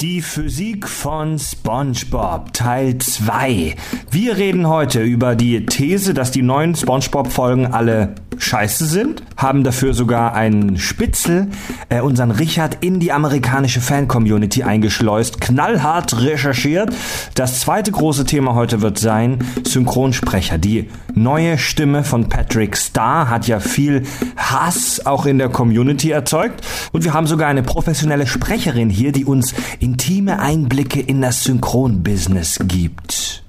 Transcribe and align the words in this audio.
Die 0.00 0.22
Physik 0.22 0.88
von 0.88 1.38
SpongeBob 1.38 2.54
Teil 2.54 2.96
2. 2.96 3.76
Wir 4.10 4.36
reden 4.38 4.66
heute 4.66 5.02
über 5.02 5.36
die 5.36 5.66
These, 5.66 6.14
dass 6.14 6.30
die 6.30 6.40
neuen 6.40 6.74
SpongeBob-Folgen 6.74 7.66
alle 7.66 8.14
scheiße 8.40 8.86
sind, 8.86 9.22
haben 9.36 9.64
dafür 9.64 9.94
sogar 9.94 10.34
einen 10.34 10.78
Spitzel, 10.78 11.48
äh, 11.88 12.00
unseren 12.00 12.30
Richard, 12.30 12.78
in 12.80 13.00
die 13.00 13.12
amerikanische 13.12 13.80
Fan-Community 13.80 14.62
eingeschleust, 14.62 15.40
knallhart 15.40 16.20
recherchiert. 16.22 16.90
Das 17.34 17.60
zweite 17.60 17.92
große 17.92 18.24
Thema 18.24 18.54
heute 18.54 18.80
wird 18.82 18.98
sein 18.98 19.38
Synchronsprecher. 19.64 20.58
Die 20.58 20.88
neue 21.14 21.58
Stimme 21.58 22.04
von 22.04 22.28
Patrick 22.28 22.76
Starr 22.76 23.30
hat 23.30 23.46
ja 23.46 23.60
viel 23.60 24.04
Hass 24.36 25.04
auch 25.04 25.26
in 25.26 25.38
der 25.38 25.48
Community 25.48 26.10
erzeugt. 26.10 26.64
Und 26.92 27.04
wir 27.04 27.14
haben 27.14 27.26
sogar 27.26 27.48
eine 27.48 27.62
professionelle 27.62 28.26
Sprecherin 28.26 28.90
hier, 28.90 29.12
die 29.12 29.24
uns 29.24 29.54
intime 29.78 30.40
Einblicke 30.40 31.00
in 31.00 31.20
das 31.20 31.44
Synchronbusiness 31.44 32.58
gibt. 32.66 33.42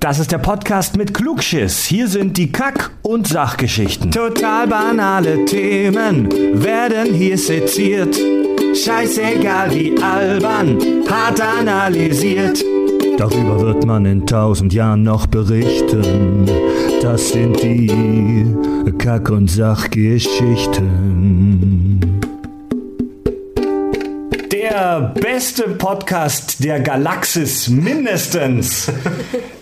Das 0.00 0.20
ist 0.20 0.30
der 0.30 0.38
Podcast 0.38 0.96
mit 0.96 1.12
Klugschiss. 1.12 1.84
Hier 1.84 2.06
sind 2.06 2.36
die 2.36 2.52
Kack- 2.52 2.92
und 3.02 3.26
Sachgeschichten. 3.26 4.12
Total 4.12 4.68
banale 4.68 5.44
Themen 5.44 6.28
werden 6.62 7.14
hier 7.14 7.36
seziert. 7.36 8.16
Scheißegal 8.76 9.74
wie 9.74 10.00
albern, 10.00 10.78
hart 11.10 11.40
analysiert. 11.40 12.64
Darüber 13.16 13.60
wird 13.60 13.84
man 13.86 14.06
in 14.06 14.24
tausend 14.24 14.72
Jahren 14.72 15.02
noch 15.02 15.26
berichten. 15.26 16.48
Das 17.02 17.30
sind 17.30 17.60
die 17.60 18.46
Kack- 18.98 19.30
und 19.30 19.50
Sachgeschichten. 19.50 21.67
Der 24.70 25.14
beste 25.18 25.62
Podcast 25.62 26.62
der 26.62 26.80
Galaxis 26.80 27.68
mindestens 27.68 28.92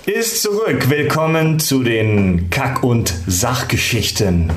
ist 0.05 0.43
zurück. 0.43 0.91
Willkommen 0.91 1.61
zu 1.61 1.85
den 1.85 2.51
Kack- 2.51 2.83
und 2.83 3.15
Sachgeschichten. 3.29 4.51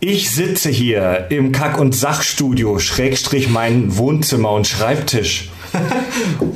Ich 0.00 0.30
sitze 0.30 0.70
hier 0.70 1.26
im 1.28 1.52
Kack- 1.52 1.78
und 1.78 1.94
Sachstudio, 1.94 2.78
Schrägstrich 2.78 3.50
mein 3.50 3.98
Wohnzimmer 3.98 4.52
und 4.52 4.66
Schreibtisch. 4.66 5.50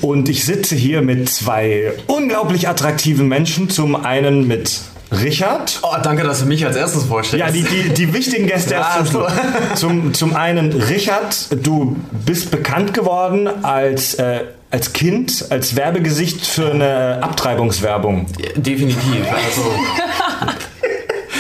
Und 0.00 0.30
ich 0.30 0.46
sitze 0.46 0.74
hier 0.74 1.02
mit 1.02 1.28
zwei 1.28 1.92
unglaublich 2.06 2.66
attraktiven 2.66 3.28
Menschen. 3.28 3.68
Zum 3.68 3.94
einen 3.94 4.46
mit 4.46 4.80
Richard. 5.12 5.80
Oh, 5.83 5.97
danke, 6.03 6.22
dass 6.22 6.41
du 6.41 6.47
mich 6.47 6.64
als 6.64 6.77
erstes 6.77 7.05
vorstellst. 7.05 7.44
Ja, 7.44 7.53
die, 7.53 7.62
die, 7.62 7.94
die 7.94 8.14
wichtigen 8.14 8.47
Gäste 8.47 8.75
Ja, 8.75 8.97
erst 8.98 9.12
zum, 9.12 9.22
so. 9.22 9.28
Schluss. 9.28 9.80
zum, 9.80 10.14
zum 10.14 10.36
einen 10.36 10.72
Richard, 10.72 11.48
du 11.64 11.97
bist 12.12 12.50
bekannt 12.50 12.94
geworden 12.94 13.48
als, 13.64 14.14
äh, 14.14 14.44
als 14.70 14.92
Kind, 14.92 15.47
als 15.50 15.75
Werbegesicht 15.75 16.47
für 16.47 16.70
eine 16.70 17.22
Abtreibungswerbung. 17.22 18.27
Definitiv. 18.56 19.27
Also, 19.33 19.62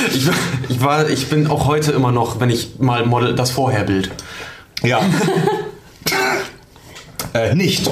ich, 0.14 0.28
ich, 0.68 0.82
war, 0.82 1.08
ich 1.08 1.28
bin 1.28 1.46
auch 1.46 1.66
heute 1.66 1.92
immer 1.92 2.10
noch, 2.10 2.40
wenn 2.40 2.50
ich 2.50 2.78
mal 2.78 3.06
model, 3.06 3.34
das 3.34 3.52
Vorherbild. 3.52 4.10
Ja. 4.82 5.00
Äh, 7.34 7.54
nicht. 7.54 7.90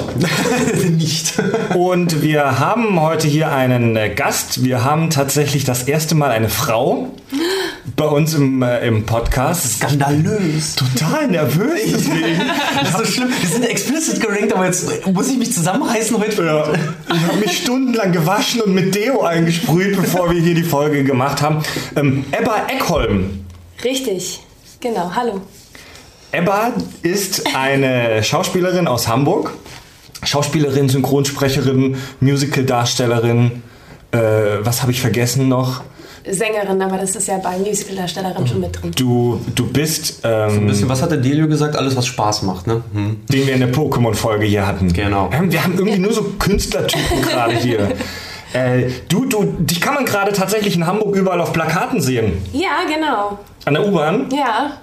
Nicht. 0.91 1.35
Und 1.75 2.23
wir 2.23 2.59
haben 2.59 3.01
heute 3.01 3.29
hier 3.29 3.53
einen 3.53 3.97
äh, 3.97 4.11
Gast. 4.11 4.65
Wir 4.65 4.85
haben 4.85 5.11
tatsächlich 5.11 5.65
das 5.65 5.85
erste 5.85 6.15
Mal 6.15 6.31
eine 6.31 6.49
Frau 6.49 7.09
bei 7.97 8.07
uns 8.07 8.35
im, 8.35 8.63
äh, 8.63 8.87
im 8.87 9.07
Podcast. 9.07 9.79
Skandalös. 9.79 10.75
Total 10.77 11.29
nervös 11.29 11.81
deswegen. 11.87 12.43
Das 12.81 12.91
ist 12.91 12.99
so 12.99 13.05
schlimm. 13.05 13.29
Wir 13.41 13.49
sind 13.49 13.65
explicit 13.65 14.21
gerankt, 14.21 14.53
aber 14.53 14.67
jetzt 14.67 15.07
muss 15.07 15.29
ich 15.29 15.39
mich 15.39 15.53
zusammenreißen 15.53 16.19
heute. 16.19 16.45
Ja, 16.45 16.73
ich 17.13 17.23
habe 17.27 17.39
mich 17.39 17.59
stundenlang 17.59 18.13
gewaschen 18.13 18.61
und 18.61 18.75
mit 18.75 18.95
Deo 18.95 19.23
eingesprüht, 19.23 19.97
bevor 19.97 20.31
wir 20.31 20.41
hier 20.41 20.55
die 20.55 20.63
Folge 20.63 21.03
gemacht 21.05 21.43
haben. 21.43 21.63
Ähm, 21.97 22.25
Ebba 22.31 22.67
Eckholm. 22.69 23.45
Richtig, 23.85 24.41
genau. 24.81 25.13
Hallo. 25.15 25.41
Ebba 26.33 26.73
ist 27.03 27.45
eine 27.55 28.23
Schauspielerin 28.23 28.87
aus 28.87 29.09
Hamburg. 29.09 29.53
Schauspielerin, 30.25 30.89
Synchronsprecherin, 30.89 31.97
Musical-Darstellerin. 32.21 33.63
Äh, 34.11 34.19
was 34.61 34.83
habe 34.83 34.93
ich 34.93 35.01
vergessen 35.01 35.49
noch? 35.49 35.83
Sängerin, 36.31 36.83
aber 36.83 36.99
das 36.99 37.17
ist 37.17 37.29
ja 37.29 37.39
bei 37.39 37.57
Musicaldarstellerin 37.57 38.47
schon 38.47 38.61
mit 38.61 38.83
drin. 38.83 38.91
Du, 38.97 39.41
du 39.55 39.67
bist, 39.67 40.25
Ein 40.25 40.51
ähm, 40.51 40.67
bisschen, 40.67 40.89
was 40.89 41.01
hat 41.01 41.11
der 41.11 41.19
Delio 41.19 41.49
gesagt? 41.49 41.77
Alles, 41.77 41.97
was 41.97 42.07
Spaß 42.07 42.43
macht, 42.43 42.67
ne? 42.67 42.83
Hm. 42.93 43.21
den 43.29 43.47
wir 43.47 43.55
in 43.55 43.61
der 43.61 43.73
Pokémon-Folge 43.73 44.45
hier 44.45 44.67
hatten. 44.67 44.93
Genau. 44.93 45.31
Ähm, 45.33 45.51
Wir 45.51 45.65
haben 45.65 45.79
irgendwie 45.79 45.99
nur 45.99 46.13
so 46.13 46.25
Künstlertypen 46.39 47.23
gerade 47.23 47.55
hier. 47.55 47.93
Äh, 48.55 48.91
du, 49.11 49.27
du, 49.27 49.45
dich 49.59 49.79
kann 49.79 49.93
man 49.93 50.07
gerade 50.07 50.33
tatsächlich 50.33 50.75
in 50.75 50.87
Hamburg 50.87 51.15
überall 51.15 51.39
auf 51.43 51.53
Plakaten 51.53 52.01
sehen. 52.01 52.43
Ja, 52.55 52.79
genau. 52.89 53.39
An 53.67 53.75
der 53.75 53.87
U-Bahn. 53.87 54.31
Ja. 54.35 54.79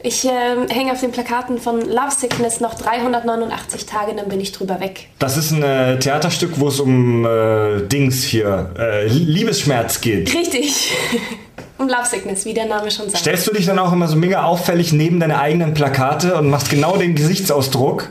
Ich 0.00 0.24
ähm, 0.24 0.68
hänge 0.68 0.92
auf 0.92 1.00
den 1.00 1.10
Plakaten 1.10 1.58
von 1.58 1.80
Love 1.80 2.12
Sickness 2.16 2.60
noch 2.60 2.74
389 2.74 3.84
Tage, 3.84 4.14
dann 4.14 4.28
bin 4.28 4.40
ich 4.40 4.52
drüber 4.52 4.78
weg. 4.80 5.08
Das 5.18 5.36
ist 5.36 5.50
ein 5.50 5.62
äh, 5.62 5.98
Theaterstück, 5.98 6.52
wo 6.60 6.68
es 6.68 6.78
um 6.78 7.24
äh, 7.24 7.80
Dings 7.82 8.22
hier, 8.22 8.70
äh, 8.78 9.08
Liebesschmerz 9.08 10.00
geht. 10.00 10.32
Richtig. 10.32 10.92
um 11.78 11.88
Love 11.88 12.06
Sickness, 12.08 12.44
wie 12.44 12.54
der 12.54 12.66
Name 12.66 12.92
schon 12.92 13.06
sagt. 13.06 13.18
Stellst 13.18 13.48
du 13.48 13.52
dich 13.52 13.66
dann 13.66 13.80
auch 13.80 13.92
immer 13.92 14.06
so 14.06 14.16
mega 14.16 14.44
auffällig 14.44 14.92
neben 14.92 15.18
deine 15.18 15.40
eigenen 15.40 15.74
Plakate 15.74 16.36
und 16.36 16.48
machst 16.48 16.70
genau 16.70 16.96
den 16.96 17.16
Gesichtsausdruck? 17.16 18.08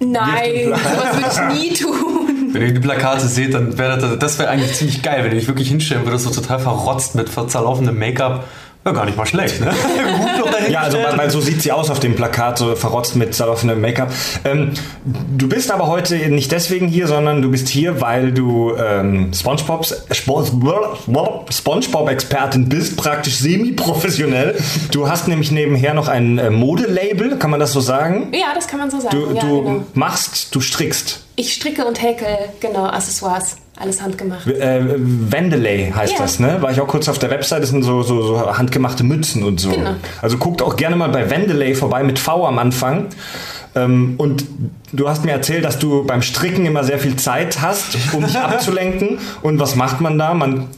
Nein, 0.00 0.74
sowas 0.74 1.38
würde 1.40 1.54
ich 1.54 1.62
nie 1.62 1.74
tun. 1.74 2.50
Wenn 2.52 2.62
ihr 2.62 2.74
die 2.74 2.80
Plakate 2.80 3.26
seht, 3.26 3.54
dann 3.54 3.78
wäre 3.78 3.98
das, 3.98 4.18
das 4.18 4.38
wäre 4.38 4.50
eigentlich 4.50 4.74
ziemlich 4.74 5.02
geil, 5.02 5.24
wenn 5.24 5.32
ihr 5.32 5.38
dich 5.38 5.48
wirklich 5.48 5.68
hinstellen 5.68 6.04
würdet, 6.04 6.20
so 6.20 6.30
total 6.30 6.58
verrotzt 6.58 7.14
mit 7.14 7.28
zerlaufendem 7.30 7.98
Make-up. 7.98 8.44
Ja, 8.84 8.92
gar 8.92 9.06
nicht 9.06 9.16
mal 9.16 9.26
schlecht, 9.26 9.60
ne? 9.60 9.72
Ja, 10.68 10.82
also 10.82 10.98
weil, 10.98 11.16
weil 11.16 11.30
so 11.30 11.40
sieht 11.40 11.62
sie 11.62 11.72
aus 11.72 11.90
auf 11.90 12.00
dem 12.00 12.14
Plakat, 12.14 12.58
so 12.58 12.74
verrotzt 12.76 13.16
mit 13.16 13.34
zerlaufenem 13.34 13.80
Make-up. 13.80 14.12
Ähm, 14.44 14.72
du 15.04 15.48
bist 15.48 15.70
aber 15.70 15.88
heute 15.88 16.16
nicht 16.28 16.52
deswegen 16.52 16.88
hier, 16.88 17.06
sondern 17.06 17.42
du 17.42 17.50
bist 17.50 17.68
hier, 17.68 18.00
weil 18.00 18.32
du 18.32 18.74
ähm, 18.76 19.32
SpongeBobs 19.34 20.04
SpongeBob-Expertin 21.50 22.68
bist, 22.68 22.96
praktisch 22.96 23.36
semi-professionell. 23.36 24.58
Du 24.90 25.08
hast 25.08 25.28
nämlich 25.28 25.50
nebenher 25.50 25.94
noch 25.94 26.08
ein 26.08 26.38
äh, 26.38 26.50
Modelabel, 26.50 27.38
kann 27.38 27.50
man 27.50 27.60
das 27.60 27.72
so 27.72 27.80
sagen? 27.80 28.32
Ja, 28.32 28.54
das 28.54 28.68
kann 28.68 28.80
man 28.80 28.90
so 28.90 29.00
sagen. 29.00 29.16
Du, 29.16 29.34
ja, 29.34 29.40
du 29.40 29.62
genau. 29.62 29.84
machst, 29.94 30.54
du 30.54 30.60
strickst. 30.60 31.20
Ich 31.36 31.54
stricke 31.54 31.84
und 31.84 32.02
häkel, 32.02 32.26
genau, 32.60 32.86
Accessoires. 32.86 33.56
Alles 33.76 34.00
handgemacht. 34.00 34.46
Äh, 34.46 34.82
Wendeley 34.96 35.92
heißt 35.94 36.12
Ja. 36.12 36.18
das, 36.20 36.38
ne? 36.38 36.58
War 36.60 36.70
ich 36.70 36.80
auch 36.80 36.86
kurz 36.86 37.08
auf 37.08 37.18
der 37.18 37.30
Website, 37.30 37.62
das 37.62 37.70
sind 37.70 37.82
so, 37.82 38.02
so, 38.02 38.22
so 38.22 38.56
handgemachte 38.56 39.02
Mützen 39.02 39.42
und 39.42 39.58
so. 39.58 39.70
Genau. 39.70 39.94
Also 40.22 40.38
guckt 40.38 40.62
auch 40.62 40.76
gerne 40.76 40.94
mal 40.96 41.08
bei 41.08 41.28
Wendeley 41.28 41.74
vorbei 41.74 42.02
mit 42.04 42.18
V 42.18 42.46
am 42.46 42.58
Anfang. 42.58 43.06
Ähm, 43.74 44.14
und 44.18 44.44
du 44.92 45.08
hast 45.08 45.24
mir 45.24 45.32
erzählt, 45.32 45.64
dass 45.64 45.78
du 45.80 46.04
beim 46.04 46.22
Stricken 46.22 46.64
immer 46.66 46.84
sehr 46.84 47.00
viel 47.00 47.16
Zeit 47.16 47.60
hast, 47.60 47.96
um 48.12 48.24
dich 48.24 48.38
abzulenken. 48.38 49.18
Und 49.42 49.58
was 49.58 49.74
macht 49.74 50.00
man 50.00 50.18
da? 50.18 50.34
Man 50.34 50.68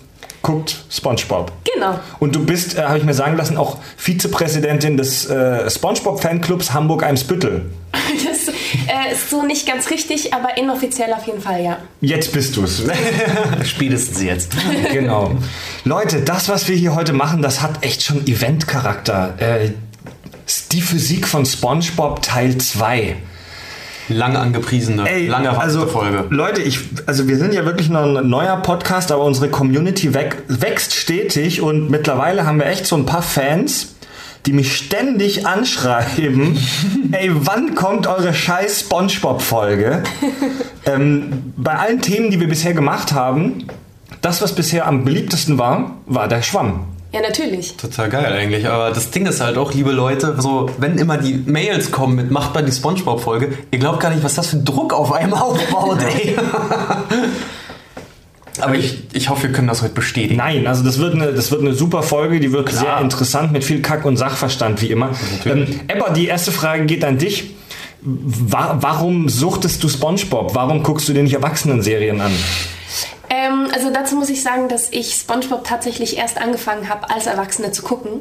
guckt 0.40 0.84
SpongeBob. 0.90 1.52
Genau. 1.74 1.98
Und 2.20 2.34
du 2.34 2.46
bist, 2.46 2.78
äh, 2.78 2.82
habe 2.84 2.96
ich 2.98 3.04
mir 3.04 3.12
sagen 3.14 3.36
lassen, 3.36 3.56
auch 3.58 3.78
Vizepräsidentin 3.96 4.96
des 4.96 5.28
äh, 5.28 5.68
SpongeBob-Fanclubs 5.68 6.72
Hamburg-Eimsbüttel. 6.72 7.66
Das 8.26 8.48
äh, 8.48 9.12
ist 9.12 9.30
so 9.30 9.42
nicht 9.42 9.66
ganz 9.66 9.90
richtig, 9.90 10.32
aber 10.32 10.56
inoffiziell 10.56 11.12
auf 11.12 11.26
jeden 11.26 11.40
Fall, 11.40 11.62
ja. 11.62 11.78
Jetzt 12.00 12.32
bist 12.32 12.56
du's. 12.56 12.82
Spätestens 13.64 14.22
jetzt. 14.22 14.52
Genau. 14.92 15.32
Leute, 15.84 16.22
das, 16.22 16.48
was 16.48 16.68
wir 16.68 16.76
hier 16.76 16.94
heute 16.94 17.12
machen, 17.12 17.42
das 17.42 17.62
hat 17.62 17.84
echt 17.84 18.02
schon 18.02 18.26
Eventcharakter. 18.26 19.34
Äh, 19.38 19.70
die 20.72 20.80
Physik 20.80 21.26
von 21.26 21.44
SpongeBob 21.44 22.22
Teil 22.22 22.56
2. 22.56 23.16
Lange 24.08 24.38
angepriesene, 24.38 25.02
lange 25.26 25.48
erwartete 25.48 25.80
also, 25.80 25.86
Folge. 25.88 26.26
Leute, 26.30 26.62
ich, 26.62 26.78
also 27.06 27.26
wir 27.26 27.36
sind 27.38 27.52
ja 27.52 27.64
wirklich 27.64 27.88
noch 27.88 28.04
ein 28.04 28.28
neuer 28.28 28.56
Podcast, 28.58 29.10
aber 29.10 29.24
unsere 29.24 29.48
Community 29.48 30.14
wächst 30.14 30.94
stetig 30.94 31.60
und 31.60 31.90
mittlerweile 31.90 32.46
haben 32.46 32.60
wir 32.60 32.66
echt 32.66 32.86
so 32.86 32.96
ein 32.96 33.04
paar 33.04 33.22
Fans, 33.22 33.95
die 34.46 34.52
mich 34.52 34.76
ständig 34.76 35.46
anschreiben, 35.46 36.58
ey, 37.12 37.30
wann 37.32 37.74
kommt 37.74 38.06
eure 38.06 38.32
scheiß 38.32 38.80
SpongeBob-Folge? 38.80 40.02
ähm, 40.86 41.52
bei 41.56 41.74
allen 41.74 42.00
Themen, 42.00 42.30
die 42.30 42.40
wir 42.40 42.48
bisher 42.48 42.72
gemacht 42.72 43.12
haben, 43.12 43.66
das, 44.22 44.40
was 44.40 44.54
bisher 44.54 44.86
am 44.86 45.04
beliebtesten 45.04 45.58
war, 45.58 45.98
war 46.06 46.28
der 46.28 46.42
Schwamm. 46.42 46.86
Ja, 47.12 47.20
natürlich. 47.22 47.76
Total 47.76 48.08
geil 48.08 48.32
eigentlich. 48.32 48.68
Aber 48.68 48.90
das 48.90 49.10
Ding 49.10 49.26
ist 49.26 49.40
halt 49.40 49.56
auch, 49.56 49.72
liebe 49.72 49.90
Leute, 49.90 50.34
so, 50.38 50.68
wenn 50.78 50.98
immer 50.98 51.16
die 51.16 51.34
Mails 51.34 51.90
kommen 51.90 52.16
mit 52.16 52.30
macht 52.30 52.54
mal 52.54 52.64
die 52.64 52.72
Spongebob-Folge, 52.72 53.56
ihr 53.70 53.78
glaubt 53.78 54.00
gar 54.00 54.10
nicht, 54.10 54.22
was 54.22 54.34
das 54.34 54.48
für 54.48 54.56
ein 54.56 54.64
Druck 54.64 54.92
auf 54.92 55.12
einem 55.12 55.32
aufbaut, 55.32 56.02
ey. 56.02 56.36
Aber 58.60 58.74
ich, 58.74 58.98
ich 59.12 59.28
hoffe, 59.28 59.44
wir 59.44 59.52
können 59.52 59.68
das 59.68 59.82
heute 59.82 59.94
bestätigen. 59.94 60.36
Nein, 60.36 60.66
also 60.66 60.82
das 60.82 60.98
wird 60.98 61.14
eine, 61.14 61.32
das 61.32 61.50
wird 61.50 61.62
eine 61.62 61.74
super 61.74 62.02
Folge, 62.02 62.40
die 62.40 62.52
wird 62.52 62.68
Klar. 62.68 62.80
sehr 62.80 63.00
interessant 63.00 63.52
mit 63.52 63.64
viel 63.64 63.82
Kack 63.82 64.04
und 64.04 64.16
Sachverstand 64.16 64.80
wie 64.82 64.90
immer. 64.90 65.10
Ähm. 65.44 65.80
Ebba, 65.88 66.10
die 66.10 66.26
erste 66.26 66.52
Frage 66.52 66.86
geht 66.86 67.04
an 67.04 67.18
dich. 67.18 67.54
wa 68.00 68.78
warum 68.80 69.28
suchtest 69.28 69.82
du 69.82 69.88
SpongeBob? 69.88 70.54
Warum 70.54 70.82
guckst 70.82 71.08
du 71.08 71.12
dir 71.12 71.22
nicht 71.22 71.34
Erwachsenen-Serien 71.34 72.20
an? 72.20 72.32
Ähm, 73.28 73.68
also 73.74 73.92
dazu 73.92 74.16
muss 74.16 74.28
ich 74.28 74.42
sagen, 74.42 74.68
dass 74.68 74.92
ich 74.92 75.14
SpongeBob 75.14 75.64
tatsächlich 75.64 76.16
erst 76.16 76.38
angefangen 76.38 76.88
habe, 76.88 77.10
als 77.10 77.26
Erwachsene 77.26 77.72
zu 77.72 77.82
gucken. 77.82 78.20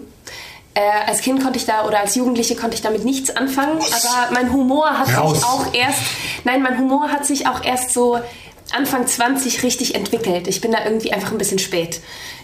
Äh, 0.74 0.82
als 1.08 1.22
Kind 1.22 1.42
konnte 1.42 1.58
ich 1.58 1.66
da 1.66 1.86
oder 1.86 2.00
als 2.00 2.16
Jugendliche 2.16 2.56
konnte 2.56 2.76
ich 2.76 2.82
damit 2.82 3.06
nichts 3.06 3.34
anfangen, 3.34 3.78
aber 3.78 4.34
mein 4.34 4.52
Humor 4.52 4.90
hat 4.90 5.16
Raus. 5.18 5.38
sich 5.38 5.46
auch 5.46 5.74
erst, 5.74 6.02
nein, 6.44 6.62
mein 6.62 6.78
Humor 6.78 7.08
hat 7.08 7.26
sich 7.26 7.48
auch 7.48 7.64
erst 7.64 7.94
so 7.94 8.20
Anfang 8.72 9.06
20 9.08 9.64
richtig 9.64 9.96
entwickelt. 9.96 10.48
Ich 10.48 10.62
bin 10.62 10.72
da 10.72 10.84
irgendwie 10.86 11.14
einfach 11.14 11.32
ein 11.32 11.38
bisschen 11.38 11.60
spät. 11.60 12.02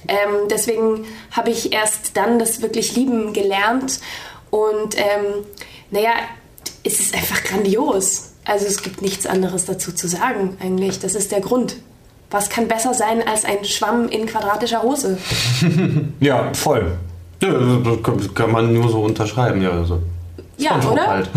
Ähm, 0.08 0.48
deswegen 0.50 1.06
habe 1.32 1.50
ich 1.50 1.74
erst 1.74 2.16
dann 2.16 2.40
das 2.40 2.62
wirklich 2.62 2.96
lieben 2.96 3.34
gelernt 3.34 4.00
und 4.50 4.98
ähm, 4.98 5.46
naja, 5.90 6.12
es 6.84 7.00
ist 7.00 7.14
einfach 7.16 7.44
grandios. 7.44 8.32
Also 8.46 8.66
es 8.66 8.82
gibt 8.82 9.02
nichts 9.02 9.26
anderes 9.28 9.66
dazu 9.66 9.92
zu 9.92 10.08
sagen 10.08 10.58
eigentlich. 10.62 11.00
Das 11.00 11.16
ist 11.16 11.32
der 11.32 11.42
Grund. 11.42 11.76
Was 12.32 12.50
kann 12.50 12.68
besser 12.68 12.94
sein 12.94 13.28
als 13.28 13.44
ein 13.46 13.66
Schwamm 13.66 14.08
in 14.08 14.26
quadratischer 14.26 14.82
Hose? 14.84 15.18
Ja, 16.20 16.54
voll. 16.54 16.98
Ja, 17.42 17.52
das 17.52 18.34
kann- 18.34 18.52
man 18.52 18.74
nur 18.74 18.90
so 18.90 19.02
unterschreiben, 19.04 19.62
ja. 19.62 19.72
Also. 19.72 20.00
Ja, 20.58 20.80
oder? 20.80 21.08
Halt. 21.08 21.30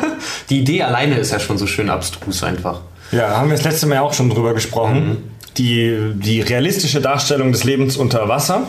Die 0.50 0.58
Idee 0.60 0.82
alleine 0.82 1.16
ist 1.18 1.30
ja 1.30 1.38
schon 1.40 1.56
so 1.56 1.66
schön 1.66 1.88
abstrus 1.88 2.42
einfach. 2.42 2.80
Ja, 3.12 3.36
haben 3.36 3.48
wir 3.50 3.56
das 3.56 3.64
letzte 3.64 3.86
Mal 3.86 3.98
auch 3.98 4.14
schon 4.14 4.30
drüber 4.30 4.54
gesprochen. 4.54 5.30
Die, 5.58 6.12
die 6.14 6.40
realistische 6.40 7.00
Darstellung 7.00 7.52
des 7.52 7.64
Lebens 7.64 7.96
unter 7.96 8.28
Wasser 8.28 8.66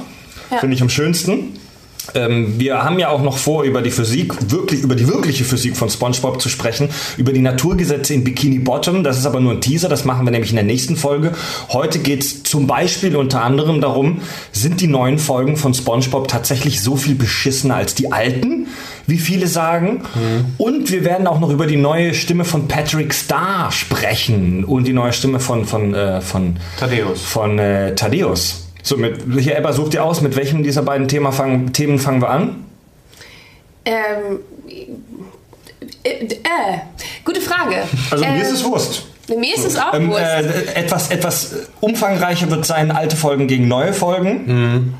Ja. 0.52 0.58
finde 0.58 0.76
ich 0.76 0.82
am 0.82 0.90
schönsten. 0.90 1.58
Ähm, 2.16 2.60
wir 2.60 2.84
haben 2.84 3.00
ja 3.00 3.10
auch 3.10 3.22
noch 3.22 3.38
vor, 3.38 3.64
über 3.64 3.82
die 3.82 3.92
Physik, 3.92 4.34
wirklich, 4.52 4.82
über 4.82 4.96
die 4.96 5.08
wirkliche 5.08 5.44
Physik 5.44 5.78
von 5.78 5.90
SpongeBob 5.90 6.42
zu 6.42 6.50
sprechen, 6.50 6.90
über 7.18 7.32
die 7.32 7.40
Naturgesetze 7.40 8.14
in 8.14 8.24
Bikini 8.24 8.60
Bottom. 8.60 9.04
Das 9.04 9.18
ist 9.18 9.26
aber 9.26 9.40
nur 9.40 9.54
ein 9.54 9.62
Teaser, 9.62 9.90
das 9.90 10.06
machen 10.06 10.26
wir 10.26 10.32
nämlich 10.32 10.52
in 10.52 10.58
der 10.58 10.66
nächsten 10.66 10.98
Folge. 10.98 11.32
Heute 11.70 12.00
geht 12.00 12.24
es 12.24 12.44
zum 12.44 12.68
Beispiel 12.68 13.16
unter 13.16 13.42
anderem 13.42 13.82
darum, 13.82 14.22
sind 14.52 14.82
die 14.82 14.88
neuen 14.88 15.18
Folgen 15.18 15.56
von 15.56 15.74
SpongeBob 15.74 16.28
tatsächlich 16.28 16.82
so 16.82 16.96
viel 16.96 17.16
beschissener 17.16 17.76
als 17.76 17.96
die 17.96 18.12
alten, 18.12 18.68
wie 19.08 19.18
viele 19.18 19.48
sagen? 19.48 20.02
Und 20.58 20.92
wir 20.92 21.04
werden 21.04 21.28
auch 21.28 21.40
noch 21.40 21.50
über 21.50 21.68
die 21.68 21.78
neue 21.78 22.14
Stimme 22.14 22.46
von 22.46 22.68
Patrick 22.68 23.14
Starr 23.14 23.72
sprechen 23.72 24.64
und 24.64 24.88
die 24.88 24.94
neue 24.94 25.14
Stimme 25.14 25.40
von, 25.40 25.66
von, 25.66 25.94
äh, 25.94 26.22
von 26.22 26.58
Thaddeus. 26.80 27.22
von 27.22 27.60
äh, 27.60 27.96
Thaddeus. 27.96 28.63
So, 28.86 28.98
mit, 28.98 29.18
hier, 29.40 29.58
Ebba, 29.58 29.72
such 29.74 29.90
dir 29.90 30.04
aus, 30.04 30.22
mit 30.22 30.36
welchem 30.36 30.62
dieser 30.62 30.82
beiden 30.84 31.08
Thema 31.08 31.32
fangen, 31.32 31.72
Themen 31.74 32.00
fangen 32.00 32.22
wir 32.22 32.30
an? 32.30 32.66
Ähm, 33.86 34.40
äh, 36.04 36.10
äh, 36.26 36.38
gute 37.24 37.40
Frage. 37.42 37.76
Also 38.12 38.24
mir 38.26 38.32
Ähm, 38.36 38.42
ist 38.42 38.52
es 38.52 38.64
Wurst. 38.66 39.06
Mir 39.30 39.56
ist 39.56 39.66
es 39.66 39.78
auch 39.78 39.94
Ähm, 39.94 40.10
Wurst. 40.10 40.22
äh, 40.22 40.74
etwas, 40.76 41.10
etwas 41.12 41.56
umfangreicher 41.80 42.52
wird 42.52 42.66
sein, 42.66 42.92
alte 42.92 43.16
Folgen 43.16 43.48
gegen 43.48 43.70
neue 43.70 43.94
Folgen. 43.94 44.94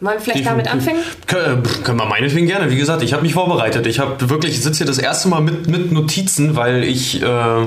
Wollen 0.00 0.14
wir 0.16 0.20
vielleicht 0.20 0.46
damit 0.46 0.70
anfangen? 0.70 0.98
Kö- 1.26 1.64
pff, 1.64 1.82
Können 1.84 1.98
wir 1.98 2.04
meinetwegen 2.06 2.46
gerne. 2.46 2.70
Wie 2.70 2.76
gesagt, 2.76 3.02
ich 3.02 3.14
habe 3.14 3.22
mich 3.22 3.32
vorbereitet. 3.32 3.86
Ich 3.86 3.98
habe 3.98 4.28
wirklich, 4.28 4.52
ich 4.52 4.62
sitze 4.62 4.78
hier 4.78 4.86
das 4.86 4.98
erste 4.98 5.28
Mal 5.28 5.40
mit, 5.40 5.68
mit 5.68 5.90
Notizen, 5.90 6.54
weil 6.54 6.84
ich, 6.84 7.22
äh, 7.22 7.66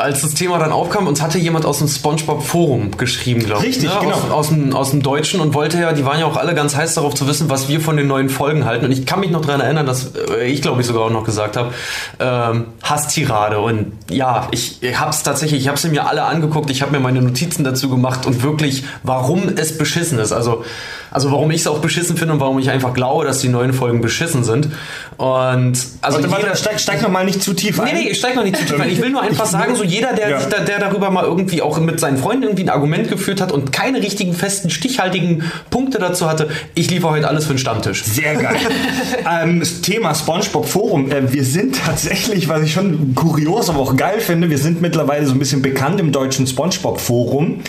als 0.00 0.22
das 0.22 0.34
Thema 0.34 0.58
dann 0.58 0.72
aufkam, 0.72 1.06
uns 1.06 1.22
hatte 1.22 1.38
jemand 1.38 1.64
aus 1.66 1.78
dem 1.78 1.88
SpongeBob-Forum 1.88 2.96
geschrieben, 2.96 3.44
glaube 3.44 3.62
ich. 3.66 3.76
Richtig, 3.76 3.90
ne? 3.90 3.98
genau. 4.00 4.14
Aus, 4.14 4.30
aus, 4.30 4.48
dem, 4.48 4.74
aus 4.74 4.90
dem 4.90 5.02
Deutschen 5.02 5.40
und 5.40 5.54
wollte 5.54 5.80
ja, 5.80 5.92
die 5.92 6.04
waren 6.04 6.18
ja 6.18 6.26
auch 6.26 6.36
alle 6.36 6.54
ganz 6.54 6.76
heiß 6.76 6.94
darauf 6.94 7.14
zu 7.14 7.26
wissen, 7.26 7.50
was 7.50 7.68
wir 7.68 7.80
von 7.80 7.96
den 7.96 8.06
neuen 8.06 8.28
Folgen 8.28 8.64
halten. 8.64 8.84
Und 8.84 8.92
ich 8.92 9.06
kann 9.06 9.20
mich 9.20 9.30
noch 9.30 9.44
daran 9.44 9.60
erinnern, 9.60 9.86
dass 9.86 10.12
äh, 10.30 10.46
ich, 10.46 10.62
glaube 10.62 10.80
ich, 10.80 10.86
sogar 10.86 11.04
auch 11.04 11.10
noch 11.10 11.24
gesagt 11.24 11.56
habe, 11.56 11.72
ähm, 12.20 12.66
Hasstirade. 12.82 13.60
Und 13.60 13.92
ja, 14.10 14.48
ich, 14.50 14.82
ich 14.82 14.98
habe 14.98 15.10
es 15.10 15.22
tatsächlich, 15.22 15.60
ich 15.62 15.68
habe 15.68 15.78
sie 15.78 15.88
mir 15.88 16.06
alle 16.06 16.24
angeguckt, 16.24 16.70
ich 16.70 16.82
habe 16.82 16.92
mir 16.92 17.00
meine 17.00 17.22
Notizen 17.22 17.64
dazu 17.64 17.88
gemacht 17.88 18.26
und 18.26 18.42
wirklich, 18.42 18.84
warum 19.02 19.48
es 19.56 19.78
beschissen 19.78 20.18
ist. 20.18 20.32
Also, 20.32 20.64
also 21.10 21.30
warum 21.30 21.50
ich 21.52 21.60
es 21.60 21.66
auch 21.68 21.78
beschissen 21.78 22.16
finde 22.16 22.34
und 22.34 22.40
warum 22.40 22.58
ich 22.58 22.70
einfach 22.70 22.92
glaube, 22.92 23.24
dass 23.24 23.38
die 23.38 23.48
neuen 23.48 23.72
Folgen 23.72 24.00
beschissen 24.00 24.42
sind. 24.42 24.68
Und 25.16 25.78
also 26.00 26.18
Warte, 26.18 26.30
warte, 26.30 26.42
jeder- 26.42 26.56
steig, 26.56 26.80
steig 26.80 27.02
noch 27.02 27.08
mal 27.08 27.24
nicht 27.24 27.40
zu 27.40 27.54
tief 27.54 27.78
ein. 27.78 27.86
Nee, 27.94 28.02
nee, 28.04 28.08
ich 28.10 28.18
steig 28.18 28.34
noch 28.34 28.42
nicht 28.42 28.56
zu 28.56 28.64
tief 28.64 28.80
ein. 28.80 28.90
Ich 28.90 29.00
will 29.00 29.10
nur 29.10 29.22
einfach 29.22 29.46
sagen, 29.46 29.76
so 29.76 29.83
jeder, 29.84 30.12
der, 30.12 30.30
Ja. 30.30 30.40
sich 30.40 30.48
da, 30.48 30.60
der 30.60 30.78
darüber 30.78 31.10
mal 31.10 31.24
irgendwie 31.24 31.62
auch 31.62 31.78
mit 31.78 32.00
seinen 32.00 32.16
Freunden 32.18 32.44
irgendwie 32.44 32.64
ein 32.64 32.70
Argument 32.70 33.08
geführt 33.08 33.40
hat 33.40 33.52
und 33.52 33.72
keine 33.72 34.02
richtigen, 34.02 34.32
festen, 34.34 34.70
stichhaltigen 34.70 35.44
Punkte 35.70 35.98
dazu 35.98 36.28
hatte, 36.28 36.48
ich 36.74 36.90
liefere 36.90 37.12
heute 37.12 37.28
alles 37.28 37.44
für 37.46 37.54
den 37.54 37.58
Stammtisch. 37.58 38.04
Sehr 38.04 38.36
geil. 38.36 38.56
ähm, 39.42 39.62
Thema 39.82 40.14
SpongeBob 40.14 40.66
Forum. 40.66 41.10
Äh, 41.10 41.32
wir 41.32 41.44
sind 41.44 41.78
tatsächlich, 41.84 42.48
was 42.48 42.62
ich 42.62 42.72
schon 42.72 43.14
kurios, 43.14 43.68
aber 43.68 43.80
auch 43.80 43.96
geil 43.96 44.20
finde, 44.20 44.50
wir 44.50 44.58
sind 44.58 44.80
mittlerweile 44.80 45.26
so 45.26 45.32
ein 45.32 45.38
bisschen 45.38 45.62
bekannt 45.62 46.00
im 46.00 46.12
deutschen 46.12 46.46
SpongeBob 46.46 47.00
Forum. 47.00 47.60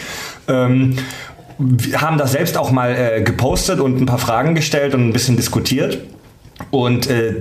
Ähm, 0.47 0.97
wir 1.57 2.01
haben 2.01 2.17
das 2.17 2.33
selbst 2.33 2.57
auch 2.57 2.71
mal 2.71 2.95
äh, 2.95 3.21
gepostet 3.21 3.79
und 3.79 4.01
ein 4.01 4.05
paar 4.05 4.17
Fragen 4.17 4.55
gestellt 4.55 4.93
und 4.93 5.07
ein 5.07 5.13
bisschen 5.13 5.37
diskutiert. 5.37 5.99
Und 6.71 7.09
äh, 7.09 7.35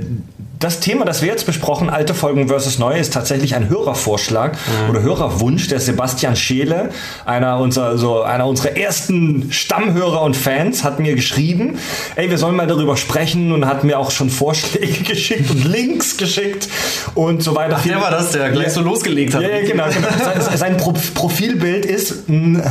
das 0.64 0.80
Thema, 0.80 1.04
das 1.04 1.20
wir 1.20 1.28
jetzt 1.28 1.44
besprochen, 1.44 1.90
alte 1.90 2.14
Folgen 2.14 2.48
versus 2.48 2.78
neue, 2.78 2.98
ist 2.98 3.12
tatsächlich 3.12 3.54
ein 3.54 3.68
Hörervorschlag 3.68 4.56
oder 4.88 5.02
Hörerwunsch. 5.02 5.68
Der 5.68 5.78
Sebastian 5.78 6.36
Scheele, 6.36 6.88
einer 7.26 7.58
unserer, 7.58 7.98
so 7.98 8.22
einer 8.22 8.46
unserer 8.46 8.74
ersten 8.74 9.52
Stammhörer 9.52 10.22
und 10.22 10.34
Fans, 10.34 10.82
hat 10.82 11.00
mir 11.00 11.14
geschrieben, 11.14 11.78
ey, 12.16 12.30
wir 12.30 12.38
sollen 12.38 12.56
mal 12.56 12.66
darüber 12.66 12.96
sprechen 12.96 13.52
und 13.52 13.66
hat 13.66 13.84
mir 13.84 13.98
auch 13.98 14.10
schon 14.10 14.30
Vorschläge 14.30 15.04
geschickt 15.06 15.50
und 15.50 15.64
Links 15.64 16.16
geschickt 16.16 16.66
und 17.14 17.42
so 17.42 17.54
weiter. 17.54 17.78
Der 17.84 18.00
war 18.00 18.10
das, 18.10 18.30
der 18.30 18.50
gleich 18.50 18.72
so 18.72 18.80
losgelegt 18.80 19.34
hat. 19.34 19.42
Ja, 19.42 19.50
ja, 19.50 19.60
genau. 19.66 19.84
genau. 19.84 20.08
Sein, 20.56 20.78
Pro 20.78 20.94
Profilbild 21.14 21.84
ist 21.84 22.26
hm, 22.26 22.62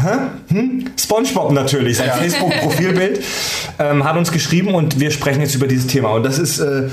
hm? 0.48 0.86
SpongeBob 1.00 1.52
natürlich, 1.52 1.98
sein 1.98 2.10
Facebook-Profilbild. 2.12 3.24
Ähm, 3.80 4.04
hat 4.04 4.16
uns 4.18 4.32
geschrieben 4.32 4.76
und 4.76 5.00
wir 5.00 5.10
sprechen 5.10 5.42
jetzt 5.42 5.56
über 5.56 5.68
dieses 5.68 5.88
Thema. 5.88 6.12
Und 6.12 6.24
das 6.24 6.38
ist, 6.38 6.60
äh, 6.60 6.90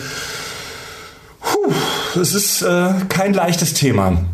puh, 1.63 1.73
das 2.15 2.35
ist 2.35 2.63
äh, 2.63 2.93
kein 3.09 3.35
leichtes 3.35 3.75
Thema. 3.75 4.25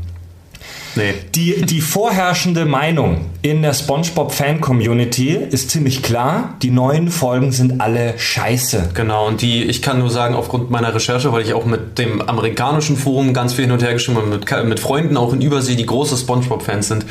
Nee. 0.96 1.12
Die, 1.34 1.60
die 1.66 1.82
vorherrschende 1.82 2.64
Meinung 2.64 3.26
in 3.42 3.60
der 3.60 3.74
SpongeBob-Fan-Community 3.74 5.36
ist 5.50 5.70
ziemlich 5.70 6.02
klar. 6.02 6.54
Die 6.62 6.70
neuen 6.70 7.10
Folgen 7.10 7.52
sind 7.52 7.82
alle 7.82 8.18
scheiße. 8.18 8.90
Genau, 8.94 9.26
und 9.26 9.42
die, 9.42 9.62
ich 9.64 9.82
kann 9.82 9.98
nur 9.98 10.08
sagen, 10.08 10.34
aufgrund 10.34 10.70
meiner 10.70 10.94
Recherche, 10.94 11.32
weil 11.32 11.42
ich 11.42 11.52
auch 11.52 11.66
mit 11.66 11.98
dem 11.98 12.22
amerikanischen 12.22 12.96
Forum 12.96 13.34
ganz 13.34 13.52
viel 13.52 13.66
hin 13.66 13.72
und 13.72 13.82
her 13.82 13.92
geschrieben 13.92 14.16
habe, 14.16 14.28
mit, 14.28 14.68
mit 14.68 14.80
Freunden 14.80 15.18
auch 15.18 15.34
in 15.34 15.42
Übersee, 15.42 15.76
die 15.76 15.84
große 15.84 16.16
Spongebob-Fans 16.16 16.88
sind, 16.88 17.04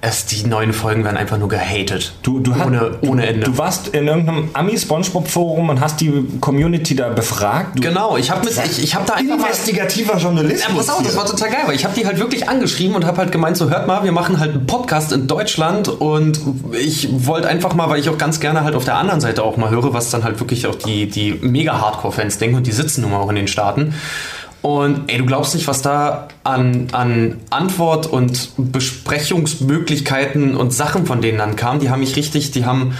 es, 0.00 0.26
die 0.26 0.46
neuen 0.46 0.72
Folgen 0.72 1.04
werden 1.04 1.16
einfach 1.16 1.38
nur 1.38 1.48
gehatet. 1.48 2.12
Du, 2.22 2.38
du, 2.38 2.52
ohne, 2.52 2.80
hat, 2.80 3.02
ohne 3.02 3.26
Ende. 3.26 3.46
du 3.46 3.58
warst 3.58 3.88
in 3.88 4.06
irgendeinem 4.06 4.50
Ami-SpongeBob-Forum 4.52 5.70
und 5.70 5.80
hast 5.80 6.00
die 6.00 6.24
Community 6.40 6.94
da 6.94 7.08
befragt. 7.08 7.78
Du, 7.78 7.82
genau, 7.82 8.16
ich 8.16 8.30
habe 8.30 8.48
ich, 8.48 8.82
ich 8.82 8.94
hab 8.94 9.06
da 9.06 9.14
einfach 9.14 9.36
mal... 9.36 9.48
Investigativer 9.48 10.16
Journalismus. 10.18 10.68
Ja, 10.68 10.74
pass 10.74 10.90
auf, 10.90 11.02
das 11.02 11.16
war 11.16 11.26
total 11.26 11.50
geil, 11.50 11.60
weil 11.66 11.74
ich 11.74 11.84
habe 11.84 11.94
die 11.98 12.06
halt 12.06 12.18
wirklich 12.18 12.48
angeschrieben 12.48 12.94
und 12.94 13.04
habe 13.04 13.18
halt 13.18 13.32
gemeint, 13.32 13.56
so 13.56 13.70
hört 13.70 13.86
mal, 13.86 14.04
wir 14.04 14.12
machen 14.12 14.38
halt 14.38 14.52
einen 14.52 14.66
Podcast 14.66 15.12
in 15.12 15.26
Deutschland 15.26 15.88
und 15.88 16.40
ich 16.72 17.08
wollte 17.26 17.48
einfach 17.48 17.74
mal, 17.74 17.88
weil 17.88 17.98
ich 17.98 18.08
auch 18.08 18.18
ganz 18.18 18.38
gerne 18.40 18.62
halt 18.62 18.74
auf 18.76 18.84
der 18.84 18.96
anderen 18.96 19.20
Seite 19.20 19.42
auch 19.42 19.56
mal 19.56 19.70
höre, 19.70 19.92
was 19.92 20.10
dann 20.10 20.22
halt 20.22 20.38
wirklich 20.38 20.66
auch 20.66 20.76
die, 20.76 21.08
die 21.08 21.38
mega 21.40 21.80
Hardcore-Fans 21.80 22.38
denken 22.38 22.56
und 22.56 22.66
die 22.66 22.72
sitzen 22.72 23.00
nun 23.00 23.10
mal 23.10 23.18
auch 23.18 23.30
in 23.30 23.36
den 23.36 23.48
Staaten. 23.48 23.94
Und 24.60 25.04
ey, 25.06 25.18
du 25.18 25.24
glaubst 25.24 25.54
nicht, 25.54 25.68
was 25.68 25.82
da 25.82 26.28
an, 26.42 26.88
an 26.90 27.36
Antwort 27.50 28.06
und 28.06 28.50
Besprechungsmöglichkeiten 28.56 30.56
und 30.56 30.72
Sachen 30.72 31.06
von 31.06 31.20
denen 31.20 31.38
dann 31.38 31.54
kam. 31.54 31.78
Die 31.78 31.90
haben 31.90 32.00
mich 32.00 32.16
richtig, 32.16 32.50
die 32.50 32.66
haben, 32.66 32.94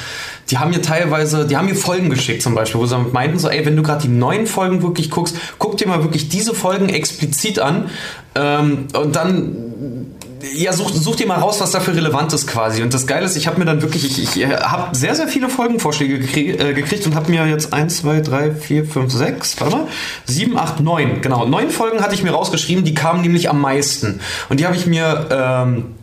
die 0.51 0.59
haben 0.59 0.71
mir 0.71 0.83
teilweise, 0.83 1.47
die 1.47 1.57
haben 1.57 1.67
mir 1.67 1.75
Folgen 1.75 2.11
geschickt 2.11 2.43
zum 2.43 2.55
Beispiel, 2.55 2.81
wo 2.81 2.87
sie 2.87 2.97
meinten 3.13 3.41
so, 3.41 3.49
ey, 3.49 3.67
wenn 3.67 3.75
du 3.75 3.83
gerade 3.83 4.03
die 4.03 4.09
neuen 4.09 4.47
Folgen 4.47 4.83
wirklich 4.83 5.11
guckst, 5.11 5.37
guck 5.59 5.77
dir 5.77 5.89
mal 5.89 6.05
wirklich 6.05 6.29
diese 6.29 6.55
Folgen 6.55 6.89
explizit 6.89 7.59
an 7.59 7.91
ähm, 8.37 8.87
und 8.93 9.17
dann 9.17 9.68
ja, 10.59 10.73
such, 10.73 10.93
such 10.93 11.17
dir 11.17 11.27
mal 11.27 11.39
raus, 11.39 11.61
was 11.61 11.71
dafür 11.71 11.95
relevant 11.95 12.33
ist 12.33 12.47
quasi. 12.47 12.83
Und 12.83 12.93
das 12.93 13.07
Geile 13.07 13.25
ist, 13.27 13.37
ich 13.37 13.47
habe 13.47 13.59
mir 13.59 13.65
dann 13.65 13.83
wirklich, 13.83 14.05
ich, 14.05 14.37
ich 14.37 14.47
habe 14.47 14.95
sehr, 14.97 15.15
sehr 15.15 15.29
viele 15.29 15.49
Folgenvorschläge 15.49 16.19
gekrieg, 16.19 16.61
äh, 16.61 16.75
gekriegt 16.75 17.07
und 17.07 17.15
habe 17.15 17.31
mir 17.31 17.47
jetzt 17.47 17.73
1, 17.73 17.99
2, 17.99 18.21
3, 18.21 18.55
4, 18.55 18.85
5, 18.85 19.13
6, 19.13 19.61
warte 19.61 19.77
mal, 19.77 19.87
7, 20.27 20.59
8, 20.59 20.81
9, 20.81 21.23
genau. 21.23 21.47
Neun 21.47 21.71
Folgen 21.71 22.01
hatte 22.01 22.15
ich 22.15 22.23
mir 22.23 22.33
rausgeschrieben, 22.33 22.85
die 22.85 22.95
kamen 22.95 23.23
nämlich 23.23 23.49
am 23.49 23.61
meisten. 23.61 24.21
Und 24.49 24.61
die 24.61 24.67
habe 24.67 24.77
ich 24.77 24.87
mir... 24.87 25.29
Ähm, 25.31 25.95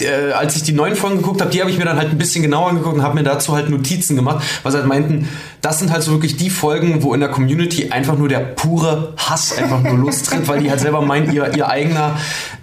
äh, 0.00 0.32
als 0.32 0.56
ich 0.56 0.62
die 0.62 0.72
neuen 0.72 0.94
Folgen 0.94 1.18
geguckt 1.18 1.40
habe, 1.40 1.50
die 1.50 1.60
habe 1.60 1.70
ich 1.70 1.78
mir 1.78 1.84
dann 1.84 1.96
halt 1.96 2.10
ein 2.10 2.18
bisschen 2.18 2.42
genauer 2.42 2.70
angeguckt 2.70 2.96
und 2.96 3.02
habe 3.02 3.14
mir 3.14 3.22
dazu 3.22 3.54
halt 3.54 3.70
Notizen 3.70 4.16
gemacht, 4.16 4.44
weil 4.62 4.72
sie 4.72 4.78
halt 4.78 4.86
meinten, 4.86 5.28
das 5.60 5.78
sind 5.78 5.92
halt 5.92 6.02
so 6.02 6.12
wirklich 6.12 6.36
die 6.36 6.50
Folgen, 6.50 7.02
wo 7.02 7.14
in 7.14 7.20
der 7.20 7.28
Community 7.30 7.90
einfach 7.90 8.16
nur 8.16 8.28
der 8.28 8.40
pure 8.40 9.14
Hass 9.16 9.56
einfach 9.56 9.82
nur 9.82 9.98
lostritt, 9.98 10.48
weil 10.48 10.60
die 10.60 10.70
halt 10.70 10.80
selber 10.80 11.02
meinen, 11.02 11.32
ihr, 11.32 11.54
ihr 11.56 11.68
eigener, 11.68 12.16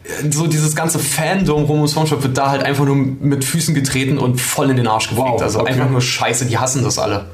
äh, 0.03 0.31
so 0.31 0.47
dieses 0.47 0.75
ganze 0.75 0.99
Fandom 0.99 1.65
rum 1.65 1.81
um 1.81 1.87
SpongeBob 1.87 2.23
wird 2.23 2.37
da 2.37 2.49
halt 2.49 2.63
einfach 2.63 2.85
nur 2.85 2.95
mit 2.95 3.43
Füßen 3.43 3.75
getreten 3.75 4.17
und 4.17 4.39
voll 4.39 4.69
in 4.69 4.77
den 4.77 4.87
Arsch 4.87 5.09
gefickt. 5.09 5.27
Wow, 5.27 5.41
also 5.41 5.61
okay. 5.61 5.73
einfach 5.73 5.89
nur 5.89 6.01
scheiße, 6.01 6.45
die 6.45 6.57
hassen 6.57 6.83
das 6.83 6.99
alle. 6.99 7.25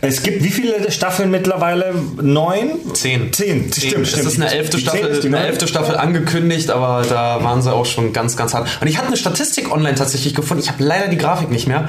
Es 0.00 0.22
gibt 0.22 0.42
wie 0.42 0.50
viele 0.50 0.90
Staffeln 0.90 1.30
mittlerweile? 1.30 1.94
Neun? 2.20 2.80
Zehn. 2.94 3.32
Zehn, 3.32 3.72
Zehn. 3.72 3.88
stimmt, 3.88 4.06
Es 4.06 4.12
stimmt. 4.12 4.26
ist 4.26 4.36
eine 4.40 4.50
elfte 4.52 4.78
Staffel, 4.78 5.06
ist 5.06 5.24
eine 5.24 5.38
elfte 5.46 5.68
Staffel 5.68 5.96
angekündigt, 5.96 6.70
aber 6.70 7.02
da 7.08 7.42
waren 7.42 7.62
sie 7.62 7.72
auch 7.72 7.86
schon 7.86 8.12
ganz, 8.12 8.36
ganz 8.36 8.54
hart. 8.54 8.68
Und 8.80 8.86
ich 8.88 8.98
hatte 8.98 9.08
eine 9.08 9.16
Statistik 9.16 9.70
online 9.72 9.94
tatsächlich 9.94 10.34
gefunden. 10.34 10.62
Ich 10.62 10.70
habe 10.70 10.82
leider 10.82 11.08
die 11.08 11.18
Grafik 11.18 11.50
nicht 11.50 11.66
mehr. 11.68 11.88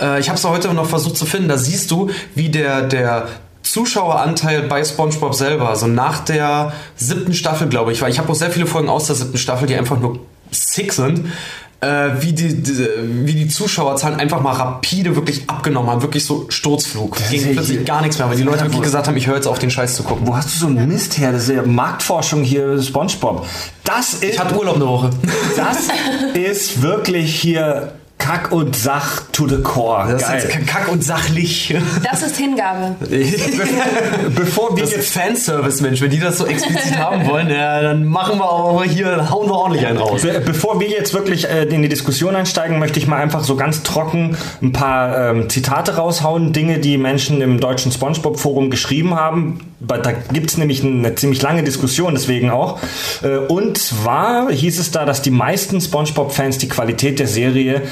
Äh, 0.00 0.20
ich 0.20 0.28
habe 0.28 0.38
es 0.38 0.44
heute 0.44 0.72
noch 0.74 0.88
versucht 0.88 1.16
zu 1.16 1.26
finden. 1.26 1.48
Da 1.48 1.58
siehst 1.58 1.90
du, 1.90 2.10
wie 2.34 2.48
der, 2.48 2.82
der 2.82 3.28
Zuschaueranteil 3.62 4.62
bei 4.62 4.82
SpongeBob 4.82 5.34
selber, 5.34 5.76
so 5.76 5.86
nach 5.86 6.20
der 6.24 6.72
siebten 6.96 7.34
Staffel, 7.34 7.68
glaube 7.68 7.92
ich, 7.92 8.00
weil 8.02 8.10
ich 8.10 8.18
habe 8.18 8.30
auch 8.30 8.34
sehr 8.34 8.50
viele 8.50 8.66
Folgen 8.66 8.88
aus 8.88 9.06
der 9.06 9.16
siebten 9.16 9.38
Staffel, 9.38 9.68
die 9.68 9.76
einfach 9.76 10.00
nur 10.00 10.20
sick 10.50 10.92
sind. 10.92 11.26
Äh, 11.82 12.10
wie, 12.20 12.34
die, 12.34 12.62
die, 12.62 12.86
wie 13.24 13.32
die 13.32 13.48
Zuschauerzahlen 13.48 14.20
einfach 14.20 14.42
mal 14.42 14.52
rapide 14.52 15.16
wirklich 15.16 15.48
abgenommen 15.48 15.90
haben. 15.90 16.02
Wirklich 16.02 16.26
so 16.26 16.44
Sturzflug. 16.50 17.16
Ging 17.30 17.40
ist 17.40 17.52
plötzlich 17.52 17.86
gar 17.86 18.02
nichts 18.02 18.18
mehr, 18.18 18.28
weil 18.28 18.36
die 18.36 18.42
Leute 18.42 18.64
wirklich 18.64 18.82
gesagt 18.82 19.08
haben, 19.08 19.16
ich 19.16 19.26
höre 19.26 19.36
jetzt 19.36 19.46
auf, 19.46 19.58
den 19.58 19.70
Scheiß 19.70 19.96
zu 19.96 20.02
gucken. 20.02 20.26
Wo 20.26 20.36
hast 20.36 20.54
du 20.54 20.58
so 20.58 20.66
einen 20.66 20.86
Mist 20.88 21.16
her? 21.16 21.32
Das 21.32 21.44
ist 21.48 21.54
ja 21.54 21.62
Marktforschung 21.62 22.42
hier, 22.42 22.82
SpongeBob. 22.82 23.46
Das 23.84 24.12
ist, 24.14 24.24
Ich 24.24 24.38
hatte 24.38 24.58
Urlaub 24.58 24.76
eine 24.76 24.86
Woche. 24.86 25.10
das 25.56 25.88
ist 26.34 26.82
wirklich 26.82 27.34
hier 27.40 27.94
Kack 28.20 28.52
und 28.52 28.76
Sach 28.76 29.22
to 29.32 29.48
the 29.48 29.60
core. 29.62 30.12
Das 30.12 30.22
Geil. 30.22 30.38
ist 30.38 30.66
kack 30.68 30.88
und 30.88 31.02
sachlich. 31.02 31.74
Das 32.04 32.22
ist 32.22 32.36
Hingabe. 32.36 32.94
Bevor 34.36 34.76
wir 34.76 34.82
Das 34.84 34.92
jetzt 34.92 35.12
Fanservice, 35.12 35.80
Mensch. 35.82 36.00
Wenn 36.00 36.10
die 36.10 36.20
das 36.20 36.38
so 36.38 36.46
explizit 36.46 36.96
haben 36.98 37.26
wollen, 37.26 37.50
ja, 37.50 37.80
dann 37.82 38.04
machen 38.04 38.38
wir 38.38 38.50
aber 38.50 38.84
hier, 38.84 39.30
hauen 39.30 39.48
wir 39.48 39.54
ordentlich 39.54 39.86
einen 39.86 39.98
raus. 39.98 40.22
Be- 40.22 40.40
Bevor 40.44 40.80
wir 40.80 40.88
jetzt 40.88 41.12
wirklich 41.14 41.48
äh, 41.48 41.64
in 41.64 41.82
die 41.82 41.88
Diskussion 41.88 42.36
einsteigen, 42.36 42.78
möchte 42.78 42.98
ich 42.98 43.06
mal 43.06 43.16
einfach 43.20 43.42
so 43.44 43.56
ganz 43.56 43.82
trocken 43.82 44.36
ein 44.62 44.72
paar 44.72 45.30
ähm, 45.30 45.48
Zitate 45.48 45.96
raushauen. 45.96 46.52
Dinge, 46.52 46.78
die 46.78 46.98
Menschen 46.98 47.40
im 47.40 47.60
deutschen 47.60 47.90
Spongebob-Forum 47.92 48.70
geschrieben 48.70 49.14
haben. 49.14 49.60
Da 49.80 50.12
gibt 50.32 50.50
es 50.50 50.58
nämlich 50.58 50.84
eine 50.84 51.14
ziemlich 51.14 51.40
lange 51.42 51.62
Diskussion, 51.64 52.14
deswegen 52.14 52.50
auch. 52.50 52.78
Äh, 53.22 53.38
und 53.38 53.78
zwar 53.78 54.50
hieß 54.52 54.78
es 54.78 54.90
da, 54.90 55.04
dass 55.04 55.22
die 55.22 55.30
meisten 55.30 55.80
Spongebob-Fans 55.80 56.58
die 56.58 56.68
Qualität 56.68 57.18
der 57.18 57.26
Serie 57.26 57.82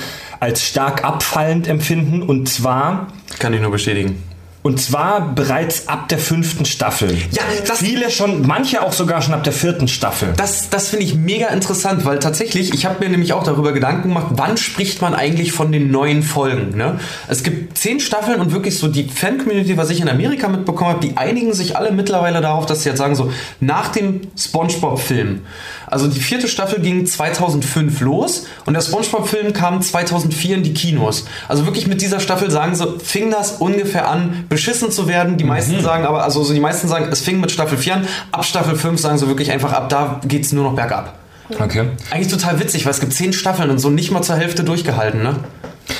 als 0.40 0.62
stark 0.62 1.04
abfallend 1.04 1.66
empfinden. 1.68 2.22
Und 2.22 2.48
zwar 2.48 3.08
Kann 3.38 3.52
ich 3.54 3.60
nur 3.60 3.70
bestätigen. 3.70 4.22
und 4.62 4.80
zwar 4.80 5.34
bereits 5.34 5.88
ab 5.88 6.08
der 6.08 6.18
fünften 6.18 6.64
Staffel. 6.64 7.16
Ja, 7.32 7.42
das- 7.66 7.78
Viele 7.78 8.10
schon, 8.10 8.46
manche 8.46 8.82
auch 8.82 8.92
sogar 8.92 9.22
schon 9.22 9.32
ab 9.34 9.44
der 9.44 9.52
vierten 9.52 9.88
Staffel. 9.88 10.34
Das, 10.36 10.68
das 10.68 10.88
finde 10.88 11.04
ich 11.06 11.14
mega 11.14 11.46
interessant, 11.48 12.04
weil 12.04 12.18
tatsächlich, 12.18 12.74
ich 12.74 12.84
habe 12.84 13.02
mir 13.04 13.08
nämlich 13.10 13.32
auch 13.32 13.44
darüber 13.44 13.72
Gedanken 13.72 14.08
gemacht, 14.08 14.26
wann 14.32 14.56
spricht 14.56 15.00
man 15.00 15.14
eigentlich 15.14 15.52
von 15.52 15.70
den 15.72 15.90
neuen 15.90 16.22
Folgen. 16.22 16.76
Ne? 16.76 16.98
Es 17.28 17.42
gibt 17.44 17.78
zehn 17.78 18.00
Staffeln 18.00 18.40
und 18.40 18.52
wirklich 18.52 18.76
so 18.78 18.88
die 18.88 19.04
Fan-Community, 19.04 19.76
was 19.76 19.90
ich 19.90 20.00
in 20.00 20.08
Amerika 20.08 20.48
mitbekommen 20.48 20.90
habe, 20.90 21.06
die 21.06 21.16
einigen 21.16 21.52
sich 21.54 21.76
alle 21.76 21.92
mittlerweile 21.92 22.40
darauf, 22.40 22.66
dass 22.66 22.82
sie 22.82 22.88
jetzt 22.90 22.98
sagen, 22.98 23.14
so 23.14 23.32
nach 23.60 23.88
dem 23.88 24.22
Spongebob-Film. 24.36 25.42
Also 25.90 26.06
die 26.06 26.20
vierte 26.20 26.48
Staffel 26.48 26.80
ging 26.80 27.06
2005 27.06 28.00
los 28.00 28.46
und 28.66 28.74
der 28.74 28.80
Spongebob-Film 28.80 29.52
kam 29.52 29.80
2004 29.80 30.56
in 30.56 30.62
die 30.62 30.74
Kinos. 30.74 31.24
Also 31.48 31.66
wirklich 31.66 31.86
mit 31.86 32.00
dieser 32.00 32.20
Staffel 32.20 32.50
sagen 32.50 32.74
sie, 32.74 32.86
fing 33.02 33.30
das 33.30 33.52
ungefähr 33.52 34.08
an, 34.08 34.44
beschissen 34.48 34.90
zu 34.90 35.08
werden. 35.08 35.36
Die 35.36 35.44
meisten 35.44 35.80
sagen 35.82 36.04
aber, 36.04 36.24
also 36.24 36.42
so 36.44 36.52
die 36.52 36.60
meisten 36.60 36.88
sagen, 36.88 37.08
es 37.10 37.20
fing 37.20 37.40
mit 37.40 37.50
Staffel 37.50 37.78
4 37.78 37.94
an. 37.94 38.08
Ab 38.32 38.44
Staffel 38.44 38.76
5 38.76 39.00
sagen 39.00 39.18
sie 39.18 39.28
wirklich 39.28 39.50
einfach, 39.50 39.72
ab 39.72 39.88
da 39.88 40.20
geht's 40.26 40.52
nur 40.52 40.64
noch 40.64 40.74
bergab. 40.74 41.18
Okay. 41.58 41.88
Eigentlich 42.10 42.28
total 42.28 42.60
witzig, 42.60 42.84
weil 42.84 42.92
es 42.92 43.00
gibt 43.00 43.14
zehn 43.14 43.32
Staffeln 43.32 43.70
und 43.70 43.78
so 43.78 43.88
nicht 43.88 44.10
mal 44.10 44.22
zur 44.22 44.36
Hälfte 44.36 44.64
durchgehalten, 44.64 45.22
ne? 45.22 45.36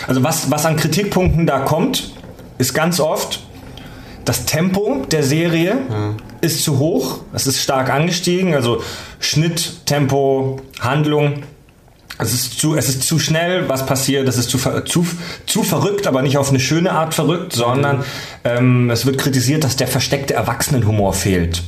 Also 0.07 0.23
was, 0.23 0.51
was 0.51 0.67
an 0.67 0.77
Kritikpunkten 0.77 1.47
da 1.47 1.61
kommt, 1.61 2.13
ist 2.59 2.75
ganz 2.75 3.01
oft, 3.01 3.41
das 4.29 4.45
Tempo 4.45 5.07
der 5.11 5.23
Serie 5.23 5.79
ist 6.43 6.63
zu 6.63 6.79
hoch, 6.79 7.21
es 7.33 7.47
ist 7.47 7.63
stark 7.63 7.89
angestiegen, 7.89 8.55
also 8.55 8.83
Schnitt, 9.21 9.87
Tempo, 9.87 10.61
Handlung. 10.81 11.45
Es 12.19 12.35
ist, 12.35 12.59
zu, 12.59 12.75
es 12.75 12.89
ist 12.89 13.05
zu 13.05 13.19
schnell, 13.19 13.69
was 13.69 13.87
passiert, 13.87 14.29
es 14.29 14.37
ist 14.37 14.51
zu, 14.51 14.59
zu, 14.85 15.07
zu 15.47 15.63
verrückt, 15.63 16.07
aber 16.07 16.21
nicht 16.21 16.37
auf 16.37 16.51
eine 16.51 16.61
schöne 16.61 16.91
Art 16.91 17.15
verrückt, 17.15 17.53
sondern 17.53 18.05
ähm, 18.45 18.91
es 18.91 19.07
wird 19.07 19.19
kritisiert, 19.19 19.65
dass 19.65 19.77
der 19.77 19.87
versteckte 19.87 20.35
Erwachsenenhumor 20.35 21.15
fehlt. 21.15 21.63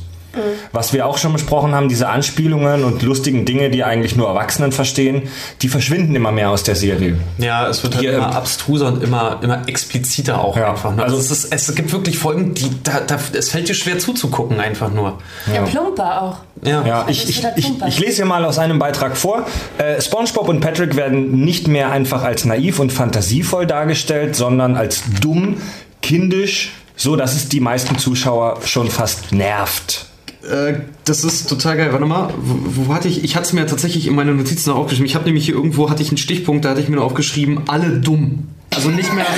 Was 0.71 0.93
wir 0.93 1.05
auch 1.05 1.17
schon 1.17 1.33
besprochen 1.33 1.73
haben, 1.75 1.89
diese 1.89 2.07
Anspielungen 2.09 2.83
und 2.83 3.01
lustigen 3.01 3.45
Dinge, 3.45 3.69
die 3.69 3.83
eigentlich 3.83 4.15
nur 4.15 4.27
Erwachsenen 4.27 4.71
verstehen, 4.71 5.23
die 5.61 5.67
verschwinden 5.67 6.15
immer 6.15 6.31
mehr 6.31 6.49
aus 6.49 6.63
der 6.63 6.75
Serie. 6.75 7.17
Ja, 7.37 7.67
es 7.67 7.83
wird 7.83 7.95
halt 7.95 8.03
Hier, 8.03 8.13
immer 8.15 8.27
ähm, 8.27 8.33
abstruser 8.33 8.87
und 8.87 9.03
immer, 9.03 9.39
immer 9.41 9.67
expliziter 9.67 10.39
auch 10.41 10.55
Ja, 10.57 10.71
einfach. 10.71 10.95
Ne? 10.95 11.03
also- 11.03 11.17
Also 11.17 11.33
es, 11.33 11.43
ist, 11.45 11.53
es 11.69 11.75
gibt 11.75 11.91
wirklich 11.91 12.17
Folgen, 12.17 12.53
die 12.53 12.69
da, 12.83 13.01
da, 13.01 13.19
es 13.33 13.49
fällt 13.51 13.67
dir 13.69 13.73
schwer 13.73 13.99
zuzugucken 13.99 14.59
einfach 14.59 14.91
nur. 14.91 15.17
Ja, 15.53 15.63
plumper 15.63 16.21
auch. 16.21 16.37
Ja. 16.63 16.85
Ja, 16.85 17.05
ich, 17.07 17.21
Das 17.21 17.29
ich, 17.29 17.43
ich, 17.57 17.65
plumper. 17.65 17.87
ich 17.87 17.99
lese 17.99 18.17
hier 18.17 18.25
mal 18.25 18.45
aus 18.45 18.57
einem 18.59 18.79
Beitrag 18.79 19.17
vor. 19.17 19.45
Äh, 19.77 19.99
SpongeBob 20.01 20.47
und 20.47 20.59
Patrick 20.61 20.95
werden 20.95 21.41
nicht 21.43 21.67
mehr 21.67 21.91
einfach 21.91 22.23
als 22.23 22.45
naiv 22.45 22.79
und 22.79 22.91
fantasievoll 22.93 23.65
dargestellt, 23.67 24.35
sondern 24.35 24.75
als 24.77 25.03
dumm, 25.21 25.57
kindisch, 26.01 26.71
so 26.95 27.15
dass 27.15 27.35
es 27.35 27.49
die 27.49 27.59
meisten 27.59 27.97
Zuschauer 27.97 28.59
schon 28.65 28.89
fast 28.89 29.31
nervt. 29.31 30.05
Äh, 30.43 30.73
das 31.05 31.23
ist 31.23 31.47
total 31.47 31.77
geil. 31.77 31.91
Warte 31.91 32.05
mal, 32.05 32.33
wo, 32.37 32.87
wo 32.87 32.93
hatte 32.93 33.07
ich? 33.07 33.23
Ich 33.23 33.35
hatte 33.35 33.45
es 33.45 33.53
mir 33.53 33.65
tatsächlich 33.67 34.07
in 34.07 34.15
meine 34.15 34.33
Notizen 34.33 34.69
noch 34.71 34.77
aufgeschrieben. 34.77 35.05
Ich 35.05 35.15
habe 35.15 35.25
nämlich 35.25 35.45
hier 35.45 35.53
irgendwo 35.55 35.89
hatte 35.89 36.01
ich 36.01 36.09
einen 36.09 36.17
Stichpunkt, 36.17 36.65
da 36.65 36.69
hatte 36.69 36.81
ich 36.81 36.89
mir 36.89 36.95
nur 36.95 37.05
aufgeschrieben, 37.05 37.61
alle 37.67 37.99
dumm. 37.99 38.47
Also 38.73 38.89
nicht 38.89 39.13
mehr. 39.13 39.25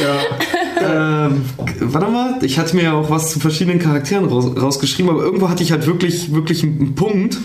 ja. 0.00 1.26
Ähm, 1.26 1.44
warte 1.80 2.10
mal, 2.10 2.38
ich 2.42 2.58
hatte 2.58 2.74
mir 2.74 2.82
ja 2.84 2.92
auch 2.94 3.10
was 3.10 3.30
zu 3.32 3.40
verschiedenen 3.40 3.78
Charakteren 3.78 4.24
raus, 4.24 4.50
rausgeschrieben, 4.60 5.10
aber 5.10 5.22
irgendwo 5.22 5.48
hatte 5.48 5.62
ich 5.62 5.70
halt 5.70 5.86
wirklich, 5.86 6.32
wirklich 6.34 6.62
einen, 6.64 6.94
Punkt. 6.94 7.36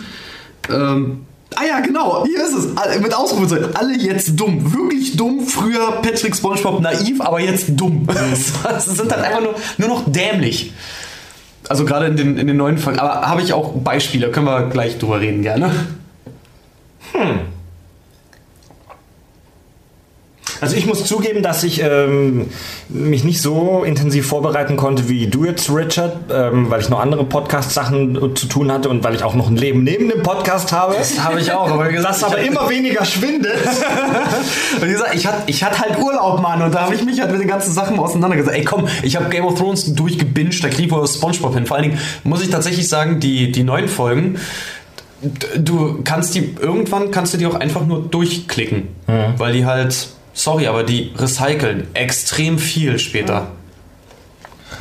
Ähm, 0.70 1.22
ah 1.56 1.62
ja, 1.68 1.80
genau, 1.82 2.26
hier 2.26 2.44
ist 2.44 2.54
es. 2.54 2.78
Alle- 2.78 3.00
Mit 3.00 3.14
Ausrufezeichen. 3.14 3.76
Alle 3.76 3.96
jetzt 3.98 4.40
dumm. 4.40 4.74
Wirklich 4.74 5.18
dumm. 5.18 5.42
Früher 5.42 6.02
Patrick 6.02 6.36
Spongebob 6.36 6.82
naiv, 6.82 7.22
aber 7.22 7.40
jetzt 7.40 7.68
dumm. 7.70 8.08
Das 8.64 8.86
sind 8.86 9.12
halt 9.12 9.24
einfach 9.24 9.42
nur, 9.42 9.56
nur 9.78 9.88
noch 9.90 10.04
dämlich. 10.12 10.72
Also 11.70 11.86
gerade 11.86 12.08
in 12.08 12.16
den, 12.16 12.38
in 12.38 12.48
den 12.48 12.58
neuen 12.58 12.78
Folgen. 12.78 13.00
Aber 13.00 13.28
habe 13.28 13.42
ich 13.42 13.54
auch 13.54 13.74
Beispiele, 13.74 14.32
können 14.32 14.46
wir 14.46 14.70
gleich 14.70 14.98
drüber 14.98 15.20
reden 15.20 15.42
gerne. 15.42 15.72
Also 20.62 20.76
ich 20.76 20.86
muss 20.86 21.06
zugeben, 21.06 21.44
dass 21.44 21.64
ich 21.64 21.82
ähm, 21.82 22.48
mich 22.90 23.24
nicht 23.24 23.42
so 23.42 23.84
intensiv 23.84 24.28
vorbereiten 24.28 24.78
konnte 24.78 25.10
wie 25.10 25.28
du 25.28 25.46
jetzt, 25.46 25.70
Richard, 25.70 26.16
ähm, 26.32 26.70
weil 26.70 26.82
ich 26.82 26.90
noch 26.90 27.00
andere 27.00 27.24
Podcast-Sachen 27.24 28.36
zu 28.36 28.48
tun 28.48 28.72
hatte 28.72 28.90
und 28.90 29.04
weil 29.04 29.16
ich 29.16 29.24
auch 29.24 29.36
noch 29.36 29.48
ein 29.48 29.56
Leben 29.56 29.84
neben 29.84 30.10
dem 30.10 30.24
Podcast 30.24 30.72
habe. 30.72 30.96
Das 30.98 31.24
habe 31.24 31.40
ich 31.40 31.52
auch, 31.52 31.70
aber 31.70 31.90
gesagt, 31.90 32.16
Das 32.16 32.24
aber 32.24 32.40
immer 32.40 32.70
weniger 32.70 33.06
schwindet. 33.06 33.58
Wie 34.82 34.92
gesagt, 34.92 35.16
ich 35.16 35.28
hatte 35.28 35.44
ich 35.48 35.64
hatte 35.64 35.80
halt 35.80 36.00
Urlaub, 36.00 36.42
Mann, 36.42 36.62
und 36.62 36.74
da 36.74 36.82
habe 36.82 36.96
ich 36.96 37.04
mich 37.04 37.20
halt 37.20 37.32
mit 37.32 37.42
den 37.42 37.48
ganzen 37.48 37.74
Sachen 37.74 38.00
auseinandergesetzt. 38.00 38.56
Ey, 38.58 38.64
komm, 38.64 38.88
ich 39.04 39.16
habe 39.16 39.30
Game 39.30 39.46
of 39.46 39.60
Thrones 39.60 39.94
durchgebinged, 39.94 40.64
da 40.64 40.70
krieg 40.70 40.86
ich 40.86 40.92
wohl 40.92 41.08
Spongebob 41.08 41.54
hin. 41.54 41.66
Vor 41.66 41.78
allen 41.78 41.90
Dingen 41.90 42.00
muss 42.24 42.42
ich 42.42 42.50
tatsächlich 42.50 42.88
sagen, 42.88 43.20
die, 43.20 43.52
die 43.52 43.64
neuen 43.64 43.88
Folgen, 43.88 44.38
du 45.58 46.02
kannst 46.04 46.36
die, 46.36 46.56
irgendwann 46.60 47.12
kannst 47.12 47.34
du 47.34 47.38
die 47.38 47.46
auch 47.46 47.56
einfach 47.56 47.86
nur 47.86 48.02
durchklicken, 48.04 48.88
weil 49.38 49.54
die 49.54 49.66
halt, 49.66 50.10
sorry, 50.38 50.68
aber 50.68 50.84
die 50.84 51.12
recyceln 51.18 51.88
extrem 51.94 52.60
viel 52.60 53.00
später. 53.00 53.52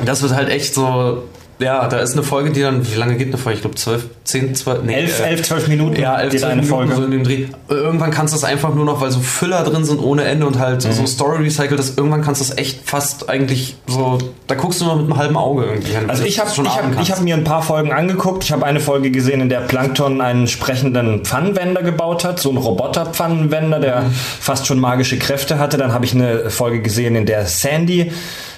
Das 0.04 0.22
wird 0.22 0.34
halt 0.34 0.50
echt 0.50 0.74
so, 0.74 1.24
ja, 1.58 1.88
da 1.88 1.98
ist 2.00 2.12
eine 2.12 2.22
Folge, 2.22 2.50
die 2.50 2.60
dann, 2.60 2.86
wie 2.90 2.96
lange 2.96 3.16
geht 3.16 3.28
eine 3.28 3.38
Folge? 3.38 3.56
Ich 3.56 3.60
glaube 3.62 3.76
12, 3.76 4.04
10, 4.24 4.54
12, 4.54 4.82
nee. 4.84 4.94
11, 4.94 5.20
äh, 5.20 5.22
11, 5.24 5.42
12 5.42 5.68
Minuten 5.68 5.96
ja, 6.00 6.18
11, 6.18 6.30
geht 6.32 6.40
12 6.40 6.52
eine 6.52 6.62
Minuten 6.62 6.76
Folge. 6.78 6.94
so 6.96 7.04
in 7.04 7.10
dem 7.12 7.24
Dreh. 7.24 7.46
Irgendwann 7.68 8.10
kannst 8.10 8.34
du 8.34 8.36
es 8.38 8.44
einfach 8.44 8.74
nur 8.74 8.84
noch, 8.84 9.00
weil 9.00 9.10
so 9.10 9.20
Füller 9.20 9.64
drin 9.64 9.84
sind 9.84 9.98
ohne 10.00 10.24
Ende 10.24 10.46
und 10.46 10.58
halt 10.58 10.84
Mhm. 10.84 10.92
so 10.92 11.06
Story 11.06 11.42
recycelt 11.44 11.80
ist, 11.80 11.96
irgendwann 11.96 12.22
kannst 12.22 12.40
du 12.40 12.44
es 12.52 12.58
echt 12.58 12.88
fast 12.88 13.28
eigentlich 13.30 13.76
so, 13.86 14.18
da 14.46 14.54
guckst 14.54 14.80
du 14.80 14.84
nur 14.84 14.96
mit 14.96 15.04
einem 15.06 15.16
halben 15.16 15.36
Auge 15.36 15.64
irgendwie 15.64 15.92
hin. 15.92 16.08
Also 16.10 16.24
ich 16.24 16.38
habe 16.38 16.50
hab, 16.50 17.00
ich 17.00 17.10
hab 17.10 17.20
mir 17.22 17.34
ein 17.34 17.44
paar 17.44 17.62
Folgen 17.62 17.92
angeguckt. 17.92 18.44
Ich 18.44 18.52
habe 18.52 18.66
eine 18.66 18.80
Folge 18.80 19.10
gesehen, 19.10 19.40
in 19.40 19.48
der 19.48 19.60
Plankton 19.60 20.20
einen 20.20 20.46
sprechenden 20.48 21.24
Pfannenwender 21.24 21.82
gebaut 21.82 22.24
hat, 22.24 22.38
so 22.38 22.50
ein 22.50 22.56
Roboter-Pfannenwender, 22.58 23.80
der 23.80 24.04
fast 24.40 24.66
schon 24.66 24.78
magische 24.78 25.18
Kräfte 25.18 25.58
hatte. 25.58 25.76
Dann 25.78 25.92
habe 25.92 26.04
ich 26.04 26.14
eine 26.14 26.50
Folge 26.50 26.80
gesehen, 26.80 27.16
in 27.16 27.26
der 27.26 27.46
Sandy 27.46 28.12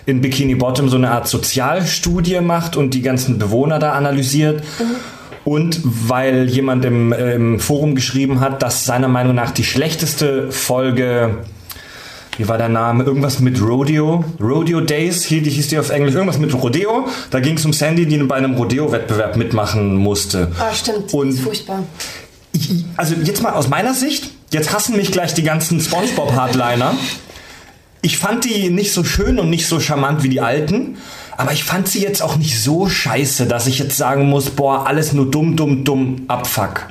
in 0.09 0.23
Bikini 0.23 0.55
Bottom 0.55 0.89
so 0.89 0.97
eine 0.97 1.11
Art 1.11 1.29
Sozialstudie 1.29 2.41
macht 2.41 2.77
und 2.77 2.95
die 2.95 3.03
ganzen 3.03 3.39
Bewohner 3.39 3.79
da 3.79 3.93
analysiert. 3.93 4.63
Und 5.45 5.81
weil 5.85 6.49
jemand 6.49 6.85
im, 6.87 7.13
äh, 7.13 7.35
im 7.35 7.61
Forum 7.61 7.95
geschrieben 7.95 8.41
hat, 8.41 8.63
dass 8.63 8.87
seiner 8.87 9.09
Meinung 9.09 9.35
nach 9.35 9.51
die 9.51 9.65
schlechteste 9.65 10.51
Folge 10.51 11.39
wie 12.39 12.47
war 12.47 12.57
der 12.57 12.69
Name? 12.69 13.03
Irgendwas 13.03 13.41
mit 13.41 13.61
Rodeo. 13.61 14.25
Rodeo 14.41 14.81
Days 14.81 15.25
hieß 15.25 15.43
die, 15.43 15.51
hieß 15.51 15.69
die 15.69 15.79
auf 15.79 15.91
Englisch. 15.91 16.15
Irgendwas 16.15 16.39
mit 16.39 16.55
Rodeo. 16.55 17.09
Da 17.31 17.41
ging 17.41 17.57
es 17.57 17.65
um 17.65 17.73
Sandy, 17.73 18.07
die 18.07 18.17
bei 18.19 18.37
einem 18.37 18.55
Rodeo-Wettbewerb 18.55 19.37
mitmachen 19.37 19.97
musste. 19.97 20.53
Ah, 20.61 20.73
stimmt. 20.73 21.13
Und- 21.13 21.31
das 21.31 21.39
ist 21.39 21.43
furchtbar. 21.43 21.83
Ich, 22.53 22.71
also 22.97 23.15
jetzt 23.25 23.43
mal 23.43 23.55
aus 23.55 23.69
meiner 23.69 23.93
Sicht, 23.93 24.31
jetzt 24.53 24.73
hassen 24.73 24.97
mich 24.97 25.11
gleich 25.11 25.35
die 25.35 25.43
ganzen 25.43 25.81
Spongebob-Hardliner. 25.81 26.95
ich 28.03 28.19
fand 28.19 28.45
die 28.45 28.71
nicht 28.71 28.93
so 28.93 29.05
schön 29.05 29.39
und 29.39 29.51
nicht 29.51 29.67
so 29.67 29.81
charmant 29.81 30.23
wie 30.23 30.29
die 30.29 30.41
alten. 30.41 30.99
Aber 31.37 31.53
ich 31.53 31.65
fand 31.65 31.89
sie 31.89 32.03
jetzt 32.03 32.21
auch 32.21 32.37
nicht 32.37 32.61
so 32.61 32.89
scheiße, 32.89 33.47
dass 33.47 33.67
ich 33.67 33.79
jetzt 33.79 33.97
sagen 33.97 34.29
muss, 34.29 34.51
boah, 34.51 34.87
alles 34.87 35.13
nur 35.13 35.31
dumm, 35.31 35.57
dumm, 35.57 35.85
dumm, 35.85 36.25
abfuck. 36.27 36.89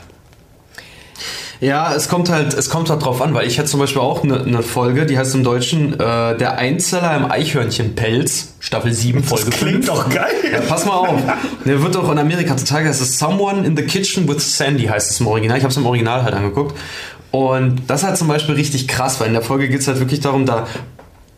Ja, 1.60 1.94
es 1.94 2.08
kommt 2.08 2.30
halt, 2.30 2.54
es 2.54 2.70
kommt 2.70 2.90
halt 2.90 3.04
drauf 3.04 3.22
an, 3.22 3.34
weil 3.34 3.48
ich 3.48 3.58
hätte 3.58 3.68
zum 3.68 3.80
Beispiel 3.80 4.02
auch 4.02 4.24
eine 4.24 4.46
ne 4.46 4.62
Folge, 4.62 5.08
die 5.08 5.18
heißt 5.18 5.34
im 5.34 5.44
Deutschen 5.44 5.94
äh, 6.00 6.38
Der 6.38 6.60
Einzeller 6.60 7.18
im 7.18 7.30
Eichhörnchenpelz, 7.30 8.54
Staffel 8.60 8.94
7, 8.94 9.24
Folge 9.24 9.50
das 9.50 9.60
klingt 9.60 9.86
5. 9.86 9.88
doch 9.88 10.10
geil. 10.10 10.34
Ja, 10.52 10.62
pass 10.62 10.86
mal 10.86 10.94
auf. 10.94 11.20
Der 11.66 11.82
wird 11.82 11.96
doch 11.96 12.12
in 12.12 12.20
Amerika 12.20 12.54
total 12.54 12.84
geil. 12.84 12.92
Es 12.92 13.02
ist 13.02 13.18
Someone 13.18 13.66
in 13.66 13.76
the 13.76 13.84
Kitchen 13.84 14.28
with 14.28 14.58
Sandy, 14.58 14.86
heißt 14.86 15.10
es 15.10 15.20
im 15.20 15.28
Original. 15.28 15.58
Ich 15.58 15.64
habe 15.64 15.72
es 15.72 15.78
im 15.78 15.86
Original 15.88 16.24
halt 16.24 16.36
angeguckt. 16.36 16.78
Und 17.32 17.82
das 17.88 18.02
ist 18.02 18.08
halt 18.08 18.18
zum 18.18 18.28
Beispiel 18.28 18.56
richtig 18.56 18.88
krass, 18.88 19.20
weil 19.20 19.28
in 19.28 19.34
der 19.34 19.42
Folge 19.42 19.68
geht 19.68 19.82
es 19.82 19.88
halt 19.88 20.00
wirklich 20.00 20.20
darum, 20.20 20.46
da 20.46 20.68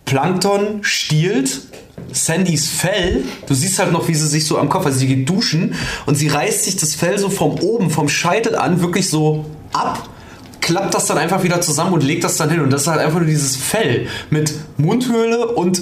Plankton 0.09 0.79
stiehlt 0.81 1.61
Sandys 2.11 2.67
Fell. 2.67 3.23
Du 3.45 3.53
siehst 3.53 3.77
halt 3.77 3.91
noch, 3.91 4.07
wie 4.07 4.15
sie 4.15 4.25
sich 4.25 4.43
so 4.43 4.57
am 4.57 4.67
Kopf, 4.67 4.87
also 4.87 4.97
sie 4.97 5.05
geht 5.05 5.29
duschen 5.29 5.75
und 6.07 6.15
sie 6.15 6.29
reißt 6.29 6.63
sich 6.63 6.77
das 6.77 6.95
Fell 6.95 7.19
so 7.19 7.29
vom 7.29 7.59
oben, 7.59 7.91
vom 7.91 8.09
Scheitel 8.09 8.55
an, 8.55 8.81
wirklich 8.81 9.07
so 9.07 9.45
ab 9.71 10.09
klappt 10.69 10.93
das 10.93 11.05
dann 11.05 11.17
einfach 11.17 11.41
wieder 11.41 11.61
zusammen 11.61 11.93
und 11.93 12.03
legt 12.03 12.23
das 12.23 12.38
dann 12.38 12.51
hin. 12.51 12.61
Und 12.61 12.71
das 12.71 12.83
ist 12.83 12.88
halt 12.88 12.99
einfach 12.99 13.17
nur 13.17 13.27
dieses 13.27 13.55
Fell 13.55 14.07
mit 14.29 14.53
Mundhöhle 14.77 15.47
und 15.47 15.81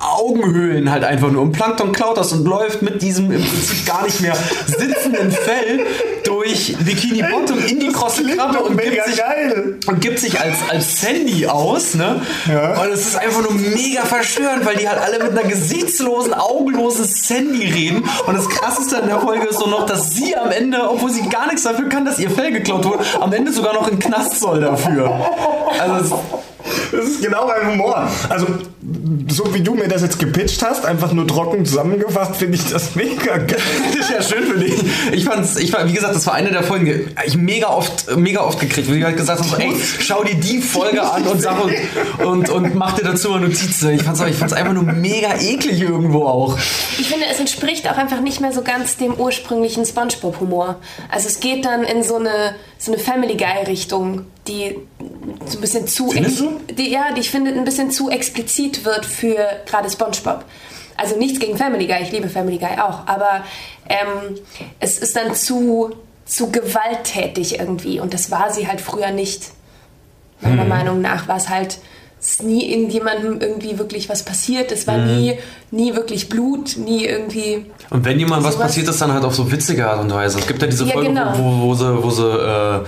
Augenhöhlen 0.00 0.90
halt 0.90 1.04
einfach 1.04 1.30
nur. 1.30 1.42
Und 1.42 1.52
Plankton 1.52 1.92
klaut 1.92 2.16
das 2.16 2.32
und 2.32 2.44
läuft 2.44 2.82
mit 2.82 3.00
diesem 3.00 3.30
im 3.30 3.44
Prinzip 3.44 3.86
gar 3.86 4.04
nicht 4.04 4.20
mehr 4.20 4.36
sitzenden 4.66 5.30
Fell 5.30 5.86
durch 6.24 6.76
Bikini 6.80 7.22
Bottom 7.22 7.64
in 7.64 7.78
die 7.78 7.92
krosse 7.92 8.24
Krabbe 8.24 8.60
und 8.60 8.76
gibt, 8.80 9.04
sich, 9.04 9.20
und 9.86 10.00
gibt 10.00 10.18
sich 10.18 10.40
als, 10.40 10.56
als 10.68 11.00
Sandy 11.00 11.46
aus. 11.46 11.94
Ne? 11.94 12.20
Ja. 12.48 12.82
Und 12.82 12.90
es 12.90 13.06
ist 13.06 13.16
einfach 13.16 13.42
nur 13.42 13.52
mega 13.52 14.02
verstörend, 14.02 14.66
weil 14.66 14.76
die 14.76 14.88
halt 14.88 14.98
alle 14.98 15.22
mit 15.22 15.38
einer 15.38 15.48
gesichtslosen, 15.48 16.34
augenlosen 16.34 17.04
Sandy 17.04 17.70
reden. 17.70 18.04
Und 18.26 18.36
das 18.36 18.48
krasseste 18.48 19.00
an 19.00 19.08
der 19.08 19.20
Folge 19.20 19.46
ist 19.46 19.58
so 19.58 19.66
noch, 19.66 19.86
dass 19.86 20.10
sie 20.10 20.36
am 20.36 20.50
Ende, 20.50 20.90
obwohl 20.90 21.10
sie 21.10 21.28
gar 21.28 21.46
nichts 21.46 21.62
dafür 21.62 21.88
kann, 21.88 22.04
dass 22.04 22.18
ihr 22.18 22.30
Fell 22.30 22.50
geklaut 22.50 22.84
wurde, 22.84 23.04
am 23.20 23.32
Ende 23.32 23.52
sogar 23.52 23.74
noch 23.74 23.88
in 23.88 23.98
Knast 23.98 24.23
Knast 24.24 24.40
soll 24.40 24.60
dafür. 24.60 25.10
Also 25.76 26.20
das 26.92 27.04
ist 27.06 27.22
genau 27.22 27.46
mein 27.46 27.72
Humor. 27.72 28.08
Also, 28.28 28.46
so 29.28 29.54
wie 29.54 29.60
du 29.60 29.74
mir 29.74 29.88
das 29.88 30.02
jetzt 30.02 30.18
gepitcht 30.18 30.62
hast, 30.62 30.84
einfach 30.86 31.12
nur 31.12 31.26
trocken 31.26 31.64
zusammengefasst, 31.64 32.36
finde 32.36 32.56
ich 32.56 32.70
das 32.70 32.94
mega 32.94 33.36
geil. 33.38 33.58
Das 33.92 34.08
ist 34.08 34.10
ja 34.10 34.22
schön 34.22 34.44
für 34.44 34.58
dich. 34.58 34.74
Ich 35.12 35.24
fand's, 35.24 35.56
ich 35.56 35.72
war, 35.72 35.86
wie 35.88 35.92
gesagt, 35.92 36.14
das 36.14 36.26
war 36.26 36.34
eine 36.34 36.50
der 36.50 36.62
Folgen, 36.62 36.86
die 36.86 37.06
ich 37.26 37.36
mega 37.36 37.68
oft, 37.68 38.16
mega 38.16 38.42
oft 38.42 38.60
gekriegt, 38.60 38.88
wo 38.88 38.94
ich 38.94 39.04
halt 39.04 39.16
gesagt 39.16 39.40
habe, 39.40 39.48
so, 39.48 39.56
ey, 39.56 39.74
schau 40.00 40.22
dir 40.24 40.34
die 40.34 40.60
Folge 40.60 41.02
an 41.02 41.22
und 41.24 41.40
sag 41.40 41.62
und, 41.62 41.72
und, 42.24 42.48
und 42.48 42.74
mach 42.74 42.94
dir 42.94 43.04
dazu 43.04 43.30
mal 43.30 43.40
Notizen. 43.40 43.90
Ich 43.90 44.02
fand's, 44.02 44.20
ich 44.20 44.36
fand's 44.36 44.54
einfach 44.54 44.72
nur 44.72 44.84
mega 44.84 45.34
eklig 45.38 45.80
irgendwo 45.80 46.24
auch. 46.24 46.58
Ich 46.98 47.08
finde, 47.08 47.26
es 47.30 47.38
entspricht 47.40 47.88
auch 47.88 47.96
einfach 47.96 48.20
nicht 48.20 48.40
mehr 48.40 48.52
so 48.52 48.62
ganz 48.62 48.96
dem 48.96 49.14
ursprünglichen 49.14 49.84
Spongebob-Humor. 49.84 50.76
Also 51.10 51.28
es 51.28 51.40
geht 51.40 51.64
dann 51.64 51.84
in 51.84 52.02
so 52.02 52.16
eine, 52.16 52.54
so 52.78 52.92
eine 52.92 53.00
Family 53.00 53.36
Guy-Richtung, 53.36 54.26
die 54.46 54.76
so 55.46 55.58
ein 55.58 55.60
bisschen 55.60 55.86
zu 55.86 56.12
die, 56.12 56.90
ja, 56.90 57.12
die 57.14 57.20
ich 57.20 57.30
finde 57.30 57.52
ein 57.52 57.64
bisschen 57.64 57.90
zu 57.90 58.10
explizit 58.10 58.84
wird 58.84 59.06
für 59.06 59.36
gerade 59.66 59.90
SpongeBob. 59.90 60.44
Also 60.96 61.16
nichts 61.16 61.40
gegen 61.40 61.56
Family 61.56 61.86
Guy, 61.86 62.02
ich 62.02 62.12
liebe 62.12 62.28
Family 62.28 62.58
Guy 62.58 62.78
auch, 62.78 63.06
aber 63.06 63.44
ähm, 63.88 64.38
es 64.78 64.98
ist 64.98 65.16
dann 65.16 65.34
zu, 65.34 65.90
zu 66.24 66.52
gewalttätig 66.52 67.58
irgendwie 67.58 67.98
und 68.00 68.14
das 68.14 68.30
war 68.30 68.52
sie 68.52 68.68
halt 68.68 68.80
früher 68.80 69.10
nicht. 69.10 69.50
Meiner 70.40 70.62
hm. 70.62 70.68
Meinung 70.68 71.00
nach 71.00 71.26
war 71.26 71.36
es 71.36 71.48
halt 71.48 71.78
ist 72.24 72.42
nie 72.42 72.72
irgendjemandem 72.72 73.40
irgendwie 73.40 73.78
wirklich 73.78 74.08
was 74.08 74.22
passiert. 74.22 74.72
Es 74.72 74.86
war 74.86 74.96
mhm. 74.96 75.16
nie, 75.16 75.38
nie 75.70 75.94
wirklich 75.94 76.30
Blut, 76.30 76.76
nie 76.78 77.04
irgendwie. 77.04 77.66
Und 77.90 78.04
wenn 78.04 78.18
jemand 78.18 78.44
was 78.44 78.56
passiert 78.56 78.88
ist, 78.88 79.00
dann 79.00 79.12
halt 79.12 79.24
auf 79.24 79.34
so 79.34 79.52
witzige 79.52 79.86
Art 79.86 80.00
und 80.00 80.10
Weise. 80.12 80.38
Es 80.38 80.46
gibt 80.46 80.62
ja 80.62 80.66
diese 80.68 80.86
Folge, 80.86 81.12
ja, 81.12 81.32
genau. 81.32 81.38
wo, 81.38 81.68
wo, 81.68 81.74
sie, 81.74 82.02
wo 82.02 82.10
sie 82.10 82.26
äh, 82.26 82.80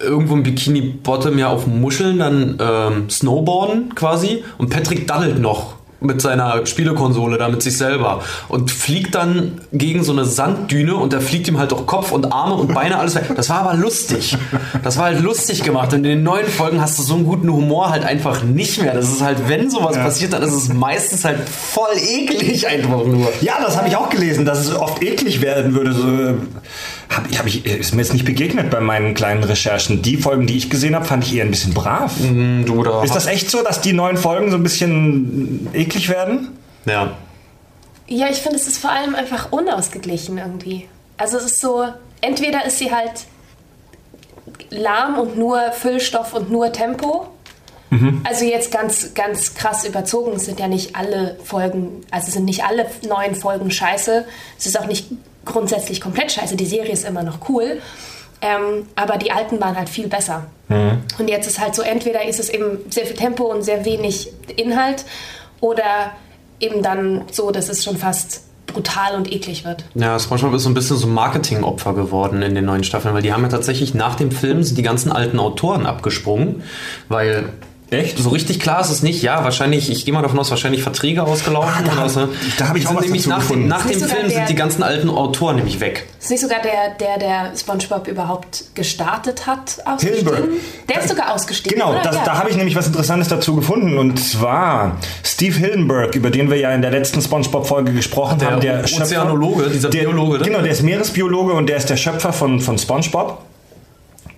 irgendwo 0.00 0.34
im 0.34 0.42
Bikini 0.42 0.80
Bottom 0.80 1.38
ja 1.38 1.48
auf 1.48 1.66
Muscheln 1.66 2.18
dann 2.18 2.58
ähm, 2.60 3.10
snowboarden 3.10 3.94
quasi 3.94 4.44
und 4.58 4.70
Patrick 4.70 5.06
daddelt 5.06 5.38
noch 5.40 5.78
mit 6.00 6.22
seiner 6.22 6.64
Spielekonsole 6.64 7.38
da 7.38 7.48
mit 7.48 7.62
sich 7.62 7.76
selber 7.76 8.22
und 8.48 8.70
fliegt 8.70 9.14
dann 9.14 9.60
gegen 9.72 10.04
so 10.04 10.12
eine 10.12 10.24
Sanddüne 10.24 10.94
und 10.94 11.12
da 11.12 11.20
fliegt 11.20 11.48
ihm 11.48 11.58
halt 11.58 11.72
auch 11.72 11.86
Kopf 11.86 12.12
und 12.12 12.32
Arme 12.32 12.54
und 12.54 12.72
Beine 12.72 12.98
alles 12.98 13.16
weg. 13.16 13.32
Das 13.34 13.48
war 13.50 13.60
aber 13.60 13.74
lustig. 13.74 14.36
Das 14.84 14.96
war 14.96 15.06
halt 15.06 15.20
lustig 15.20 15.64
gemacht. 15.64 15.92
Und 15.92 15.98
in 15.98 16.02
den 16.04 16.22
neuen 16.22 16.46
Folgen 16.46 16.80
hast 16.80 16.98
du 16.98 17.02
so 17.02 17.14
einen 17.14 17.24
guten 17.24 17.50
Humor 17.50 17.90
halt 17.90 18.04
einfach 18.04 18.44
nicht 18.44 18.80
mehr. 18.80 18.94
Das 18.94 19.10
ist 19.10 19.22
halt, 19.22 19.48
wenn 19.48 19.70
sowas 19.70 19.96
ja. 19.96 20.04
passiert, 20.04 20.32
dann 20.32 20.42
ist 20.42 20.52
es 20.52 20.72
meistens 20.72 21.24
halt 21.24 21.48
voll 21.48 21.96
eklig 21.96 22.68
einfach 22.68 23.04
nur. 23.04 23.28
Ja, 23.40 23.54
das 23.60 23.76
habe 23.76 23.88
ich 23.88 23.96
auch 23.96 24.08
gelesen, 24.08 24.44
dass 24.44 24.60
es 24.60 24.74
oft 24.74 25.02
eklig 25.02 25.40
werden 25.40 25.74
würde. 25.74 25.92
So 25.92 26.06
hab, 27.10 27.30
hab 27.30 27.46
ich, 27.46 27.64
ist 27.64 27.94
mir 27.94 28.02
jetzt 28.02 28.12
nicht 28.12 28.24
begegnet 28.24 28.70
bei 28.70 28.80
meinen 28.80 29.14
kleinen 29.14 29.42
Recherchen. 29.42 30.02
Die 30.02 30.16
Folgen, 30.16 30.46
die 30.46 30.56
ich 30.56 30.68
gesehen 30.68 30.94
habe, 30.94 31.04
fand 31.04 31.24
ich 31.24 31.34
eher 31.34 31.44
ein 31.44 31.50
bisschen 31.50 31.74
brav. 31.74 32.18
Mhm, 32.20 32.64
du, 32.66 32.82
da 32.82 33.02
ist 33.02 33.14
das 33.14 33.26
echt 33.26 33.50
so, 33.50 33.62
dass 33.62 33.80
die 33.80 33.92
neuen 33.92 34.16
Folgen 34.16 34.50
so 34.50 34.56
ein 34.56 34.62
bisschen 34.62 35.68
eklig 35.72 36.08
werden? 36.08 36.48
Ja. 36.84 37.16
Ja, 38.06 38.28
ich 38.30 38.38
finde, 38.38 38.56
es 38.56 38.66
ist 38.66 38.78
vor 38.78 38.90
allem 38.90 39.14
einfach 39.14 39.52
unausgeglichen 39.52 40.38
irgendwie. 40.38 40.88
Also 41.16 41.36
es 41.36 41.44
ist 41.44 41.60
so, 41.60 41.84
entweder 42.20 42.64
ist 42.64 42.78
sie 42.78 42.92
halt 42.92 43.26
lahm 44.70 45.18
und 45.18 45.36
nur 45.36 45.72
Füllstoff 45.72 46.32
und 46.34 46.50
nur 46.50 46.72
Tempo. 46.72 47.28
Mhm. 47.90 48.22
Also 48.24 48.44
jetzt 48.44 48.70
ganz, 48.70 49.14
ganz 49.14 49.54
krass 49.54 49.84
überzogen 49.86 50.38
sind 50.38 50.60
ja 50.60 50.68
nicht 50.68 50.94
alle 50.94 51.38
Folgen, 51.42 52.02
also 52.10 52.30
sind 52.30 52.44
nicht 52.44 52.64
alle 52.64 52.86
neuen 53.06 53.34
Folgen 53.34 53.70
scheiße. 53.70 54.26
Es 54.58 54.66
ist 54.66 54.78
auch 54.78 54.86
nicht 54.86 55.10
grundsätzlich 55.52 56.00
komplett 56.00 56.32
scheiße. 56.32 56.56
Die 56.56 56.66
Serie 56.66 56.92
ist 56.92 57.04
immer 57.04 57.22
noch 57.22 57.48
cool. 57.48 57.80
Ähm, 58.40 58.86
aber 58.94 59.16
die 59.16 59.32
alten 59.32 59.60
waren 59.60 59.76
halt 59.76 59.88
viel 59.88 60.06
besser. 60.06 60.46
Mhm. 60.68 61.02
Und 61.18 61.28
jetzt 61.28 61.46
ist 61.48 61.58
halt 61.58 61.74
so, 61.74 61.82
entweder 61.82 62.24
ist 62.24 62.38
es 62.38 62.48
eben 62.48 62.78
sehr 62.88 63.04
viel 63.04 63.16
Tempo 63.16 63.44
und 63.44 63.62
sehr 63.62 63.84
wenig 63.84 64.30
Inhalt 64.56 65.04
oder 65.60 66.12
eben 66.60 66.82
dann 66.82 67.22
so, 67.32 67.50
dass 67.50 67.68
es 67.68 67.84
schon 67.84 67.96
fast 67.96 68.42
brutal 68.66 69.16
und 69.16 69.32
eklig 69.32 69.64
wird. 69.64 69.84
Ja, 69.94 70.18
SpongeBob 70.18 70.54
ist 70.54 70.62
so 70.62 70.70
ein 70.70 70.74
bisschen 70.74 70.98
so 70.98 71.06
ein 71.06 71.14
Marketingopfer 71.14 71.94
geworden 71.94 72.42
in 72.42 72.54
den 72.54 72.66
neuen 72.66 72.84
Staffeln, 72.84 73.14
weil 73.14 73.22
die 73.22 73.32
haben 73.32 73.42
ja 73.42 73.48
tatsächlich 73.48 73.94
nach 73.94 74.14
dem 74.14 74.30
Film 74.30 74.62
sind 74.62 74.76
die 74.76 74.82
ganzen 74.82 75.10
alten 75.10 75.40
Autoren 75.40 75.86
abgesprungen, 75.86 76.62
weil 77.08 77.48
Echt? 77.90 78.18
So 78.18 78.28
richtig 78.28 78.60
klar 78.60 78.82
ist 78.82 78.90
es 78.90 79.02
nicht. 79.02 79.22
Ja, 79.22 79.44
wahrscheinlich, 79.44 79.90
ich 79.90 80.04
gehe 80.04 80.12
mal 80.12 80.20
davon 80.20 80.38
aus, 80.38 80.50
wahrscheinlich 80.50 80.82
Verträge 80.82 81.22
ausgelaufen. 81.22 81.72
Ah, 81.74 81.82
da, 81.82 81.92
oder 81.92 82.08
so. 82.08 82.28
da 82.58 82.68
habe 82.68 82.78
ich 82.78 82.86
auch 82.86 82.94
was 82.94 83.04
nämlich 83.04 83.26
nach, 83.26 83.38
gefunden. 83.38 83.66
nach 83.66 83.86
dem 83.86 83.98
Film 83.98 84.28
sind 84.28 84.48
die 84.48 84.54
ganzen 84.54 84.82
alten 84.82 85.08
Autoren 85.08 85.56
nämlich 85.56 85.80
weg. 85.80 86.06
Ist 86.20 86.30
nicht 86.30 86.40
sogar 86.40 86.58
der, 86.60 86.90
der, 87.00 87.18
der 87.18 87.56
SpongeBob 87.56 88.06
überhaupt 88.06 88.64
gestartet 88.74 89.46
hat, 89.46 89.78
ausgestiegen? 89.86 90.34
Hillenberg. 90.34 90.60
Der 90.88 91.00
ist 91.00 91.08
sogar 91.08 91.34
ausgestiegen. 91.34 91.78
Genau, 91.78 91.98
das, 92.02 92.16
ja. 92.16 92.24
da 92.24 92.38
habe 92.38 92.50
ich 92.50 92.56
nämlich 92.56 92.76
was 92.76 92.86
Interessantes 92.86 93.28
dazu 93.28 93.56
gefunden. 93.56 93.96
Und 93.96 94.18
zwar 94.18 94.98
Steve 95.24 95.56
Hillenberg, 95.56 96.14
über 96.14 96.30
den 96.30 96.50
wir 96.50 96.58
ja 96.58 96.72
in 96.72 96.82
der 96.82 96.90
letzten 96.90 97.22
SpongeBob-Folge 97.22 97.94
gesprochen 97.94 98.38
der 98.38 98.50
haben. 98.50 98.60
Der 98.60 98.84
Ozeanologe, 98.84 99.62
Schöpfer, 99.62 99.72
dieser 99.72 99.88
der, 99.88 100.00
Biologe. 100.00 100.38
Ne? 100.38 100.44
Genau, 100.44 100.60
der 100.60 100.72
ist 100.72 100.82
Meeresbiologe 100.82 101.54
und 101.54 101.68
der 101.68 101.78
ist 101.78 101.88
der 101.88 101.96
Schöpfer 101.96 102.34
von, 102.34 102.60
von 102.60 102.76
SpongeBob. 102.76 103.38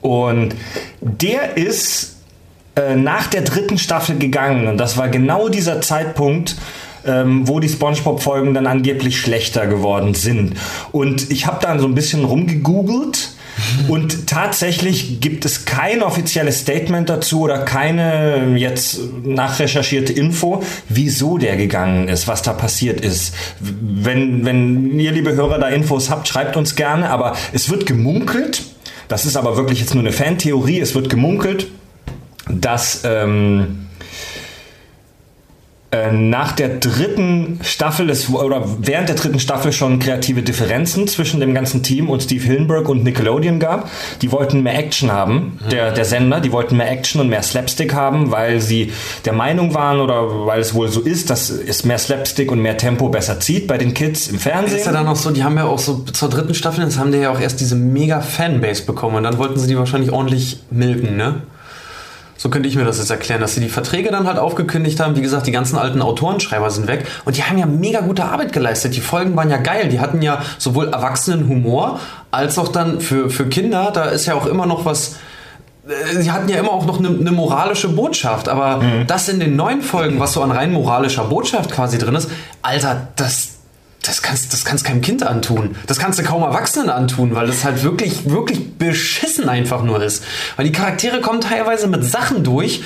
Und 0.03 0.55
der 1.01 1.57
ist 1.57 2.20
äh, 2.77 2.97
nach 2.97 3.27
der 3.27 3.43
dritten 3.43 3.79
Staffel 3.79 4.19
gegangen 4.19 4.69
und 4.69 4.79
das 4.79 4.97
war 4.97 5.09
genau 5.09 5.49
dieser 5.49 5.81
Zeitpunkt, 5.81 6.57
ähm, 7.07 7.49
wo 7.49 7.61
die 7.61 7.69
SpongeBob-Folgen 7.69 8.55
dann 8.55 8.67
angeblich 8.67 9.19
schlechter 9.19 9.67
geworden 9.67 10.15
sind. 10.15 10.55
Und 10.93 11.31
ich 11.31 11.47
habe 11.47 11.59
dann 11.61 11.81
so 11.81 11.87
ein 11.87 11.95
bisschen 11.95 12.25
rumgegoogelt. 12.25 13.31
Und 13.89 14.27
tatsächlich 14.27 15.21
gibt 15.21 15.45
es 15.45 15.67
kein 15.67 16.03
offizielles 16.03 16.61
Statement 16.61 17.11
dazu 17.11 17.43
oder 17.43 17.59
keine 17.59 18.57
jetzt 18.57 19.01
nachrecherchierte 19.23 20.15
Info, 20.15 20.63
wieso 20.89 21.37
der 21.37 21.57
gegangen 21.57 22.09
ist, 22.09 22.27
was 22.27 22.41
da 22.41 22.55
passiert 22.55 23.03
ist. 23.03 23.35
Wenn, 23.61 24.47
wenn 24.47 24.99
ihr, 24.99 25.13
liebe 25.13 25.35
Hörer, 25.35 25.59
da 25.59 25.69
Infos 25.69 26.09
habt, 26.09 26.29
schreibt 26.29 26.57
uns 26.57 26.75
gerne. 26.75 27.11
Aber 27.11 27.37
es 27.53 27.69
wird 27.69 27.85
gemunkelt, 27.85 28.63
das 29.09 29.27
ist 29.27 29.37
aber 29.37 29.57
wirklich 29.57 29.81
jetzt 29.81 29.95
nur 29.95 30.05
eine 30.05 30.13
Fantheorie, 30.13 30.81
es 30.81 30.95
wird 30.95 31.11
gemunkelt, 31.11 31.67
dass 32.49 33.03
ähm, 33.05 33.89
äh, 35.93 36.13
nach 36.13 36.53
der 36.53 36.69
dritten 36.79 37.59
Staffel 37.63 38.11
es, 38.11 38.31
oder 38.31 38.65
während 38.79 39.09
der 39.09 39.17
dritten 39.17 39.41
Staffel 39.41 39.73
schon 39.73 39.99
kreative 39.99 40.41
Differenzen 40.41 41.09
zwischen 41.09 41.41
dem 41.41 41.53
ganzen 41.53 41.83
Team 41.83 42.09
und 42.09 42.23
Steve 42.23 42.45
Hillenburg 42.45 42.89
und 42.89 43.03
Nickelodeon 43.03 43.59
gab. 43.59 43.91
Die 44.23 44.31
wollten 44.31 44.63
mehr 44.63 44.79
Action 44.79 45.11
haben, 45.11 45.59
der, 45.69 45.91
der 45.91 46.05
Sender, 46.05 46.39
die 46.39 46.53
wollten 46.53 46.77
mehr 46.77 46.89
Action 46.89 47.21
und 47.21 47.29
mehr 47.29 47.43
Slapstick 47.43 47.93
haben, 47.93 48.31
weil 48.31 48.61
sie 48.61 48.93
der 49.25 49.33
Meinung 49.33 49.75
waren 49.75 49.99
oder 49.99 50.47
weil 50.47 50.61
es 50.61 50.75
wohl 50.75 50.87
so 50.87 51.01
ist, 51.01 51.29
dass 51.29 51.51
es 51.51 51.85
mehr 51.85 51.99
Slapstick 51.99 52.53
und 52.53 52.61
mehr 52.61 52.77
Tempo 52.77 53.09
besser 53.09 53.41
zieht 53.41 53.67
bei 53.67 53.77
den 53.77 53.93
Kids 53.93 54.29
im 54.29 54.39
Fernsehen. 54.39 54.79
Ist 54.79 54.87
ja 54.87 54.93
dann 54.93 55.09
auch 55.09 55.17
so, 55.17 55.33
die 55.33 55.43
haben 55.43 55.57
ja 55.57 55.65
auch 55.65 55.81
so 55.81 56.05
zur 56.05 56.29
dritten 56.29 56.55
Staffel, 56.55 56.85
jetzt 56.85 57.01
haben 57.01 57.11
die 57.11 57.19
ja 57.19 57.33
auch 57.33 57.41
erst 57.41 57.59
diese 57.59 57.75
mega 57.75 58.21
Fanbase 58.21 58.85
bekommen 58.85 59.17
und 59.17 59.25
dann 59.25 59.39
wollten 59.39 59.59
sie 59.59 59.67
die 59.67 59.77
wahrscheinlich 59.77 60.13
ordentlich 60.13 60.61
milken, 60.71 61.17
ne? 61.17 61.43
So 62.41 62.49
könnte 62.49 62.71
ich 62.71 62.75
mir 62.75 62.87
das 62.87 62.97
jetzt 62.97 63.11
erklären, 63.11 63.43
dass 63.43 63.55
sie 63.55 63.61
die 63.61 63.69
Verträge 63.69 64.11
dann 64.11 64.27
halt 64.27 64.39
aufgekündigt 64.39 64.99
haben. 64.99 65.15
Wie 65.15 65.21
gesagt, 65.21 65.47
die 65.47 65.51
ganzen 65.53 65.77
alten 65.77 66.01
Autorenschreiber 66.01 66.71
sind 66.71 66.87
weg 66.87 67.05
und 67.27 67.37
die 67.37 67.43
haben 67.43 67.59
ja 67.59 67.67
mega 67.67 68.01
gute 68.01 68.25
Arbeit 68.25 68.55
geleistet. 68.55 68.97
Die 68.97 69.03
Folgen 69.03 69.37
waren 69.37 69.51
ja 69.51 69.59
geil. 69.59 69.91
Die 69.91 70.01
hatten 70.01 70.23
ja 70.23 70.41
sowohl 70.57 70.89
Erwachsenenhumor 70.89 72.01
als 72.31 72.59
auch 72.59 72.69
dann 72.69 73.03
für, 73.03 73.29
für 73.29 73.47
Kinder. 73.51 73.91
Da 73.93 74.05
ist 74.05 74.25
ja 74.25 74.37
auch 74.37 74.47
immer 74.47 74.65
noch 74.65 74.87
was 74.87 75.17
äh, 75.87 76.23
sie 76.23 76.33
hatten 76.33 76.49
ja 76.49 76.57
immer 76.57 76.73
auch 76.73 76.87
noch 76.87 76.99
eine, 76.99 77.09
eine 77.09 77.31
moralische 77.31 77.91
Botschaft, 77.91 78.49
aber 78.49 78.79
mhm. 78.79 79.07
das 79.07 79.29
in 79.29 79.39
den 79.39 79.55
neuen 79.55 79.83
Folgen, 79.83 80.19
was 80.19 80.33
so 80.33 80.43
an 80.43 80.51
rein 80.51 80.73
moralischer 80.73 81.25
Botschaft 81.25 81.71
quasi 81.71 81.99
drin 81.99 82.15
ist, 82.15 82.31
Alter, 82.63 83.09
das, 83.17 83.60
das 84.03 84.23
kannst, 84.23 84.53
das 84.53 84.65
kannst 84.65 84.85
keinem 84.85 85.03
Kind 85.03 85.23
antun. 85.23 85.77
Das 85.87 85.99
kannst 85.99 86.19
du 86.19 86.23
kaum 86.23 86.43
Erwachsenen 86.43 86.89
antun, 86.89 87.35
weil 87.35 87.47
das 87.47 87.65
halt 87.65 87.83
wirklich, 87.83 88.31
wirklich 88.31 88.79
beschissen 88.79 89.49
einfach 89.49 89.83
nur 89.83 90.03
ist. 90.03 90.25
Weil 90.57 90.65
die 90.65 90.73
Charaktere 90.73 91.21
kommen 91.21 91.43
teilweise 91.43 91.87
mit 91.87 92.05
Sachen 92.05 92.43
durch, 92.43 92.83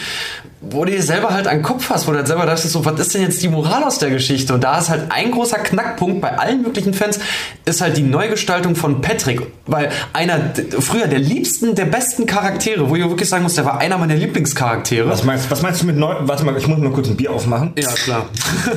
wo 0.60 0.84
du 0.84 0.90
dir 0.90 1.02
selber 1.02 1.30
halt 1.30 1.46
einen 1.46 1.62
Kopf 1.62 1.90
hast, 1.90 2.06
wo 2.06 2.10
du 2.10 2.18
halt 2.18 2.26
selber 2.26 2.46
dachtest, 2.46 2.70
so, 2.70 2.84
was 2.84 2.98
ist 2.98 3.14
denn 3.14 3.22
jetzt 3.22 3.42
die 3.42 3.48
Moral 3.48 3.84
aus 3.84 3.98
der 3.98 4.10
Geschichte? 4.10 4.54
Und 4.54 4.64
da 4.64 4.78
ist 4.78 4.88
halt 4.88 5.10
ein 5.10 5.30
großer 5.30 5.58
Knackpunkt 5.58 6.20
bei 6.20 6.36
allen 6.38 6.62
möglichen 6.62 6.94
Fans, 6.94 7.20
ist 7.64 7.80
halt 7.80 7.96
die 7.96 8.02
Neugestaltung 8.02 8.74
von 8.74 9.00
Patrick. 9.00 9.42
Weil 9.66 9.90
einer, 10.12 10.52
früher 10.80 11.06
der 11.06 11.18
liebsten, 11.18 11.74
der 11.74 11.84
besten 11.84 12.26
Charaktere, 12.26 12.88
wo 12.88 12.96
ich 12.96 13.08
wirklich 13.08 13.28
sagen 13.28 13.42
muss, 13.42 13.54
der 13.54 13.64
war 13.64 13.78
einer 13.78 13.98
meiner 13.98 14.16
Lieblingscharaktere. 14.16 15.08
Was 15.08 15.22
meinst, 15.22 15.50
was 15.50 15.62
meinst 15.62 15.82
du 15.82 15.86
mit 15.86 15.96
neu, 15.96 16.14
warte 16.20 16.44
mal, 16.44 16.56
ich 16.56 16.66
muss 16.66 16.78
mal 16.78 16.90
kurz 16.90 17.08
ein 17.08 17.16
Bier 17.16 17.30
aufmachen. 17.30 17.72
Ja, 17.78 17.92
klar. 17.92 18.28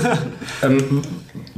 ähm, 0.62 1.02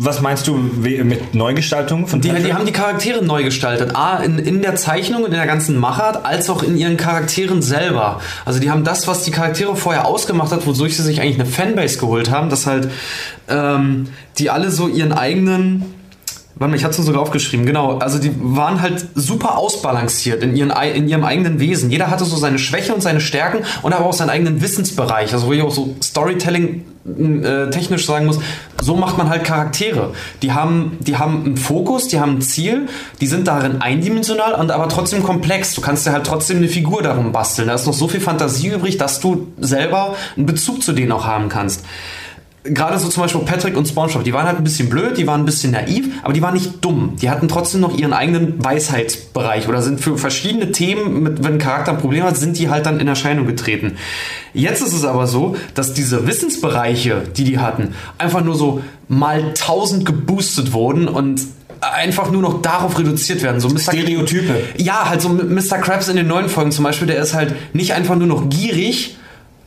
was 0.01 0.21
meinst 0.21 0.47
du 0.47 0.55
mit 0.55 1.35
Neugestaltung 1.35 2.07
von 2.07 2.21
die, 2.21 2.31
die 2.31 2.53
haben 2.53 2.65
die 2.65 2.71
Charaktere 2.71 3.21
neu 3.21 3.43
gestaltet. 3.43 3.97
A, 3.97 4.17
in, 4.23 4.39
in 4.39 4.61
der 4.61 4.77
Zeichnung 4.77 5.23
und 5.23 5.31
in 5.31 5.37
der 5.37 5.45
ganzen 5.45 5.77
Machart, 5.77 6.25
als 6.25 6.49
auch 6.49 6.63
in 6.63 6.77
ihren 6.77 6.95
Charakteren 6.95 7.61
selber. 7.61 8.21
Also 8.45 8.61
die 8.61 8.71
haben 8.71 8.85
das, 8.85 9.07
was 9.09 9.23
die 9.23 9.31
Charaktere 9.31 9.75
vorher 9.75 10.05
ausgemacht 10.05 10.53
hat, 10.53 10.65
wodurch 10.65 10.95
sie 10.95 11.03
sich 11.03 11.19
eigentlich 11.19 11.35
eine 11.35 11.45
Fanbase 11.45 11.99
geholt 11.99 12.31
haben, 12.31 12.49
dass 12.49 12.65
halt 12.65 12.89
ähm, 13.49 14.07
die 14.37 14.49
alle 14.49 14.71
so 14.71 14.87
ihren 14.87 15.11
eigenen 15.11 15.98
Warte 16.59 16.71
mal, 16.71 16.75
ich 16.75 16.83
hatte 16.83 16.99
es 16.99 17.05
sogar 17.05 17.21
aufgeschrieben, 17.21 17.65
genau. 17.65 17.99
Also 17.99 18.19
die 18.19 18.33
waren 18.37 18.81
halt 18.81 19.05
super 19.15 19.57
ausbalanciert 19.57 20.43
in, 20.43 20.57
ihren, 20.57 20.71
in 20.93 21.07
ihrem 21.07 21.23
eigenen 21.23 21.59
Wesen. 21.61 21.89
Jeder 21.89 22.11
hatte 22.11 22.25
so 22.25 22.35
seine 22.35 22.59
Schwäche 22.59 22.93
und 22.93 23.01
seine 23.01 23.21
Stärken 23.21 23.59
und 23.81 23.93
aber 23.93 24.05
auch 24.05 24.13
seinen 24.13 24.29
eigenen 24.29 24.61
Wissensbereich. 24.61 25.31
Also 25.31 25.47
wo 25.47 25.53
ich 25.53 25.61
auch 25.61 25.71
so 25.71 25.95
Storytelling 26.03 26.83
äh, 27.05 27.69
technisch 27.69 28.05
sagen 28.05 28.25
muss, 28.25 28.39
so 28.81 28.97
macht 28.97 29.17
man 29.17 29.29
halt 29.29 29.45
Charaktere. 29.45 30.11
Die 30.41 30.51
haben, 30.51 30.97
die 30.99 31.17
haben 31.17 31.45
einen 31.45 31.57
Fokus, 31.57 32.09
die 32.09 32.19
haben 32.19 32.35
ein 32.35 32.41
Ziel, 32.41 32.89
die 33.21 33.27
sind 33.27 33.47
darin 33.47 33.81
eindimensional 33.81 34.53
und 34.53 34.69
aber 34.71 34.89
trotzdem 34.89 35.23
komplex. 35.23 35.73
Du 35.75 35.81
kannst 35.81 36.05
dir 36.05 36.11
halt 36.11 36.25
trotzdem 36.25 36.57
eine 36.57 36.67
Figur 36.67 37.01
darum 37.01 37.31
basteln. 37.31 37.69
Da 37.69 37.75
ist 37.75 37.87
noch 37.87 37.93
so 37.93 38.09
viel 38.09 38.19
Fantasie 38.19 38.67
übrig, 38.67 38.97
dass 38.97 39.21
du 39.21 39.47
selber 39.59 40.17
einen 40.35 40.45
Bezug 40.45 40.83
zu 40.83 40.91
denen 40.91 41.13
auch 41.13 41.25
haben 41.25 41.47
kannst 41.47 41.85
gerade 42.63 42.99
so 42.99 43.07
zum 43.07 43.23
Beispiel 43.23 43.41
Patrick 43.41 43.77
und 43.77 43.87
SpongeBob, 43.87 44.23
die 44.23 44.33
waren 44.33 44.45
halt 44.45 44.57
ein 44.57 44.63
bisschen 44.63 44.89
blöd, 44.89 45.17
die 45.17 45.27
waren 45.27 45.41
ein 45.41 45.45
bisschen 45.45 45.71
naiv, 45.71 46.07
aber 46.23 46.33
die 46.33 46.41
waren 46.41 46.53
nicht 46.53 46.83
dumm. 46.83 47.15
Die 47.21 47.29
hatten 47.29 47.47
trotzdem 47.47 47.81
noch 47.81 47.97
ihren 47.97 48.13
eigenen 48.13 48.63
Weisheitsbereich 48.63 49.67
oder 49.67 49.81
sind 49.81 50.01
für 50.01 50.17
verschiedene 50.17 50.71
Themen, 50.71 51.23
mit, 51.23 51.43
wenn 51.43 51.53
ein 51.53 51.59
Charakter 51.59 51.91
ein 51.91 51.99
Problem 51.99 52.23
hat, 52.23 52.37
sind 52.37 52.57
die 52.57 52.69
halt 52.69 52.85
dann 52.85 52.99
in 52.99 53.07
Erscheinung 53.07 53.47
getreten. 53.47 53.97
Jetzt 54.53 54.81
ist 54.81 54.93
es 54.93 55.05
aber 55.05 55.27
so, 55.27 55.55
dass 55.73 55.93
diese 55.93 56.27
Wissensbereiche, 56.27 57.23
die 57.35 57.43
die 57.43 57.59
hatten, 57.59 57.93
einfach 58.17 58.43
nur 58.43 58.55
so 58.55 58.81
mal 59.07 59.53
tausend 59.53 60.05
geboostet 60.05 60.73
wurden 60.73 61.07
und 61.07 61.41
einfach 61.81 62.29
nur 62.29 62.41
noch 62.41 62.61
darauf 62.61 62.99
reduziert 62.99 63.41
werden. 63.41 63.61
So 63.61 63.69
Mr. 63.69 63.79
Stereotype. 63.79 64.53
Ja, 64.77 65.09
halt 65.09 65.21
so 65.21 65.29
Mr. 65.29 65.77
Krabs 65.77 66.09
in 66.09 66.17
den 66.17 66.27
neuen 66.27 66.49
Folgen 66.49 66.71
zum 66.71 66.83
Beispiel, 66.83 67.07
der 67.07 67.21
ist 67.21 67.33
halt 67.33 67.55
nicht 67.73 67.93
einfach 67.93 68.15
nur 68.15 68.27
noch 68.27 68.49
gierig 68.49 69.17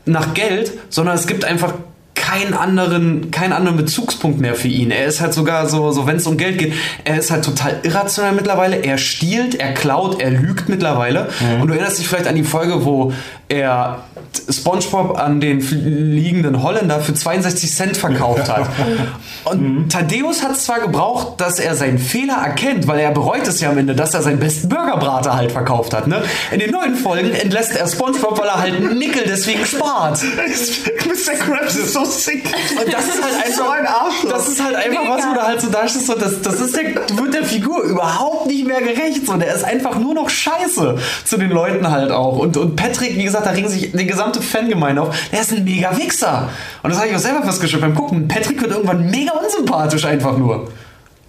nach 0.04 0.34
Geld, 0.34 0.72
sondern 0.90 1.14
es 1.14 1.26
gibt 1.26 1.44
einfach 1.44 1.74
keinen 2.22 2.54
anderen, 2.54 3.32
keinen 3.32 3.52
anderen 3.52 3.76
Bezugspunkt 3.76 4.40
mehr 4.40 4.54
für 4.54 4.68
ihn. 4.68 4.92
Er 4.92 5.06
ist 5.06 5.20
halt 5.20 5.34
sogar 5.34 5.68
so, 5.68 5.90
so 5.90 6.06
wenn 6.06 6.16
es 6.16 6.26
um 6.28 6.36
Geld 6.36 6.56
geht, 6.56 6.72
er 7.02 7.18
ist 7.18 7.32
halt 7.32 7.44
total 7.44 7.80
irrational 7.82 8.32
mittlerweile. 8.32 8.76
Er 8.76 8.96
stiehlt, 8.96 9.56
er 9.56 9.74
klaut, 9.74 10.22
er 10.22 10.30
lügt 10.30 10.68
mittlerweile. 10.68 11.28
Mhm. 11.40 11.62
Und 11.62 11.68
du 11.68 11.74
erinnerst 11.74 11.98
dich 11.98 12.06
vielleicht 12.06 12.28
an 12.28 12.36
die 12.36 12.44
Folge, 12.44 12.84
wo 12.84 13.12
er 13.48 14.04
SpongeBob 14.48 15.18
an 15.18 15.40
den 15.40 15.60
fliegenden 15.60 16.62
Holländer 16.62 17.00
für 17.00 17.14
62 17.14 17.74
Cent 17.74 17.96
verkauft 17.96 18.48
hat. 18.48 18.68
Und 19.44 19.60
mhm. 19.60 19.88
Thaddeus 19.88 20.42
hat 20.42 20.52
es 20.52 20.64
zwar 20.64 20.80
gebraucht, 20.80 21.40
dass 21.40 21.58
er 21.58 21.74
seinen 21.74 21.98
Fehler 21.98 22.34
erkennt, 22.34 22.86
weil 22.86 23.00
er 23.00 23.10
bereut 23.10 23.46
es 23.46 23.60
ja 23.60 23.70
am 23.70 23.78
Ende, 23.78 23.94
dass 23.94 24.14
er 24.14 24.22
seinen 24.22 24.38
besten 24.38 24.68
Burgerbrater 24.68 25.34
halt 25.34 25.52
verkauft 25.52 25.94
hat. 25.94 26.06
Ne? 26.06 26.22
In 26.50 26.60
den 26.60 26.70
neuen 26.70 26.94
Folgen 26.94 27.32
entlässt 27.32 27.76
er 27.76 27.86
SpongeBob, 27.88 28.38
weil 28.38 28.48
er 28.48 28.60
halt 28.60 28.74
einen 28.74 28.98
Nickel 28.98 29.24
deswegen 29.26 29.64
spart. 29.66 30.22
Mr. 30.22 31.32
Krabs 31.38 31.76
ist 31.76 31.92
so 31.92 32.04
sick. 32.04 32.44
Und 32.44 32.92
das 32.92 33.06
ist 33.06 33.22
halt 33.22 33.34
einfach, 33.34 33.64
so 33.64 33.70
ein 33.70 33.86
Arschloch. 33.86 34.30
Das 34.30 34.48
ist 34.48 34.62
halt 34.62 34.76
einfach 34.76 35.08
was, 35.08 35.26
wo 35.26 35.34
du 35.34 35.42
halt 35.42 35.60
so 35.60 35.68
da 35.70 35.88
stehst 35.88 36.10
und 36.10 36.22
das, 36.22 36.40
das 36.42 36.60
ist 36.60 36.76
der, 36.76 36.94
wird 37.18 37.34
der 37.34 37.44
Figur 37.44 37.82
überhaupt 37.82 38.46
nicht 38.46 38.66
mehr 38.66 38.80
gerecht. 38.80 39.26
So, 39.26 39.36
der 39.36 39.54
ist 39.54 39.64
einfach 39.64 39.98
nur 39.98 40.14
noch 40.14 40.28
scheiße 40.28 40.98
zu 41.24 41.36
den 41.36 41.50
Leuten 41.50 41.90
halt 41.90 42.10
auch. 42.10 42.38
Und, 42.38 42.56
und 42.56 42.76
Patrick, 42.76 43.16
wie 43.16 43.24
gesagt, 43.24 43.46
da 43.46 43.50
ringen 43.50 43.68
sich 43.68 43.92
die 43.92 44.06
gesamte 44.32 44.42
Fangemeinde 44.42 45.02
auf. 45.02 45.30
Der 45.30 45.40
ist 45.40 45.52
ein 45.52 45.64
mega 45.64 45.96
Wichser. 45.96 46.48
Und 46.82 46.90
das 46.90 46.98
habe 46.98 47.08
ich 47.08 47.16
auch 47.16 47.20
selber 47.20 47.42
festgestellt 47.42 47.82
beim 47.82 47.94
Gucken. 47.94 48.28
Patrick 48.28 48.60
wird 48.60 48.72
irgendwann 48.72 49.10
mega 49.10 49.32
unsympathisch 49.32 50.04
einfach 50.04 50.36
nur. 50.36 50.70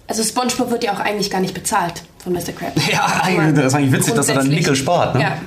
Also 0.06 0.22
SpongeBob 0.22 0.70
wird 0.70 0.84
ja 0.84 0.92
auch 0.92 1.00
eigentlich 1.00 1.30
gar 1.30 1.40
nicht 1.40 1.54
bezahlt 1.54 2.02
von 2.22 2.32
Mr. 2.32 2.52
Krabs. 2.52 2.86
Ja, 2.90 3.06
eigentlich, 3.22 3.54
das 3.56 3.66
ist 3.66 3.74
eigentlich 3.74 3.92
witzig, 3.92 4.14
dass 4.14 4.28
er 4.28 4.36
dann 4.36 4.48
Nickel 4.48 4.76
spart. 4.76 5.14
Ne? 5.14 5.22
Ja. 5.22 5.38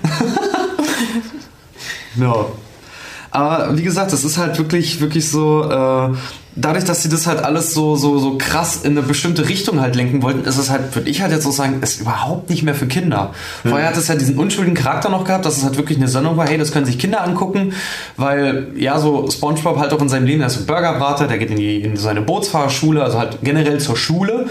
no. 2.16 2.52
Aber 3.30 3.78
wie 3.78 3.84
gesagt, 3.84 4.14
das 4.14 4.24
ist 4.24 4.38
halt 4.38 4.58
wirklich, 4.58 5.00
wirklich 5.00 5.30
so. 5.30 5.64
Äh, 5.70 6.16
dadurch, 6.58 6.86
dass 6.86 7.04
sie 7.04 7.10
das 7.10 7.28
halt 7.28 7.44
alles 7.44 7.74
so, 7.74 7.96
so, 7.96 8.18
so 8.18 8.38
krass 8.38 8.82
in 8.84 8.98
eine 8.98 9.04
bestimmte 9.04 9.48
Richtung 9.48 9.80
halt 9.80 9.96
lenken 9.96 10.22
wollten, 10.22 10.44
ist 10.44 10.58
es 10.58 10.70
halt, 10.70 10.94
würde 10.96 11.10
ich 11.10 11.22
halt 11.22 11.32
jetzt 11.32 11.44
so 11.44 11.52
sagen, 11.52 11.80
ist 11.82 12.02
überhaupt 12.02 12.50
nicht 12.50 12.64
mehr 12.64 12.76
für 12.76 12.88
Kinder. 12.88 13.34
Mhm. 13.64 13.70
Vorher 13.70 13.88
hat 13.88 13.98
es 13.98 14.08
ja 14.08 14.16
diesen 14.16 14.38
unschuldigen 14.38 14.76
Charakter 14.76 15.10
noch 15.10 15.24
gehabt, 15.24 15.46
dass 15.46 15.58
es 15.58 15.64
halt 15.64 15.78
wirklich 15.78 15.98
eine 15.98 16.08
Sendung 16.08 16.38
war, 16.38 16.48
hey, 16.48 16.58
das 16.58 16.72
können 16.72 16.86
sich 16.86 17.00
Kinder 17.00 17.24
angucken, 17.24 17.74
weil 18.18 18.68
ja, 18.76 19.00
so 19.00 19.30
Spongebob 19.30 19.78
halt 19.78 19.94
auch 19.94 20.02
in 20.02 20.10
seinem 20.10 20.26
Leben, 20.26 20.42
er 20.42 20.48
ist 20.48 20.58
ein 20.58 20.66
Burgerbrater, 20.66 21.28
der 21.28 21.38
geht 21.38 21.52
in, 21.52 21.58
die, 21.58 21.82
in 21.82 21.96
seine 21.96 22.22
Bootsfahrerschule, 22.22 23.04
also 23.04 23.20
halt 23.20 23.40
generell 23.44 23.80
zur 23.80 23.96
Schule 23.96 24.48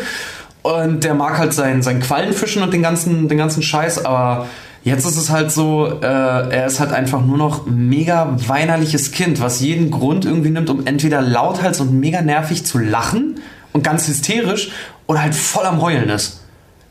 und 0.62 1.04
der 1.04 1.14
mag 1.14 1.38
halt 1.38 1.52
sein, 1.52 1.82
sein 1.82 2.00
Quallenfischen 2.00 2.62
und 2.62 2.72
den 2.72 2.82
ganzen, 2.82 3.28
den 3.28 3.38
ganzen 3.38 3.62
Scheiß, 3.62 4.04
aber 4.04 4.46
Jetzt 4.86 5.04
ist 5.04 5.16
es 5.16 5.30
halt 5.30 5.50
so, 5.50 5.98
äh, 6.00 6.06
er 6.06 6.66
ist 6.66 6.78
halt 6.78 6.92
einfach 6.92 7.20
nur 7.20 7.36
noch 7.36 7.66
mega 7.66 8.36
weinerliches 8.46 9.10
Kind, 9.10 9.40
was 9.40 9.58
jeden 9.58 9.90
Grund 9.90 10.24
irgendwie 10.24 10.50
nimmt, 10.50 10.70
um 10.70 10.86
entweder 10.86 11.22
lauthals 11.22 11.80
und 11.80 11.98
mega 11.98 12.22
nervig 12.22 12.64
zu 12.64 12.78
lachen 12.78 13.40
und 13.72 13.82
ganz 13.82 14.06
hysterisch 14.06 14.70
oder 15.08 15.22
halt 15.22 15.34
voll 15.34 15.64
am 15.64 15.82
Heulen 15.82 16.08
ist. 16.08 16.45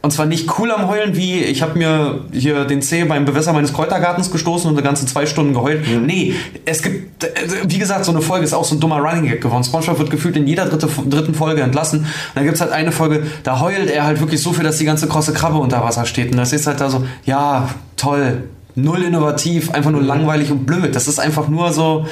Und 0.06 0.12
zwar 0.12 0.28
nicht 0.28 0.60
cool 0.60 0.72
am 0.72 0.88
Heulen, 0.88 1.16
wie 1.16 1.40
ich 1.40 1.64
habe 1.64 1.80
mir 1.80 2.20
hier 2.32 2.66
den 2.66 2.84
Zeh 2.84 3.06
beim 3.06 3.26
Bewässer 3.26 3.54
meines 3.54 3.74
Kräutergartens 3.74 4.30
gestoßen 4.30 4.70
und 4.70 4.78
eine 4.78 4.84
ganze 4.84 5.08
zwei 5.08 5.26
Stunden 5.26 5.56
geheult. 5.56 5.82
Mhm. 5.88 6.06
Nee, 6.06 6.36
es 6.64 6.84
gibt, 6.84 7.24
äh, 7.24 7.30
wie 7.64 7.80
gesagt, 7.80 8.06
so 8.06 8.12
eine 8.12 8.22
Folge 8.22 8.46
ist 8.46 8.54
auch 8.54 8.66
so 8.66 8.76
ein 8.76 8.80
dummer 8.80 9.00
Running 9.00 9.26
Gag 9.26 9.42
geworden. 9.42 9.64
Spongebob 9.64 9.98
wird 9.98 10.12
gefühlt 10.12 10.38
in 10.38 10.46
jeder 10.46 10.68
dritte, 10.68 10.88
dritten 11.10 11.34
Folge 11.34 11.64
entlassen. 11.64 12.02
Und 12.02 12.08
dann 12.36 12.44
gibt 12.44 12.54
es 12.54 12.62
halt 12.62 12.72
eine 12.72 12.92
Folge, 12.92 13.24
da 13.42 13.60
heult 13.60 13.90
er 13.90 14.06
halt 14.06 14.20
wirklich 14.20 14.44
so 14.44 14.54
viel, 14.54 14.64
dass 14.64 14.78
die 14.78 14.86
ganze 14.86 15.08
krosse 15.08 15.34
Krabbe 15.34 15.58
unter 15.58 15.84
Wasser 15.84 16.06
steht. 16.06 16.30
Und 16.30 16.38
das 16.38 16.54
ist 16.54 16.68
halt 16.68 16.80
da 16.82 16.92
so, 16.92 17.04
ja, 17.26 17.70
toll, 17.98 18.44
null 18.76 19.02
innovativ, 19.02 19.72
einfach 19.72 19.90
nur 19.90 20.04
langweilig 20.04 20.52
und 20.52 20.68
blöd. 20.68 20.96
Das 20.96 21.08
ist 21.08 21.18
einfach 21.18 21.48
nur 21.48 21.74
so, 21.74 22.06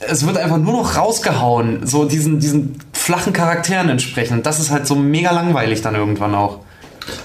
es 0.00 0.26
wird 0.26 0.36
einfach 0.36 0.58
nur 0.58 0.72
noch 0.72 0.96
rausgehauen, 0.96 1.86
so 1.86 2.06
diesen, 2.06 2.40
diesen 2.40 2.74
flachen 2.92 3.32
Charakteren 3.32 3.88
entsprechend. 3.88 4.46
Das 4.46 4.58
ist 4.58 4.72
halt 4.72 4.88
so 4.88 4.96
mega 4.96 5.30
langweilig 5.30 5.80
dann 5.80 5.94
irgendwann 5.94 6.34
auch. 6.34 6.58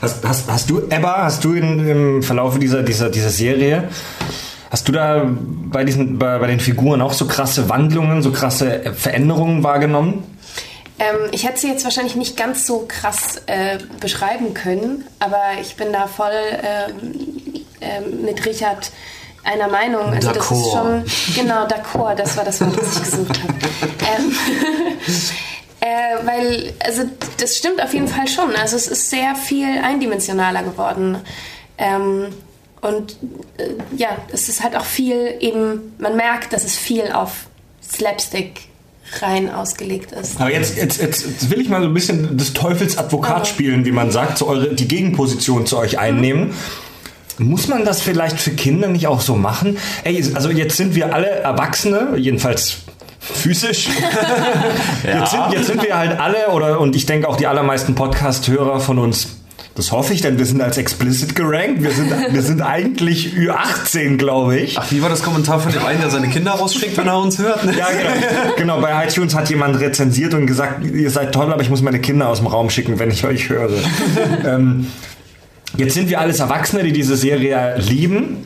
Hast, 0.02 0.26
hast, 0.26 0.52
hast 0.52 0.70
du, 0.70 0.80
Ebba, 0.90 1.24
hast 1.24 1.44
du 1.44 1.54
in, 1.54 1.88
im 1.88 2.24
Verlauf 2.24 2.58
dieser, 2.60 2.84
dieser, 2.84 3.10
dieser 3.10 3.30
Serie, 3.30 3.90
hast 4.72 4.88
du 4.88 4.92
da 4.92 5.26
bei, 5.28 5.84
diesen, 5.84 6.18
bei, 6.18 6.40
bei 6.40 6.48
den 6.48 6.60
Figuren 6.60 7.02
auch 7.02 7.14
so 7.14 7.26
krasse 7.26 7.70
Wandlungen, 7.70 8.22
so 8.22 8.32
krasse 8.32 8.94
Veränderungen 8.96 9.64
wahrgenommen? 9.64 10.24
Ähm, 10.98 11.30
ich 11.32 11.46
hätte 11.46 11.60
sie 11.60 11.68
jetzt 11.68 11.84
wahrscheinlich 11.84 12.16
nicht 12.16 12.38
ganz 12.38 12.66
so 12.66 12.86
krass 12.88 13.42
äh, 13.48 13.80
beschreiben 14.00 14.54
können, 14.54 15.04
aber 15.20 15.42
ich 15.62 15.76
bin 15.76 15.92
da 15.92 16.08
voll 16.08 16.32
äh, 16.32 16.90
äh, 17.86 18.02
mit 18.26 18.46
Richard 18.46 18.92
einer 19.44 19.68
Meinung. 19.68 20.14
Also 20.14 20.32
das 20.32 20.52
ist 20.52 20.72
schon 20.72 21.04
genau 21.36 21.68
d'accord, 21.68 22.16
das 22.16 22.36
war 22.38 22.46
das 22.46 22.62
Wort, 22.62 22.78
das 22.78 22.96
ich 22.96 23.04
gesucht 23.04 23.40
habe. 23.44 23.54
ähm, 24.18 24.32
äh, 25.86 26.26
weil, 26.26 26.74
also 26.84 27.04
das 27.38 27.58
stimmt 27.58 27.82
auf 27.82 27.93
jeden 27.93 28.08
Fall 28.08 28.28
schon. 28.28 28.56
Also 28.56 28.76
es 28.76 28.88
ist 28.88 29.12
sehr 29.12 29.36
viel 29.36 29.67
eindimensionaler 29.84 30.63
geworden. 30.63 31.17
Ähm, 31.78 32.28
und 32.82 33.17
äh, 33.58 33.69
ja, 33.95 34.17
es 34.32 34.50
ist 34.50 34.63
halt 34.63 34.76
auch 34.76 34.86
viel 34.86 35.36
eben, 35.39 35.93
man 36.00 36.15
merkt, 36.15 36.54
dass 36.54 36.63
es 36.63 36.76
viel 36.76 37.12
auf 37.12 37.45
Slapstick 37.84 38.62
rein 39.21 39.54
ausgelegt 39.54 40.12
ist. 40.12 40.41
Aber 40.41 40.52
jetzt, 40.52 40.76
jetzt, 40.76 41.00
jetzt 41.00 41.52
will 41.52 41.62
ich 41.62 41.69
mal 41.69 41.82
so 41.82 41.88
ein 41.88 41.93
bisschen 41.93 42.36
des 42.36 42.54
Teufels 42.54 42.98
Advokat 42.98 43.41
oh. 43.43 43.45
spielen, 43.45 43.86
wie 43.86 43.91
man 43.91 44.10
sagt, 44.10 44.39
zu 44.39 44.48
eure, 44.48 44.74
die 44.74 44.88
Gegenposition 44.88 45.67
zu 45.67 45.78
euch 45.78 46.00
einnehmen. 46.00 46.56
Muss 47.38 47.67
man 47.67 47.86
das 47.86 48.02
vielleicht 48.02 48.39
für 48.39 48.52
Kinder 48.52 48.88
nicht 48.88 49.06
auch 49.06 49.21
so 49.21 49.36
machen? 49.36 49.78
Ey, 50.04 50.24
also 50.34 50.50
jetzt 50.50 50.78
sind 50.78 50.95
wir 50.95 51.13
alle 51.13 51.28
Erwachsene, 51.28 52.13
jedenfalls 52.17 52.78
physisch. 53.34 53.90
ja. 55.04 55.20
jetzt, 55.20 55.32
sind, 55.32 55.42
jetzt 55.52 55.68
sind 55.68 55.84
wir 55.84 55.98
halt 55.98 56.20
alle, 56.20 56.50
oder 56.50 56.80
und 56.80 56.96
ich 56.96 57.06
denke 57.06 57.28
auch 57.28 57.38
die 57.38 57.48
allermeisten 57.48 57.96
Podcast-Hörer 57.96 58.80
von 58.80 59.00
uns 59.00 59.30
das 59.76 59.92
hoffe 59.92 60.14
ich, 60.14 60.22
denn 60.22 60.40
wir 60.40 60.46
sind 60.46 60.62
als 60.62 60.78
explicit 60.78 61.36
gerankt. 61.36 61.84
Wir 61.84 61.92
sind, 61.92 62.10
wir 62.10 62.42
sind 62.42 62.62
eigentlich 62.62 63.34
Ü18, 63.34 64.16
glaube 64.16 64.58
ich. 64.58 64.80
Ach, 64.80 64.90
wie 64.90 65.02
war 65.02 65.10
das 65.10 65.22
Kommentar 65.22 65.60
von 65.60 65.70
dem 65.70 65.84
einen, 65.84 66.00
der 66.00 66.10
seine 66.10 66.30
Kinder 66.30 66.52
rausschickt, 66.52 66.96
wenn 66.96 67.08
er 67.08 67.20
uns 67.20 67.38
hört? 67.40 67.66
Ne? 67.66 67.78
Ja, 67.78 67.88
genau. 67.90 68.56
genau. 68.56 68.82
Bei 68.82 69.06
iTunes 69.06 69.36
hat 69.36 69.50
jemand 69.50 69.78
rezensiert 69.82 70.34
und 70.34 70.48
gesagt, 70.48 70.86
ihr 70.86 71.12
seid 71.12 71.34
toll, 71.34 71.52
aber 71.52 71.62
ich 71.62 71.70
muss 71.70 71.82
meine 71.82 72.00
Kinder 72.00 72.30
aus 72.30 72.38
dem 72.38 72.48
Raum 72.48 72.70
schicken, 72.70 73.00
wenn 73.00 73.12
ich 73.12 73.26
euch 73.26 73.50
höre. 73.50 73.70
ähm, 74.46 74.88
jetzt 75.76 75.94
sind 75.94 76.10
wir 76.10 76.22
alles 76.22 76.40
Erwachsene, 76.40 76.84
die 76.84 76.94
diese 76.94 77.18
Serie 77.18 77.76
lieben. 77.78 78.46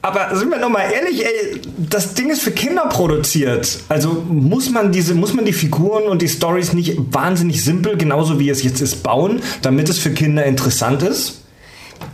Aber 0.00 0.36
sind 0.36 0.50
wir 0.50 0.58
noch 0.58 0.68
mal 0.68 0.82
ehrlich, 0.82 1.24
ey, 1.24 1.60
das 1.76 2.14
Ding 2.14 2.30
ist 2.30 2.40
für 2.40 2.52
Kinder 2.52 2.86
produziert. 2.88 3.80
Also 3.88 4.24
muss 4.28 4.70
man 4.70 4.92
diese, 4.92 5.14
muss 5.14 5.34
man 5.34 5.44
die 5.44 5.52
Figuren 5.52 6.04
und 6.04 6.22
die 6.22 6.28
Stories 6.28 6.72
nicht 6.72 6.96
wahnsinnig 7.12 7.64
simpel, 7.64 7.96
genauso 7.96 8.38
wie 8.38 8.48
es 8.48 8.62
jetzt 8.62 8.80
ist, 8.80 9.02
bauen, 9.02 9.42
damit 9.62 9.88
es 9.88 9.98
für 9.98 10.10
Kinder 10.10 10.44
interessant 10.44 11.02
ist? 11.02 11.42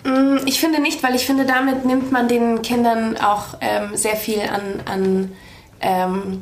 Mm, 0.05 0.38
ich 0.47 0.61
finde 0.61 0.81
nicht, 0.81 1.03
weil 1.03 1.14
ich 1.14 1.27
finde, 1.27 1.44
damit 1.44 1.85
nimmt 1.85 2.11
man 2.11 2.27
den 2.27 2.62
Kindern 2.62 3.18
auch 3.18 3.59
ähm, 3.61 3.94
sehr 3.94 4.16
viel 4.16 4.40
an, 4.40 4.62
an 4.87 5.33
ähm, 5.81 6.41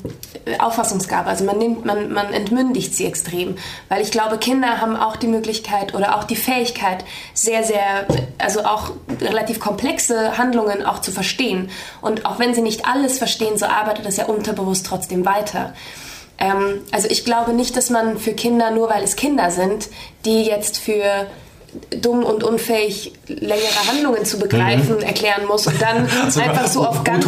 Auffassungsgabe. 0.58 1.28
Also 1.28 1.44
man 1.44 1.58
nimmt, 1.58 1.84
man, 1.84 2.12
man 2.12 2.32
entmündigt 2.32 2.94
sie 2.94 3.06
extrem. 3.06 3.56
Weil 3.88 4.02
ich 4.02 4.10
glaube, 4.10 4.38
Kinder 4.38 4.80
haben 4.80 4.96
auch 4.96 5.16
die 5.16 5.26
Möglichkeit 5.26 5.94
oder 5.94 6.16
auch 6.16 6.24
die 6.24 6.36
Fähigkeit, 6.36 7.04
sehr, 7.34 7.64
sehr, 7.64 8.06
also 8.38 8.64
auch 8.64 8.92
relativ 9.20 9.60
komplexe 9.60 10.38
Handlungen 10.38 10.84
auch 10.84 11.00
zu 11.00 11.10
verstehen. 11.10 11.70
Und 12.00 12.26
auch 12.26 12.38
wenn 12.38 12.54
sie 12.54 12.62
nicht 12.62 12.86
alles 12.86 13.18
verstehen, 13.18 13.58
so 13.58 13.66
arbeitet 13.66 14.06
das 14.06 14.16
ja 14.16 14.26
unterbewusst 14.26 14.86
trotzdem 14.86 15.24
weiter. 15.24 15.74
Ähm, 16.38 16.82
also 16.90 17.08
ich 17.08 17.24
glaube 17.24 17.52
nicht, 17.52 17.76
dass 17.76 17.90
man 17.90 18.18
für 18.18 18.32
Kinder, 18.32 18.70
nur 18.70 18.90
weil 18.90 19.02
es 19.02 19.16
Kinder 19.16 19.50
sind, 19.50 19.88
die 20.24 20.42
jetzt 20.42 20.78
für 20.78 21.26
dumm 21.90 22.24
und 22.24 22.44
unfähig 22.44 23.12
längere 23.26 23.88
Handlungen 23.88 24.24
zu 24.24 24.38
begreifen 24.38 24.96
mhm. 24.96 25.02
erklären 25.02 25.46
muss 25.46 25.66
und 25.66 25.80
dann 25.80 26.08
so 26.28 26.40
einfach 26.40 26.66
so 26.66 26.86
auf 26.86 27.02
ganz 27.04 27.26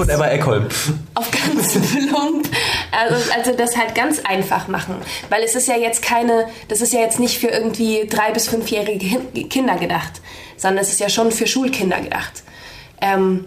auf 1.14 1.30
ganz 1.30 1.72
plump 1.90 2.48
also, 2.92 3.32
also 3.34 3.52
das 3.56 3.76
halt 3.76 3.94
ganz 3.94 4.20
einfach 4.20 4.68
machen. 4.68 4.96
Weil 5.30 5.42
es 5.42 5.54
ist 5.54 5.66
ja 5.66 5.76
jetzt 5.76 6.02
keine 6.02 6.46
das 6.68 6.80
ist 6.80 6.92
ja 6.92 7.00
jetzt 7.00 7.18
nicht 7.18 7.38
für 7.38 7.48
irgendwie 7.48 8.06
drei 8.08 8.32
bis 8.32 8.48
fünfjährige 8.48 9.20
Kinder 9.48 9.76
gedacht 9.76 10.20
sondern 10.56 10.82
es 10.82 10.90
ist 10.90 11.00
ja 11.00 11.08
schon 11.08 11.30
für 11.30 11.46
Schulkinder 11.46 12.00
gedacht. 12.00 12.42
Ähm, 13.00 13.46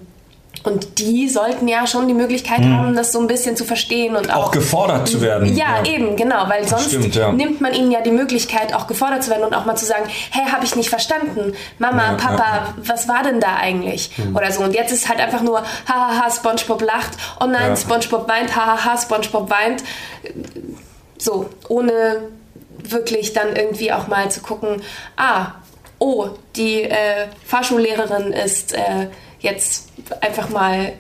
und 0.64 1.00
die 1.00 1.30
sollten 1.30 1.68
ja 1.68 1.88
schon 1.88 2.08
die 2.08 2.14
Möglichkeit 2.14 2.60
mhm. 2.60 2.78
haben, 2.78 2.96
das 2.96 3.12
so 3.12 3.20
ein 3.20 3.28
bisschen 3.28 3.56
zu 3.56 3.66
verstehen 3.66 4.16
und 4.16 4.34
auch, 4.34 4.48
auch 4.48 4.52
gefordert 4.52 5.08
zu 5.08 5.22
werden. 5.22 5.56
Ja, 5.56 5.84
ja, 5.84 5.92
eben, 5.92 6.16
genau, 6.16 6.48
weil 6.50 6.68
sonst 6.68 6.90
Stimmt, 6.90 7.16
ja. 7.16 7.32
nimmt 7.32 7.62
man 7.62 7.74
ihnen 7.74 7.92
ja 7.92 8.02
die 8.02 8.12
Möglichkeit, 8.12 8.74
auch 8.74 8.88
gefordert 8.88 9.24
zu 9.24 9.32
werden 9.32 9.44
und 9.44 9.54
auch 9.54 9.66
mal 9.66 9.76
zu 9.76 9.86
sagen, 9.86 10.06
hey, 10.32 10.46
habe 10.52 10.66
ich 10.66 10.76
nicht 10.76 10.90
verstanden, 10.90 11.54
Mama, 11.80 12.12
ja, 12.12 12.14
Papa, 12.14 12.74
was 12.78 13.08
war 13.08 13.24
denn 13.24 13.40
da 13.40 13.56
eigentlich? 13.56 14.12
Mhm. 14.18 14.36
Oder 14.36 14.52
so. 14.52 14.64
Und 14.64 14.74
jetzt 14.74 14.92
ist 14.92 15.08
halt 15.08 15.20
einfach 15.20 15.42
nur, 15.42 15.64
hahaha, 15.88 16.30
SpongeBob 16.32 16.82
lacht, 16.82 17.12
oh 17.40 17.46
nein, 17.46 17.76
SpongeBob 17.76 18.28
weint, 18.28 18.56
hahaha, 18.56 18.98
SpongeBob 18.98 19.50
weint. 19.50 19.84
So, 21.18 21.50
ohne 21.68 22.22
wirklich 22.80 23.34
dann 23.34 23.56
irgendwie 23.56 23.92
auch 23.92 24.08
mal 24.08 24.30
zu 24.30 24.42
gucken, 24.42 24.82
ah, 25.18 25.54
oh, 26.00 26.30
die 26.56 26.84
äh, 26.84 27.28
Fahrschullehrerin 27.46 28.32
ist 28.34 28.74
äh, 28.74 29.08
jetzt 29.40 29.90
einfach 30.22 30.50
mal 30.50 30.94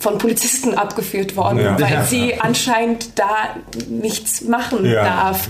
von 0.00 0.18
Polizisten 0.18 0.74
abgeführt 0.74 1.36
worden, 1.36 1.60
ja. 1.60 1.80
weil 1.80 1.92
ja. 1.92 2.04
sie 2.04 2.34
anscheinend 2.40 3.18
da 3.18 3.56
nichts 3.88 4.42
machen 4.42 4.84
ja. 4.84 5.04
darf, 5.04 5.48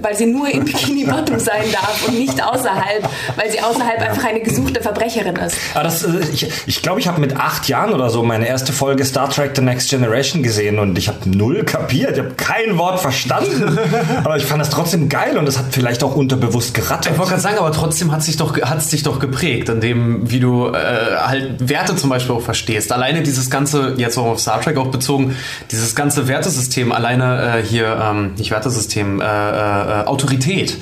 weil 0.00 0.16
sie 0.16 0.26
nur 0.26 0.48
in 0.48 0.64
Bikini 0.64 1.04
Bottom 1.04 1.40
sein 1.40 1.64
darf 1.72 2.06
und 2.06 2.18
nicht 2.18 2.42
außerhalb, 2.42 3.08
weil 3.36 3.50
sie 3.50 3.60
außerhalb 3.60 4.00
einfach 4.00 4.24
eine 4.24 4.40
gesuchte 4.40 4.80
Verbrecherin 4.80 5.34
ist. 5.36 5.56
Aber 5.74 5.84
das, 5.84 6.04
äh, 6.04 6.20
ich 6.32 6.40
glaube, 6.40 6.54
ich, 6.66 6.82
glaub, 6.82 6.98
ich 6.98 7.08
habe 7.08 7.20
mit 7.20 7.36
acht 7.36 7.68
Jahren 7.68 7.92
oder 7.92 8.08
so 8.08 8.22
meine 8.22 8.46
erste 8.46 8.72
Folge 8.72 9.04
Star 9.04 9.30
Trek 9.30 9.52
The 9.56 9.62
Next 9.62 9.90
Generation 9.90 10.44
gesehen 10.44 10.78
und 10.78 10.96
ich 10.96 11.08
habe 11.08 11.28
null 11.28 11.64
kapiert, 11.64 12.12
ich 12.12 12.18
habe 12.18 12.34
kein 12.36 12.78
Wort 12.78 13.00
verstanden, 13.00 13.78
aber 14.24 14.36
ich 14.36 14.44
fand 14.44 14.60
das 14.60 14.70
trotzdem 14.70 15.08
geil 15.08 15.36
und 15.36 15.46
das 15.46 15.58
hat 15.58 15.66
vielleicht 15.72 16.04
auch 16.04 16.14
unterbewusst 16.14 16.72
gerattert. 16.72 17.12
Ich 17.12 17.18
wollte 17.18 17.30
gerade 17.30 17.42
sagen, 17.42 17.58
aber 17.58 17.72
trotzdem 17.72 18.12
hat 18.12 18.20
es 18.20 18.26
dich 18.26 19.02
doch, 19.02 19.18
geprägt, 19.18 19.68
in 19.68 19.80
dem, 19.80 20.30
wie 20.30 20.38
du 20.38 20.68
äh, 20.68 20.74
halt 21.16 21.68
Werte 21.68 21.96
zum 21.96 22.10
Beispiel 22.10 22.36
auch 22.36 22.42
verstehst. 22.42 22.92
Alleine 22.92 23.22
dieses 23.22 23.50
ganze 23.50 23.87
jetzt 23.96 24.18
auch 24.18 24.26
auf 24.26 24.40
Star 24.40 24.60
Trek 24.60 24.76
auch 24.76 24.88
bezogen, 24.88 25.36
dieses 25.70 25.94
ganze 25.94 26.28
Wertesystem, 26.28 26.92
alleine 26.92 27.58
äh, 27.58 27.62
hier, 27.62 27.98
ähm, 28.02 28.34
nicht 28.34 28.50
Wertesystem, 28.50 29.20
äh, 29.20 29.24
äh, 29.24 30.04
Autorität. 30.04 30.76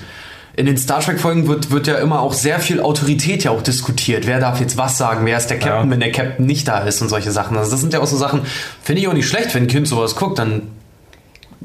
In 0.57 0.65
den 0.65 0.79
Star 0.79 1.01
Trek-Folgen 1.01 1.49
wird, 1.49 1.71
wird 1.71 1.87
ja 1.87 1.97
immer 1.97 2.21
auch 2.21 2.33
sehr 2.33 2.61
viel 2.61 2.81
Autorität 2.81 3.45
ja 3.45 3.51
auch 3.51 3.61
diskutiert. 3.61 4.27
Wer 4.27 4.41
darf 4.41 4.59
jetzt 4.59 4.79
was 4.79 4.97
sagen? 4.97 5.27
Wer 5.27 5.37
ist 5.37 5.49
der 5.49 5.59
Captain, 5.59 5.85
ja. 5.85 5.91
wenn 5.91 6.01
der 6.01 6.13
Captain 6.13 6.47
nicht 6.47 6.67
da 6.67 6.79
ist 6.79 7.03
und 7.03 7.11
solche 7.11 7.31
Sachen. 7.31 7.59
Also 7.59 7.71
das 7.71 7.81
sind 7.81 7.93
ja 7.93 8.01
auch 8.01 8.07
so 8.07 8.17
Sachen, 8.17 8.41
finde 8.83 9.03
ich 9.03 9.09
auch 9.09 9.13
nicht 9.13 9.29
schlecht, 9.29 9.55
wenn 9.55 9.65
ein 9.65 9.69
Kind 9.69 9.87
sowas 9.87 10.17
guckt, 10.17 10.39
dann 10.39 10.63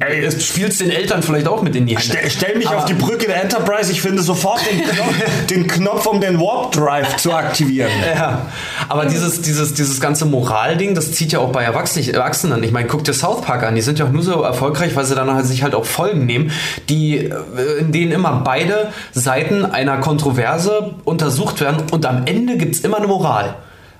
Ey, 0.02 0.24
es 0.26 0.44
spielt 0.44 0.80
den 0.80 0.90
Eltern 0.90 1.22
vielleicht 1.22 1.48
auch 1.48 1.62
mit 1.62 1.76
in 1.76 1.86
die 1.86 1.96
Hände. 1.96 2.18
Stell, 2.18 2.30
stell 2.32 2.58
mich 2.58 2.68
aber 2.68 2.80
auf 2.80 2.86
die 2.86 2.96
Brücke 2.96 3.28
der 3.28 3.44
Enterprise, 3.44 3.92
ich 3.92 4.02
finde 4.02 4.24
sofort 4.24 4.62
den 4.66 4.82
Knopf, 4.90 5.46
den 5.50 5.68
Knopf 5.68 6.06
um 6.08 6.20
den 6.20 6.40
Warp 6.40 6.72
Drive 6.72 7.18
zu 7.18 7.32
aktivieren. 7.34 7.92
Ja, 8.16 8.48
aber 8.90 9.06
dieses, 9.06 9.42
dieses, 9.42 9.76
dieses 9.76 10.02
ganze 10.02 10.26
Moralding, 10.26 10.96
das 10.96 11.12
zieht 11.12 11.32
ja 11.34 11.40
auch 11.40 11.52
bei 11.52 11.64
Erwachsenen. 11.64 12.64
Ich 12.64 12.72
meine, 12.72 12.88
guck 12.88 13.04
dir 13.04 13.14
South 13.14 13.42
Park 13.42 13.62
an, 13.64 13.76
die 13.76 13.82
sind 13.82 14.00
ja 14.00 14.06
auch 14.06 14.12
nur 14.12 14.24
so 14.24 14.42
erfolgreich, 14.42 14.96
weil 14.96 15.06
sie 15.06 15.14
dann 15.14 15.32
halt 15.32 15.46
sich 15.46 15.62
halt 15.62 15.76
auch 15.76 15.86
Folgen 15.86 16.26
nehmen, 16.26 16.52
die, 16.90 17.18
äh, 17.18 17.32
in 17.80 17.92
denen 17.92 18.12
immer 18.12 18.42
beide 18.44 18.90
Seiten 19.12 19.66
einer 19.66 19.98
Kontroverse 19.98 20.96
untersucht 21.06 21.62
werden 21.62 21.84
und 21.92 22.08
am 22.08 22.24
Ende 22.26 22.58
gibt 22.58 22.74
es 22.74 22.82
immer 22.82 22.98
eine 22.98 23.08
Moral. 23.08 23.56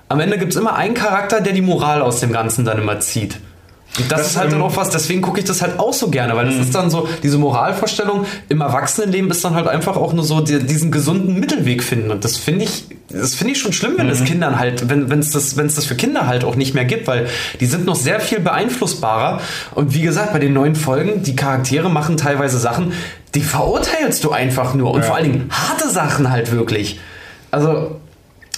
Am 0.08 0.18
Ende 0.18 0.36
gibt 0.36 0.52
es 0.52 0.58
immer 0.58 0.74
einen 0.74 0.94
Charakter, 0.94 1.40
der 1.40 1.52
die 1.52 1.62
Moral 1.62 2.02
aus 2.02 2.18
dem 2.18 2.32
Ganzen 2.32 2.64
dann 2.64 2.78
immer 2.78 2.98
zieht. 2.98 3.38
Und 3.98 4.10
das, 4.10 4.20
das 4.20 4.30
ist 4.30 4.36
halt 4.36 4.46
ähm, 4.46 4.52
dann 4.52 4.62
auch 4.62 4.76
was, 4.76 4.88
deswegen 4.88 5.20
gucke 5.20 5.40
ich 5.40 5.44
das 5.44 5.60
halt 5.60 5.78
auch 5.78 5.92
so 5.92 6.08
gerne, 6.08 6.34
weil 6.34 6.46
das 6.46 6.54
mhm. 6.54 6.62
ist 6.62 6.74
dann 6.74 6.90
so, 6.90 7.08
diese 7.22 7.36
Moralvorstellung 7.36 8.24
im 8.48 8.60
Erwachsenenleben 8.62 9.30
ist 9.30 9.44
dann 9.44 9.54
halt 9.54 9.66
einfach 9.68 9.96
auch 9.96 10.14
nur 10.14 10.24
so 10.24 10.40
die, 10.40 10.60
diesen 10.60 10.90
gesunden 10.90 11.38
Mittelweg 11.38 11.82
finden. 11.82 12.10
Und 12.10 12.24
das 12.24 12.38
finde 12.38 12.64
ich, 12.64 12.86
das 13.10 13.34
finde 13.34 13.52
ich 13.52 13.60
schon 13.60 13.74
schlimm, 13.74 13.94
wenn 13.98 14.06
mhm. 14.06 14.12
es 14.12 14.24
Kindern 14.24 14.58
halt, 14.58 14.88
wenn 14.88 15.18
es 15.18 15.30
das, 15.30 15.58
wenn 15.58 15.66
es 15.66 15.74
das 15.74 15.84
für 15.84 15.94
Kinder 15.94 16.26
halt 16.26 16.44
auch 16.44 16.56
nicht 16.56 16.74
mehr 16.74 16.86
gibt, 16.86 17.06
weil 17.06 17.26
die 17.60 17.66
sind 17.66 17.84
noch 17.84 17.96
sehr 17.96 18.20
viel 18.20 18.40
beeinflussbarer. 18.40 19.40
Und 19.74 19.92
wie 19.92 20.00
gesagt, 20.00 20.32
bei 20.32 20.38
den 20.38 20.54
neuen 20.54 20.74
Folgen, 20.74 21.22
die 21.22 21.36
Charaktere 21.36 21.90
machen 21.90 22.16
teilweise 22.16 22.58
Sachen, 22.58 22.92
die 23.34 23.42
verurteilst 23.42 24.24
du 24.24 24.30
einfach 24.30 24.72
nur. 24.74 24.92
Und 24.92 25.00
ja. 25.00 25.06
vor 25.06 25.16
allen 25.16 25.32
Dingen 25.32 25.50
harte 25.50 25.90
Sachen 25.90 26.30
halt 26.30 26.50
wirklich. 26.52 26.98
Also, 27.50 28.00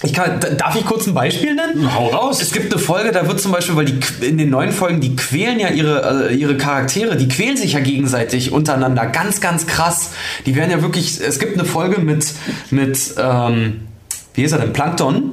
ich 0.03 0.13
kann, 0.13 0.39
darf 0.57 0.75
ich 0.75 0.85
kurz 0.85 1.07
ein 1.07 1.13
Beispiel 1.13 1.55
nennen? 1.55 1.93
Hau 1.95 2.07
raus. 2.07 2.41
Es 2.41 2.51
gibt 2.51 2.71
eine 2.71 2.81
Folge, 2.81 3.11
da 3.11 3.27
wird 3.27 3.39
zum 3.39 3.51
Beispiel, 3.51 3.75
weil 3.75 3.85
die 3.85 4.25
in 4.25 4.37
den 4.37 4.49
neuen 4.49 4.71
Folgen, 4.71 4.99
die 4.99 5.15
quälen 5.15 5.59
ja 5.59 5.69
ihre, 5.69 6.29
äh, 6.29 6.35
ihre 6.35 6.57
Charaktere, 6.57 7.15
die 7.15 7.27
quälen 7.27 7.55
sich 7.55 7.73
ja 7.73 7.79
gegenseitig 7.79 8.51
untereinander. 8.51 9.05
Ganz, 9.05 9.39
ganz 9.39 9.67
krass. 9.67 10.11
Die 10.45 10.55
werden 10.55 10.69
ja 10.69 10.81
wirklich, 10.81 11.21
es 11.21 11.39
gibt 11.39 11.57
eine 11.57 11.65
Folge 11.65 12.01
mit, 12.01 12.27
mit 12.71 13.15
ähm, 13.17 13.87
wie 14.33 14.43
ist 14.43 14.51
er 14.51 14.59
denn, 14.59 14.73
Plankton 14.73 15.31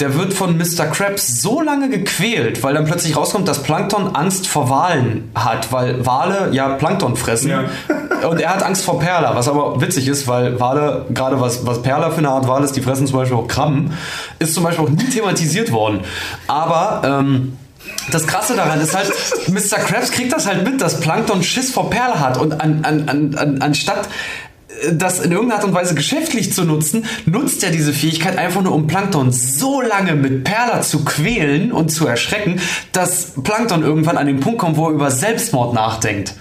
der 0.00 0.14
wird 0.14 0.32
von 0.32 0.56
Mr. 0.56 0.86
Krabs 0.86 1.42
so 1.42 1.60
lange 1.60 1.88
gequält, 1.88 2.62
weil 2.62 2.74
dann 2.74 2.84
plötzlich 2.84 3.16
rauskommt, 3.16 3.46
dass 3.46 3.62
Plankton 3.62 4.14
Angst 4.14 4.46
vor 4.46 4.70
Walen 4.70 5.30
hat, 5.34 5.72
weil 5.72 6.04
Wale 6.06 6.50
ja 6.52 6.70
Plankton 6.70 7.16
fressen. 7.16 7.50
Ja. 7.50 7.64
Und 8.28 8.40
er 8.40 8.54
hat 8.54 8.62
Angst 8.62 8.84
vor 8.84 8.98
Perla, 8.98 9.34
was 9.34 9.48
aber 9.48 9.80
witzig 9.80 10.08
ist, 10.08 10.26
weil 10.26 10.58
Wale, 10.60 11.06
gerade 11.12 11.40
was, 11.40 11.66
was 11.66 11.82
Perla 11.82 12.10
für 12.10 12.18
eine 12.18 12.30
Art 12.30 12.48
Wal 12.48 12.64
ist, 12.64 12.76
die 12.76 12.80
fressen 12.80 13.06
zum 13.06 13.18
Beispiel 13.18 13.36
auch 13.36 13.48
Krabben, 13.48 13.92
ist 14.38 14.54
zum 14.54 14.64
Beispiel 14.64 14.84
auch 14.84 14.90
nie 14.90 15.04
thematisiert 15.04 15.72
worden. 15.72 16.00
Aber 16.46 17.02
ähm, 17.04 17.56
das 18.10 18.26
Krasse 18.26 18.56
daran 18.56 18.80
ist 18.80 18.94
halt, 18.94 19.12
Mr. 19.48 19.78
Krabs 19.78 20.10
kriegt 20.10 20.32
das 20.32 20.46
halt 20.46 20.64
mit, 20.64 20.80
dass 20.80 21.00
Plankton 21.00 21.42
Schiss 21.42 21.70
vor 21.70 21.90
Perla 21.90 22.20
hat 22.20 22.38
und 22.38 22.60
an, 22.60 22.84
an, 22.84 23.34
an, 23.36 23.62
anstatt 23.62 24.08
das 24.92 25.20
in 25.20 25.32
irgendeiner 25.32 25.60
Art 25.60 25.68
und 25.68 25.74
Weise 25.74 25.94
geschäftlich 25.94 26.52
zu 26.52 26.64
nutzen, 26.64 27.04
nutzt 27.26 27.62
er 27.64 27.70
diese 27.70 27.92
Fähigkeit 27.92 28.38
einfach 28.38 28.62
nur, 28.62 28.74
um 28.74 28.86
Plankton 28.86 29.32
so 29.32 29.80
lange 29.80 30.14
mit 30.14 30.44
Perla 30.44 30.82
zu 30.82 31.04
quälen 31.04 31.72
und 31.72 31.90
zu 31.90 32.06
erschrecken, 32.06 32.60
dass 32.92 33.32
Plankton 33.42 33.82
irgendwann 33.82 34.16
an 34.16 34.26
den 34.26 34.40
Punkt 34.40 34.58
kommt, 34.58 34.76
wo 34.76 34.86
er 34.86 34.92
über 34.92 35.10
Selbstmord 35.10 35.74
nachdenkt. 35.74 36.34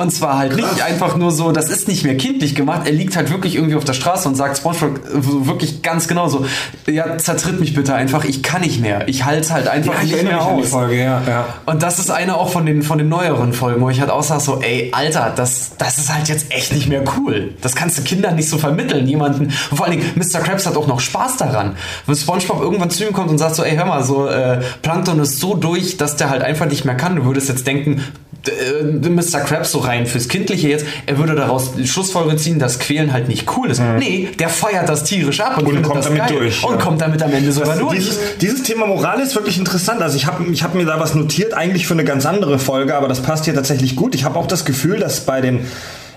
Und 0.00 0.10
zwar 0.10 0.38
halt 0.38 0.56
nicht 0.56 0.82
einfach 0.82 1.16
nur 1.16 1.30
so, 1.30 1.52
das 1.52 1.68
ist 1.68 1.86
nicht 1.86 2.04
mehr 2.04 2.16
kindlich 2.16 2.54
gemacht. 2.54 2.82
Er 2.86 2.92
liegt 2.92 3.16
halt 3.16 3.30
wirklich 3.30 3.56
irgendwie 3.56 3.76
auf 3.76 3.84
der 3.84 3.92
Straße 3.92 4.26
und 4.26 4.34
sagt 4.34 4.56
SpongeBob 4.56 5.46
wirklich 5.46 5.82
ganz 5.82 6.08
genau 6.08 6.28
so, 6.28 6.46
ja, 6.86 7.18
zertritt 7.18 7.60
mich 7.60 7.74
bitte 7.74 7.94
einfach, 7.94 8.24
ich 8.24 8.42
kann 8.42 8.62
nicht 8.62 8.80
mehr. 8.80 9.06
Ich 9.08 9.26
halte 9.26 9.52
halt 9.52 9.68
einfach 9.68 9.94
Ja, 9.94 10.02
ich 10.02 10.12
nicht 10.12 10.24
mehr 10.24 10.42
aus. 10.42 10.68
Folge, 10.68 10.96
ja, 11.02 11.22
ja. 11.26 11.44
Und 11.66 11.82
das 11.82 11.98
ist 11.98 12.10
eine 12.10 12.36
auch 12.36 12.50
von 12.50 12.64
den, 12.64 12.82
von 12.82 12.96
den 12.96 13.10
neueren 13.10 13.52
Folgen, 13.52 13.82
wo 13.82 13.90
ich 13.90 14.00
halt 14.00 14.10
auch 14.10 14.22
sage 14.22 14.40
so, 14.40 14.60
ey, 14.62 14.90
Alter, 14.92 15.32
das, 15.36 15.72
das 15.76 15.98
ist 15.98 16.14
halt 16.14 16.28
jetzt 16.28 16.50
echt 16.50 16.72
nicht 16.72 16.88
mehr 16.88 17.04
cool. 17.18 17.54
Das 17.60 17.74
kannst 17.76 17.98
du 17.98 18.02
Kindern 18.02 18.36
nicht 18.36 18.48
so 18.48 18.56
vermitteln. 18.56 19.06
Jemanden, 19.06 19.52
und 19.70 19.76
vor 19.76 19.86
allen 19.86 19.98
Dingen, 19.98 20.10
Mr. 20.14 20.40
Krabs 20.40 20.66
hat 20.66 20.76
auch 20.76 20.86
noch 20.86 21.00
Spaß 21.00 21.36
daran. 21.36 21.76
Wenn 22.06 22.16
Spongebob 22.16 22.62
irgendwann 22.62 22.90
zu 22.90 23.06
ihm 23.06 23.12
kommt 23.12 23.30
und 23.30 23.38
sagt 23.38 23.54
so, 23.54 23.64
ey, 23.64 23.76
hör 23.76 23.84
mal, 23.84 24.02
so, 24.02 24.26
äh, 24.26 24.60
Plankton 24.80 25.20
ist 25.20 25.40
so 25.40 25.54
durch, 25.54 25.98
dass 25.98 26.16
der 26.16 26.30
halt 26.30 26.42
einfach 26.42 26.66
nicht 26.66 26.84
mehr 26.84 26.96
kann. 26.96 27.16
Du 27.16 27.24
würdest 27.24 27.48
jetzt 27.48 27.66
denken, 27.66 28.02
äh, 28.46 29.08
Mr. 29.08 29.40
Krabs 29.40 29.72
so 29.72 29.80
rein 29.90 30.06
fürs 30.06 30.28
Kindliche 30.28 30.68
jetzt, 30.68 30.86
er 31.06 31.18
würde 31.18 31.34
daraus 31.34 31.72
Schlussfolgerung 31.84 32.38
ziehen, 32.38 32.58
dass 32.58 32.78
Quälen 32.78 33.12
halt 33.12 33.28
nicht 33.28 33.46
cool 33.56 33.70
ist. 33.70 33.80
Nee, 33.98 34.28
der 34.38 34.48
feiert 34.48 34.88
das 34.88 35.04
tierisch 35.04 35.40
ab 35.40 35.58
und, 35.58 35.66
Und 35.66 35.82
kommt 35.82 36.04
damit 36.04 36.18
geil. 36.28 36.38
durch, 36.38 36.64
Und 36.64 36.74
ja. 36.74 36.80
kommt 36.80 37.00
damit 37.00 37.22
am 37.22 37.32
Ende 37.32 37.52
sogar 37.52 37.76
durch. 37.76 37.94
dieses, 37.96 38.18
dieses 38.40 38.62
Thema 38.62 38.86
Moral 38.86 39.20
ist 39.20 39.34
wirklich 39.34 39.58
interessant. 39.58 40.00
Also 40.00 40.16
ich 40.16 40.26
habe 40.26 40.44
ich 40.50 40.62
hab 40.62 40.74
mir 40.74 40.84
da 40.86 41.00
was 41.00 41.14
notiert, 41.14 41.54
eigentlich 41.54 41.86
für 41.86 41.94
eine 41.94 42.04
ganz 42.04 42.24
andere 42.26 42.58
Folge, 42.58 42.94
aber 42.94 43.08
das 43.08 43.20
passt 43.22 43.44
hier 43.44 43.54
tatsächlich 43.54 43.96
gut. 43.96 44.14
Ich 44.14 44.24
habe 44.24 44.38
auch 44.38 44.46
das 44.46 44.64
Gefühl, 44.64 44.98
dass 44.98 45.20
bei 45.20 45.40
den 45.40 45.66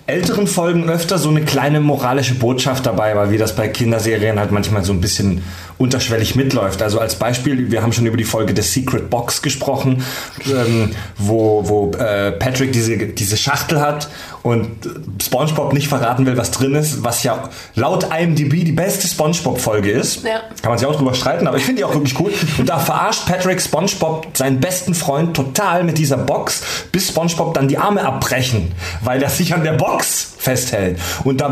älteren 0.05 0.47
Folgen 0.47 0.89
öfter 0.89 1.17
so 1.17 1.29
eine 1.29 1.41
kleine 1.43 1.79
moralische 1.79 2.35
Botschaft 2.35 2.85
dabei 2.85 3.15
war, 3.15 3.31
wie 3.31 3.37
das 3.37 3.55
bei 3.55 3.69
Kinderserien 3.69 4.37
halt 4.37 4.51
manchmal 4.51 4.83
so 4.83 4.91
ein 4.91 4.99
bisschen 4.99 5.43
unterschwellig 5.77 6.35
mitläuft. 6.35 6.81
Also 6.81 6.99
als 6.99 7.15
Beispiel, 7.15 7.71
wir 7.71 7.81
haben 7.81 7.93
schon 7.93 8.05
über 8.05 8.17
die 8.17 8.25
Folge 8.25 8.53
The 8.55 8.61
Secret 8.61 9.09
Box 9.09 9.41
gesprochen, 9.41 10.03
ähm, 10.45 10.91
wo, 11.17 11.67
wo 11.67 11.91
äh, 11.97 12.33
Patrick 12.33 12.73
diese, 12.73 12.97
diese 12.97 13.37
Schachtel 13.37 13.79
hat 13.79 14.09
und 14.43 14.67
SpongeBob 15.21 15.73
nicht 15.73 15.87
verraten 15.87 16.25
will, 16.25 16.37
was 16.37 16.51
drin 16.51 16.75
ist, 16.75 17.03
was 17.03 17.23
ja 17.23 17.49
laut 17.75 18.07
IMDb 18.17 18.65
die 18.65 18.73
beste 18.73 19.07
SpongeBob-Folge 19.07 19.89
ist. 19.89 20.23
Ja. 20.23 20.41
Kann 20.61 20.71
man 20.71 20.77
sich 20.77 20.87
auch 20.87 20.95
drüber 20.95 21.13
streiten, 21.13 21.47
aber 21.47 21.57
ich 21.57 21.63
finde 21.63 21.79
die 21.79 21.85
auch 21.85 21.93
wirklich 21.93 22.19
cool. 22.19 22.33
Und 22.57 22.67
da 22.67 22.77
verarscht 22.77 23.25
Patrick 23.25 23.61
SpongeBob 23.61 24.27
seinen 24.33 24.59
besten 24.59 24.93
Freund 24.93 25.33
total 25.35 25.85
mit 25.85 25.97
dieser 25.97 26.17
Box, 26.17 26.61
bis 26.91 27.07
SpongeBob 27.07 27.53
dann 27.53 27.69
die 27.69 27.77
Arme 27.77 28.05
abbrechen, 28.05 28.73
weil 29.01 29.23
er 29.23 29.29
sich 29.29 29.53
an 29.53 29.63
der 29.63 29.73
Box 29.73 30.33
festhält. 30.43 30.99
Und, 31.23 31.39
da, 31.39 31.47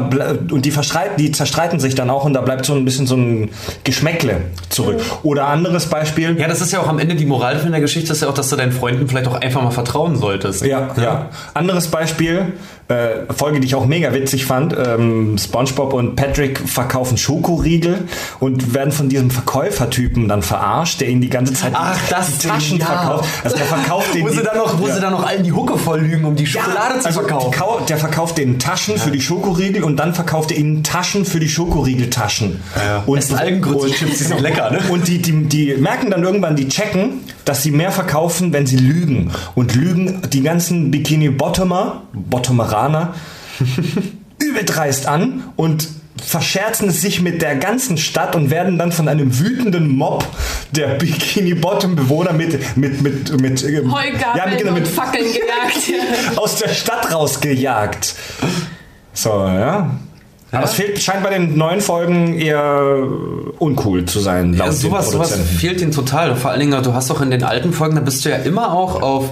und 0.51 0.65
die, 0.65 0.73
die 1.17 1.31
zerstreiten 1.31 1.79
sich 1.79 1.95
dann 1.95 2.09
auch 2.09 2.25
und 2.25 2.33
da 2.33 2.41
bleibt 2.41 2.65
so 2.65 2.73
ein 2.73 2.83
bisschen 2.83 3.07
so 3.07 3.15
ein 3.15 3.49
Geschmäckle 3.85 4.41
zurück. 4.69 5.01
Oder 5.23 5.47
anderes 5.47 5.85
Beispiel. 5.85 6.37
Ja, 6.37 6.49
das 6.49 6.59
ist 6.59 6.73
ja 6.73 6.81
auch 6.81 6.89
am 6.89 6.99
Ende 6.99 7.15
die 7.15 7.25
Moral 7.25 7.57
von 7.57 7.71
der 7.71 7.79
Geschichte, 7.79 8.11
ist 8.11 8.21
ja 8.21 8.27
auch, 8.27 8.33
dass 8.33 8.49
du 8.49 8.57
deinen 8.57 8.73
Freunden 8.73 9.07
vielleicht 9.07 9.27
auch 9.27 9.39
einfach 9.39 9.63
mal 9.63 9.71
vertrauen 9.71 10.17
solltest. 10.17 10.65
Ja, 10.65 10.89
ja. 10.97 11.29
Anderes 11.53 11.87
Beispiel, 11.87 12.53
äh, 12.91 13.33
Folge, 13.33 13.59
die 13.59 13.67
ich 13.67 13.75
auch 13.75 13.85
mega 13.85 14.13
witzig 14.13 14.45
fand. 14.45 14.75
Ähm, 14.77 15.37
SpongeBob 15.37 15.93
und 15.93 16.15
Patrick 16.15 16.59
verkaufen 16.59 17.17
Schokoriegel 17.17 18.07
und 18.39 18.73
werden 18.73 18.91
von 18.91 19.09
diesem 19.09 19.31
Verkäufertypen 19.31 20.27
dann 20.27 20.41
verarscht, 20.41 21.01
der 21.01 21.09
ihnen 21.09 21.21
die 21.21 21.29
ganze 21.29 21.53
Zeit 21.53 21.71
Ach, 21.75 21.97
das 22.09 22.37
die 22.37 22.47
Taschen 22.47 22.79
ja. 22.79 22.85
verkauft. 22.85 23.29
Also 23.43 23.57
der 23.57 23.65
verkauft 23.65 24.07
denen 24.13 24.27
Wo 24.27 24.33
sie 24.33 24.43
dann 24.43 24.57
noch, 24.57 24.79
wo 24.79 24.87
ja. 24.87 24.95
sie 24.95 25.01
dann 25.01 25.13
noch 25.13 25.25
allen 25.25 25.43
die 25.43 25.51
Hucke 25.51 25.77
voll 25.77 26.01
lügen, 26.01 26.25
um 26.25 26.35
die 26.35 26.45
Schokolade 26.45 26.99
zu 26.99 27.07
also 27.07 27.21
verkaufen. 27.21 27.51
Die 27.51 27.85
der 27.87 27.97
verkauft 27.97 28.37
denen 28.37 28.59
Taschen 28.59 28.97
für 28.97 29.11
die 29.11 29.21
Schokoriegel 29.21 29.83
und 29.83 29.97
dann 29.97 30.13
verkauft 30.13 30.51
er 30.51 30.57
ihnen 30.57 30.83
Taschen 30.83 31.25
für 31.25 31.39
die 31.39 31.49
Schokoriegeltaschen. 31.49 32.61
ja. 32.75 33.03
Und, 33.05 33.31
Algengrütze-Chips, 33.31 34.17
die 34.17 34.23
sind 34.23 34.41
lecker, 34.41 34.71
ne? 34.71 34.79
Und 34.89 35.07
die, 35.07 35.21
die, 35.21 35.43
die 35.43 35.75
merken 35.75 36.11
dann 36.11 36.23
irgendwann, 36.23 36.55
die 36.55 36.67
checken, 36.67 37.21
dass 37.45 37.63
sie 37.63 37.71
mehr 37.71 37.91
verkaufen, 37.91 38.53
wenn 38.53 38.65
sie 38.65 38.77
lügen. 38.77 39.31
Und 39.55 39.75
lügen 39.75 40.21
die 40.31 40.41
ganzen 40.41 40.91
Bikini-Bottomer, 40.91 42.03
Bottomeraner, 42.81 43.13
übel 44.39 44.65
dreist 44.65 45.07
an 45.07 45.43
und 45.55 45.87
verscherzen 46.23 46.89
es 46.89 47.01
sich 47.01 47.21
mit 47.21 47.41
der 47.41 47.55
ganzen 47.55 47.97
Stadt 47.97 48.35
und 48.35 48.51
werden 48.51 48.77
dann 48.77 48.91
von 48.91 49.07
einem 49.07 49.39
wütenden 49.39 49.87
Mob 49.87 50.25
der 50.71 50.95
Bikini-Bottom-Bewohner 50.95 52.33
mit, 52.33 52.77
mit, 52.77 53.01
mit, 53.01 53.41
mit, 53.41 53.63
ähm, 53.63 53.91
ja, 54.37 54.45
mit, 54.45 54.57
genau, 54.59 54.69
und 54.69 54.79
mit 54.79 54.87
Fackeln 54.87 55.25
gejagt. 55.33 56.37
aus 56.37 56.57
der 56.57 56.69
Stadt 56.69 57.11
rausgejagt. 57.11 58.15
So, 59.13 59.29
ja. 59.29 59.91
Aber 60.51 60.65
es 60.65 60.73
fehlt, 60.73 61.01
scheint 61.01 61.23
bei 61.23 61.29
den 61.29 61.57
neuen 61.57 61.79
Folgen 61.79 62.37
eher 62.37 63.07
uncool 63.57 64.05
zu 64.05 64.19
sein, 64.19 64.53
laut 64.53 64.67
Ja, 64.67 64.71
sowas, 64.73 65.05
den 65.05 65.13
sowas 65.13 65.33
fehlt 65.33 65.81
ihnen 65.81 65.91
total. 65.91 66.35
Vor 66.35 66.51
allen 66.51 66.59
Dingen, 66.59 66.83
du 66.83 66.93
hast 66.93 67.09
doch 67.09 67.21
in 67.21 67.31
den 67.31 67.43
alten 67.43 67.71
Folgen, 67.71 67.95
da 67.95 68.01
bist 68.01 68.25
du 68.25 68.29
ja 68.29 68.35
immer 68.35 68.73
auch 68.73 69.01
auf 69.01 69.29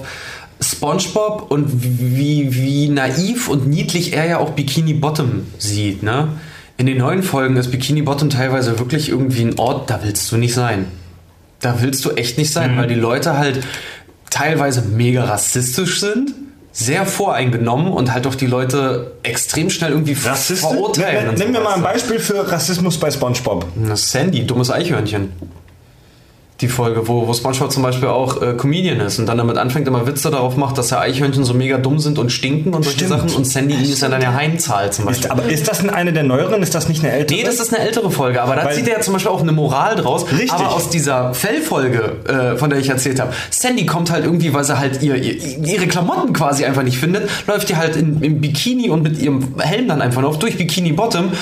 SpongeBob 0.80 1.50
und 1.50 1.66
wie, 1.82 2.54
wie 2.54 2.88
naiv 2.88 3.48
und 3.48 3.66
niedlich 3.68 4.14
er 4.14 4.24
ja 4.26 4.38
auch 4.38 4.52
Bikini 4.52 4.94
Bottom 4.94 5.46
sieht, 5.58 6.02
ne? 6.02 6.28
In 6.78 6.86
den 6.86 6.96
neuen 6.96 7.22
Folgen 7.22 7.58
ist 7.58 7.70
Bikini 7.70 8.00
Bottom 8.00 8.30
teilweise 8.30 8.78
wirklich 8.78 9.10
irgendwie 9.10 9.42
ein 9.42 9.58
Ort, 9.58 9.90
da 9.90 10.00
willst 10.02 10.32
du 10.32 10.38
nicht 10.38 10.54
sein. 10.54 10.86
Da 11.60 11.82
willst 11.82 12.02
du 12.06 12.12
echt 12.12 12.38
nicht 12.38 12.48
Mhm. 12.48 12.52
sein, 12.54 12.76
weil 12.78 12.86
die 12.86 12.94
Leute 12.94 13.36
halt 13.36 13.62
teilweise 14.30 14.80
mega 14.80 15.24
rassistisch 15.24 16.00
sind, 16.00 16.32
sehr 16.72 17.04
voreingenommen 17.04 17.92
und 17.92 18.14
halt 18.14 18.26
auch 18.26 18.34
die 18.34 18.46
Leute 18.46 19.12
extrem 19.22 19.68
schnell 19.68 19.90
irgendwie 19.90 20.14
Rassistisch? 20.14 20.60
verurteilen. 20.60 21.34
Nehmen 21.34 21.52
wir 21.52 21.60
mal 21.60 21.74
ein 21.74 21.82
Beispiel 21.82 22.18
für 22.20 22.50
Rassismus 22.50 22.96
bei 22.96 23.10
SpongeBob. 23.10 23.66
Na, 23.74 23.96
Sandy, 23.96 24.46
dummes 24.46 24.70
Eichhörnchen. 24.70 25.32
Die 26.60 26.68
Folge, 26.68 27.08
wo, 27.08 27.26
wo 27.26 27.32
SpongeBob 27.32 27.72
zum 27.72 27.82
Beispiel 27.82 28.08
auch 28.08 28.42
äh, 28.42 28.54
Comedian 28.54 29.00
ist 29.00 29.18
und 29.18 29.26
dann 29.26 29.38
damit 29.38 29.56
anfängt, 29.56 29.88
immer 29.88 30.06
Witze 30.06 30.30
darauf 30.30 30.56
macht, 30.56 30.76
dass 30.76 30.90
ja 30.90 31.00
Eichhörnchen 31.00 31.44
so 31.44 31.54
mega 31.54 31.78
dumm 31.78 31.98
sind 31.98 32.18
und 32.18 32.30
stinken 32.30 32.74
und 32.74 32.84
solche 32.84 33.06
Stimmt. 33.06 33.10
Sachen 33.10 33.30
und 33.34 33.46
Sandy 33.46 33.74
ihm 33.74 33.82
ist 33.82 34.02
ja 34.02 34.08
dann 34.08 34.20
ja 34.20 34.34
heimzahlt 34.34 34.92
zum 34.92 35.06
Beispiel. 35.06 35.26
Ist, 35.26 35.30
aber 35.30 35.44
ist 35.44 35.68
das 35.68 35.88
eine 35.88 36.12
der 36.12 36.22
neueren? 36.22 36.62
Ist 36.62 36.74
das 36.74 36.88
nicht 36.88 37.02
eine 37.02 37.12
ältere? 37.12 37.38
Nee, 37.38 37.44
das 37.44 37.60
ist 37.60 37.74
eine 37.74 37.84
ältere 37.84 38.10
Folge, 38.10 38.42
aber 38.42 38.56
da 38.56 38.70
zieht 38.70 38.86
er 38.88 38.96
ja 38.96 39.00
zum 39.00 39.14
Beispiel 39.14 39.32
auch 39.32 39.40
eine 39.40 39.52
Moral 39.52 39.96
draus. 39.96 40.30
Richtig. 40.30 40.52
Aber 40.52 40.74
aus 40.74 40.90
dieser 40.90 41.32
Fellfolge, 41.32 42.16
äh, 42.28 42.56
von 42.58 42.68
der 42.68 42.78
ich 42.78 42.88
erzählt 42.88 43.20
habe, 43.20 43.32
Sandy 43.50 43.86
kommt 43.86 44.10
halt 44.10 44.24
irgendwie, 44.24 44.52
weil 44.52 44.64
sie 44.64 44.78
halt 44.78 45.02
ihr, 45.02 45.16
ihr, 45.16 45.36
ihre 45.64 45.86
Klamotten 45.86 46.32
quasi 46.32 46.64
einfach 46.64 46.82
nicht 46.82 46.98
findet, 46.98 47.28
läuft 47.46 47.68
die 47.68 47.76
halt 47.76 47.96
in, 47.96 48.20
im 48.22 48.40
Bikini 48.40 48.90
und 48.90 49.02
mit 49.02 49.18
ihrem 49.18 49.58
Helm 49.58 49.88
dann 49.88 50.02
einfach 50.02 50.22
noch 50.22 50.36
durch 50.36 50.58
Bikini 50.58 50.92
Bottom 50.92 51.32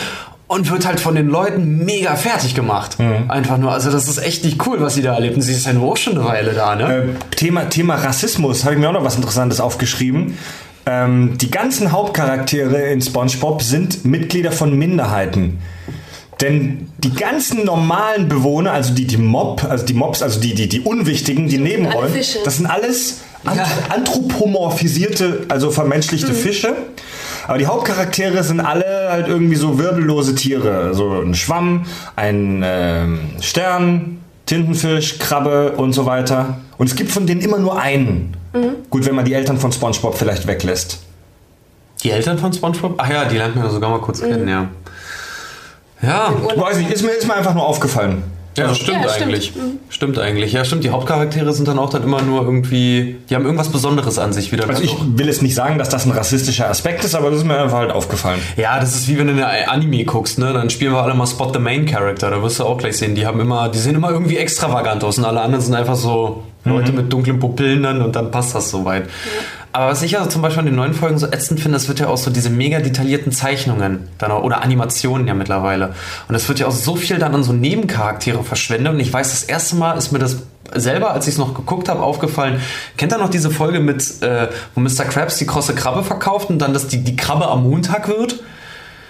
und 0.49 0.71
wird 0.71 0.87
halt 0.87 0.99
von 0.99 1.15
den 1.15 1.29
Leuten 1.29 1.85
mega 1.85 2.17
fertig 2.17 2.55
gemacht. 2.55 2.99
Mhm. 2.99 3.31
Einfach 3.31 3.59
nur, 3.59 3.73
also 3.73 3.91
das 3.91 4.09
ist 4.09 4.19
echt 4.19 4.45
nicht 4.45 4.67
cool, 4.67 4.81
was 4.81 4.95
sie 4.95 5.03
da 5.03 5.15
erlebt. 5.15 5.37
Und 5.37 5.43
sie 5.43 5.53
ist 5.53 5.67
ja 5.67 5.75
nur 5.75 5.93
auch 5.93 5.97
schon 5.97 6.15
eine 6.15 6.25
Weile 6.25 6.55
da, 6.55 6.75
ne? 6.75 6.95
Äh, 6.95 7.35
Thema, 7.37 7.69
Thema 7.69 7.97
Rassismus, 7.97 8.65
habe 8.65 8.75
ich 8.75 8.81
mir 8.81 8.89
auch 8.89 8.95
noch 8.95 9.05
was 9.05 9.17
Interessantes 9.17 9.61
aufgeschrieben. 9.61 10.39
Ähm, 10.87 11.37
die 11.37 11.51
ganzen 11.51 11.93
Hauptcharaktere 11.93 12.91
in 12.91 13.03
SpongeBob 13.03 13.63
sind 13.63 14.07
Mitglieder 14.07 14.51
von 14.51 14.77
Minderheiten. 14.77 15.59
Denn 16.41 16.89
die 16.99 17.13
ganzen 17.13 17.65
normalen 17.65 18.29
Bewohner, 18.29 18.73
also 18.73 18.95
die, 18.95 19.07
die 19.07 19.17
Mob, 19.17 19.65
also 19.65 19.85
die 19.85 19.95
Mobs, 19.95 20.23
also 20.23 20.41
die, 20.41 20.55
die, 20.55 20.69
die 20.69 20.81
Unwichtigen, 20.81 21.49
die 21.49 21.59
Nebenrollen, 21.59 22.15
das 22.45 22.57
sind 22.57 22.67
alles 22.67 23.23
anthropomorphisierte, 23.89 25.47
also 25.49 25.71
vermenschlichte 25.71 26.33
Fische. 26.33 26.77
Aber 27.49 27.59
die 27.59 27.67
Hauptcharaktere 27.67 28.45
sind 28.45 28.61
alle 28.61 29.09
halt 29.11 29.27
irgendwie 29.27 29.57
so 29.57 29.79
wirbellose 29.79 30.35
Tiere. 30.35 30.95
So 30.95 31.21
ein 31.21 31.35
Schwamm, 31.35 31.87
ein 32.15 32.63
ähm, 32.65 33.21
Stern, 33.41 34.21
Tintenfisch, 34.45 35.19
Krabbe 35.19 35.73
und 35.73 35.95
so 35.95 36.05
weiter. 36.07 36.59
Und 36.77 36.89
es 36.89 36.95
gibt 36.95 37.11
von 37.11 37.27
denen 37.27 37.41
immer 37.41 37.59
nur 37.59 37.81
einen. 37.81 38.37
Gut, 38.91 39.07
wenn 39.07 39.15
man 39.15 39.25
die 39.25 39.33
Eltern 39.33 39.59
von 39.59 39.73
SpongeBob 39.73 40.17
vielleicht 40.17 40.47
weglässt. 40.47 41.01
Die 42.03 42.11
Eltern 42.11 42.39
von 42.39 42.53
SpongeBob? 42.53 42.95
Ach 42.99 43.11
ja, 43.11 43.25
die 43.25 43.37
lernt 43.37 43.57
man 43.57 43.71
sogar 43.71 43.91
mal 43.91 44.01
kurz 44.01 44.21
kennen, 44.21 44.47
ja. 44.47 44.69
Ja. 46.03 46.33
Weiß 46.55 46.77
nicht, 46.77 46.91
ist 46.91 47.03
mir, 47.03 47.13
ist 47.13 47.27
mir 47.27 47.35
einfach 47.35 47.55
nur 47.55 47.67
aufgefallen. 47.67 48.23
Ja, 48.59 48.66
das 48.68 48.79
stimmt 48.79 49.03
Ja, 49.05 49.09
stimmt. 49.09 49.23
eigentlich. 49.27 49.53
Stimmt. 49.88 50.18
eigentlich. 50.18 50.53
Ja, 50.53 50.64
stimmt. 50.64 50.85
Die 50.85 50.90
Hauptcharaktere 50.90 51.53
sind 51.53 51.68
dann 51.68 51.79
auch 51.79 51.90
dann 51.90 52.03
immer 52.03 52.23
nur 52.23 52.42
irgendwie, 52.42 53.16
die 53.31 53.35
haben 53.35 53.44
irgendwas 53.44 53.68
Besonderes 53.71 54.18
an 54.18 54.33
sich 54.33 54.53
wieder. 54.53 54.68
Also 54.68 54.83
ich 54.83 54.94
will 55.16 55.27
jetzt 55.27 55.42
nicht 55.42 55.55
sagen, 55.55 55.79
dass 55.79 55.88
das 55.88 56.05
ein 56.07 56.12
rassistischer 56.12 56.68
Aspekt 56.68 57.05
ist, 57.05 57.14
aber 57.14 57.31
das 57.31 57.40
ist 57.40 57.47
mir 57.47 57.59
einfach 57.59 57.79
halt 57.79 57.90
aufgefallen. 57.92 58.40
ja, 58.57 58.79
das 58.81 58.94
ist 58.94 59.09
wie 59.09 59.18
wenn 59.18 59.27
du 59.29 59.33
eine 59.33 59.68
Anime 59.71 60.05
guckst, 60.05 60.38
ne? 60.38 60.53
Dann 60.53 60.71
spielen 60.71 60.92
wir 60.92 61.03
alle 61.03 61.14
mal 61.14 61.27
Spot 61.27 61.51
the 61.53 61.59
Main 61.59 61.87
Character. 61.87 62.31
Da 62.31 62.42
wirst 62.42 62.59
du 62.61 62.64
auch 62.64 62.79
gleich 62.79 62.97
sehen. 62.99 63.14
Die 63.14 63.27
haben 63.27 63.40
immer, 63.40 63.68
die 63.68 63.79
sehen 63.79 63.94
immer 63.94 64.11
irgendwie 64.11 64.37
extravagant 64.37 65.03
aus 65.05 65.18
und 65.18 65.25
alle 65.25 65.40
anderen 65.40 65.64
sind 65.64 65.75
einfach 65.75 65.97
so 65.97 66.42
Leute 66.64 66.92
mit 66.92 67.12
dunklen 67.12 67.38
Pupillen 67.38 67.83
dann 67.83 68.03
und 68.03 68.14
dann 68.14 68.31
passt 68.31 68.55
das 68.55 68.71
soweit. 68.71 69.09
Aber 69.79 69.93
was 69.93 70.03
ich 70.03 70.19
also 70.19 70.29
zum 70.29 70.43
Beispiel 70.43 70.59
an 70.59 70.67
den 70.67 70.75
neuen 70.75 70.93
Folgen 70.93 71.19
so 71.19 71.29
ätzend 71.29 71.61
finde, 71.61 71.77
es 71.77 71.87
wird 71.87 72.01
ja 72.01 72.09
auch 72.09 72.17
so 72.17 72.33
diese 72.33 72.51
mega 72.51 72.81
detaillierten 72.81 73.31
Zeichnungen 73.31 74.09
dann 74.19 74.33
auch, 74.33 74.43
oder 74.43 74.61
Animationen 74.61 75.29
ja 75.29 75.35
mittlerweile. 75.35 75.95
Und 76.27 76.35
es 76.35 76.49
wird 76.49 76.59
ja 76.59 76.67
auch 76.67 76.73
so 76.73 76.97
viel 76.97 77.21
dann 77.21 77.33
an 77.33 77.45
so 77.45 77.53
Nebencharaktere 77.53 78.43
verschwendet. 78.43 78.93
Und 78.93 78.99
ich 78.99 79.12
weiß, 79.12 79.31
das 79.31 79.45
erste 79.45 79.77
Mal 79.77 79.97
ist 79.97 80.11
mir 80.11 80.19
das 80.19 80.38
selber, 80.75 81.12
als 81.12 81.29
ich 81.29 81.35
es 81.35 81.38
noch 81.38 81.55
geguckt 81.55 81.88
habe, 81.88 82.03
aufgefallen. 82.03 82.61
Kennt 82.97 83.12
ihr 83.12 83.19
noch 83.19 83.29
diese 83.31 83.53
Folge 83.53 83.79
mit, 83.79 84.21
äh, 84.21 84.49
wo 84.75 84.81
Mr. 84.81 85.05
Krabs 85.05 85.38
die 85.38 85.47
krosse 85.47 85.77
Krabbe 85.77 86.03
verkauft 86.03 86.51
und 86.51 86.59
dann, 86.59 86.73
dass 86.75 86.88
die, 86.88 87.05
die 87.05 87.14
Krabbe 87.14 87.47
am 87.47 87.62
Montag 87.62 88.09
wird? 88.09 88.41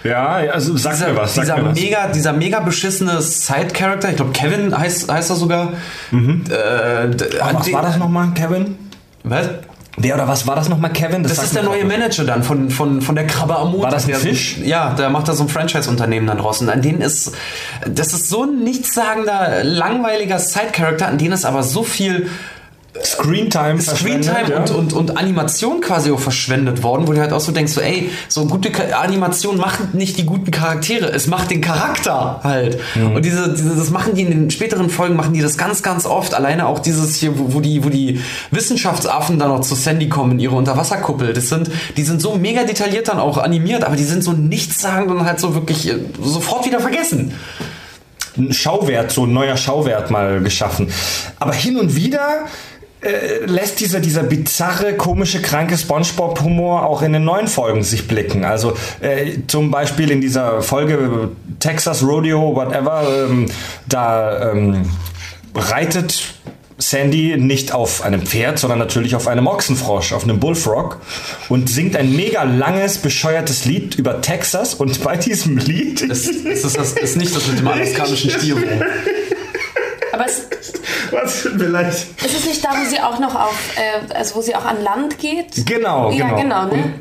Ja, 0.04 0.32
also 0.52 0.76
sag 0.76 0.92
dieser, 0.92 1.08
mir 1.08 1.16
was, 1.16 1.34
sag 1.34 1.44
dieser 1.44 1.56
mir 1.56 1.70
was. 1.70 1.80
mega, 1.80 2.08
dieser 2.08 2.34
mega 2.34 2.60
beschissene 2.60 3.22
Side-Character, 3.22 4.10
ich 4.10 4.16
glaube 4.16 4.32
Kevin 4.32 4.76
heißt, 4.76 5.10
heißt 5.10 5.30
er 5.30 5.36
sogar. 5.36 5.72
Äh, 6.12 6.16
Ach, 7.40 7.48
an 7.48 7.54
was 7.54 7.72
war 7.72 7.80
das 7.80 7.96
nochmal, 7.96 8.32
Kevin? 8.34 8.76
Was? 9.24 9.48
Wer 10.00 10.14
oder 10.14 10.28
was 10.28 10.46
war 10.46 10.54
das 10.56 10.68
nochmal, 10.68 10.92
Kevin? 10.92 11.22
Das, 11.24 11.34
sagt 11.36 11.46
ist 11.48 11.56
der 11.56 11.62
neue 11.64 11.84
Manager 11.84 12.24
dann 12.24 12.42
von, 12.42 12.70
von, 12.70 13.00
von 13.02 13.14
der 13.14 13.26
Krabbe 13.26 13.56
am 13.56 13.72
Montag. 13.72 13.82
War 13.84 13.90
das 13.90 14.04
ein 14.04 14.10
Der- 14.10 14.18
Fisch? 14.18 14.58
Ja, 14.58 14.94
der 14.94 15.10
macht 15.10 15.26
da 15.28 15.34
so 15.34 15.44
ein 15.44 15.48
Franchise-Unternehmen 15.48 16.26
dann 16.26 16.38
draußen. 16.38 16.68
An 16.70 16.82
denen 16.82 17.00
ist, 17.00 17.32
das 17.86 18.12
ist 18.12 18.28
so 18.28 18.44
ein 18.44 18.62
nichtssagender, 18.62 19.64
langweiliger 19.64 20.38
Side-Character, 20.38 21.08
an 21.08 21.18
denen 21.18 21.32
ist 21.32 21.44
aber 21.44 21.62
so 21.62 21.82
viel 21.82 22.28
Screentime 23.04 23.80
Screentime 23.80 24.50
ja. 24.50 24.58
und, 24.58 24.70
und, 24.70 24.92
und 24.92 25.16
Animation 25.18 25.80
quasi 25.80 26.10
auch 26.10 26.18
verschwendet 26.20 26.82
worden, 26.82 27.06
wo 27.06 27.12
du 27.12 27.20
halt 27.20 27.32
auch 27.32 27.40
so 27.40 27.52
denkst, 27.52 27.72
so, 27.72 27.80
ey, 27.80 28.10
so 28.28 28.46
gute 28.46 28.70
Ka- 28.70 28.98
Animation 29.00 29.56
macht 29.56 29.94
nicht 29.94 30.18
die 30.18 30.24
guten 30.24 30.50
Charaktere, 30.50 31.06
es 31.12 31.26
macht 31.26 31.50
den 31.50 31.60
Charakter 31.60 32.40
halt. 32.42 32.78
Mhm. 32.94 33.16
Und 33.16 33.24
diese, 33.24 33.52
diese, 33.52 33.76
das 33.76 33.90
machen 33.90 34.14
die 34.14 34.22
in 34.22 34.30
den 34.30 34.50
späteren 34.50 34.90
Folgen, 34.90 35.16
machen 35.16 35.32
die 35.32 35.40
das 35.40 35.56
ganz, 35.56 35.82
ganz 35.82 36.06
oft. 36.06 36.34
Alleine 36.34 36.66
auch 36.66 36.78
dieses 36.78 37.16
hier, 37.16 37.38
wo, 37.38 37.54
wo, 37.54 37.60
die, 37.60 37.84
wo 37.84 37.88
die 37.88 38.20
Wissenschaftsaffen 38.50 39.38
dann 39.38 39.48
noch 39.48 39.60
zu 39.60 39.74
Sandy 39.74 40.08
kommen 40.08 40.32
in 40.32 40.38
ihre 40.40 40.56
Unterwasserkuppel. 40.56 41.32
Das 41.32 41.48
sind, 41.48 41.70
die 41.96 42.02
sind 42.02 42.20
so 42.20 42.36
mega 42.36 42.64
detailliert 42.64 43.08
dann 43.08 43.18
auch 43.18 43.38
animiert, 43.38 43.84
aber 43.84 43.96
die 43.96 44.04
sind 44.04 44.22
so 44.24 44.32
nichtssagend 44.32 45.10
und 45.10 45.24
halt 45.24 45.40
so 45.40 45.54
wirklich 45.54 45.88
äh, 45.88 45.98
sofort 46.22 46.66
wieder 46.66 46.80
vergessen. 46.80 47.32
ein 48.36 48.52
Schauwert, 48.52 49.10
so 49.12 49.24
ein 49.24 49.32
neuer 49.32 49.56
Schauwert 49.56 50.10
mal 50.10 50.40
geschaffen. 50.40 50.88
Aber 51.38 51.52
hin 51.52 51.76
und 51.76 51.96
wieder 51.96 52.46
äh, 53.00 53.44
lässt 53.46 53.80
dieser, 53.80 54.00
dieser 54.00 54.24
bizarre, 54.24 54.94
komische, 54.94 55.40
kranke 55.40 55.78
Spongebob-Humor 55.78 56.84
auch 56.84 57.02
in 57.02 57.12
den 57.12 57.24
neuen 57.24 57.46
Folgen 57.46 57.84
sich 57.84 58.08
blicken. 58.08 58.44
Also 58.44 58.76
äh, 59.00 59.38
zum 59.46 59.70
Beispiel 59.70 60.10
in 60.10 60.20
dieser 60.20 60.62
Folge 60.62 61.30
Texas 61.60 62.02
Rodeo, 62.02 62.56
whatever, 62.56 63.26
ähm, 63.28 63.46
da 63.86 64.50
ähm, 64.50 64.90
reitet 65.54 66.34
Sandy 66.78 67.36
nicht 67.36 67.72
auf 67.72 68.02
einem 68.02 68.22
Pferd, 68.22 68.58
sondern 68.58 68.78
natürlich 68.78 69.14
auf 69.14 69.26
einem 69.26 69.46
Ochsenfrosch, 69.46 70.12
auf 70.12 70.24
einem 70.24 70.38
Bullfrog 70.38 71.00
und 71.48 71.68
singt 71.68 71.96
ein 71.96 72.14
mega 72.14 72.44
langes, 72.44 72.98
bescheuertes 72.98 73.64
Lied 73.64 73.96
über 73.96 74.20
Texas 74.20 74.74
und 74.74 75.02
bei 75.02 75.16
diesem 75.16 75.58
Lied 75.58 76.08
Das, 76.08 76.22
das, 76.24 76.64
ist, 76.64 76.76
das 76.76 76.92
ist 76.92 77.16
nicht 77.16 77.34
das 77.34 77.46
mit 77.48 77.58
dem 77.58 77.68
alaskanischen 77.68 78.30
Stierwurm. 78.30 78.64
Aber 80.18 80.26
es, 80.28 80.48
Was 81.12 81.40
vielleicht 81.56 82.08
es 82.24 82.34
ist 82.34 82.46
nicht 82.46 82.64
da, 82.64 82.70
wo 82.70 82.84
sie 82.88 83.00
auch 83.00 83.18
noch 83.20 83.34
auf, 83.34 83.54
äh, 83.76 84.14
also 84.14 84.36
wo 84.36 84.42
sie 84.42 84.54
auch 84.56 84.64
an 84.64 84.82
Land 84.82 85.18
geht. 85.18 85.64
Genau, 85.64 86.10
Ja, 86.10 86.28
genau. 86.30 86.42
genau, 86.42 86.64
ne? 86.64 86.70
Und 86.72 86.94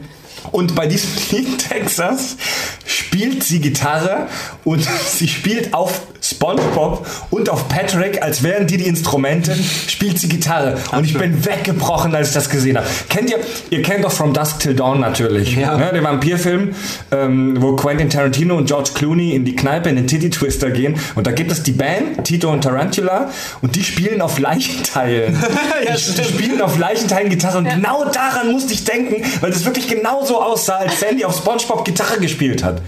bei 0.75 0.87
diesem 0.87 1.09
Lied 1.31 1.57
Texas 1.69 2.37
spielt 2.85 3.43
sie 3.43 3.59
Gitarre 3.59 4.27
und 4.63 4.85
sie 5.07 5.27
spielt 5.27 5.73
auf 5.73 6.01
SpongeBob 6.21 7.07
und 7.29 7.49
auf 7.49 7.69
Patrick, 7.69 8.21
als 8.21 8.43
wären 8.43 8.67
die 8.67 8.75
die 8.77 8.85
Instrumente, 8.87 9.55
spielt 9.87 10.19
sie 10.19 10.27
Gitarre. 10.27 10.77
Und 10.91 11.05
ich 11.05 11.13
bin 11.17 11.45
weggebrochen, 11.45 12.13
als 12.15 12.29
ich 12.29 12.33
das 12.33 12.49
gesehen 12.49 12.77
habe. 12.77 12.87
Kennt 13.07 13.29
ihr, 13.29 13.37
ihr 13.69 13.81
kennt 13.81 14.03
doch 14.03 14.11
From 14.11 14.33
Dusk 14.33 14.59
Till 14.59 14.73
Dawn 14.73 14.99
natürlich, 14.99 15.55
Ja. 15.55 15.77
ne, 15.77 15.91
den 15.93 16.03
Vampirfilm, 16.03 16.75
ähm, 17.11 17.61
wo 17.61 17.75
Quentin 17.77 18.09
Tarantino 18.09 18.57
und 18.57 18.65
George 18.65 18.89
Clooney 18.93 19.35
in 19.35 19.45
die 19.45 19.55
Kneipe 19.55 19.89
in 19.89 19.95
den 19.95 20.07
Titty 20.07 20.29
Twister 20.29 20.69
gehen. 20.71 20.95
Und 21.15 21.27
da 21.27 21.31
gibt 21.31 21.51
es 21.51 21.63
die 21.63 21.71
Band, 21.71 22.25
Tito 22.25 22.51
und 22.51 22.61
Tarantula, 22.61 23.29
und 23.61 23.75
die 23.75 23.83
spielen 23.83 24.21
auf 24.21 24.37
Leichenteilen. 24.39 25.37
Ja, 25.87 25.95
die, 25.95 26.13
die 26.21 26.23
spielen 26.23 26.59
auf 26.61 26.77
Leichenteilen 26.77 27.29
Gitarre. 27.29 27.59
Und 27.59 27.69
genau 27.69 28.03
daran 28.05 28.51
musste 28.51 28.73
ich 28.73 28.83
denken, 28.83 29.23
weil 29.41 29.51
das 29.51 29.63
wirklich 29.63 29.87
genauso 30.27 30.41
aussah, 30.41 30.77
als 30.77 30.99
Sandy 30.99 31.25
auf 31.25 31.35
SpongeBob 31.37 31.85
Gitarre 31.85 32.19
gespielt 32.19 32.63
hat. 32.63 32.81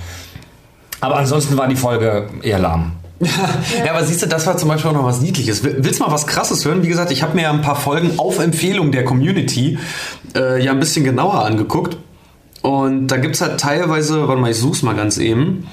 Aber 1.01 1.17
ansonsten 1.17 1.57
war 1.57 1.67
die 1.67 1.75
Folge 1.75 2.27
eher 2.41 2.59
lahm. 2.59 2.93
Ja, 3.21 3.91
aber 3.93 4.05
siehst 4.05 4.21
du, 4.21 4.27
das 4.27 4.47
war 4.47 4.55
zum 4.57 4.69
Beispiel 4.69 4.91
auch 4.91 4.95
noch 4.95 5.03
was 5.03 5.19
Niedliches. 5.21 5.63
Will- 5.63 5.77
Willst 5.79 5.99
du 5.99 6.05
mal 6.05 6.11
was 6.11 6.25
Krasses 6.25 6.63
hören? 6.65 6.83
Wie 6.83 6.87
gesagt, 6.87 7.11
ich 7.11 7.21
habe 7.21 7.35
mir 7.35 7.43
ja 7.43 7.51
ein 7.51 7.61
paar 7.61 7.75
Folgen 7.75 8.17
auf 8.17 8.39
Empfehlung 8.39 8.91
der 8.93 9.03
Community 9.03 9.77
äh, 10.35 10.63
ja 10.63 10.71
ein 10.71 10.79
bisschen 10.79 11.03
genauer 11.03 11.43
angeguckt. 11.45 11.97
Und 12.61 13.07
da 13.07 13.17
gibt 13.17 13.35
es 13.35 13.41
halt 13.41 13.59
teilweise, 13.59 14.27
warte 14.27 14.41
mal, 14.41 14.51
ich 14.51 14.57
such's 14.57 14.83
mal 14.83 14.95
ganz 14.95 15.17
eben. 15.17 15.67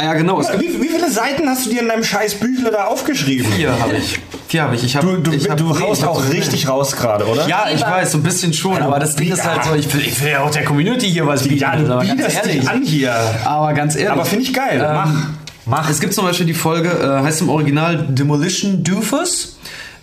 Ah 0.00 0.04
ja, 0.04 0.14
genau, 0.14 0.36
gibt 0.38 0.60
Wie, 0.60 0.80
wie 0.82 0.88
viele 0.88 1.10
Seiten 1.10 1.48
hast 1.48 1.66
du 1.66 1.70
dir 1.70 1.82
in 1.82 1.88
deinem 1.88 2.04
scheiß 2.04 2.36
Büchle 2.36 2.70
da 2.70 2.84
aufgeschrieben? 2.84 3.50
vier 3.52 3.78
habe 3.80 3.96
ich. 3.96 4.18
Vier 4.46 4.62
habe 4.62 4.76
ich. 4.76 4.84
ich 4.84 4.94
hab, 4.96 5.02
Du, 5.02 5.16
du, 5.16 5.32
ich 5.32 5.50
hab, 5.50 5.56
du 5.58 5.64
nee, 5.74 5.80
haust 5.80 6.00
ich 6.02 6.06
hab 6.06 6.14
auch 6.14 6.22
so- 6.22 6.30
richtig 6.30 6.68
raus 6.68 6.94
gerade, 6.96 7.26
oder? 7.26 7.48
Ja, 7.48 7.66
ich 7.74 7.82
weiß, 7.82 8.12
so 8.12 8.18
ein 8.18 8.22
bisschen 8.22 8.52
schon, 8.54 8.80
aber 8.80 9.00
das 9.00 9.16
Ding 9.16 9.30
ist 9.32 9.44
halt 9.44 9.64
so, 9.64 9.74
ich 9.74 9.92
will, 9.92 10.00
ich 10.06 10.22
will 10.22 10.30
ja 10.30 10.40
auch 10.44 10.50
der 10.52 10.64
Community 10.64 11.10
hier 11.10 11.26
was 11.26 11.42
bieten. 11.42 11.56
Ja, 11.60 11.74
du 11.76 11.84
aber 11.92 12.04
ganz 12.04 12.16
bietest 12.16 12.36
ehrlich. 12.36 12.60
dich 12.60 12.70
an 12.70 12.82
hier. 12.82 13.14
Aber 13.44 13.72
ganz 13.74 13.96
ehrlich. 13.96 14.10
Aber 14.10 14.24
finde 14.24 14.44
ich 14.44 14.54
geil. 14.54 14.80
Ähm, 14.86 14.94
Mach. 14.94 15.14
Mach. 15.66 15.90
Es 15.90 15.98
gibt 16.00 16.14
zum 16.14 16.24
Beispiel 16.24 16.46
die 16.46 16.54
Folge, 16.54 16.88
äh, 16.90 17.24
heißt 17.24 17.40
im 17.42 17.48
Original 17.50 18.06
Demolition 18.08 18.84
Doofus. 18.84 19.56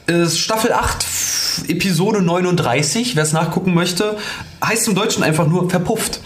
Ist 0.07 0.37
Staffel 0.39 0.71
8, 0.71 1.01
f- 1.03 1.63
Episode 1.67 2.21
39, 2.21 3.15
wer 3.15 3.23
es 3.23 3.31
nachgucken 3.33 3.73
möchte, 3.73 4.17
heißt 4.63 4.87
im 4.89 4.93
Deutschen 4.93 5.23
einfach 5.23 5.47
nur 5.47 5.67
verpufft. 5.69 6.19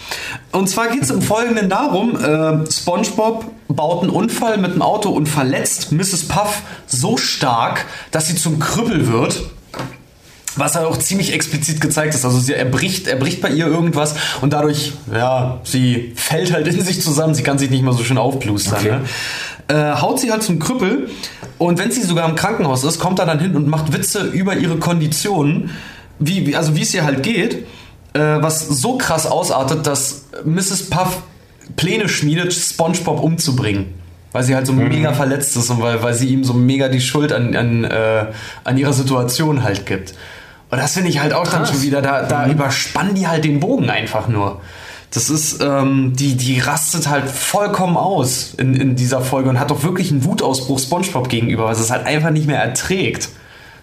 Und 0.52 0.68
zwar 0.68 0.88
geht 0.88 1.02
es 1.04 1.10
im 1.10 1.22
Folgenden 1.22 1.70
darum, 1.70 2.14
äh, 2.22 2.70
SpongeBob 2.70 3.46
baut 3.74 4.02
einen 4.02 4.10
Unfall 4.10 4.58
mit 4.58 4.74
dem 4.74 4.82
Auto 4.82 5.10
und 5.10 5.26
verletzt 5.26 5.92
Mrs. 5.92 6.28
Puff 6.28 6.62
so 6.86 7.16
stark, 7.16 7.86
dass 8.10 8.28
sie 8.28 8.34
zum 8.34 8.58
Krüppel 8.58 9.10
wird. 9.10 9.42
Was 10.56 10.74
halt 10.74 10.86
auch 10.86 10.98
ziemlich 10.98 11.32
explizit 11.32 11.80
gezeigt 11.80 12.12
ist. 12.14 12.24
Also 12.24 12.40
sie 12.40 12.54
erbricht, 12.54 13.06
erbricht 13.06 13.40
bei 13.40 13.50
ihr 13.50 13.66
irgendwas 13.68 14.16
und 14.40 14.52
dadurch, 14.52 14.92
ja, 15.14 15.60
sie 15.62 16.12
fällt 16.16 16.52
halt 16.52 16.66
in 16.66 16.82
sich 16.82 17.00
zusammen, 17.00 17.34
sie 17.34 17.44
kann 17.44 17.56
sich 17.56 17.70
nicht 17.70 17.84
mehr 17.84 17.92
so 17.92 18.02
schön 18.02 18.18
aufplustern. 18.18 18.80
Okay. 18.80 18.98
Ne? 19.68 19.94
Äh, 19.94 20.00
haut 20.00 20.18
sie 20.18 20.32
halt 20.32 20.42
zum 20.42 20.58
Krüppel 20.58 21.08
und 21.58 21.78
wenn 21.78 21.92
sie 21.92 22.02
sogar 22.02 22.28
im 22.28 22.34
Krankenhaus 22.34 22.82
ist, 22.82 22.98
kommt 22.98 23.20
er 23.20 23.26
dann 23.26 23.38
hin 23.38 23.54
und 23.54 23.68
macht 23.68 23.92
Witze 23.92 24.22
über 24.22 24.56
ihre 24.56 24.78
Konditionen, 24.78 25.70
wie, 26.18 26.56
also 26.56 26.74
wie 26.74 26.82
es 26.82 26.92
ihr 26.92 27.04
halt 27.04 27.22
geht, 27.22 27.66
äh, 28.12 28.18
was 28.18 28.66
so 28.66 28.98
krass 28.98 29.26
ausartet, 29.26 29.86
dass 29.86 30.24
Mrs. 30.44 30.90
Puff 30.90 31.22
Pläne 31.76 32.08
schmiedet, 32.08 32.52
SpongeBob 32.52 33.22
umzubringen. 33.22 33.94
Weil 34.32 34.44
sie 34.44 34.54
halt 34.54 34.66
so 34.66 34.72
mega 34.72 35.12
verletzt 35.12 35.56
ist 35.56 35.70
und 35.70 35.82
weil, 35.82 36.02
weil 36.04 36.14
sie 36.14 36.28
ihm 36.28 36.44
so 36.44 36.52
mega 36.52 36.88
die 36.88 37.00
Schuld 37.00 37.32
an, 37.32 37.56
an, 37.56 37.82
äh, 37.82 38.26
an 38.62 38.78
ihrer 38.78 38.92
Situation 38.92 39.64
halt 39.64 39.86
gibt. 39.86 40.14
Und 40.70 40.78
das 40.78 40.94
finde 40.94 41.10
ich 41.10 41.20
halt 41.20 41.32
auch 41.32 41.48
dann 41.48 41.66
schon 41.66 41.82
wieder, 41.82 42.00
da, 42.00 42.22
da 42.22 42.46
überspannen 42.46 43.14
die 43.14 43.26
halt 43.26 43.44
den 43.44 43.58
Bogen 43.58 43.90
einfach 43.90 44.28
nur. 44.28 44.60
Das 45.12 45.28
ist, 45.28 45.60
ähm, 45.60 46.12
die, 46.14 46.36
die 46.36 46.60
rastet 46.60 47.08
halt 47.08 47.28
vollkommen 47.28 47.96
aus 47.96 48.54
in, 48.56 48.74
in 48.74 48.94
dieser 48.94 49.20
Folge 49.20 49.50
und 49.50 49.58
hat 49.58 49.72
doch 49.72 49.82
wirklich 49.82 50.12
einen 50.12 50.24
Wutausbruch 50.24 50.78
SpongeBob 50.78 51.28
gegenüber, 51.28 51.64
was 51.64 51.80
es 51.80 51.90
halt 51.90 52.06
einfach 52.06 52.30
nicht 52.30 52.46
mehr 52.46 52.62
erträgt. 52.62 53.30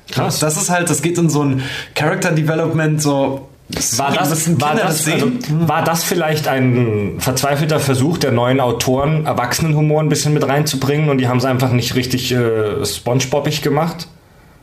Krass. 0.09 0.39
Das 0.39 0.55
ist 0.55 0.69
halt, 0.69 0.89
das 0.89 1.01
geht 1.01 1.17
in 1.17 1.29
so 1.29 1.43
ein 1.43 1.63
Character 1.95 2.31
Development 2.31 3.01
so. 3.01 3.49
War 3.69 4.13
das, 4.13 4.61
war, 4.61 4.75
das, 4.75 5.07
also, 5.09 5.31
war 5.49 5.83
das 5.83 6.05
vielleicht 6.05 6.47
ein 6.47 7.15
verzweifelter 7.19 7.81
Versuch 7.81 8.17
der 8.17 8.31
neuen 8.31 8.61
Autoren, 8.61 9.25
Erwachsenenhumor 9.25 10.01
ein 10.01 10.07
bisschen 10.07 10.33
mit 10.33 10.47
reinzubringen 10.47 11.09
und 11.09 11.17
die 11.17 11.27
haben 11.27 11.39
es 11.39 11.45
einfach 11.45 11.71
nicht 11.73 11.95
richtig 11.95 12.31
äh, 12.31 12.85
spongebobbig 12.85 13.61
gemacht? 13.61 14.07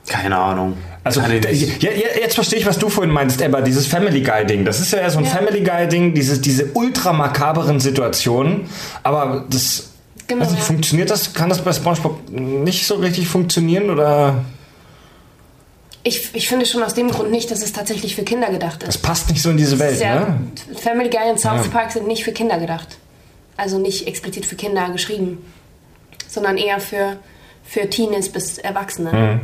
Keine 0.07 0.37
Ahnung. 0.39 0.79
Also 1.03 1.21
jetzt 1.21 2.35
verstehe 2.35 2.59
ich, 2.59 2.67
was 2.67 2.79
du 2.79 2.89
vorhin 2.89 3.13
meinst, 3.13 3.43
aber 3.43 3.61
dieses 3.61 3.87
Family 3.87 4.23
Guy 4.23 4.47
Ding, 4.47 4.65
das 4.65 4.81
ist 4.81 4.93
ja 4.93 5.01
eher 5.01 5.11
so 5.11 5.19
ein 5.19 5.25
Ja. 5.25 5.31
Family 5.33 5.63
Guy 5.63 5.87
Ding, 5.87 6.15
diese, 6.15 6.41
diese 6.41 6.71
ultra 6.73 7.13
makaberen 7.13 7.81
Situationen, 7.81 8.63
aber 9.03 9.45
das 9.51 9.91
Genau, 10.27 10.45
nicht, 10.45 10.57
ja. 10.57 10.65
funktioniert 10.65 11.11
das, 11.11 11.35
kann 11.35 11.51
das 11.51 11.61
bei 11.63 11.73
SpongeBob 11.75 12.31
nicht 12.31 12.87
so 12.87 12.95
richtig 12.95 13.29
funktionieren 13.29 13.91
oder 13.91 14.45
Ich, 16.07 16.35
ich 16.35 16.49
finde 16.49 16.67
schon 16.67 16.83
aus 16.83 16.93
dem 16.95 17.11
Grund 17.11 17.31
nicht, 17.31 17.51
dass 17.51 17.63
es 17.63 17.73
tatsächlich 17.73 18.15
für 18.15 18.25
Kinder 18.25 18.51
gedacht 18.51 18.83
es 18.83 18.97
ist. 18.97 19.03
passt 19.03 19.31
nicht 19.31 19.41
so 19.41 19.49
in 19.51 19.57
diese 19.57 19.79
Welt, 19.79 19.99
ja, 20.01 20.21
ne? 20.21 20.41
Family 20.77 21.09
Guy 21.09 21.31
und 21.31 21.41
South 21.41 21.65
Ja. 21.65 21.71
Park 21.73 21.93
sind 21.93 22.07
nicht 22.07 22.25
für 22.25 22.33
Kinder 22.33 22.59
gedacht. 22.59 22.99
Also 23.57 23.79
nicht 23.79 24.07
explizit 24.07 24.45
für 24.45 24.55
Kinder 24.57 24.91
geschrieben, 24.91 25.45
sondern 26.29 26.59
eher 26.59 26.79
für, 26.79 27.17
für 27.65 27.89
Teenies 27.89 28.29
bis 28.31 28.59
Erwachsene. 28.59 29.13
Mhm. 29.13 29.41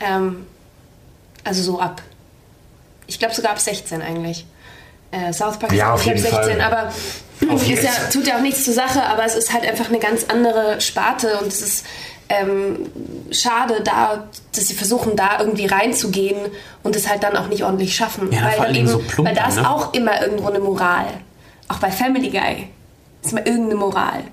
Ähm, 0.00 0.46
also 1.44 1.62
so 1.62 1.78
ab. 1.78 2.02
Ich 3.06 3.18
glaube 3.18 3.34
sogar 3.34 3.52
ab 3.52 3.60
16 3.60 4.02
eigentlich. 4.02 4.46
Äh, 5.12 5.32
South 5.32 5.58
Park 5.58 5.72
Ja, 5.72 5.94
ist 5.94 6.00
ab 6.00 6.06
jeden 6.06 6.18
16, 6.20 6.40
Fall. 6.40 6.60
aber 6.60 6.92
Auf 7.52 7.68
ist 7.70 7.84
ja, 7.84 7.90
tut 8.12 8.26
ja 8.26 8.36
auch 8.38 8.42
nichts 8.42 8.64
zur 8.64 8.74
Sache, 8.74 9.00
aber 9.04 9.24
es 9.24 9.36
ist 9.36 9.52
halt 9.52 9.64
einfach 9.64 9.88
eine 9.90 9.98
ganz 10.00 10.24
andere 10.28 10.80
Sparte 10.80 11.38
und 11.38 11.48
es 11.48 11.60
ist 11.62 11.86
ähm, 12.28 12.90
schade, 13.30 13.82
da, 13.82 14.28
dass 14.54 14.68
sie 14.68 14.74
versuchen, 14.74 15.16
da 15.16 15.40
irgendwie 15.40 15.66
reinzugehen 15.66 16.38
und 16.82 16.96
es 16.96 17.08
halt 17.08 17.22
dann 17.22 17.36
auch 17.36 17.48
nicht 17.48 17.64
ordentlich 17.64 17.94
schaffen. 17.94 18.32
Ja, 18.32 18.44
weil, 18.44 18.56
dann 18.56 18.74
eben, 18.74 18.88
so 18.88 18.98
plump 18.98 19.28
weil 19.28 19.34
da 19.34 19.48
ist 19.48 19.56
ne? 19.56 19.70
auch 19.70 19.92
immer 19.92 20.22
irgendwo 20.22 20.48
eine 20.48 20.58
Moral. 20.58 21.06
Auch 21.68 21.78
bei 21.78 21.90
Family 21.90 22.30
Guy 22.30 22.68
ist 23.22 23.32
immer 23.32 23.46
irgendeine 23.46 23.76
Moral. 23.76 24.24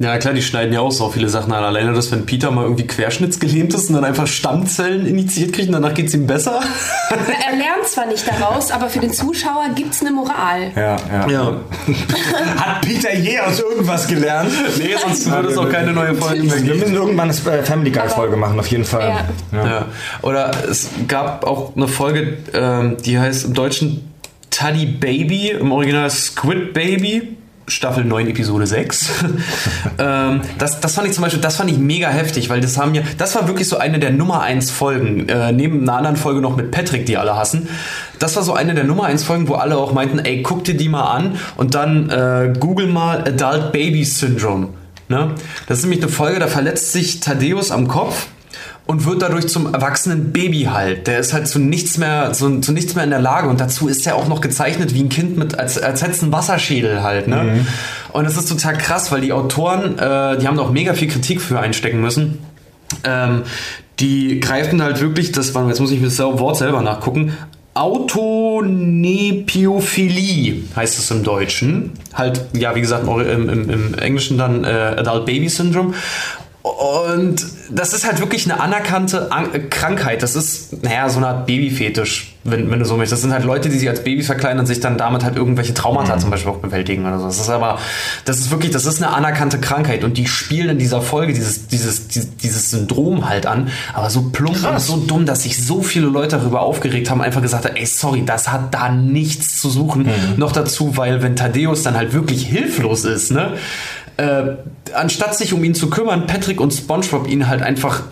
Ja, 0.00 0.16
klar, 0.16 0.32
die 0.32 0.40
schneiden 0.40 0.72
ja 0.72 0.80
auch 0.80 0.92
so 0.92 1.10
viele 1.10 1.28
Sachen 1.28 1.52
an. 1.52 1.62
Alleine 1.62 1.92
das, 1.92 2.10
wenn 2.10 2.24
Peter 2.24 2.50
mal 2.50 2.62
irgendwie 2.62 2.86
querschnittsgelähmt 2.86 3.74
ist 3.74 3.90
und 3.90 3.96
dann 3.96 4.04
einfach 4.06 4.26
Stammzellen 4.26 5.06
initiiert 5.06 5.52
kriegt 5.52 5.68
und 5.68 5.74
danach 5.74 5.92
geht 5.92 6.06
es 6.06 6.14
ihm 6.14 6.26
besser. 6.26 6.62
er 7.10 7.54
lernt 7.54 7.84
zwar 7.84 8.06
nicht 8.06 8.26
daraus, 8.26 8.70
aber 8.70 8.88
für 8.88 9.00
den 9.00 9.12
Zuschauer 9.12 9.66
gibt 9.74 9.92
es 9.92 10.00
eine 10.00 10.12
Moral. 10.12 10.72
Ja, 10.74 10.96
ja. 11.12 11.28
ja. 11.28 11.60
Hat 12.56 12.80
Peter 12.80 13.14
je 13.14 13.40
aus 13.40 13.60
irgendwas 13.60 14.08
gelernt? 14.08 14.50
Nee, 14.78 14.94
sonst 14.98 15.30
würde 15.30 15.50
es 15.50 15.58
auch 15.58 15.68
keine 15.68 15.92
neue 15.92 16.14
Folge 16.14 16.44
mehr 16.44 16.56
geben. 16.56 16.66
Wir 16.66 16.74
müssen 16.76 16.94
irgendwann 16.94 17.30
eine 17.30 17.58
äh, 17.58 17.62
Family 17.62 17.90
Guy-Folge 17.90 18.38
machen, 18.38 18.58
auf 18.58 18.68
jeden 18.68 18.86
Fall. 18.86 19.26
Ja. 19.52 19.66
ja. 19.66 19.84
Oder 20.22 20.50
es 20.66 20.88
gab 21.08 21.44
auch 21.44 21.76
eine 21.76 21.88
Folge, 21.88 22.38
ähm, 22.54 22.96
die 23.04 23.18
heißt 23.18 23.44
im 23.44 23.52
Deutschen 23.52 24.10
Tuddy 24.48 24.86
Baby, 24.86 25.50
im 25.50 25.72
Original 25.72 26.08
Squid 26.08 26.72
Baby 26.72 27.36
Staffel 27.70 28.04
9, 28.04 28.28
Episode 28.28 28.66
6. 28.66 29.10
ähm, 29.98 30.40
das, 30.58 30.80
das 30.80 30.94
fand 30.94 31.08
ich 31.08 31.14
zum 31.14 31.22
Beispiel, 31.22 31.40
das 31.40 31.56
fand 31.56 31.70
ich 31.70 31.78
mega 31.78 32.08
heftig, 32.08 32.50
weil 32.50 32.60
das 32.60 32.78
haben 32.78 32.94
ja, 32.94 33.02
das 33.18 33.34
war 33.34 33.46
wirklich 33.48 33.68
so 33.68 33.78
eine 33.78 33.98
der 33.98 34.10
Nummer 34.10 34.42
1 34.42 34.70
Folgen, 34.70 35.28
äh, 35.28 35.52
neben 35.52 35.82
einer 35.82 35.96
anderen 35.96 36.16
Folge 36.16 36.40
noch 36.40 36.56
mit 36.56 36.70
Patrick, 36.70 37.06
die 37.06 37.16
alle 37.16 37.36
hassen. 37.36 37.68
Das 38.18 38.36
war 38.36 38.42
so 38.42 38.52
eine 38.52 38.74
der 38.74 38.84
Nummer 38.84 39.04
1 39.04 39.24
Folgen, 39.24 39.48
wo 39.48 39.54
alle 39.54 39.76
auch 39.76 39.92
meinten, 39.92 40.18
ey, 40.18 40.42
guck 40.42 40.64
dir 40.64 40.76
die 40.76 40.88
mal 40.88 41.04
an 41.04 41.36
und 41.56 41.74
dann 41.74 42.10
äh, 42.10 42.52
google 42.58 42.86
mal 42.86 43.20
Adult 43.20 43.72
Baby 43.72 44.04
Syndrome. 44.04 44.68
Ne? 45.08 45.34
Das 45.66 45.78
ist 45.78 45.84
nämlich 45.84 46.02
eine 46.02 46.10
Folge, 46.10 46.38
da 46.38 46.46
verletzt 46.46 46.92
sich 46.92 47.20
Thaddeus 47.20 47.70
am 47.70 47.88
Kopf 47.88 48.26
und 48.90 49.04
wird 49.04 49.22
dadurch 49.22 49.46
zum 49.46 49.72
erwachsenen 49.72 50.32
Baby 50.32 50.64
halt. 50.64 51.06
Der 51.06 51.20
ist 51.20 51.32
halt 51.32 51.46
zu 51.46 51.60
nichts 51.60 51.96
mehr, 51.96 52.32
zu, 52.32 52.58
zu 52.58 52.72
nichts 52.72 52.96
mehr 52.96 53.04
in 53.04 53.10
der 53.10 53.20
Lage. 53.20 53.48
Und 53.48 53.60
dazu 53.60 53.86
ist 53.86 54.04
er 54.04 54.16
auch 54.16 54.26
noch 54.26 54.40
gezeichnet 54.40 54.94
wie 54.94 55.04
ein 55.04 55.08
Kind 55.08 55.36
mit, 55.36 55.56
als, 55.56 55.80
als 55.80 56.02
hätte 56.02 56.10
es 56.10 56.24
einen 56.24 56.32
Wasserschädel 56.32 57.04
halt. 57.04 57.28
Ne? 57.28 57.36
Mhm. 57.36 57.68
Und 58.12 58.24
es 58.24 58.36
ist 58.36 58.48
total 58.48 58.76
krass, 58.76 59.12
weil 59.12 59.20
die 59.20 59.32
Autoren, 59.32 59.96
äh, 59.96 60.38
die 60.38 60.48
haben 60.48 60.56
da 60.56 60.64
auch 60.64 60.72
mega 60.72 60.94
viel 60.94 61.06
Kritik 61.06 61.40
für 61.40 61.60
einstecken 61.60 62.00
müssen. 62.00 62.40
Ähm, 63.04 63.42
die 64.00 64.40
greifen 64.40 64.82
halt 64.82 65.00
wirklich, 65.00 65.30
das 65.30 65.54
war, 65.54 65.68
jetzt 65.68 65.78
muss 65.78 65.92
ich 65.92 66.00
mir 66.00 66.08
das 66.08 66.18
Wort 66.18 66.56
selber 66.56 66.82
nachgucken, 66.82 67.34
Autonepophilie 67.74 70.64
heißt 70.74 70.98
es 70.98 71.08
im 71.12 71.22
Deutschen. 71.22 71.92
Halt, 72.12 72.40
ja, 72.54 72.74
wie 72.74 72.80
gesagt, 72.80 73.06
im, 73.06 73.48
im, 73.48 73.70
im 73.70 73.94
Englischen 73.94 74.36
dann 74.36 74.64
äh, 74.64 74.96
Adult 74.96 75.26
Baby 75.26 75.48
Syndrome. 75.48 75.94
Und 76.62 77.46
das 77.70 77.94
ist 77.94 78.04
halt 78.04 78.20
wirklich 78.20 78.50
eine 78.50 78.60
anerkannte 78.60 79.32
An 79.32 79.70
Krankheit. 79.70 80.22
Das 80.22 80.36
ist, 80.36 80.82
naja, 80.82 81.08
so 81.08 81.16
eine 81.16 81.28
Art 81.28 81.46
Babyfetisch, 81.46 82.34
wenn, 82.44 82.70
wenn 82.70 82.78
du 82.78 82.84
so 82.84 82.96
möchtest. 82.96 83.12
Das 83.12 83.20
sind 83.22 83.32
halt 83.32 83.44
Leute, 83.44 83.70
die 83.70 83.78
sich 83.78 83.88
als 83.88 84.04
Babys 84.04 84.26
verkleiden 84.26 84.60
und 84.60 84.66
sich 84.66 84.78
dann 84.78 84.98
damit 84.98 85.24
halt 85.24 85.36
irgendwelche 85.36 85.72
Traumata 85.72 86.16
mhm. 86.16 86.20
zum 86.20 86.30
Beispiel 86.30 86.52
auch 86.52 86.58
bewältigen 86.58 87.06
oder 87.06 87.18
so. 87.18 87.24
Das 87.24 87.40
ist 87.40 87.48
aber, 87.48 87.78
das 88.26 88.40
ist 88.40 88.50
wirklich, 88.50 88.72
das 88.72 88.84
ist 88.84 89.02
eine 89.02 89.12
anerkannte 89.14 89.58
Krankheit 89.58 90.04
und 90.04 90.18
die 90.18 90.26
spielen 90.26 90.70
in 90.70 90.78
dieser 90.78 91.00
Folge 91.00 91.32
dieses, 91.32 91.66
dieses, 91.68 92.08
dieses, 92.08 92.70
Syndrom 92.70 93.28
halt 93.28 93.46
an, 93.46 93.70
aber 93.94 94.10
so 94.10 94.30
plump 94.30 94.60
Krass. 94.60 94.90
und 94.90 95.00
so 95.00 95.06
dumm, 95.06 95.24
dass 95.24 95.44
sich 95.44 95.64
so 95.64 95.80
viele 95.82 96.06
Leute 96.06 96.36
darüber 96.36 96.60
aufgeregt 96.60 97.08
haben, 97.08 97.22
einfach 97.22 97.40
gesagt 97.40 97.64
haben, 97.64 97.76
ey, 97.76 97.86
sorry, 97.86 98.22
das 98.24 98.52
hat 98.52 98.74
da 98.74 98.90
nichts 98.90 99.60
zu 99.60 99.70
suchen. 99.70 100.02
Mhm. 100.02 100.10
Noch 100.36 100.52
dazu, 100.52 100.96
weil 100.98 101.22
wenn 101.22 101.36
Thaddeus 101.36 101.82
dann 101.82 101.96
halt 101.96 102.12
wirklich 102.12 102.44
hilflos 102.44 103.04
ist, 103.04 103.30
ne? 103.30 103.54
Äh, 104.20 104.56
anstatt 104.92 105.36
sich 105.36 105.52
um 105.54 105.64
ihn 105.64 105.74
zu 105.74 105.88
kümmern, 105.88 106.26
Patrick 106.26 106.60
und 106.60 106.72
SpongeBob 106.72 107.28
ihn 107.28 107.48
halt 107.48 107.62
einfach 107.62 108.02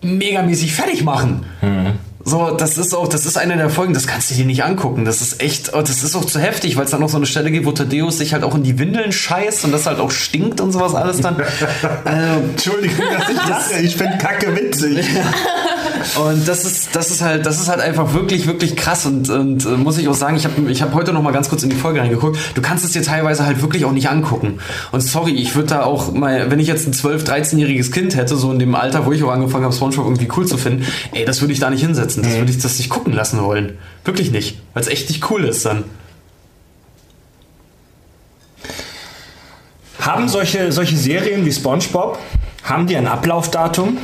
megamäßig 0.00 0.72
fertig 0.74 1.02
machen. 1.02 1.44
Mhm. 1.60 1.92
So, 2.26 2.52
das 2.52 2.78
ist 2.78 2.94
auch, 2.94 3.08
das 3.08 3.26
ist 3.26 3.36
eine 3.36 3.56
der 3.56 3.68
Folgen, 3.68 3.92
das 3.92 4.06
kannst 4.06 4.30
du 4.30 4.34
dir 4.34 4.46
nicht 4.46 4.64
angucken. 4.64 5.04
Das 5.04 5.20
ist 5.20 5.42
echt, 5.42 5.74
oh, 5.74 5.82
das 5.82 6.02
ist 6.02 6.14
auch 6.14 6.24
zu 6.24 6.40
heftig, 6.40 6.76
weil 6.76 6.84
es 6.84 6.90
dann 6.90 7.00
noch 7.00 7.10
so 7.10 7.18
eine 7.18 7.26
Stelle 7.26 7.50
gibt, 7.50 7.66
wo 7.66 7.72
Thaddeus 7.72 8.16
sich 8.16 8.32
halt 8.32 8.44
auch 8.44 8.54
in 8.54 8.62
die 8.62 8.78
Windeln 8.78 9.12
scheißt 9.12 9.64
und 9.64 9.72
das 9.72 9.84
halt 9.84 10.00
auch 10.00 10.10
stinkt 10.10 10.60
und 10.60 10.72
sowas 10.72 10.94
alles 10.94 11.20
dann. 11.20 11.36
ähm, 12.06 12.50
Entschuldigung, 12.50 13.04
dass 13.12 13.28
ich 13.28 13.36
lache, 13.36 13.82
ich 13.82 13.96
finde 13.96 14.16
Kacke 14.16 14.56
witzig. 14.56 15.04
Und 16.18 16.46
das 16.46 16.64
ist, 16.64 16.94
das 16.94 17.10
ist 17.10 17.22
halt, 17.22 17.46
das 17.46 17.60
ist 17.60 17.68
halt 17.68 17.80
einfach 17.80 18.12
wirklich, 18.12 18.46
wirklich 18.46 18.76
krass. 18.76 19.06
Und, 19.06 19.30
und 19.30 19.64
äh, 19.64 19.70
muss 19.70 19.98
ich 19.98 20.08
auch 20.08 20.14
sagen, 20.14 20.36
ich 20.36 20.44
habe 20.44 20.70
ich 20.70 20.82
hab 20.82 20.94
heute 20.94 21.12
noch 21.12 21.22
mal 21.22 21.32
ganz 21.32 21.48
kurz 21.48 21.62
in 21.62 21.70
die 21.70 21.76
Folge 21.76 22.00
reingeguckt. 22.00 22.38
Du 22.54 22.62
kannst 22.62 22.84
es 22.84 22.92
dir 22.92 23.02
teilweise 23.02 23.46
halt 23.46 23.62
wirklich 23.62 23.84
auch 23.84 23.92
nicht 23.92 24.08
angucken. 24.08 24.58
Und 24.92 25.00
sorry, 25.00 25.32
ich 25.32 25.54
würde 25.54 25.68
da 25.68 25.84
auch 25.84 26.12
mal, 26.12 26.50
wenn 26.50 26.60
ich 26.60 26.68
jetzt 26.68 26.86
ein 26.86 26.92
12-, 26.92 27.24
13-jähriges 27.24 27.90
Kind 27.92 28.16
hätte, 28.16 28.36
so 28.36 28.52
in 28.52 28.58
dem 28.58 28.74
Alter, 28.74 29.06
wo 29.06 29.12
ich 29.12 29.22
auch 29.24 29.30
angefangen 29.30 29.64
habe, 29.64 29.74
Spongebob 29.74 30.06
irgendwie 30.06 30.28
cool 30.36 30.46
zu 30.46 30.56
finden, 30.56 30.86
ey, 31.12 31.24
das 31.24 31.40
würde 31.40 31.52
ich 31.52 31.60
da 31.60 31.70
nicht 31.70 31.82
hinsetzen. 31.82 32.22
Das 32.22 32.32
mhm. 32.32 32.38
würde 32.38 32.52
ich 32.52 32.58
das 32.58 32.78
nicht 32.78 32.90
gucken 32.90 33.12
lassen 33.12 33.42
wollen. 33.42 33.78
Wirklich 34.04 34.30
nicht. 34.30 34.60
Weil 34.72 34.82
es 34.82 34.88
echt 34.88 35.08
nicht 35.08 35.30
cool 35.30 35.44
ist 35.44 35.64
dann. 35.64 35.84
Haben 40.00 40.28
solche, 40.28 40.70
solche 40.70 40.96
Serien 40.96 41.46
wie 41.46 41.52
SpongeBob, 41.52 42.18
haben 42.62 42.86
die 42.86 42.96
ein 42.96 43.06
Ablaufdatum? 43.06 43.96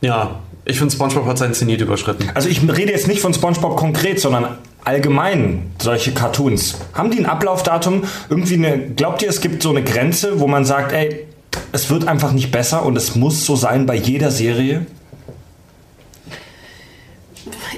Ja, 0.00 0.41
ich 0.64 0.78
finde, 0.78 0.94
SpongeBob 0.94 1.26
hat 1.26 1.38
seinen 1.38 1.54
Zenit 1.54 1.80
überschritten. 1.80 2.30
Also 2.34 2.48
ich 2.48 2.62
rede 2.62 2.92
jetzt 2.92 3.08
nicht 3.08 3.20
von 3.20 3.34
SpongeBob 3.34 3.76
konkret, 3.76 4.20
sondern 4.20 4.58
allgemein 4.84 5.70
solche 5.80 6.12
Cartoons. 6.12 6.76
Haben 6.94 7.10
die 7.10 7.18
ein 7.18 7.26
Ablaufdatum? 7.26 8.04
Irgendwie 8.28 8.54
eine, 8.54 8.78
glaubt 8.90 9.22
ihr, 9.22 9.28
es 9.28 9.40
gibt 9.40 9.62
so 9.62 9.70
eine 9.70 9.82
Grenze, 9.82 10.40
wo 10.40 10.46
man 10.46 10.64
sagt, 10.64 10.92
ey, 10.92 11.26
es 11.72 11.90
wird 11.90 12.06
einfach 12.06 12.32
nicht 12.32 12.50
besser 12.50 12.84
und 12.84 12.96
es 12.96 13.14
muss 13.14 13.44
so 13.44 13.56
sein 13.56 13.86
bei 13.86 13.96
jeder 13.96 14.30
Serie? 14.30 14.86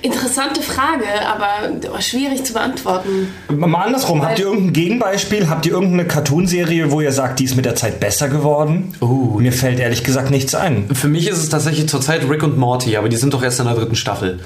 Interessante 0.02 0.62
Frage, 0.62 1.04
aber 1.26 2.00
schwierig 2.00 2.44
zu 2.44 2.52
beantworten. 2.52 3.28
Mal 3.48 3.82
andersrum, 3.86 4.20
Weil 4.20 4.28
habt 4.28 4.38
ihr 4.38 4.46
irgendein 4.46 4.72
Gegenbeispiel? 4.72 5.48
Habt 5.48 5.66
ihr 5.66 5.72
irgendeine 5.72 6.06
Cartoonserie, 6.06 6.90
wo 6.90 7.00
ihr 7.00 7.12
sagt, 7.12 7.40
die 7.40 7.44
ist 7.44 7.56
mit 7.56 7.64
der 7.64 7.74
Zeit 7.74 8.00
besser 8.00 8.28
geworden? 8.28 8.94
Uh, 9.00 9.38
Mir 9.40 9.52
fällt 9.52 9.78
ehrlich 9.78 10.04
gesagt 10.04 10.30
nichts 10.30 10.54
ein. 10.54 10.88
Für 10.92 11.08
mich 11.08 11.28
ist 11.28 11.38
es 11.38 11.48
tatsächlich 11.48 11.88
zurzeit 11.88 12.28
Rick 12.28 12.42
und 12.42 12.58
Morty, 12.58 12.96
aber 12.96 13.08
die 13.08 13.16
sind 13.16 13.34
doch 13.34 13.42
erst 13.42 13.60
in 13.60 13.66
der 13.66 13.74
dritten 13.74 13.96
Staffel. 13.96 14.40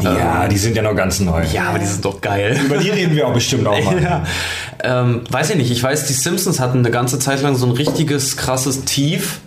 Ja, 0.00 0.44
ähm, 0.44 0.50
die 0.50 0.58
sind 0.58 0.76
ja 0.76 0.82
noch 0.82 0.94
ganz 0.94 1.20
neu. 1.20 1.42
Ja, 1.52 1.70
aber 1.70 1.78
die 1.78 1.86
sind 1.86 2.04
doch 2.04 2.20
geil. 2.20 2.58
Über 2.64 2.76
die 2.76 2.90
reden 2.90 3.16
wir 3.16 3.26
auch 3.26 3.32
bestimmt 3.32 3.66
auch 3.66 3.82
mal. 3.84 4.02
ja. 4.02 4.24
ähm, 4.82 5.22
weiß 5.30 5.50
ich 5.50 5.56
nicht. 5.56 5.70
Ich 5.70 5.82
weiß, 5.82 6.06
die 6.06 6.12
Simpsons 6.12 6.60
hatten 6.60 6.78
eine 6.80 6.90
ganze 6.90 7.18
Zeit 7.18 7.40
lang 7.42 7.56
so 7.56 7.66
ein 7.66 7.72
richtiges 7.72 8.36
krasses 8.36 8.84
Tief 8.84 9.40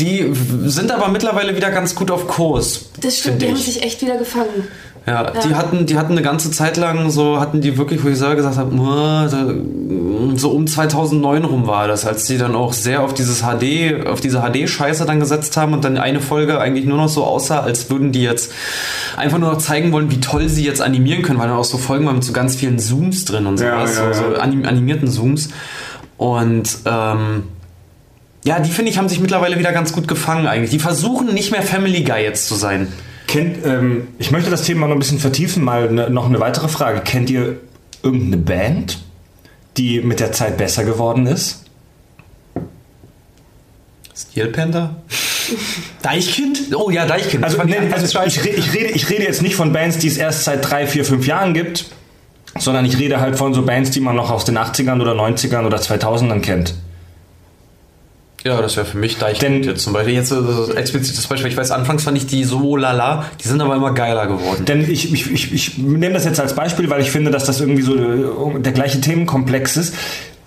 die 0.00 0.32
sind 0.64 0.90
aber 0.90 1.08
mittlerweile 1.08 1.56
wieder 1.56 1.70
ganz 1.70 1.94
gut 1.94 2.10
auf 2.10 2.26
Kurs. 2.26 2.86
Das 3.00 3.18
stimmt, 3.18 3.42
die 3.42 3.46
ich. 3.46 3.52
haben 3.52 3.60
sich 3.60 3.82
echt 3.82 4.02
wieder 4.02 4.16
gefangen. 4.16 4.68
Ja, 5.06 5.22
ja, 5.22 5.32
die 5.46 5.54
hatten, 5.54 5.84
die 5.84 5.98
hatten 5.98 6.12
eine 6.12 6.22
ganze 6.22 6.50
Zeit 6.50 6.78
lang 6.78 7.10
so, 7.10 7.38
hatten 7.38 7.60
die 7.60 7.76
wirklich, 7.76 8.02
wo 8.02 8.08
ich 8.08 8.16
selber 8.16 8.36
gesagt 8.36 8.56
habe, 8.56 8.74
so 10.36 10.50
um 10.50 10.66
2009 10.66 11.44
rum 11.44 11.66
war 11.66 11.88
das, 11.88 12.06
als 12.06 12.24
die 12.24 12.38
dann 12.38 12.54
auch 12.54 12.72
sehr 12.72 13.02
auf 13.02 13.12
dieses 13.12 13.42
HD, 13.42 14.06
auf 14.06 14.20
diese 14.20 14.40
HD-Scheiße 14.40 15.04
dann 15.04 15.20
gesetzt 15.20 15.58
haben 15.58 15.74
und 15.74 15.84
dann 15.84 15.98
eine 15.98 16.20
Folge 16.20 16.58
eigentlich 16.58 16.86
nur 16.86 16.96
noch 16.96 17.10
so 17.10 17.22
aussah, 17.24 17.60
als 17.60 17.90
würden 17.90 18.12
die 18.12 18.22
jetzt 18.22 18.50
einfach 19.18 19.36
nur 19.36 19.52
noch 19.52 19.58
zeigen 19.58 19.92
wollen, 19.92 20.10
wie 20.10 20.20
toll 20.20 20.48
sie 20.48 20.64
jetzt 20.64 20.80
animieren 20.80 21.22
können, 21.22 21.38
weil 21.38 21.48
dann 21.48 21.58
auch 21.58 21.64
so 21.64 21.76
Folgen 21.76 22.06
waren 22.06 22.16
mit 22.16 22.24
so 22.24 22.32
ganz 22.32 22.56
vielen 22.56 22.78
Zooms 22.78 23.26
drin 23.26 23.44
und 23.44 23.58
sowas, 23.58 23.96
ja, 23.98 24.06
ja, 24.06 24.14
so, 24.14 24.30
so 24.30 24.40
animierten 24.40 25.08
Zooms. 25.08 25.50
Und 26.16 26.78
ähm, 26.86 27.42
ja, 28.44 28.60
die 28.60 28.70
finde 28.70 28.90
ich 28.90 28.98
haben 28.98 29.08
sich 29.08 29.20
mittlerweile 29.20 29.58
wieder 29.58 29.72
ganz 29.72 29.92
gut 29.92 30.06
gefangen 30.06 30.46
eigentlich. 30.46 30.70
Die 30.70 30.78
versuchen 30.78 31.32
nicht 31.32 31.50
mehr 31.50 31.62
Family 31.62 32.04
Guy 32.04 32.22
jetzt 32.22 32.46
zu 32.46 32.54
sein. 32.54 32.92
Kennt, 33.26 33.64
ähm, 33.64 34.08
ich 34.18 34.30
möchte 34.30 34.50
das 34.50 34.62
Thema 34.62 34.86
noch 34.86 34.94
ein 34.94 34.98
bisschen 34.98 35.18
vertiefen. 35.18 35.64
Mal 35.64 35.90
ne, 35.90 36.10
noch 36.10 36.26
eine 36.26 36.40
weitere 36.40 36.68
Frage. 36.68 37.00
Kennt 37.00 37.30
ihr 37.30 37.56
irgendeine 38.02 38.36
Band, 38.36 38.98
die 39.78 40.02
mit 40.02 40.20
der 40.20 40.32
Zeit 40.32 40.58
besser 40.58 40.84
geworden 40.84 41.26
ist? 41.26 41.64
Steel 44.14 44.48
Panther? 44.48 44.96
Deichkind? 46.02 46.74
Oh 46.76 46.90
ja, 46.90 47.06
Deichkind. 47.06 47.42
Also, 47.44 47.62
nee, 47.64 47.76
also 47.90 48.20
ich, 48.26 48.44
ich, 48.44 48.74
rede, 48.74 48.90
ich 48.90 49.08
rede 49.08 49.24
jetzt 49.24 49.42
nicht 49.42 49.56
von 49.56 49.72
Bands, 49.72 49.98
die 49.98 50.06
es 50.06 50.18
erst 50.18 50.44
seit 50.44 50.70
drei, 50.70 50.86
vier, 50.86 51.04
fünf 51.06 51.26
Jahren 51.26 51.54
gibt, 51.54 51.86
sondern 52.58 52.84
ich 52.84 52.98
rede 52.98 53.20
halt 53.20 53.36
von 53.36 53.54
so 53.54 53.62
Bands, 53.62 53.90
die 53.90 54.00
man 54.00 54.14
noch 54.14 54.30
aus 54.30 54.44
den 54.44 54.58
80ern 54.58 55.00
oder 55.00 55.12
90ern 55.12 55.66
oder 55.66 55.78
2000ern 55.78 56.40
kennt. 56.40 56.74
Ja, 58.44 58.60
das 58.60 58.76
wäre 58.76 58.84
für 58.84 58.98
mich 58.98 59.16
Deichkind 59.16 59.64
jetzt 59.64 59.82
zum 59.82 59.94
Beispiel. 59.94 60.14
Jetzt 60.14 60.30
also 60.30 60.74
explizites 60.74 61.26
Beispiel. 61.26 61.50
Ich 61.50 61.56
weiß, 61.56 61.70
anfangs 61.70 62.04
fand 62.04 62.18
ich 62.18 62.26
die 62.26 62.44
so 62.44 62.76
lala, 62.76 63.24
die 63.42 63.48
sind 63.48 63.62
aber 63.62 63.74
immer 63.74 63.94
geiler 63.94 64.26
geworden. 64.26 64.66
Denn 64.66 64.82
ich, 64.88 65.10
ich, 65.10 65.30
ich, 65.30 65.52
ich 65.54 65.78
nehme 65.78 66.12
das 66.12 66.26
jetzt 66.26 66.38
als 66.38 66.54
Beispiel, 66.54 66.90
weil 66.90 67.00
ich 67.00 67.10
finde, 67.10 67.30
dass 67.30 67.46
das 67.46 67.60
irgendwie 67.60 67.82
so 67.82 67.96
äh, 67.96 68.60
der 68.60 68.72
gleiche 68.72 69.00
Themenkomplex 69.00 69.78
ist. 69.78 69.94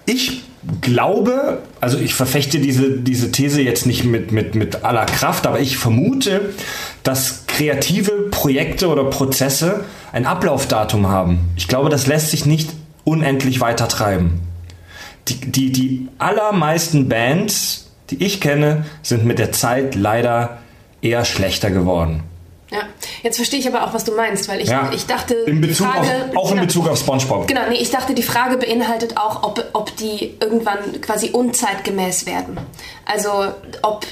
Ich 0.06 0.44
glaube, 0.82 1.64
also 1.82 1.98
ich 1.98 2.14
verfechte 2.14 2.60
diese, 2.60 3.00
diese 3.00 3.32
These 3.32 3.64
jetzt 3.64 3.88
nicht 3.88 4.04
mit, 4.04 4.32
mit, 4.32 4.54
mit 4.54 4.84
aller 4.84 5.06
Kraft, 5.06 5.48
aber 5.48 5.60
ich 5.60 5.78
vermute, 5.78 6.54
dass 7.02 7.46
kreative 7.48 8.12
Projekte 8.30 8.90
oder 8.90 9.06
Prozesse 9.06 9.86
ein 10.12 10.28
Ablaufdatum 10.28 11.08
haben. 11.08 11.40
Ich 11.56 11.68
glaube, 11.68 11.90
das 11.90 12.06
lässt 12.06 12.30
sich 12.30 12.46
nicht 12.46 12.70
unendlich 13.06 13.60
weiter 13.60 13.88
treiben. 13.88 14.42
Die, 15.30 15.40
die, 15.40 15.72
die 15.72 16.08
allermeisten 16.20 17.10
Bands, 17.10 17.87
die 18.10 18.24
ich 18.24 18.42
kenne, 18.42 18.86
sind 19.04 19.26
mit 19.26 19.40
der 19.40 19.52
Zeit 19.52 19.96
leider 19.96 20.58
eher 21.02 21.26
schlechter 21.26 21.72
geworden. 21.72 22.24
Ja, 22.70 22.80
jetzt 23.24 23.38
verstehe 23.38 23.60
ich 23.60 23.68
aber 23.68 23.86
auch, 23.86 23.94
was 23.94 24.04
du 24.04 24.14
meinst, 24.14 24.50
weil 24.50 24.60
ich, 24.60 24.68
Ja. 24.68 24.92
ich 24.94 25.06
dachte, 25.06 25.34
in 25.46 25.62
die 25.62 25.70
Bezug 25.70 25.88
Frage, 25.88 26.08
auf, 26.32 26.36
auch 26.38 26.50
in 26.50 26.56
genau, 26.58 26.66
Bezug 26.68 26.88
auf 26.90 27.00
SpongeBob. 27.00 27.48
Genau, 27.48 27.62
nee, 27.70 27.78
ich 27.78 27.92
dachte, 27.92 28.14
die 28.14 28.24
Frage 28.24 28.58
beinhaltet 28.58 29.16
auch, 29.18 29.44
ob, 29.44 29.64
ob 29.72 29.96
die 29.96 30.36
irgendwann 30.42 31.00
quasi 31.00 31.30
unzeitgemäß 31.30 32.26
werden. 32.26 32.58
Also 33.06 33.30
ob 33.84 34.06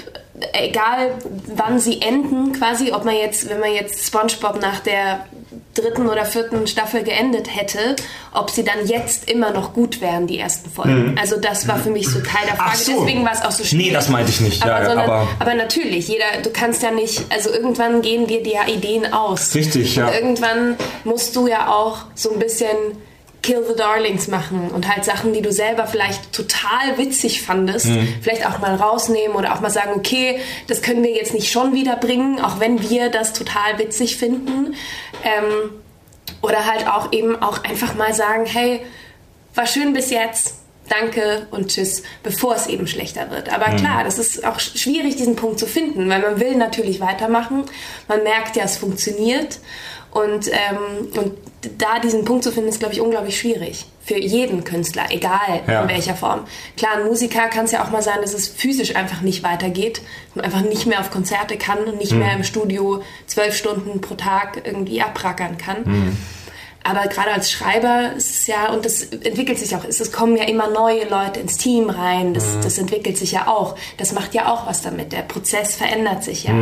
egal 0.53 1.11
wann 1.55 1.79
sie 1.79 2.01
enden, 2.01 2.53
quasi, 2.53 2.91
ob 2.91 3.05
man 3.05 3.15
jetzt, 3.15 3.49
wenn 3.49 3.59
man 3.59 3.71
jetzt 3.73 4.05
SpongeBob 4.05 4.61
nach 4.61 4.79
der 4.79 5.25
dritten 5.73 6.07
oder 6.07 6.23
vierten 6.25 6.67
Staffel 6.67 7.03
geendet 7.03 7.53
hätte, 7.53 7.95
ob 8.33 8.49
sie 8.49 8.63
dann 8.63 8.85
jetzt 8.87 9.29
immer 9.29 9.51
noch 9.51 9.73
gut 9.73 9.99
wären, 9.99 10.25
die 10.25 10.39
ersten 10.39 10.69
Folgen. 10.69 11.17
Also 11.19 11.37
das 11.37 11.67
war 11.67 11.77
für 11.77 11.89
mich 11.89 12.07
so 12.07 12.19
Teil 12.19 12.45
der 12.45 12.53
Mhm. 12.53 12.57
Frage. 12.57 12.77
so. 12.77 12.91
Deswegen 12.99 13.25
war 13.25 13.33
es 13.33 13.41
auch 13.41 13.51
so 13.51 13.63
schwierig. 13.65 13.87
Nee, 13.87 13.93
das 13.93 14.07
meinte 14.09 14.31
ich 14.31 14.39
nicht, 14.41 14.63
Aber, 14.63 14.71
ja, 14.71 14.85
sondern, 14.85 15.09
aber- 15.09 15.27
aber 15.39 15.53
natürlich, 15.53 16.07
jeder, 16.07 16.25
du 16.43 16.49
kannst 16.51 16.81
ja 16.81 16.91
nicht, 16.91 17.23
also 17.29 17.49
irgendwann 17.51 18.01
gehen 18.01 18.25
dir 18.27 18.41
die 18.41 18.51
ja 18.53 18.67
Ideen 18.67 19.11
aus. 19.11 19.53
Richtig, 19.53 19.95
ja. 19.97 20.07
Und 20.07 20.13
irgendwann 20.13 20.77
musst 21.03 21.35
du 21.35 21.47
ja 21.47 21.67
auch 21.73 21.99
so 22.13 22.31
ein 22.31 22.39
bisschen 22.39 22.67
Kill 23.45 23.63
the 23.67 23.75
Darlings 23.75 24.27
machen 24.27 24.71
und 24.73 24.87
halt 24.91 25.05
Sachen, 25.05 25.31
die 25.33 25.41
du 25.43 25.51
selber 25.51 25.85
vielleicht 25.85 26.33
total 26.33 26.97
witzig 26.97 27.43
fandest, 27.43 27.85
Mhm. 27.85 28.07
vielleicht 28.21 28.45
auch 28.47 28.57
mal 28.59 28.73
rausnehmen 28.75 29.35
oder 29.35 29.53
auch 29.53 29.59
mal 29.61 29.69
sagen, 29.69 29.91
okay, 29.95 30.39
das 30.67 30.81
können 30.81 31.03
wir 31.03 31.11
jetzt 31.11 31.33
nicht 31.33 31.51
schon 31.51 31.73
wieder 31.73 31.95
bringen, 31.95 32.41
auch 32.41 32.59
wenn 32.59 32.81
wir 32.89 33.09
das 33.09 33.33
total 33.33 33.77
witzig 33.77 34.17
finden. 34.17 34.73
Ähm, 35.23 35.71
oder 36.41 36.65
halt 36.65 36.87
auch 36.87 37.11
eben 37.13 37.41
auch 37.41 37.63
einfach 37.63 37.93
mal 37.95 38.13
sagen, 38.13 38.45
hey, 38.47 38.81
war 39.53 39.67
schön 39.67 39.93
bis 39.93 40.09
jetzt, 40.09 40.55
danke 40.89 41.47
und 41.51 41.69
tschüss, 41.69 42.03
bevor 42.23 42.55
es 42.55 42.67
eben 42.67 42.87
schlechter 42.87 43.29
wird. 43.31 43.53
Aber 43.53 43.69
Mhm. 43.69 43.77
klar, 43.77 44.03
das 44.03 44.17
ist 44.19 44.43
auch 44.45 44.57
sch- 44.57 44.77
schwierig, 44.77 45.15
diesen 45.15 45.35
Punkt 45.35 45.59
zu 45.59 45.65
finden, 45.67 46.09
weil 46.09 46.19
man 46.21 46.39
will 46.39 46.55
natürlich 46.55 46.99
weitermachen. 46.99 47.63
Man 48.07 48.23
merkt 48.23 48.55
ja, 48.55 48.63
es 48.63 48.77
funktioniert. 48.77 49.59
Und, 50.15 50.47
ähm, 50.47 51.09
und 51.17 51.33
da 51.77 51.99
diesen 51.99 52.23
Punkt 52.23 52.45
zu 52.45 52.51
finden, 52.53 52.69
ist, 52.69 52.79
glaube 52.79 52.93
ich, 52.93 53.01
unglaublich 53.01 53.37
schwierig. 53.37 53.85
Für 54.01 54.17
jeden 54.17 54.63
Künstler, 54.63 55.07
egal 55.09 55.61
Ja. 55.67 55.81
in 55.81 55.89
welcher 55.89 56.15
Form. 56.15 56.45
Klar, 56.77 56.93
ein 56.99 57.03
Musiker 57.05 57.49
kann 57.49 57.65
es 57.65 57.73
ja 57.73 57.83
auch 57.83 57.91
mal 57.91 58.01
sein, 58.01 58.19
dass 58.21 58.33
es 58.33 58.47
physisch 58.47 58.95
einfach 58.95 59.19
nicht 59.19 59.43
weitergeht. 59.43 60.01
Man 60.33 60.45
einfach 60.45 60.61
nicht 60.61 60.85
mehr 60.85 61.01
auf 61.01 61.11
Konzerte 61.11 61.57
kann 61.57 61.79
und 61.83 61.97
nicht 61.97 62.13
mehr 62.13 62.33
im 62.33 62.45
Studio 62.45 63.03
zwölf 63.27 63.57
Stunden 63.57 63.99
pro 63.99 64.15
Tag 64.15 64.61
irgendwie 64.63 65.01
abrackern 65.01 65.57
kann. 65.57 66.15
Aber 66.87 67.07
gerade 67.07 67.31
als 67.31 67.49
Schreiber 67.51 68.11
ist 68.15 68.29
es 68.29 68.47
ja, 68.47 68.71
und 68.71 68.85
das 68.85 69.01
entwickelt 69.01 69.57
sich 69.57 69.75
auch, 69.75 69.83
es 69.83 70.11
kommen 70.11 70.37
ja 70.37 70.43
immer 70.43 70.69
neue 70.69 71.09
Leute 71.09 71.39
ins 71.39 71.57
Team 71.57 71.89
rein, 71.89 72.35
das, 72.35 72.59
das 72.61 72.77
entwickelt 72.77 73.17
sich 73.17 73.31
ja 73.31 73.47
auch. 73.47 73.75
Das 73.97 74.13
macht 74.13 74.35
ja 74.35 74.53
auch 74.53 74.67
was 74.67 74.83
damit. 74.83 75.11
Der 75.11 75.23
Prozess 75.23 75.75
verändert 75.75 76.23
sich 76.23 76.43
ja. 76.43 76.53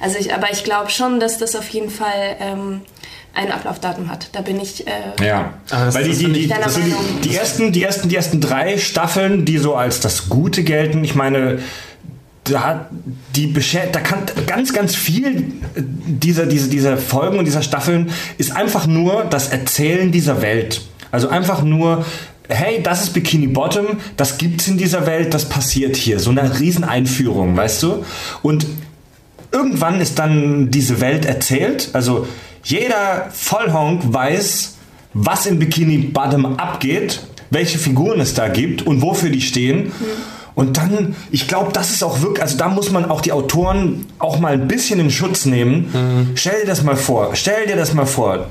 Also 0.00 0.18
ich, 0.18 0.32
aber 0.32 0.52
ich 0.52 0.62
glaube 0.62 0.90
schon, 0.90 1.18
dass 1.18 1.38
das 1.38 1.56
auf 1.56 1.68
jeden 1.70 1.90
Fall 1.90 2.36
ähm, 2.38 2.82
ein 3.34 3.50
Ablaufdatum 3.50 4.08
hat. 4.08 4.28
Da 4.32 4.42
bin 4.42 4.60
ich. 4.60 4.86
Äh, 4.86 4.90
Ja, 5.26 5.54
weil 5.70 6.04
die, 6.04 6.10
das 6.10 6.18
die, 6.18 6.26
die, 6.32 6.40
die, 6.42 6.48
Meinung. 6.48 7.20
die, 7.24 7.34
ersten, 7.34 7.72
die, 7.72 7.82
ersten, 7.82 8.08
die 8.08 8.16
ersten 8.16 8.40
drei 8.40 8.78
Staffeln, 8.78 9.44
die 9.44 9.58
so 9.58 9.74
als 9.74 9.98
das 9.98 10.28
Gute 10.28 10.62
gelten, 10.62 11.02
ich 11.02 11.16
meine, 11.16 11.58
da, 12.44 12.88
die 13.36 13.46
beschä- 13.46 13.90
da 13.92 14.00
kann 14.00 14.20
ganz, 14.46 14.72
ganz 14.72 14.94
viel 14.96 15.52
dieser, 15.76 16.46
dieser, 16.46 16.68
dieser 16.68 16.96
Folgen 16.96 17.38
und 17.38 17.44
dieser 17.44 17.62
Staffeln 17.62 18.10
ist 18.38 18.54
einfach 18.56 18.86
nur 18.86 19.24
das 19.24 19.48
Erzählen 19.48 20.10
dieser 20.10 20.42
Welt. 20.42 20.82
Also 21.12 21.28
einfach 21.28 21.62
nur, 21.62 22.04
hey, 22.48 22.82
das 22.82 23.02
ist 23.02 23.10
Bikini 23.10 23.46
Bottom, 23.46 23.98
das 24.16 24.38
gibt's 24.38 24.66
in 24.66 24.76
dieser 24.76 25.06
Welt, 25.06 25.34
das 25.34 25.48
passiert 25.48 25.94
hier. 25.96 26.18
So 26.18 26.30
eine 26.30 26.58
Rieseneinführung, 26.58 27.56
weißt 27.56 27.82
du? 27.82 28.04
Und 28.42 28.66
irgendwann 29.52 30.00
ist 30.00 30.18
dann 30.18 30.70
diese 30.70 31.00
Welt 31.00 31.24
erzählt. 31.24 31.90
Also 31.92 32.26
jeder 32.64 33.28
Vollhonk 33.32 34.02
weiß, 34.12 34.76
was 35.14 35.46
in 35.46 35.58
Bikini 35.58 35.98
Bottom 35.98 36.58
abgeht, 36.58 37.20
welche 37.50 37.78
Figuren 37.78 38.18
es 38.20 38.34
da 38.34 38.48
gibt 38.48 38.82
und 38.86 39.02
wofür 39.02 39.28
die 39.30 39.42
stehen. 39.42 39.92
Und 40.54 40.76
dann, 40.76 41.16
ich 41.30 41.48
glaube, 41.48 41.72
das 41.72 41.90
ist 41.90 42.02
auch 42.04 42.20
wirklich, 42.20 42.42
also 42.42 42.58
da 42.58 42.68
muss 42.68 42.90
man 42.90 43.10
auch 43.10 43.20
die 43.20 43.32
Autoren 43.32 44.06
auch 44.18 44.38
mal 44.38 44.52
ein 44.52 44.68
bisschen 44.68 45.00
in 45.00 45.10
Schutz 45.10 45.46
nehmen. 45.46 46.32
Stell 46.34 46.60
dir 46.60 46.66
das 46.66 46.82
mal 46.82 46.96
vor, 46.96 47.30
stell 47.34 47.66
dir 47.66 47.76
das 47.76 47.94
mal 47.94 48.06
vor. 48.06 48.46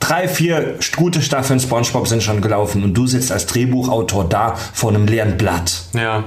Drei, 0.00 0.26
vier 0.26 0.76
gute 0.96 1.22
Staffeln 1.22 1.60
SpongeBob 1.60 2.08
sind 2.08 2.22
schon 2.22 2.40
gelaufen 2.40 2.82
und 2.82 2.94
du 2.94 3.06
sitzt 3.06 3.30
als 3.30 3.46
Drehbuchautor 3.46 4.28
da 4.28 4.56
vor 4.72 4.90
einem 4.90 5.06
leeren 5.06 5.36
Blatt. 5.36 5.84
Ja. 5.94 6.24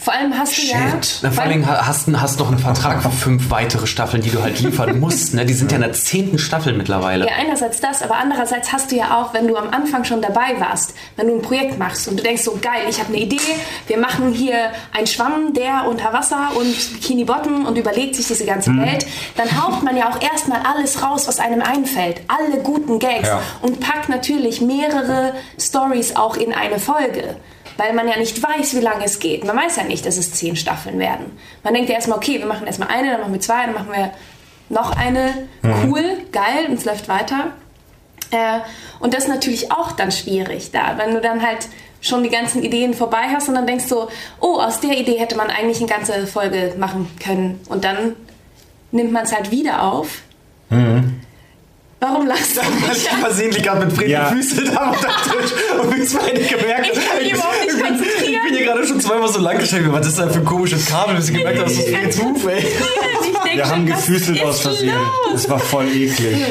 Vor 0.00 0.12
allem 0.14 0.38
hast 0.38 0.56
du 0.56 0.62
ja. 0.62 0.78
Shit. 0.92 1.18
Na, 1.22 1.30
vor 1.32 1.42
allen 1.42 1.52
Dingen 1.52 1.66
hast 1.66 2.06
du 2.06 2.20
hast 2.20 2.38
noch 2.38 2.48
einen 2.48 2.60
Vertrag 2.60 3.02
für 3.02 3.10
fünf 3.10 3.50
weitere 3.50 3.86
Staffeln, 3.88 4.22
die 4.22 4.30
du 4.30 4.40
halt 4.40 4.60
liefern 4.60 5.00
musst. 5.00 5.34
Ne? 5.34 5.44
Die 5.44 5.54
sind 5.54 5.72
ja 5.72 5.76
in 5.76 5.82
der 5.82 5.92
zehnten 5.92 6.38
Staffel 6.38 6.72
mittlerweile. 6.72 7.26
Ja, 7.26 7.32
einerseits 7.36 7.80
das, 7.80 8.00
aber 8.02 8.14
andererseits 8.16 8.72
hast 8.72 8.92
du 8.92 8.96
ja 8.96 9.18
auch, 9.18 9.34
wenn 9.34 9.48
du 9.48 9.56
am 9.56 9.70
Anfang 9.70 10.04
schon 10.04 10.22
dabei 10.22 10.58
warst, 10.60 10.94
wenn 11.16 11.26
du 11.26 11.34
ein 11.34 11.42
Projekt 11.42 11.78
machst 11.80 12.06
und 12.06 12.16
du 12.18 12.22
denkst 12.22 12.42
so, 12.42 12.56
geil, 12.62 12.82
ich 12.88 13.00
habe 13.00 13.08
eine 13.12 13.18
Idee, 13.22 13.40
wir 13.88 13.98
machen 13.98 14.32
hier 14.32 14.70
einen 14.96 15.08
Schwamm, 15.08 15.52
der 15.52 15.84
unter 15.88 16.12
Wasser 16.12 16.50
und 16.56 16.92
Bikini 16.94 17.24
Bottom 17.24 17.66
und 17.66 17.76
überlegt 17.76 18.14
sich 18.14 18.28
diese 18.28 18.46
ganze 18.46 18.70
Welt, 18.76 19.04
dann 19.36 19.60
haucht 19.60 19.82
man 19.82 19.96
ja 19.96 20.08
auch 20.10 20.20
erstmal 20.22 20.60
alles 20.62 21.02
raus, 21.02 21.26
was 21.26 21.40
einem 21.40 21.60
einfällt. 21.60 22.20
Alle 22.28 22.62
guten 22.62 23.00
Gags 23.00 23.28
Ja. 23.28 23.40
und 23.62 23.80
packt 23.80 24.08
natürlich 24.08 24.60
mehrere 24.60 25.32
Stories 25.60 26.14
auch 26.14 26.36
in 26.36 26.52
eine 26.54 26.78
Folge. 26.78 27.36
Weil 27.78 27.94
man 27.94 28.06
ja 28.08 28.18
nicht 28.18 28.42
weiß, 28.42 28.76
wie 28.76 28.80
lange 28.80 29.04
es 29.04 29.18
geht. 29.20 29.44
Man 29.44 29.56
weiß 29.56 29.76
ja 29.76 29.84
nicht, 29.84 30.04
dass 30.04 30.18
es 30.18 30.32
zehn 30.32 30.56
Staffeln 30.56 30.98
werden. 30.98 31.38
Man 31.62 31.72
denkt 31.72 31.88
ja 31.88 31.94
erstmal, 31.94 32.18
okay, 32.18 32.38
wir 32.38 32.46
machen 32.46 32.66
erstmal 32.66 32.88
eine, 32.88 33.12
dann 33.12 33.20
machen 33.20 33.32
wir 33.32 33.40
zwei, 33.40 33.64
dann 33.64 33.74
machen 33.74 33.92
wir 33.92 34.10
noch 34.68 34.94
eine. 34.96 35.48
Cool, 35.86 36.18
geil, 36.30 36.66
und 36.68 36.74
es 36.74 36.84
läuft 36.84 37.08
weiter. 37.08 37.52
Äh, 38.30 38.58
und 39.00 39.14
das 39.14 39.24
ist 39.24 39.28
natürlich 39.28 39.72
auch 39.72 39.92
dann 39.92 40.12
schwierig 40.12 40.70
da, 40.72 40.98
wenn 40.98 41.14
du 41.14 41.20
dann 41.20 41.40
halt 41.40 41.68
schon 42.00 42.22
die 42.22 42.28
ganzen 42.28 42.62
Ideen 42.62 42.94
vorbei 42.94 43.28
hast 43.32 43.48
und 43.48 43.54
dann 43.54 43.66
denkst 43.66 43.88
du, 43.88 44.06
oh, 44.40 44.60
aus 44.60 44.80
der 44.80 44.98
Idee 44.98 45.18
hätte 45.18 45.36
man 45.36 45.48
eigentlich 45.48 45.78
eine 45.78 45.88
ganze 45.88 46.26
Folge 46.26 46.74
machen 46.78 47.08
können. 47.22 47.60
Und 47.68 47.84
dann 47.84 48.14
nimmt 48.92 49.12
man 49.12 49.24
es 49.24 49.34
halt 49.34 49.50
wieder 49.50 49.82
auf. 49.82 50.22
Warum 52.00 52.26
lachst 52.28 52.56
du? 52.56 52.60
Ich 52.92 53.08
versehentlich 53.08 53.62
gerade 53.64 53.84
mit 53.84 53.92
Fred 53.94 54.08
Ja. 54.08 54.30
die 54.30 54.36
Füße 54.36 54.64
da 54.64 54.90
unter 54.90 55.08
Tisch 55.08 55.52
und 55.80 55.96
wir 55.96 56.04
zwei 56.06 56.30
nicht 56.32 56.48
gemerkt. 56.48 56.90
Ich 56.92 57.08
kann 57.08 57.18
mich 57.18 57.32
überhaupt 57.32 57.60
nicht 57.64 57.72
konzentrieren. 57.82 58.22
ich 58.34 58.42
bin 58.42 58.54
hier 58.56 58.66
gerade 58.66 58.86
schon 58.86 59.00
zweimal 59.00 59.28
so 59.28 59.40
lang 59.40 59.58
gestellt. 59.58 59.84
Was 59.90 60.06
ist 60.06 60.18
da 60.18 60.28
für 60.28 60.38
ein 60.38 60.44
komisches 60.44 60.86
Kabel, 60.86 61.16
bis 61.16 61.28
ich 61.28 61.36
gemerkt 61.36 61.58
habe, 61.58 61.68
dass 61.68 61.76
das 61.84 61.88
Freds 61.92 62.20
Ruf, 62.20 62.46
ey. 62.46 62.64
Wir 63.54 63.64
schon, 63.64 63.72
haben 63.72 63.86
gefüßelt 63.86 64.42
aus 64.44 64.60
Versehen. 64.60 64.92
Das 65.32 65.48
war 65.48 65.58
voll 65.58 65.86
eklig. 65.88 66.36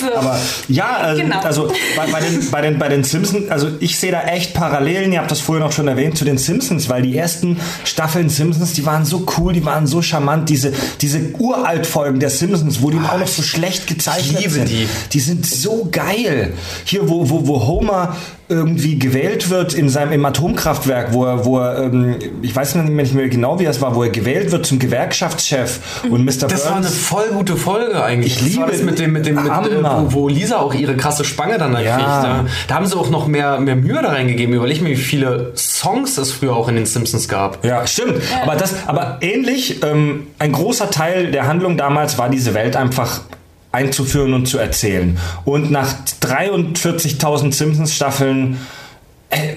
So. 0.00 0.14
Aber 0.14 0.38
ja, 0.68 0.96
also, 0.96 1.22
Genau. 1.22 1.40
also 1.40 1.72
bei, 1.96 2.06
bei, 2.06 2.20
den, 2.20 2.50
bei, 2.50 2.60
den, 2.62 2.78
bei 2.78 2.88
den 2.88 3.04
Simpsons, 3.04 3.50
also 3.50 3.68
ich 3.80 3.98
sehe 3.98 4.10
da 4.10 4.22
echt 4.22 4.54
Parallelen, 4.54 5.12
ihr 5.12 5.20
habt 5.20 5.30
das 5.30 5.40
vorhin 5.40 5.62
auch 5.64 5.72
schon 5.72 5.86
erwähnt, 5.86 6.16
zu 6.16 6.24
den 6.24 6.38
Simpsons, 6.38 6.88
weil 6.88 7.02
die 7.02 7.16
ersten 7.16 7.58
Staffeln 7.84 8.28
Simpsons, 8.28 8.72
die 8.72 8.86
waren 8.86 9.04
so 9.04 9.26
cool, 9.36 9.52
die 9.52 9.64
waren 9.64 9.86
so 9.86 10.02
charmant, 10.02 10.48
diese, 10.48 10.72
diese 11.00 11.20
Uraltfolgen 11.38 12.20
der 12.20 12.30
Simpsons, 12.30 12.80
wo 12.82 12.90
die 12.90 12.98
auch 12.98 13.18
noch 13.18 13.28
so 13.28 13.42
schlecht 13.42 13.86
gezeichnet 13.86 14.50
sind. 14.50 14.68
die. 14.68 14.88
Die 15.12 15.20
sind 15.20 15.46
so 15.46 15.88
geil. 15.90 16.54
Hier, 16.84 17.08
wo, 17.08 17.28
wo, 17.28 17.46
wo 17.46 17.66
Homer 17.66 18.16
irgendwie 18.52 18.98
gewählt 18.98 19.50
wird 19.50 19.74
in 19.74 19.88
seinem 19.88 20.12
im 20.12 20.24
Atomkraftwerk, 20.24 21.12
wo 21.12 21.24
er, 21.24 21.44
wo 21.44 21.58
er 21.58 21.84
ähm, 21.84 22.16
ich 22.42 22.54
weiß 22.54 22.74
nicht 22.76 23.14
mehr 23.14 23.28
genau, 23.28 23.58
wie 23.58 23.64
das 23.64 23.80
war, 23.80 23.94
wo 23.96 24.02
er 24.02 24.10
gewählt 24.10 24.52
wird 24.52 24.66
zum 24.66 24.78
Gewerkschaftschef 24.78 25.80
und 26.08 26.24
Mr. 26.24 26.46
Das 26.48 26.64
war 26.66 26.72
eine 26.76 26.82
Burns 26.82 26.96
voll 26.98 27.28
gute 27.32 27.56
Folge 27.56 28.02
eigentlich. 28.02 28.34
Ich 28.36 28.38
das 28.38 28.48
liebe- 28.54 28.70
das 28.72 28.82
mit 28.82 28.98
dem, 28.98 29.12
mit 29.12 29.26
dem, 29.26 29.36
mit, 29.36 29.46
äh, 29.46 30.12
wo 30.12 30.28
Lisa 30.28 30.58
auch 30.58 30.74
ihre 30.74 30.96
krasse 30.96 31.24
Spange 31.24 31.58
dann 31.58 31.72
da 31.72 31.80
Ja. 31.80 31.96
kriegt. 31.96 32.08
Da, 32.08 32.46
da 32.68 32.74
haben 32.74 32.86
sie 32.86 32.96
auch 32.96 33.10
noch 33.10 33.26
mehr, 33.26 33.58
mehr 33.60 33.76
Mühe 33.76 34.00
da 34.02 34.10
reingegeben. 34.10 34.54
Überleg 34.54 34.82
mir, 34.82 34.90
wie 34.90 34.96
viele 34.96 35.52
Songs 35.56 36.18
es 36.18 36.32
früher 36.32 36.54
auch 36.54 36.68
in 36.68 36.76
den 36.76 36.86
Simpsons 36.86 37.28
gab. 37.28 37.64
Ja, 37.64 37.86
stimmt. 37.86 38.16
Aber 38.42 38.56
das, 38.56 38.74
aber 38.86 39.18
ähnlich, 39.20 39.82
ähm, 39.82 40.26
ein 40.38 40.52
großer 40.52 40.90
Teil 40.90 41.30
der 41.30 41.46
Handlung 41.46 41.76
damals 41.76 42.18
war 42.18 42.28
diese 42.28 42.54
Welt 42.54 42.76
einfach 42.76 43.20
einzuführen 43.72 44.34
und 44.34 44.46
zu 44.46 44.58
erzählen. 44.58 45.18
Und 45.44 45.70
nach 45.70 45.94
43.000 46.20 47.52
Simpsons-Staffeln, 47.54 48.58
äh, 49.30 49.54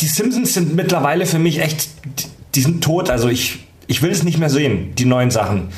die- 0.00 0.06
Simpsons 0.06 0.54
sind 0.54 0.74
mittlerweile 0.74 1.26
für 1.26 1.38
mich 1.38 1.60
echt, 1.60 1.88
die- 2.54 2.60
sind 2.62 2.82
tot. 2.84 3.10
Also 3.10 3.28
ich, 3.28 3.60
ich 3.86 4.02
will 4.02 4.10
es 4.10 4.22
nicht 4.22 4.38
mehr 4.38 4.50
sehen, 4.50 4.94
die 4.96 5.04
neuen 5.04 5.30
Sachen. 5.30 5.68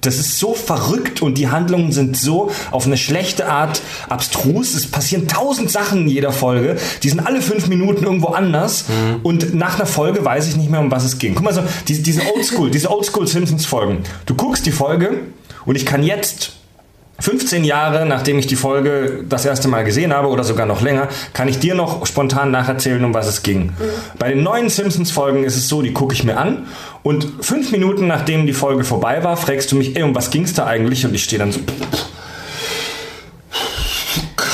Das 0.00 0.16
ist 0.16 0.38
so 0.38 0.54
verrückt 0.54 1.20
und 1.20 1.36
die 1.36 1.48
Handlungen 1.48 1.92
sind 1.92 2.16
so 2.16 2.50
auf 2.70 2.86
eine 2.86 2.96
schlechte 2.96 3.46
Art 3.50 3.82
abstrus. 4.08 4.74
Es 4.74 4.86
passieren 4.90 5.28
tausend 5.28 5.70
Sachen 5.70 6.02
in 6.02 6.08
jeder 6.08 6.32
Folge. 6.32 6.78
Die 7.02 7.10
sind 7.10 7.20
alle 7.20 7.42
fünf 7.42 7.66
Minuten 7.66 8.04
irgendwo 8.04 8.28
anders. 8.28 8.86
Und 9.22 9.52
nach 9.54 9.74
einer 9.76 9.84
Folge 9.84 10.24
weiß 10.24 10.48
ich 10.48 10.56
nicht 10.56 10.70
mehr, 10.70 10.80
um 10.80 10.90
was 10.90 11.04
es 11.04 11.18
ging. 11.18 11.34
Guck 11.34 11.44
mal, 11.44 11.52
so, 11.52 11.62
diese, 11.86 12.00
diese 12.00 12.22
Oldschool, 12.34 12.70
diese 12.70 12.90
Oldschool 12.90 13.26
Simpsons 13.26 13.66
Folgen. 13.66 13.98
Du 14.24 14.34
guckst 14.34 14.64
die 14.64 14.72
Folge 14.72 15.18
und 15.66 15.76
ich 15.76 15.86
kann 15.86 16.02
jetzt 16.02 16.52
15 17.20 17.64
Jahre, 17.64 18.06
nachdem 18.06 18.38
ich 18.38 18.46
die 18.46 18.56
Folge 18.56 19.24
das 19.28 19.44
erste 19.44 19.68
Mal 19.68 19.84
gesehen 19.84 20.12
habe 20.12 20.28
oder 20.28 20.42
sogar 20.42 20.66
noch 20.66 20.80
länger, 20.80 21.08
kann 21.32 21.48
ich 21.48 21.58
dir 21.58 21.74
noch 21.74 22.06
spontan 22.06 22.50
nacherzählen, 22.50 23.04
um 23.04 23.12
was 23.12 23.26
es 23.26 23.42
ging. 23.42 23.66
Mhm. 23.66 23.72
Bei 24.18 24.30
den 24.30 24.42
neuen 24.42 24.70
Simpsons-Folgen 24.70 25.44
ist 25.44 25.56
es 25.56 25.68
so, 25.68 25.82
die 25.82 25.92
gucke 25.92 26.14
ich 26.14 26.24
mir 26.24 26.38
an 26.38 26.66
und 27.02 27.26
fünf 27.40 27.72
Minuten 27.72 28.06
nachdem 28.06 28.46
die 28.46 28.52
Folge 28.52 28.84
vorbei 28.84 29.22
war, 29.22 29.36
fragst 29.36 29.70
du 29.72 29.76
mich, 29.76 29.96
ey, 29.96 30.02
um 30.02 30.14
was 30.14 30.30
ging 30.30 30.44
es 30.44 30.54
da 30.54 30.66
eigentlich? 30.66 31.04
Und 31.04 31.14
ich 31.14 31.24
stehe 31.24 31.38
dann 31.38 31.52
so, 31.52 31.60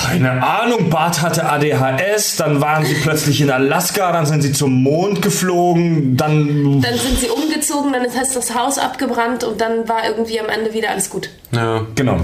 keine 0.07 0.43
Ahnung, 0.43 0.91
Bart 0.91 1.23
hatte 1.23 1.49
ADHS, 1.49 2.37
dann 2.37 2.61
waren 2.61 2.85
sie 2.85 2.95
plötzlich 2.95 3.41
in 3.41 3.51
Alaska, 3.51 4.13
dann 4.13 4.27
sind 4.27 4.43
sie 4.43 4.53
zum 4.53 4.83
Mond 4.83 5.23
geflogen, 5.23 6.17
dann. 6.17 6.81
Dann 6.81 6.99
sind 6.99 7.19
sie 7.19 7.29
umgezogen, 7.29 7.93
dann 7.93 8.05
ist 8.05 8.37
das 8.37 8.55
Haus 8.55 8.79
abgebrannt 8.79 9.45
und 9.45 9.61
dann 9.61 9.89
war 9.89 10.07
irgendwie 10.07 10.39
am 10.41 10.49
Ende 10.49 10.73
wieder 10.73 10.91
alles 10.91 11.11
gut. 11.11 11.31
Ja, 11.53 11.83
genau. 11.95 12.21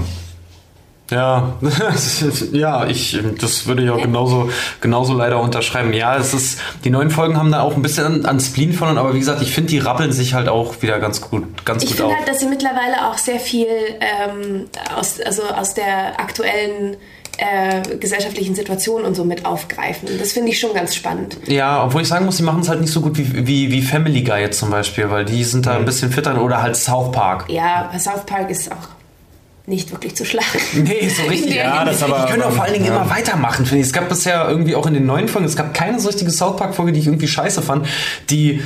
Ja, 1.11 1.57
ja, 2.53 2.87
ich, 2.87 3.19
das 3.39 3.67
würde 3.67 3.83
ich 3.83 3.89
auch 3.89 4.01
genauso, 4.01 4.49
genauso 4.81 5.13
leider 5.13 5.41
unterschreiben. 5.41 5.93
Ja, 5.93 6.17
es 6.17 6.33
ist, 6.33 6.59
die 6.85 6.89
neuen 6.89 7.11
Folgen 7.11 7.37
haben 7.37 7.51
da 7.51 7.61
auch 7.61 7.75
ein 7.75 7.81
bisschen 7.81 8.05
an, 8.05 8.25
an 8.25 8.39
Spleen 8.39 8.73
von, 8.73 8.97
aber 8.97 9.13
wie 9.13 9.19
gesagt, 9.19 9.41
ich 9.41 9.53
finde, 9.53 9.69
die 9.69 9.79
rappeln 9.79 10.11
sich 10.11 10.33
halt 10.33 10.47
auch 10.47 10.81
wieder 10.81 10.99
ganz 10.99 11.21
gut, 11.21 11.65
ganz 11.65 11.83
ich 11.83 11.89
gut 11.89 11.97
Ich 11.97 12.01
finde 12.01 12.15
halt, 12.15 12.27
dass 12.27 12.39
sie 12.39 12.47
mittlerweile 12.47 13.07
auch 13.07 13.17
sehr 13.17 13.39
viel 13.39 13.67
ähm, 13.99 14.65
aus, 14.97 15.19
also 15.19 15.43
aus 15.43 15.73
der 15.73 16.19
aktuellen 16.19 16.97
äh, 17.37 17.97
gesellschaftlichen 17.97 18.55
Situation 18.55 19.03
und 19.03 19.15
so 19.15 19.23
mit 19.23 19.45
aufgreifen. 19.45 20.09
Das 20.19 20.33
finde 20.33 20.51
ich 20.51 20.59
schon 20.59 20.73
ganz 20.73 20.95
spannend. 20.95 21.37
Ja, 21.47 21.83
obwohl 21.83 22.03
ich 22.03 22.07
sagen 22.07 22.25
muss, 22.25 22.37
sie 22.37 22.43
machen 22.43 22.61
es 22.61 22.69
halt 22.69 22.81
nicht 22.81 22.93
so 22.93 23.01
gut 23.01 23.17
wie, 23.17 23.47
wie, 23.47 23.71
wie 23.71 23.81
Family 23.81 24.21
Guy 24.21 24.41
jetzt 24.41 24.59
zum 24.59 24.69
Beispiel, 24.69 25.09
weil 25.09 25.25
die 25.25 25.43
sind 25.43 25.65
da 25.65 25.75
ein 25.75 25.85
bisschen 25.85 26.11
fitter 26.11 26.39
oder 26.41 26.61
halt 26.61 26.75
South 26.75 27.11
Park. 27.11 27.45
Ja, 27.49 27.91
South 27.97 28.25
Park 28.25 28.49
ist 28.49 28.71
auch 28.71 28.87
nicht 29.65 29.91
wirklich 29.91 30.13
zu 30.15 30.25
schlagen. 30.25 30.59
Nee, 30.73 31.07
so 31.07 31.23
richtig. 31.23 31.55
ja, 31.55 31.85
das 31.85 32.03
aber, 32.03 32.25
die 32.25 32.31
können 32.31 32.43
auch 32.43 32.51
vor 32.51 32.65
allen 32.65 32.73
Dingen 32.73 32.85
ja. 32.85 32.95
immer 32.95 33.09
weitermachen, 33.09 33.65
finde 33.65 33.81
ich. 33.81 33.87
Es 33.87 33.93
gab 33.93 34.09
bisher 34.09 34.47
irgendwie 34.47 34.75
auch 34.75 34.85
in 34.85 34.93
den 34.93 35.05
neuen 35.05 35.29
Folgen, 35.29 35.47
es 35.47 35.55
gab 35.55 35.73
keine 35.73 35.99
so 35.99 36.09
richtige 36.09 36.31
South 36.31 36.57
Park-Folge, 36.57 36.91
die 36.91 36.99
ich 36.99 37.07
irgendwie 37.07 37.27
scheiße 37.27 37.61
fand, 37.61 37.87
die 38.29 38.61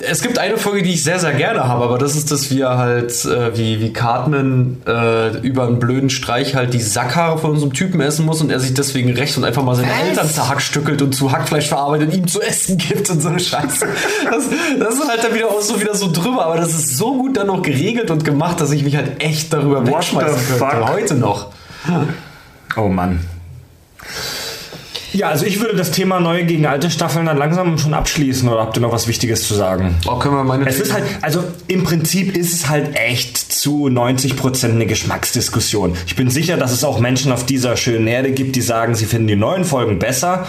es 0.00 0.22
gibt 0.22 0.38
eine 0.38 0.56
Folge, 0.56 0.82
die 0.82 0.94
ich 0.94 1.02
sehr, 1.02 1.18
sehr 1.18 1.32
gerne 1.32 1.66
habe, 1.66 1.84
aber 1.84 1.98
das 1.98 2.14
ist 2.14 2.30
das, 2.30 2.50
wie 2.50 2.60
er 2.60 2.78
halt, 2.78 3.24
äh, 3.24 3.56
wie, 3.56 3.80
wie 3.80 3.92
Cartman 3.92 4.80
äh, 4.86 5.38
über 5.38 5.66
einen 5.66 5.80
blöden 5.80 6.08
Streich 6.08 6.54
halt 6.54 6.72
die 6.72 6.80
Sackhaare 6.80 7.38
von 7.38 7.50
unserem 7.50 7.72
Typen 7.72 8.00
essen 8.00 8.24
muss 8.24 8.40
und 8.40 8.50
er 8.50 8.60
sich 8.60 8.74
deswegen 8.74 9.12
rächt 9.12 9.36
und 9.36 9.44
einfach 9.44 9.64
mal 9.64 9.74
seine 9.74 9.88
Was? 9.88 10.08
Eltern 10.08 10.30
zerhackstückelt 10.30 11.02
und 11.02 11.14
zu 11.14 11.32
Hackfleisch 11.32 11.68
verarbeitet 11.68 12.08
und 12.08 12.14
ihm 12.14 12.28
zu 12.28 12.40
essen 12.40 12.78
gibt 12.78 13.10
und 13.10 13.20
so 13.20 13.28
eine 13.28 13.40
Scheiße. 13.40 13.88
Das, 14.30 14.44
das 14.78 14.94
ist 14.94 15.08
halt 15.08 15.24
dann 15.24 15.34
wieder 15.34 15.48
auch 15.48 15.60
so 15.60 15.80
wieder 15.80 15.94
so 15.94 16.12
drüber, 16.12 16.46
aber 16.46 16.56
das 16.56 16.74
ist 16.74 16.96
so 16.96 17.14
gut 17.14 17.36
dann 17.36 17.48
noch 17.48 17.62
geregelt 17.62 18.10
und 18.10 18.24
gemacht, 18.24 18.60
dass 18.60 18.70
ich 18.70 18.84
mich 18.84 18.96
halt 18.96 19.22
echt 19.22 19.52
darüber 19.52 19.84
wegschmeißen 19.86 20.58
könnte. 20.58 20.88
Heute 20.88 21.14
noch. 21.14 21.50
Oh 22.76 22.88
Mann. 22.88 23.20
Ja, 25.18 25.30
also 25.30 25.46
ich 25.46 25.58
würde 25.58 25.74
das 25.74 25.90
Thema 25.90 26.20
neue 26.20 26.44
gegen 26.44 26.64
alte 26.64 26.92
Staffeln 26.92 27.26
dann 27.26 27.36
langsam 27.36 27.76
schon 27.76 27.92
abschließen 27.92 28.48
oder 28.48 28.60
habt 28.60 28.76
ihr 28.76 28.80
noch 28.80 28.92
was 28.92 29.08
Wichtiges 29.08 29.48
zu 29.48 29.54
sagen? 29.54 29.96
Oh, 30.06 30.14
können 30.20 30.36
wir 30.36 30.44
meine 30.44 30.64
es 30.64 30.78
ist 30.78 30.92
halt, 30.92 31.02
also 31.22 31.42
im 31.66 31.82
Prinzip 31.82 32.36
ist 32.36 32.54
es 32.54 32.68
halt 32.68 32.94
echt 32.94 33.36
zu 33.36 33.88
90 33.88 34.36
Prozent 34.36 34.74
eine 34.76 34.86
Geschmacksdiskussion. 34.86 35.96
Ich 36.06 36.14
bin 36.14 36.30
sicher, 36.30 36.56
dass 36.56 36.70
es 36.70 36.84
auch 36.84 37.00
Menschen 37.00 37.32
auf 37.32 37.44
dieser 37.44 37.76
schönen 37.76 38.06
Erde 38.06 38.30
gibt, 38.30 38.54
die 38.54 38.60
sagen, 38.60 38.94
sie 38.94 39.06
finden 39.06 39.26
die 39.26 39.34
neuen 39.34 39.64
Folgen 39.64 39.98
besser. 39.98 40.46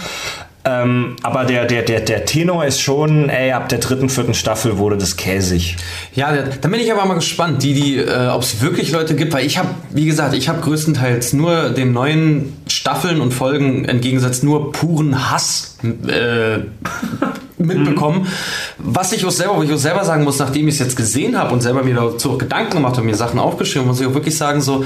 Ähm, 0.62 1.16
aber 1.22 1.44
der, 1.44 1.64
der, 1.64 1.82
der, 1.82 2.00
der 2.00 2.26
Tenor 2.26 2.66
ist 2.66 2.82
schon, 2.82 3.30
ey, 3.30 3.52
ab 3.52 3.70
der 3.70 3.78
dritten, 3.78 4.10
vierten 4.10 4.34
Staffel 4.34 4.76
wurde 4.76 4.98
das 4.98 5.16
käsig. 5.16 5.76
Ja, 6.14 6.32
da 6.32 6.68
bin 6.68 6.80
ich 6.80 6.92
aber 6.92 7.06
mal 7.06 7.14
gespannt, 7.14 7.62
die, 7.62 7.72
die, 7.72 7.96
äh, 7.96 8.28
ob 8.28 8.42
es 8.42 8.60
wirklich 8.60 8.92
Leute 8.92 9.14
gibt, 9.14 9.32
weil 9.32 9.46
ich 9.46 9.56
habe, 9.56 9.68
wie 9.90 10.04
gesagt, 10.04 10.34
ich 10.34 10.50
habe 10.50 10.60
größtenteils 10.60 11.32
nur 11.32 11.70
den 11.70 11.92
neuen 11.92 12.56
Staffeln 12.68 13.22
und 13.22 13.32
Folgen 13.32 13.86
entgegengesetzt 13.86 14.44
nur 14.44 14.70
puren 14.72 15.30
Hass 15.30 15.78
äh, 15.82 16.58
mitbekommen. 17.58 18.26
Was 18.76 19.12
ich 19.14 19.24
auch 19.24 19.30
selber, 19.30 19.56
wo 19.56 19.62
ich 19.62 19.72
auch 19.72 19.78
selber 19.78 20.04
sagen 20.04 20.24
muss, 20.24 20.38
nachdem 20.38 20.68
ich 20.68 20.74
es 20.74 20.80
jetzt 20.80 20.96
gesehen 20.96 21.38
habe 21.38 21.54
und 21.54 21.62
selber 21.62 21.82
mir 21.82 21.94
dazu 21.94 22.36
Gedanken 22.36 22.72
gemacht 22.72 22.96
habe, 22.96 23.06
mir 23.06 23.16
Sachen 23.16 23.38
aufgeschrieben, 23.38 23.88
muss 23.88 24.00
ich 24.00 24.06
auch 24.06 24.14
wirklich 24.14 24.36
sagen, 24.36 24.60
so, 24.60 24.84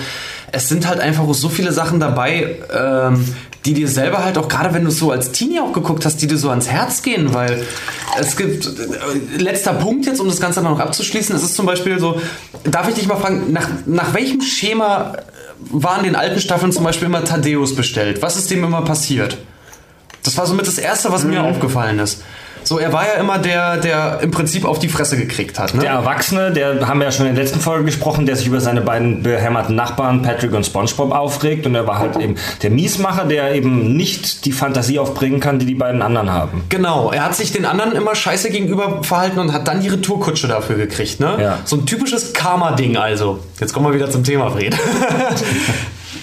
es 0.52 0.68
sind 0.68 0.86
halt 0.86 1.00
einfach 1.00 1.24
so 1.34 1.48
viele 1.48 1.72
Sachen 1.72 1.98
dabei, 1.98 2.58
ähm, 2.72 3.24
die 3.64 3.72
dir 3.72 3.88
selber 3.88 4.24
halt 4.24 4.36
auch, 4.36 4.48
gerade 4.48 4.74
wenn 4.74 4.84
du 4.84 4.90
so 4.90 5.10
als 5.10 5.32
Teenie 5.32 5.60
auch 5.60 5.72
geguckt 5.72 6.04
hast, 6.04 6.20
die 6.20 6.26
dir 6.26 6.36
so 6.36 6.50
ans 6.50 6.68
Herz 6.68 7.02
gehen, 7.02 7.32
weil 7.32 7.64
es 8.18 8.36
gibt, 8.36 8.66
äh, 8.66 9.38
letzter 9.38 9.72
Punkt 9.72 10.06
jetzt, 10.06 10.20
um 10.20 10.28
das 10.28 10.40
Ganze 10.40 10.60
noch 10.62 10.78
abzuschließen, 10.78 11.34
es 11.34 11.42
ist 11.42 11.54
zum 11.54 11.66
Beispiel 11.66 11.98
so, 11.98 12.20
darf 12.64 12.88
ich 12.88 12.94
dich 12.94 13.06
mal 13.06 13.16
fragen, 13.16 13.52
nach, 13.52 13.68
nach 13.86 14.12
welchem 14.12 14.42
Schema 14.42 15.16
waren 15.70 16.00
in 16.00 16.12
den 16.12 16.16
alten 16.16 16.40
Staffeln 16.40 16.72
zum 16.72 16.84
Beispiel 16.84 17.06
immer 17.06 17.24
Thaddeus 17.24 17.74
bestellt? 17.74 18.20
Was 18.20 18.36
ist 18.36 18.50
dem 18.50 18.62
immer 18.64 18.82
passiert? 18.82 19.38
Das 20.22 20.36
war 20.36 20.46
somit 20.46 20.66
das 20.66 20.78
Erste, 20.78 21.10
was 21.10 21.24
mhm. 21.24 21.30
mir 21.30 21.42
aufgefallen 21.42 21.98
ist. 21.98 22.22
So, 22.64 22.78
er 22.78 22.92
war 22.92 23.06
ja 23.06 23.14
immer 23.14 23.38
der, 23.38 23.76
der 23.76 24.20
im 24.22 24.30
Prinzip 24.30 24.64
auf 24.64 24.78
die 24.78 24.88
Fresse 24.88 25.16
gekriegt 25.16 25.58
hat. 25.58 25.74
Ne? 25.74 25.82
Der 25.82 25.90
Erwachsene, 25.90 26.52
der 26.52 26.86
haben 26.88 26.98
wir 26.98 27.06
ja 27.06 27.12
schon 27.12 27.26
in 27.26 27.34
der 27.34 27.44
letzten 27.44 27.60
Folge 27.60 27.84
gesprochen, 27.84 28.26
der 28.26 28.36
sich 28.36 28.46
über 28.46 28.60
seine 28.60 28.80
beiden 28.80 29.22
behämmerten 29.22 29.74
Nachbarn 29.74 30.22
Patrick 30.22 30.52
und 30.52 30.64
SpongeBob 30.64 31.12
aufregt 31.12 31.66
und 31.66 31.74
er 31.74 31.86
war 31.86 31.98
halt 31.98 32.16
eben 32.16 32.36
der 32.62 32.70
Miesmacher, 32.70 33.24
der 33.26 33.54
eben 33.54 33.96
nicht 33.96 34.44
die 34.44 34.52
Fantasie 34.52 34.98
aufbringen 34.98 35.40
kann, 35.40 35.58
die 35.58 35.66
die 35.66 35.74
beiden 35.74 36.02
anderen 36.02 36.32
haben. 36.32 36.64
Genau, 36.68 37.10
er 37.10 37.24
hat 37.24 37.34
sich 37.34 37.52
den 37.52 37.66
anderen 37.66 37.92
immer 37.92 38.14
scheiße 38.14 38.50
gegenüber 38.50 39.02
verhalten 39.02 39.38
und 39.38 39.52
hat 39.52 39.68
dann 39.68 39.80
die 39.80 39.88
Retourkutsche 39.88 40.48
dafür 40.48 40.76
gekriegt. 40.76 41.20
Ne? 41.20 41.36
Ja. 41.40 41.58
So 41.64 41.76
ein 41.76 41.86
typisches 41.86 42.32
Karma-Ding 42.32 42.96
also. 42.96 43.40
Jetzt 43.60 43.72
kommen 43.72 43.86
wir 43.86 43.94
wieder 43.94 44.10
zum 44.10 44.24
Thema, 44.24 44.50
Fred. 44.50 44.76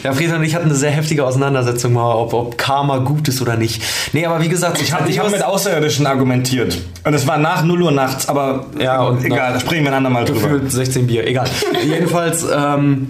Ja, 0.03 0.13
Frieda 0.13 0.35
und 0.35 0.43
ich 0.43 0.55
hatten 0.55 0.65
eine 0.65 0.75
sehr 0.75 0.91
heftige 0.91 1.25
Auseinandersetzung 1.25 1.93
mal, 1.93 2.13
ob, 2.15 2.33
ob 2.33 2.57
Karma 2.57 2.97
gut 2.99 3.27
ist 3.27 3.41
oder 3.41 3.55
nicht. 3.55 3.83
Nee, 4.13 4.25
aber 4.25 4.41
wie 4.41 4.49
gesagt, 4.49 4.81
ich 4.81 4.93
habe 4.93 5.09
ich 5.09 5.19
hab 5.19 5.29
mit 5.29 5.43
Außerirdischen 5.43 6.07
argumentiert. 6.07 6.77
Und 7.03 7.13
es 7.13 7.27
war 7.27 7.37
nach 7.37 7.63
0 7.63 7.81
Uhr 7.81 7.91
nachts, 7.91 8.27
aber 8.27 8.65
ja, 8.79 9.01
und 9.03 9.23
egal, 9.23 9.53
da 9.53 9.59
sprechen 9.59 9.83
wir 9.83 9.91
ein 9.91 9.97
andermal 9.97 10.25
drüber. 10.25 10.41
Gefühlt 10.41 10.71
16 10.71 11.07
Bier, 11.07 11.27
egal. 11.27 11.47
Jedenfalls, 11.85 12.45
ähm, 12.51 13.07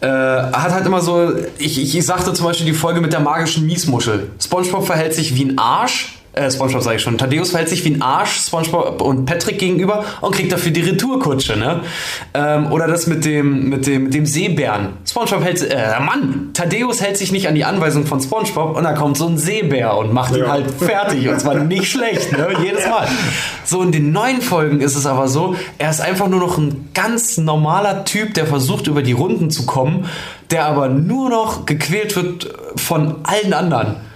äh, 0.00 0.06
hat 0.06 0.72
halt 0.72 0.86
immer 0.86 1.00
so, 1.00 1.32
ich, 1.58 1.96
ich 1.96 2.06
sagte 2.06 2.32
zum 2.32 2.46
Beispiel 2.46 2.66
die 2.66 2.72
Folge 2.72 3.00
mit 3.00 3.12
der 3.12 3.20
magischen 3.20 3.66
Miesmuschel. 3.66 4.30
SpongeBob 4.40 4.86
verhält 4.86 5.14
sich 5.14 5.34
wie 5.34 5.44
ein 5.46 5.58
Arsch 5.58 6.17
äh, 6.38 6.50
SpongeBob 6.50 6.82
sage 6.82 6.96
ich 6.96 7.02
schon, 7.02 7.18
Thaddeus 7.18 7.50
verhält 7.50 7.68
sich 7.68 7.84
wie 7.84 7.94
ein 7.94 8.02
Arsch 8.02 8.38
SpongeBob 8.46 9.02
und 9.02 9.26
Patrick 9.26 9.58
gegenüber 9.58 10.04
und 10.20 10.34
kriegt 10.34 10.52
dafür 10.52 10.72
die 10.72 10.80
Retourkutsche, 10.80 11.56
ne? 11.56 11.80
Ähm, 12.34 12.72
oder 12.72 12.86
das 12.86 13.06
mit 13.06 13.24
dem, 13.24 13.68
mit 13.68 13.86
dem, 13.86 14.04
mit 14.04 14.14
dem 14.14 14.26
Seebären. 14.26 14.90
SpongeBob 15.06 15.42
hält, 15.42 15.62
äh, 15.62 16.00
Mann, 16.00 16.50
Thaddeus 16.54 17.02
hält 17.02 17.16
sich 17.16 17.32
nicht 17.32 17.48
an 17.48 17.54
die 17.54 17.64
Anweisung 17.64 18.06
von 18.06 18.20
SpongeBob 18.20 18.76
und 18.76 18.84
da 18.84 18.92
kommt 18.92 19.16
so 19.16 19.26
ein 19.26 19.38
Seebär 19.38 19.96
und 19.96 20.12
macht 20.12 20.32
ja. 20.32 20.44
ihn 20.44 20.50
halt 20.50 20.70
fertig 20.70 21.28
und 21.28 21.40
zwar 21.40 21.56
nicht 21.56 21.86
schlecht, 21.90 22.32
ne? 22.32 22.48
Jedes 22.62 22.86
Mal. 22.88 23.08
So 23.64 23.82
in 23.82 23.92
den 23.92 24.12
neuen 24.12 24.40
Folgen 24.40 24.80
ist 24.80 24.96
es 24.96 25.06
aber 25.06 25.28
so, 25.28 25.56
er 25.78 25.90
ist 25.90 26.00
einfach 26.00 26.28
nur 26.28 26.40
noch 26.40 26.58
ein 26.58 26.90
ganz 26.94 27.36
normaler 27.38 28.04
Typ, 28.04 28.34
der 28.34 28.46
versucht 28.46 28.86
über 28.86 29.02
die 29.02 29.12
Runden 29.12 29.50
zu 29.50 29.66
kommen, 29.66 30.06
der 30.50 30.66
aber 30.66 30.88
nur 30.88 31.28
noch 31.28 31.66
gequält 31.66 32.16
wird 32.16 32.54
von 32.76 33.16
allen 33.24 33.52
anderen. 33.52 34.07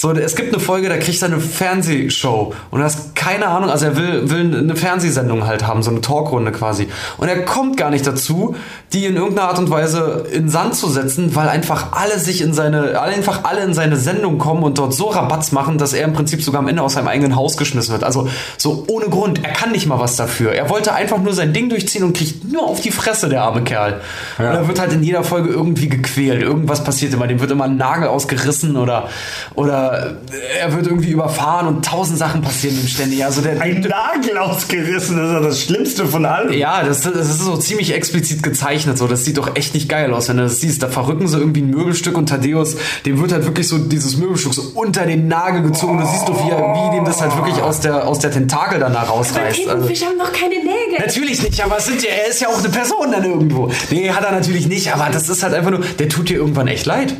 So, 0.00 0.12
es 0.12 0.36
gibt 0.36 0.54
eine 0.54 0.62
Folge, 0.62 0.88
da 0.88 0.96
kriegt 0.96 1.20
er 1.22 1.26
eine 1.26 1.40
Fernsehshow 1.40 2.54
und 2.70 2.78
du 2.78 2.84
hast 2.84 3.16
keine 3.16 3.48
Ahnung, 3.48 3.68
also 3.68 3.86
er 3.86 3.96
will, 3.96 4.30
will 4.30 4.56
eine 4.56 4.76
Fernsehsendung 4.76 5.44
halt 5.44 5.66
haben, 5.66 5.82
so 5.82 5.90
eine 5.90 6.00
Talkrunde 6.00 6.52
quasi. 6.52 6.86
Und 7.16 7.26
er 7.26 7.44
kommt 7.44 7.76
gar 7.76 7.90
nicht 7.90 8.06
dazu, 8.06 8.54
die 8.92 9.06
in 9.06 9.16
irgendeiner 9.16 9.48
Art 9.48 9.58
und 9.58 9.70
Weise 9.70 10.24
in 10.30 10.48
Sand 10.48 10.76
zu 10.76 10.88
setzen, 10.88 11.34
weil 11.34 11.48
einfach 11.48 11.88
alle 11.90 12.20
sich 12.20 12.42
in 12.42 12.54
seine, 12.54 13.00
einfach 13.00 13.42
alle 13.42 13.64
in 13.64 13.74
seine 13.74 13.96
Sendung 13.96 14.38
kommen 14.38 14.62
und 14.62 14.78
dort 14.78 14.94
so 14.94 15.08
Rabatz 15.08 15.50
machen, 15.50 15.78
dass 15.78 15.92
er 15.92 16.04
im 16.04 16.12
Prinzip 16.12 16.44
sogar 16.44 16.60
am 16.60 16.68
Ende 16.68 16.82
aus 16.82 16.92
seinem 16.92 17.08
eigenen 17.08 17.34
Haus 17.34 17.56
geschmissen 17.56 17.90
wird. 17.90 18.04
Also 18.04 18.28
so 18.56 18.84
ohne 18.86 19.06
Grund. 19.06 19.44
Er 19.44 19.52
kann 19.52 19.72
nicht 19.72 19.88
mal 19.88 19.98
was 19.98 20.14
dafür. 20.14 20.52
Er 20.52 20.70
wollte 20.70 20.94
einfach 20.94 21.18
nur 21.18 21.32
sein 21.32 21.52
Ding 21.52 21.70
durchziehen 21.70 22.04
und 22.04 22.16
kriegt 22.16 22.44
nur 22.44 22.62
auf 22.62 22.80
die 22.80 22.92
Fresse, 22.92 23.28
der 23.28 23.42
arme 23.42 23.64
Kerl. 23.64 24.00
Ja. 24.38 24.50
Und 24.50 24.56
er 24.58 24.68
wird 24.68 24.78
halt 24.78 24.92
in 24.92 25.02
jeder 25.02 25.24
Folge 25.24 25.48
irgendwie 25.48 25.88
gequält. 25.88 26.40
Irgendwas 26.40 26.84
passiert 26.84 27.12
immer. 27.12 27.26
Dem 27.26 27.40
wird 27.40 27.50
immer 27.50 27.64
ein 27.64 27.76
Nagel 27.76 28.06
ausgerissen 28.06 28.76
oder, 28.76 29.08
oder 29.56 29.87
er 29.88 30.72
wird 30.74 30.86
irgendwie 30.86 31.10
überfahren 31.10 31.66
und 31.66 31.84
tausend 31.84 32.18
Sachen 32.18 32.42
passieren 32.42 32.78
ihm 32.80 32.86
ständig. 32.86 33.24
Also 33.24 33.40
der, 33.40 33.60
ein 33.60 33.80
Nagel 33.80 34.38
ausgerissen, 34.38 35.16
das 35.16 35.28
ist 35.28 35.32
ja 35.32 35.40
das 35.40 35.62
Schlimmste 35.62 36.06
von 36.06 36.24
allem. 36.24 36.52
Ja, 36.52 36.82
das, 36.82 37.02
das 37.02 37.28
ist 37.28 37.40
so 37.40 37.56
ziemlich 37.56 37.94
explizit 37.94 38.42
gezeichnet. 38.42 38.98
So. 38.98 39.06
Das 39.06 39.24
sieht 39.24 39.38
doch 39.38 39.56
echt 39.56 39.74
nicht 39.74 39.88
geil 39.88 40.12
aus, 40.12 40.28
wenn 40.28 40.36
du 40.36 40.44
das 40.44 40.60
siehst. 40.60 40.82
Da 40.82 40.88
verrücken 40.88 41.28
sie 41.28 41.38
irgendwie 41.38 41.62
ein 41.62 41.70
Möbelstück 41.70 42.16
und 42.16 42.28
Thaddeus, 42.28 42.76
dem 43.06 43.20
wird 43.20 43.32
halt 43.32 43.44
wirklich 43.44 43.68
so 43.68 43.78
dieses 43.78 44.16
Möbelstück 44.16 44.54
so 44.54 44.62
unter 44.74 45.06
den 45.06 45.28
Nagel 45.28 45.62
gezogen. 45.62 45.98
Oh. 45.98 46.02
Du 46.02 46.10
siehst 46.10 46.28
doch, 46.28 46.38
wie, 46.44 46.50
wie 46.50 46.96
dem 46.96 47.04
das 47.04 47.20
halt 47.20 47.36
wirklich 47.36 47.62
aus 47.62 47.80
der, 47.80 48.06
aus 48.06 48.18
der 48.18 48.30
Tentakel 48.30 48.80
danach 48.80 49.08
rausreißt. 49.10 49.68
Aber 49.68 49.82
also, 49.82 50.06
haben 50.06 50.18
noch 50.18 50.32
keine 50.32 50.56
Nägel. 50.56 50.98
Natürlich 50.98 51.42
nicht, 51.42 51.62
aber 51.64 51.78
es 51.78 51.86
sind 51.86 52.02
ja, 52.02 52.10
er 52.10 52.28
ist 52.28 52.40
ja 52.40 52.48
auch 52.48 52.58
eine 52.58 52.68
Person 52.68 53.10
dann 53.10 53.24
irgendwo. 53.24 53.70
Nee, 53.90 54.10
hat 54.10 54.24
er 54.24 54.32
natürlich 54.32 54.66
nicht, 54.66 54.92
aber 54.92 55.08
das 55.12 55.28
ist 55.28 55.42
halt 55.42 55.54
einfach 55.54 55.70
nur, 55.70 55.80
der 55.80 56.08
tut 56.08 56.28
dir 56.28 56.36
irgendwann 56.36 56.68
echt 56.68 56.86
leid. 56.86 57.14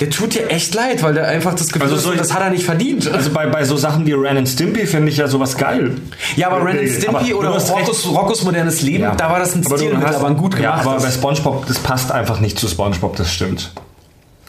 Der 0.00 0.10
tut 0.10 0.34
dir 0.34 0.48
echt 0.50 0.74
leid, 0.74 1.02
weil 1.02 1.14
der 1.14 1.28
einfach 1.28 1.54
das 1.54 1.68
Gefühl 1.68 1.82
Also 1.82 1.96
hat, 1.96 2.02
so- 2.02 2.14
das 2.14 2.32
hat 2.34 2.40
er 2.42 2.50
nicht 2.50 2.64
verdient. 2.64 3.06
Also 3.12 3.30
bei, 3.30 3.46
bei 3.46 3.64
so 3.64 3.76
Sachen 3.76 4.04
wie 4.06 4.12
Ren 4.14 4.36
and 4.38 4.48
Stimpy 4.48 4.86
finde 4.86 5.10
ich 5.10 5.16
ja 5.18 5.28
sowas 5.28 5.56
geil. 5.56 5.92
ja, 6.34 6.48
aber 6.50 6.64
Ren 6.64 6.78
and 6.78 6.88
Stimpy 6.88 7.32
Aber 7.32 7.38
oder. 7.38 7.48
Roccos, 7.50 8.06
Roccos 8.08 8.42
modernes 8.42 8.82
Leben, 8.82 9.04
Ja. 9.04 9.14
da 9.14 9.30
war 9.30 9.38
das 9.38 9.54
ein 9.54 9.64
Aber 9.64 9.76
Stilmittel, 9.76 10.06
hast- 10.08 10.16
aber 10.16 10.26
ein 10.28 10.36
gut 10.36 10.54
Ja, 10.58 10.72
gemacht. 10.80 10.86
aber 10.86 11.00
bei 11.00 11.10
SpongeBob, 11.10 11.66
das 11.68 11.78
passt 11.78 12.10
einfach 12.10 12.40
nicht 12.40 12.58
zu 12.58 12.66
SpongeBob, 12.68 13.16
das 13.16 13.32
stimmt. 13.32 13.70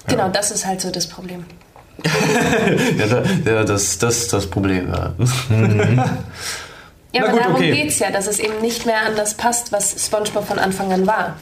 Genau, 0.07 0.27
das 0.29 0.49
ist 0.51 0.65
halt 0.65 0.81
so 0.81 0.89
das 0.89 1.05
Problem. 1.07 1.45
ja, 2.97 3.05
da, 3.05 3.23
ja, 3.51 3.63
das, 3.63 3.99
das 3.99 4.17
ist 4.17 4.33
das 4.33 4.47
Problem. 4.47 4.87
Ja. 4.91 5.13
Ja, 7.15 7.21
Na 7.21 7.23
aber 7.25 7.31
gut, 7.33 7.41
darum 7.41 7.55
okay. 7.55 7.71
geht's 7.71 7.99
ja, 7.99 8.09
dass 8.09 8.25
es 8.25 8.39
eben 8.39 8.59
nicht 8.61 8.87
mehr 8.87 9.01
an 9.05 9.15
das 9.15 9.35
passt, 9.35 9.71
was 9.71 9.95
SpongeBob 10.03 10.47
von 10.47 10.57
Anfang 10.57 10.91
an 10.91 11.05
war. 11.05 11.35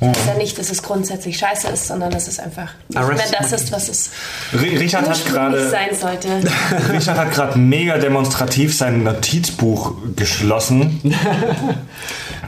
Das 0.00 0.16
ist 0.16 0.26
ja 0.26 0.34
nicht, 0.34 0.58
dass 0.58 0.70
es 0.70 0.82
grundsätzlich 0.82 1.36
scheiße 1.38 1.68
ist, 1.68 1.86
sondern 1.86 2.10
dass 2.10 2.26
es 2.26 2.38
einfach 2.38 2.68
nicht 2.88 2.98
Arrest 2.98 3.30
mehr 3.30 3.40
das 3.42 3.52
ist, 3.52 3.70
was 3.70 3.88
es 3.90 4.10
Richard 4.54 5.08
hat 5.08 5.26
gerade 5.26 5.68
sein 5.68 5.90
sollte. 5.98 6.28
Richard 6.92 7.18
hat 7.18 7.32
gerade 7.32 7.58
mega 7.58 7.98
demonstrativ 7.98 8.74
sein 8.76 9.02
Notizbuch 9.04 9.92
geschlossen. 10.16 11.00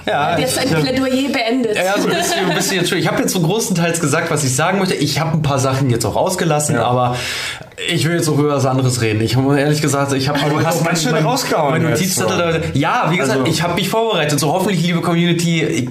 Ja, 0.04 0.36
Jetzt 0.36 0.58
ein 0.58 0.68
Plädoyer 0.68 1.28
beendet. 1.32 1.76
Ja, 1.76 1.96
so 1.96 2.08
ein 2.08 2.14
bisschen, 2.16 2.44
ein 2.50 2.56
bisschen. 2.56 2.98
Ich 2.98 3.06
habe 3.06 3.20
jetzt 3.22 3.32
so 3.32 3.40
großenteils 3.40 4.00
gesagt, 4.00 4.32
was 4.32 4.42
ich 4.42 4.52
sagen 4.56 4.80
möchte. 4.80 4.94
Ich 4.94 5.20
habe 5.20 5.36
ein 5.36 5.42
paar 5.42 5.60
Sachen 5.60 5.90
jetzt 5.90 6.04
auch 6.04 6.16
ausgelassen, 6.16 6.76
aber 6.76 7.16
ich 7.88 8.04
will 8.04 8.16
jetzt 8.16 8.28
auch 8.28 8.36
über 8.36 8.48
was 8.56 8.66
anderes 8.66 9.00
reden. 9.00 9.20
Ich 9.20 9.36
habe 9.36 9.60
ehrlich 9.60 9.80
gesagt, 9.80 10.12
ich 10.14 10.28
habe 10.28 10.40
du 10.50 10.66
hast 10.66 10.84
ganz 10.84 11.04
schön 11.04 11.14
rausgehauen 11.14 11.70
Mein 11.80 11.82
jetzt, 11.90 12.00
Notizzettel. 12.00 12.36
da- 12.72 12.78
Ja, 12.78 13.06
wie 13.10 13.16
gesagt, 13.16 13.38
Also- 13.40 13.50
ich 13.52 13.62
habe 13.62 13.74
mich 13.74 13.88
vorbereitet. 13.88 14.40
So 14.40 14.52
hoffentlich, 14.52 14.82
liebe 14.82 15.02
Community. 15.02 15.88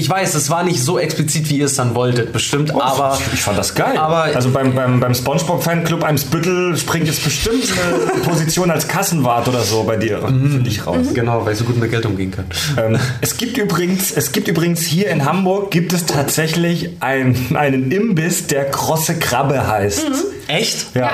Ich, 0.00 0.04
ich 0.06 0.10
weiß, 0.10 0.34
es 0.34 0.50
war 0.50 0.62
nicht 0.62 0.82
so 0.82 0.98
explizit, 0.98 1.48
wie 1.50 1.58
ihr 1.58 1.66
es 1.66 1.74
dann 1.76 1.94
wolltet, 1.94 2.32
bestimmt, 2.32 2.70
aber. 2.74 3.18
ich, 3.28 3.34
ich 3.34 3.42
fand 3.42 3.58
das 3.58 3.74
geil. 3.74 3.96
aber- 3.98 4.24
also 4.34 4.50
beim, 4.50 4.74
beim, 4.74 4.98
beim 5.00 5.14
SpongeBob-Fanclub 5.14 6.02
Eimsbüttel 6.02 6.76
springt 6.76 7.06
jetzt 7.06 7.22
bestimmt 7.22 7.64
eine 8.12 8.20
Position 8.24 8.70
als 8.70 8.88
Kassenwart 8.88 9.46
oder 9.48 9.60
so 9.62 9.84
bei 9.84 9.96
dir 9.96 10.18
für 10.20 10.58
dich 10.62 10.86
raus. 10.86 11.06
Genau, 11.14 11.44
weil 11.44 11.52
ich 11.52 11.58
so 11.58 11.64
gut 11.64 11.78
mit 11.78 11.90
Geld 11.90 12.06
umgehen 12.06 12.30
kann. 12.30 12.46
Ähm, 12.76 12.98
es 13.20 13.36
gibt 13.36 13.56
übrigens, 13.58 14.10
es 14.12 14.32
gibt 14.32 14.48
übrigens 14.48 14.80
hier 14.82 15.08
in 15.10 15.24
Hamburg 15.24 15.70
gibt 15.70 15.92
es 15.92 16.06
tatsächlich 16.06 16.90
ein, 17.00 17.36
einen 17.54 17.90
Imbiss, 17.92 18.46
der 18.46 18.70
krosse 18.70 19.14
Krabbe 19.18 19.66
heißt. 19.66 20.04
Echt? 20.48 20.94
Ja. 20.94 21.00
Ja. 21.02 21.10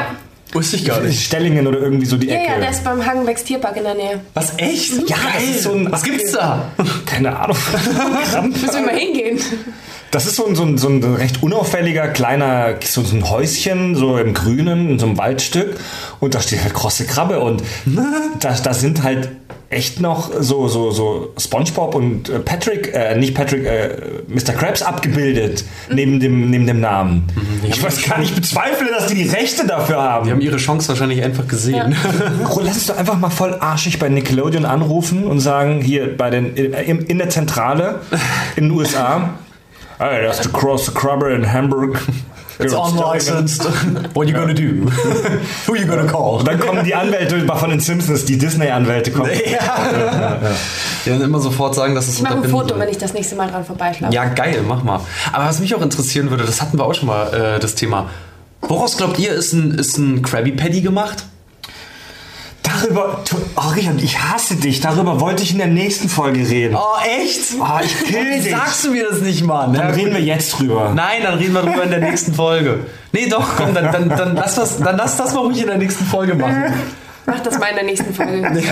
Wusste 0.57 0.77
ich 0.77 0.85
gar 0.87 1.01
nicht. 1.01 1.23
Stellingen 1.23 1.67
oder 1.67 1.79
irgendwie 1.81 2.07
so 2.07 2.17
die 2.17 2.29
Ja, 2.29 2.35
Ecke. 2.37 2.53
ja, 2.53 2.59
der 2.61 2.71
ist 2.71 2.83
beim 2.83 3.05
Hagenbecks 3.05 3.45
Tierpark 3.45 3.77
in 3.77 3.85
der 3.85 3.95
Nähe. 3.95 4.21
Was, 4.35 4.55
echt? 4.57 4.93
Ja, 5.09 5.17
das 5.35 5.43
ist 5.45 5.63
so 5.65 5.73
ein- 5.73 5.91
Was 5.93 6.03
gibt's 6.03 6.33
da? 6.33 6.71
Keine 7.07 7.39
Ahnung. 7.39 7.57
Müssen 8.49 8.75
wir 8.75 8.81
mal 8.81 8.97
hingehen. 8.97 9.39
Das 10.17 10.25
ist 10.25 10.37
so 10.37 10.47
ein, 10.47 10.57
so 10.57 10.63
ein, 10.63 10.79
so 10.79 10.89
ein 10.89 11.05
recht 11.05 11.43
unauffälliger 11.43 12.09
kleiner, 12.09 12.77
so 12.83 13.03
ein 13.03 13.29
Häuschen, 13.29 13.95
so 13.97 14.17
im 14.17 14.33
Grünen, 14.33 14.89
in 14.89 14.99
so 14.99 15.05
einem 15.05 15.19
Waldstück. 15.19 15.77
Und 16.21 16.35
da 16.35 16.41
steht 16.41 16.63
halt 16.63 16.73
krosse 16.73 17.05
Krabbe. 17.05 17.41
Und 17.41 17.63
da, 18.41 18.55
da 18.65 18.73
sind 18.73 19.03
halt 19.03 19.29
echt 19.69 20.01
noch 20.01 20.31
so, 20.41 20.69
so, 20.69 20.91
so 20.91 21.35
SpongeBob 21.39 21.95
und 21.95 22.31
äh, 22.31 22.39
Patrick, 22.39 22.95
äh, 22.95 23.15
nicht 23.19 23.35
Patrick, 23.35 23.67
äh, 23.67 23.91
Mr. 24.27 24.55
Krabs 24.55 24.81
abgebildet 24.81 25.65
neben 25.93 26.19
dem, 26.19 26.49
neben 26.49 26.67
dem 26.67 26.81
Namen. 26.81 27.25
Ich 27.69 27.83
weiß 27.83 28.03
gar 28.09 28.19
nicht, 28.19 28.31
ich 28.31 28.37
bezweifle, 28.37 28.89
dass 28.91 29.09
die 29.09 29.17
die 29.17 29.29
Rechte 29.29 29.67
dafür 29.67 30.01
haben. 30.01 30.25
Die 30.25 30.31
haben 30.33 30.41
ihre 30.41 30.57
Chance 30.57 30.89
wahrscheinlich 30.89 31.23
einfach 31.23 31.47
gesehen. 31.47 31.95
Gro- 32.45 32.61
Lass 32.65 32.77
uns 32.77 32.87
doch 32.87 32.97
einfach 32.97 33.19
mal 33.19 33.29
voll 33.29 33.55
arschig 33.61 33.99
bei 33.99 34.09
Nickelodeon 34.09 34.65
anrufen 34.65 35.25
und 35.25 35.41
sagen, 35.41 35.83
hier 35.83 36.17
bei 36.17 36.31
den, 36.31 36.55
in, 36.57 37.01
in 37.01 37.19
der 37.19 37.29
Zentrale 37.29 38.01
in 38.57 38.69
den 38.69 38.71
USA, 38.71 39.35
hey, 39.99 40.27
that's 40.27 40.43
the 40.43 40.49
cross 40.51 40.87
the 40.87 40.93
crabber 40.93 41.31
in 41.31 41.45
Hamburg. 41.45 41.99
It's 42.59 42.73
unlicensed. 42.73 43.65
What 44.15 44.29
you 44.29 44.35
gonna 44.35 44.55
do? 44.55 44.89
Who 45.67 45.75
you 45.77 45.87
gonna 45.87 46.11
call? 46.11 46.39
Und 46.39 46.49
dann 46.49 46.59
kommen 46.59 46.85
die 46.85 46.95
Anwälte 46.95 47.47
von 47.47 47.69
den 47.71 47.81
Simpsons, 47.81 48.25
die 48.25 48.39
Disney-Anwälte 48.39 49.11
kommen. 49.13 49.31
Ja. 49.51 50.39
Die 51.05 51.11
dann 51.11 51.21
immer 51.21 51.39
sofort 51.39 51.75
sagen, 51.75 51.95
dass 51.95 52.09
es 52.09 52.17
Ich 52.17 52.23
mache 52.23 52.37
ein 52.37 52.45
Foto, 52.49 52.69
soll. 52.71 52.79
wenn 52.81 52.89
ich 52.89 52.97
das 52.99 53.13
nächste 53.13 53.37
Mal 53.37 53.51
dran 53.51 53.65
vorbeischlafe. 53.65 54.15
Ja, 54.15 54.25
geil, 54.27 54.65
mach 54.67 54.83
mal. 54.83 55.01
Aber 55.33 55.45
was 55.45 55.61
mich 55.61 55.75
auch 55.75 55.83
interessieren 55.83 56.31
würde, 56.31 56.45
das 56.45 56.63
hatten 56.63 56.79
wir 56.79 56.85
auch 56.87 56.95
schon 56.95 57.09
mal, 57.09 57.57
äh, 57.57 57.61
das 57.61 57.75
Thema. 57.75 58.09
Woraus 58.63 58.97
glaubt 58.97 59.19
ihr, 59.19 59.33
ist 59.33 59.53
ein, 59.53 59.73
ist 59.73 59.99
ein 59.99 60.23
Krabby 60.23 60.53
Patty 60.53 60.81
gemacht? 60.81 61.25
Darüber, 62.83 63.23
oh 63.57 63.69
Richard, 63.75 64.03
ich 64.03 64.19
hasse 64.21 64.57
dich. 64.57 64.81
Darüber 64.81 65.21
wollte 65.21 65.43
ich 65.43 65.53
in 65.53 65.59
der 65.59 65.67
nächsten 65.69 66.09
Folge 66.09 66.41
reden. 66.41 66.75
Oh, 66.77 66.97
echt? 67.23 67.41
Oh, 67.61 67.65
ich 67.85 67.97
kill 68.05 68.41
dich. 68.43 68.51
sagst 68.51 68.85
du 68.85 68.91
mir 68.93 69.07
das 69.09 69.21
nicht, 69.21 69.45
Mann? 69.45 69.73
Dann 69.73 69.89
Ja, 69.89 69.95
reden 69.95 70.13
wir 70.15 70.21
jetzt 70.23 70.59
drüber. 70.59 70.93
Nein, 70.95 71.23
dann 71.23 71.39
reden 71.39 71.55
wir 71.55 71.63
drüber 71.63 71.85
in 71.85 71.91
der 71.91 72.01
nächsten 72.01 72.35
Folge. 72.35 72.81
Nee, 73.13 73.27
doch, 73.29 73.57
komm, 73.57 73.73
dann, 73.75 73.93
dann, 73.93 74.09
dann, 74.09 74.35
lass, 74.37 74.57
was, 74.59 74.79
dann 74.79 74.97
lass 74.97 75.17
das 75.17 75.33
mal 75.35 75.41
ruhig 75.41 75.61
in 75.61 75.69
der 75.69 75.79
nächsten 75.79 76.05
Folge 76.05 76.35
machen. 76.35 76.65
Mach 77.29 77.41
das 77.41 77.59
mal 77.59 77.67
in 77.71 77.75
der 77.77 77.85
nächsten 77.85 78.15
Folge. 78.15 78.43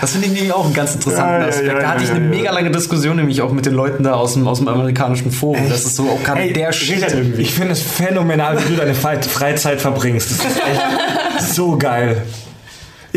Das 0.00 0.10
finde 0.12 0.26
ich 0.26 0.32
nämlich 0.32 0.52
auch 0.52 0.64
einen 0.64 0.74
ganz 0.74 0.94
interessanten 0.94 1.34
Ja, 1.34 1.40
ja, 1.40 1.46
Aspekt. 1.48 1.66
ja, 1.68 1.78
da 1.80 1.88
hatte 1.90 2.02
ja, 2.04 2.10
ich 2.10 2.16
eine 2.16 2.24
ja. 2.24 2.30
mega 2.30 2.50
lange 2.52 2.70
Diskussion, 2.72 3.16
nämlich 3.16 3.40
auch 3.42 3.52
mit 3.52 3.64
den 3.66 3.74
Leuten 3.74 4.02
da 4.02 4.14
aus 4.14 4.32
dem, 4.34 4.48
aus 4.48 4.58
dem 4.58 4.66
amerikanischen 4.68 5.30
Forum. 5.30 5.68
Das 5.68 5.84
ist 5.84 5.94
so 5.96 6.08
auch 6.10 6.22
gerade 6.24 6.52
der 6.52 6.72
Shit 6.72 6.96
Richard, 6.96 7.12
irgendwie. 7.14 7.42
ich 7.42 7.54
finde 7.54 7.72
es 7.72 7.82
phänomenal, 7.82 8.58
wie 8.64 8.70
du 8.70 8.76
deine 8.76 8.94
Fre- 8.94 9.22
Freizeit 9.22 9.80
verbringst. 9.80 10.30
Das 10.32 10.38
ist 10.38 10.56
echt 10.56 11.54
so 11.54 11.76
geil. 11.78 12.22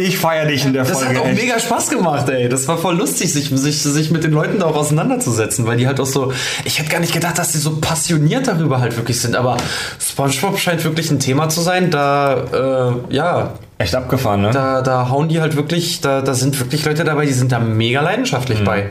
Ich 0.02 0.18
feiere 0.18 0.45
dich 0.47 0.66
in 0.66 0.74
der 0.74 0.84
Das 0.86 0.93
Folge. 1.02 1.16
hat 1.20 1.24
auch 1.24 1.28
echt. 1.28 1.41
mega 1.41 1.60
Spaß 1.60 1.89
gemacht, 1.89 2.30
ey. 2.30 2.47
Das 2.47 2.68
war 2.68 2.78
voll 2.78 2.95
lustig, 2.97 3.34
sich, 3.34 3.50
sich, 3.50 3.82
sich 3.82 4.12
mit 4.12 4.24
den 4.24 4.32
Leuten 4.32 4.60
da 4.60 4.68
auch 4.68 4.76
auseinanderzusetzen, 4.76 5.66
weil 5.68 5.78
die 5.78 5.88
halt 5.88 6.00
auch 6.00 6.06
so. 6.06 6.32
Ich 6.64 6.80
hätte 6.80 6.89
gar 6.89 7.00
nicht 7.00 7.12
gedacht, 7.14 7.38
dass 7.38 7.52
die 7.52 7.58
so 7.58 7.78
passioniert 7.78 8.47
darüber 8.47 8.80
halt 8.80 8.95
wirklich 8.95 9.20
sind, 9.20 9.36
aber 9.36 9.58
SpongeBob 10.00 10.58
scheint 10.58 10.84
wirklich 10.86 11.12
ein 11.12 11.20
Thema 11.20 11.50
zu 11.50 11.62
sein. 11.62 11.91
Da, 11.91 12.93
äh, 13.10 13.14
ja, 13.14 13.54
Echt 13.78 13.95
abgefahren, 13.95 14.41
ne? 14.41 14.52
da, 14.52 14.82
da 14.82 15.10
hauen 15.10 15.30
die 15.30 15.39
halt 15.41 15.56
wirklich, 15.56 16.02
da, 16.02 16.22
da 16.22 16.34
sind 16.34 16.60
wirklich 16.60 16.86
Leute 16.86 17.04
dabei, 17.04 17.26
die 17.26 17.34
sind 17.34 17.52
da 17.52 17.60
mega 17.60 18.02
leidenschaftlich 18.02 18.64
bei. 18.64 18.89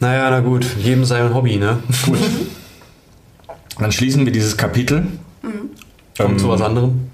Naja, 0.00 0.30
na 0.30 0.40
gut, 0.40 0.64
jedem 0.78 1.04
sein 1.04 1.34
Hobby, 1.34 1.56
ne? 1.56 1.78
Gut. 2.06 2.18
Dann 3.78 3.92
schließen 3.92 4.24
wir 4.24 4.32
dieses 4.32 4.56
Kapitel. 4.56 5.06
Kommt 5.42 6.32
Ähm, 6.32 6.38
zu 6.38 6.48
was 6.48 6.60
anderem. 6.60 7.09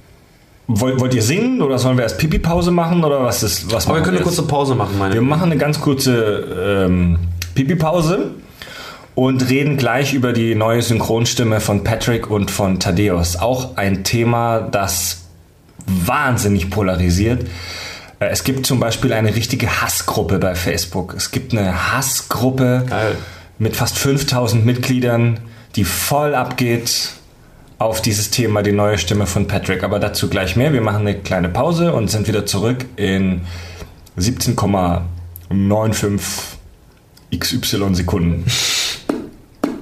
Wollt, 0.68 0.98
wollt 1.00 1.14
ihr 1.14 1.22
singen 1.22 1.62
oder 1.62 1.78
sollen 1.78 1.96
wir 1.96 2.02
erst 2.02 2.18
Pipi-Pause 2.18 2.72
machen 2.72 3.04
oder 3.04 3.22
was 3.22 3.42
ist 3.44 3.72
was 3.72 3.86
Aber 3.86 3.98
wir 3.98 4.02
können 4.02 4.16
eine 4.16 4.24
kurze 4.24 4.42
Pause 4.42 4.74
machen, 4.74 4.98
meine 4.98 5.14
Wir 5.14 5.22
machen 5.22 5.44
eine 5.44 5.58
ganz 5.58 5.80
kurze 5.80 6.84
ähm, 6.86 7.18
Pipi-Pause 7.54 8.32
und 9.14 9.48
reden 9.48 9.76
gleich 9.76 10.12
über 10.12 10.32
die 10.32 10.54
neue 10.56 10.82
Synchronstimme 10.82 11.60
von 11.60 11.84
Patrick 11.84 12.28
und 12.30 12.50
von 12.50 12.80
Thaddeus. 12.80 13.36
Auch 13.36 13.76
ein 13.76 14.02
Thema, 14.02 14.60
das 14.60 15.22
wahnsinnig 15.86 16.68
polarisiert. 16.70 17.46
Äh, 18.18 18.26
Es 18.30 18.42
gibt 18.42 18.66
zum 18.66 18.80
Beispiel 18.80 19.12
eine 19.12 19.34
richtige 19.36 19.80
Hassgruppe 19.82 20.38
bei 20.38 20.54
Facebook. 20.54 21.14
Es 21.16 21.30
gibt 21.30 21.52
eine 21.52 21.92
Hassgruppe 21.92 22.84
Geil. 22.88 23.16
mit 23.58 23.76
fast 23.76 23.98
5000 23.98 24.66
Mitgliedern, 24.66 25.38
die 25.76 25.84
voll 25.84 26.34
abgeht 26.34 27.12
auf 27.78 28.00
dieses 28.00 28.30
Thema, 28.30 28.62
die 28.62 28.72
neue 28.72 28.98
Stimme 28.98 29.26
von 29.26 29.46
Patrick. 29.46 29.84
Aber 29.84 29.98
dazu 29.98 30.28
gleich 30.28 30.56
mehr. 30.56 30.72
Wir 30.72 30.80
machen 30.80 31.00
eine 31.00 31.18
kleine 31.18 31.48
Pause 31.48 31.92
und 31.92 32.10
sind 32.10 32.28
wieder 32.28 32.46
zurück 32.46 32.86
in 32.96 33.42
17,95 34.18 36.20
XY 37.38 37.94
Sekunden. 37.94 38.44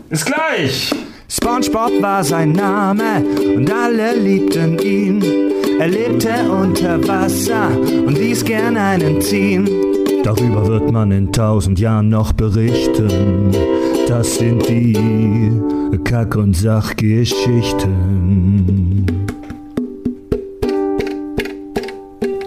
Bis 0.08 0.24
gleich! 0.24 0.90
SpongeBob 1.28 1.90
war 2.00 2.22
sein 2.22 2.52
Name 2.52 3.24
und 3.56 3.72
alle 3.72 4.16
liebten 4.16 4.78
ihn. 4.78 5.24
Er 5.80 5.88
lebte 5.88 6.50
unter 6.50 7.06
Wasser 7.08 7.70
und 7.70 8.16
ließ 8.16 8.44
gern 8.44 8.76
einen 8.76 9.20
ziehen. 9.20 9.68
Darüber 10.22 10.66
wird 10.66 10.92
man 10.92 11.10
in 11.10 11.32
tausend 11.32 11.80
Jahren 11.80 12.08
noch 12.08 12.32
berichten. 12.32 13.50
Das 14.06 14.36
sind 14.36 14.68
die 14.68 14.92
Kack- 16.04 16.36
und 16.36 16.54
Sachgeschichten. 16.54 19.26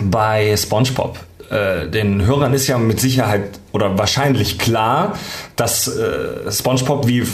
bei 0.00 0.56
SpongeBob. 0.56 1.18
Äh, 1.50 1.88
den 1.88 2.24
Hörern 2.24 2.54
ist 2.54 2.68
ja 2.68 2.78
mit 2.78 3.00
Sicherheit 3.00 3.60
oder 3.72 3.98
wahrscheinlich 3.98 4.58
klar, 4.58 5.18
dass 5.56 5.88
äh, 5.88 6.50
SpongeBob 6.50 7.06
wie 7.06 7.24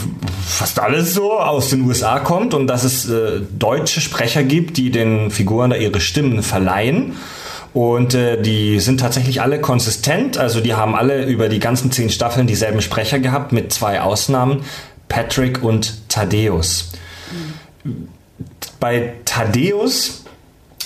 fast 0.45 0.81
alles 0.81 1.15
so 1.15 1.39
aus 1.39 1.71
den 1.71 1.83
USA 1.83 2.19
kommt 2.19 2.55
und 2.55 2.67
dass 2.67 2.83
es 2.83 3.09
äh, 3.09 3.41
deutsche 3.57 4.01
Sprecher 4.01 4.43
gibt, 4.43 4.77
die 4.79 4.91
den 4.91 5.31
Figuren 5.31 5.71
da 5.71 5.77
ihre 5.77 6.01
Stimmen 6.01 6.43
verleihen. 6.43 7.13
Und 7.75 8.15
äh, 8.15 8.41
die 8.41 8.81
sind 8.81 9.01
tatsächlich 9.01 9.43
alle 9.43 9.61
konsistent, 9.61 10.39
also 10.39 10.61
die 10.61 10.75
haben 10.75 10.95
alle 10.95 11.25
über 11.27 11.49
die 11.49 11.59
ganzen 11.59 11.93
zehn 11.93 12.11
Staffeln 12.11 12.47
dieselben 12.47 12.81
Sprecher 12.81 13.19
gehabt, 13.19 13.53
mit 13.53 13.73
zwei 13.73 14.01
Ausnahmen, 14.01 14.65
Patrick 15.09 15.63
und 15.63 16.09
Thaddeus. 16.09 16.93
Bei 18.81 19.15
Thaddeus 19.25 20.25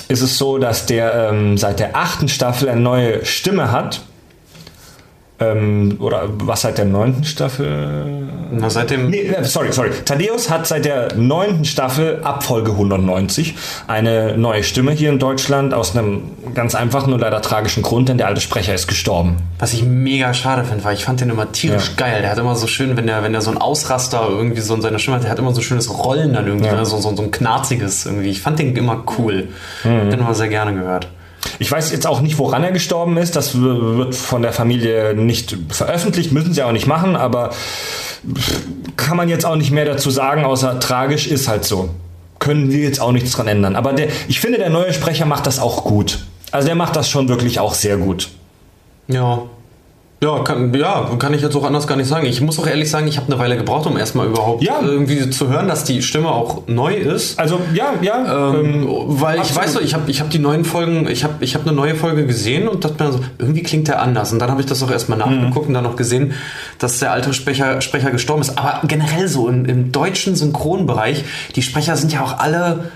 ist 0.09 0.23
es 0.23 0.39
so, 0.39 0.59
dass 0.59 0.87
der 0.87 1.31
ähm, 1.31 1.57
seit 1.59 1.81
der 1.81 1.97
achten 1.97 2.29
Staffel 2.29 2.69
eine 2.69 2.81
neue 2.81 3.25
Stimme 3.25 3.71
hat. 3.73 4.03
Ähm, 5.43 5.97
oder 5.99 6.25
was 6.45 6.61
seit 6.63 6.79
der 6.79 6.85
neunten 6.85 7.25
Staffel? 7.25 8.29
Na, 8.53 8.69
seitdem. 8.71 9.09
Nee, 9.09 9.23
äh, 9.23 9.45
sorry, 9.45 9.73
sorry. 9.73 9.91
Thaddeus 10.05 10.51
hat 10.51 10.67
seit 10.67 10.85
der 10.85 11.15
neunten 11.17 11.65
Staffel, 11.65 12.21
Abfolge 12.23 12.73
190, 12.73 13.55
eine 13.89 14.37
neue 14.37 14.63
Stimme 14.63 14.93
hier 14.93 15.11
in 15.11 15.19
Deutschland 15.19 15.73
aus 15.75 15.97
einem 15.97 16.23
ganz 16.55 16.75
einfachen 16.75 17.13
und 17.13 17.21
leider 17.21 17.41
tragischen 17.41 17.83
Grund, 17.83 18.09
denn 18.09 18.19
der 18.19 18.27
alte 18.27 18.41
Sprecher 18.43 18.75
ist 18.75 18.87
gestorben. 18.89 19.37
Was 19.59 19.73
ich 19.73 19.83
mega 19.85 20.35
schade 20.35 20.65
finde, 20.65 20.85
weil 20.85 20.95
ich 20.95 21.05
fand 21.05 21.21
den 21.21 21.31
immer 21.31 21.51
tierisch 21.51 21.89
Ja. 21.97 22.07
geil. 22.07 22.21
Der 22.21 22.31
hat 22.31 22.39
immer 22.39 22.55
so 22.57 22.67
schön, 22.67 22.97
wenn 22.97 23.07
der, 23.07 23.23
wenn 23.23 23.33
der 23.33 23.41
so 23.41 23.51
ein 23.51 23.59
Ausraster 23.59 24.27
irgendwie 24.29 24.61
so 24.61 24.75
in 24.75 24.83
seiner 24.83 24.99
Stimme 24.99 25.17
hat, 25.17 25.25
der 25.25 25.31
hat 25.31 25.39
immer 25.39 25.55
so 25.55 25.63
schönes 25.63 25.91
Rollen 25.99 26.35
dann 26.35 26.47
irgendwie, 26.47 26.67
Ja. 26.67 26.75
ne? 26.77 26.85
so, 26.85 26.99
so, 26.99 27.15
so 27.17 27.23
ein 27.23 27.31
knarziges 27.31 28.05
irgendwie. 28.07 28.29
Ich 28.29 28.43
fand 28.43 28.59
den 28.59 28.77
immer 28.77 29.03
cool. 29.19 29.49
Mhm. 29.85 30.11
Den 30.11 30.21
immer 30.21 30.35
sehr 30.35 30.49
gerne 30.49 30.75
gehört. 30.75 31.09
Ich 31.59 31.71
weiß 31.71 31.93
jetzt 31.93 32.07
auch 32.07 32.21
nicht, 32.21 32.39
woran 32.39 32.65
er 32.65 32.73
gestorben 32.73 33.17
ist. 33.17 33.37
Das 33.37 33.61
wird 33.61 34.15
von 34.15 34.43
der 34.43 34.53
Familie 34.53 35.15
nicht 35.15 35.57
veröffentlicht, 35.69 36.33
müssen 36.33 36.53
sie 36.53 36.63
auch 36.63 36.73
nicht 36.73 36.87
machen, 36.87 37.17
aber 37.17 37.51
kann 38.97 39.17
man 39.17 39.29
jetzt 39.29 39.45
auch 39.45 39.57
nicht 39.57 39.71
mehr 39.71 39.85
dazu 39.85 40.11
sagen, 40.11 40.45
außer 40.45 40.81
tragisch 40.81 41.27
ist 41.27 41.49
halt 41.49 41.65
so. 41.65 41.91
Können 42.39 42.71
wir 42.71 42.81
jetzt 42.81 43.01
auch 43.01 43.13
nichts 43.13 43.33
dran 43.33 43.49
ändern. 43.49 43.77
Aber 43.77 43.93
der, 43.93 44.09
ich 44.29 44.41
finde, 44.41 44.59
der 44.59 44.71
neue 44.71 44.93
Sprecher 44.93 45.27
macht 45.27 45.47
das 45.47 45.59
auch 45.59 45.85
gut. 45.85 46.27
Also 46.51 46.67
der 46.67 46.75
macht 46.75 46.97
das 46.97 47.09
schon 47.09 47.29
wirklich 47.29 47.61
auch 47.61 47.75
sehr 47.75 47.97
gut. 47.97 48.31
Ja. 49.09 49.43
Ja 50.23 50.39
kann, 50.45 50.73
ja, 50.73 51.11
kann 51.19 51.35
ich 51.35 51.43
jetzt 51.43 51.57
auch 51.57 51.65
anders 51.65 51.89
gar 51.89 51.97
nicht 51.97 52.09
sagen. 52.09 52.27
Ich 52.27 52.41
muss 52.41 52.57
auch 52.61 52.67
ehrlich 52.69 52.89
sagen, 52.89 53.09
ich 53.09 53.17
habe 53.17 53.27
eine 53.27 53.41
Weile 53.41 53.57
gebraucht, 53.57 53.87
um 53.87 53.99
erstmal 53.99 54.29
überhaupt 54.29 54.63
Ja. 54.63 54.81
irgendwie 54.81 55.29
zu 55.31 55.49
hören, 55.49 55.67
dass 55.67 55.83
die 55.83 56.01
Stimme 56.01 56.29
auch 56.29 56.63
neu 56.69 56.95
ist. 56.95 57.41
Also 57.41 57.61
ja, 57.75 57.95
ja. 58.03 58.53
Ähm, 58.55 58.87
weil 58.89 59.35
ich 59.37 59.41
absolut. 59.43 59.65
weiß 59.65 59.73
so, 59.73 59.81
ich 59.81 59.95
habe 59.95 60.09
ich 60.09 60.21
hab 60.21 60.31
die 60.31 60.39
neuen 60.39 60.65
Folgen, 60.65 61.09
ich 61.09 61.25
habe 61.25 61.35
ich 61.41 61.57
hab 61.57 61.63
eine 61.63 61.73
neue 61.73 61.97
Folge 61.97 62.25
gesehen 62.25 62.69
und 62.69 62.85
dachte 62.85 63.03
mir 63.03 63.13
so, 63.13 63.21
irgendwie 63.39 63.65
klingt 63.65 63.89
der 63.89 64.01
anders. 64.01 64.33
Und 64.33 64.39
dann 64.39 64.51
habe 64.51 64.61
ich 64.61 64.67
das 64.69 64.81
auch 64.85 64.91
erstmal 64.93 65.19
nachgeguckt 65.19 65.67
und 65.67 65.75
dann 65.75 65.83
noch 65.85 65.97
gesehen, 65.97 66.35
dass 66.79 67.01
der 67.01 67.11
alte 67.11 67.33
Sprecher, 67.35 67.81
Sprecher 67.81 68.13
gestorben 68.13 68.43
ist. 68.43 68.57
Aber 68.57 68.87
generell 68.87 69.27
so 69.27 69.49
im, 69.49 69.65
im 69.65 69.91
deutschen 69.91 70.37
Synchronbereich, 70.37 71.25
die 71.57 71.63
Sprecher 71.63 71.97
sind 71.97 72.13
ja 72.13 72.23
auch 72.23 72.39
alle 72.39 72.93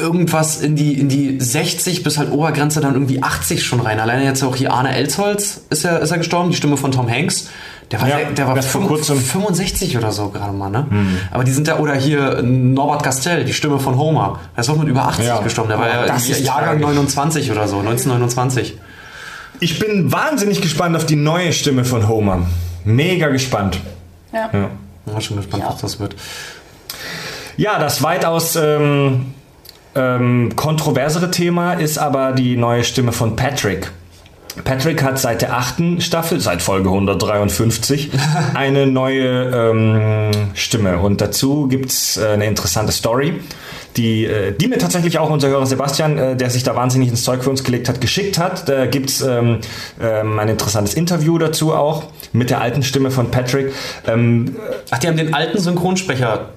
irgendwas 0.00 0.60
in 0.60 0.76
die, 0.76 0.98
in 0.98 1.08
die 1.08 1.40
60 1.40 2.02
bis 2.02 2.18
halt 2.18 2.30
Obergrenze 2.30 2.80
dann 2.80 2.94
irgendwie 2.94 3.22
80 3.22 3.64
schon 3.64 3.80
rein. 3.80 3.98
Alleine 4.00 4.24
jetzt 4.24 4.42
auch 4.42 4.56
hier 4.56 4.72
Arne 4.72 4.94
Elsholz 4.94 5.62
ist 5.70 5.84
er, 5.84 6.00
ist 6.00 6.10
er 6.10 6.18
gestorben, 6.18 6.50
die 6.50 6.56
Stimme 6.56 6.76
von 6.76 6.92
Tom 6.92 7.08
Hanks. 7.10 7.48
Der 7.90 8.00
war, 8.00 8.08
Ja, 8.08 8.18
der, 8.30 8.46
war 8.46 8.62
vor 8.62 8.86
kurzem. 8.86 9.18
65 9.18 9.96
oder 9.98 10.10
so 10.12 10.28
gerade 10.30 10.52
mal, 10.52 10.70
ne? 10.70 10.86
Aber 11.30 11.44
die 11.44 11.52
sind 11.52 11.68
ja, 11.68 11.78
oder 11.78 11.94
hier 11.94 12.42
Norbert 12.42 13.02
Gastel, 13.02 13.44
die 13.44 13.52
Stimme 13.52 13.78
von 13.78 13.98
Homer. 13.98 14.38
Der 14.56 14.62
ist 14.62 14.70
auch 14.70 14.76
mit 14.78 14.88
über 14.88 15.06
80 15.06 15.26
Ja. 15.26 15.40
gestorben. 15.40 15.68
Der 15.70 15.78
war 15.78 15.88
ja 15.88 16.06
das 16.06 16.28
ist 16.28 16.40
Jahrgang 16.40 16.80
tragisch. 16.80 16.96
29 16.96 17.50
oder 17.50 17.68
so, 17.68 17.78
1929. 17.80 18.78
Ich 19.60 19.78
bin 19.78 20.10
wahnsinnig 20.12 20.60
gespannt 20.62 20.96
auf 20.96 21.06
die 21.06 21.16
neue 21.16 21.52
Stimme 21.52 21.84
von 21.84 22.08
Homer. 22.08 22.46
Mega 22.84 23.28
gespannt. 23.28 23.78
Ja. 24.32 24.50
Ja. 24.52 24.70
Ja, 25.12 25.20
schon 25.20 25.36
gespannt, 25.36 25.64
was 25.66 25.80
das 25.80 26.00
wird. 26.00 26.16
Ja, 27.56 27.78
das 27.78 28.02
weitaus 28.02 28.56
ähm, 28.56 29.26
ähm, 29.94 30.52
kontroversere 30.56 31.30
Thema 31.30 31.74
ist 31.74 31.98
aber 31.98 32.32
die 32.32 32.56
neue 32.56 32.84
Stimme 32.84 33.12
von 33.12 33.36
Patrick. 33.36 33.90
Patrick 34.62 35.02
hat 35.02 35.18
seit 35.18 35.42
der 35.42 35.56
achten 35.56 36.00
Staffel, 36.00 36.38
seit 36.38 36.62
Folge 36.62 36.88
153, 36.88 38.10
eine 38.54 38.86
neue 38.86 39.50
ähm, 39.50 40.30
Stimme. 40.54 40.98
Und 40.98 41.20
dazu 41.20 41.66
gibt's 41.66 42.16
äh, 42.16 42.28
eine 42.28 42.46
interessante 42.46 42.92
Story, 42.92 43.40
die, 43.96 44.24
äh, 44.24 44.52
die 44.52 44.68
mir 44.68 44.78
tatsächlich 44.78 45.18
auch 45.18 45.30
unser 45.30 45.48
Hörer 45.48 45.66
Sebastian, 45.66 46.18
äh, 46.18 46.36
der 46.36 46.50
sich 46.50 46.62
da 46.62 46.76
wahnsinnig 46.76 47.08
ins 47.08 47.24
Zeug 47.24 47.42
für 47.42 47.50
uns 47.50 47.64
gelegt 47.64 47.88
hat, 47.88 48.00
geschickt 48.00 48.38
hat. 48.38 48.68
Da 48.68 48.86
gibt's 48.86 49.22
ähm, 49.22 49.58
ähm, 50.00 50.38
ein 50.38 50.48
interessantes 50.48 50.94
Interview 50.94 51.36
dazu 51.38 51.74
auch 51.74 52.04
mit 52.32 52.50
der 52.50 52.60
alten 52.60 52.84
Stimme 52.84 53.10
von 53.10 53.32
Patrick. 53.32 53.72
Ähm, 54.06 54.54
Ach, 54.90 54.98
die 54.98 55.08
haben 55.08 55.16
den 55.16 55.34
alten 55.34 55.58
Synchronsprecher 55.58 56.50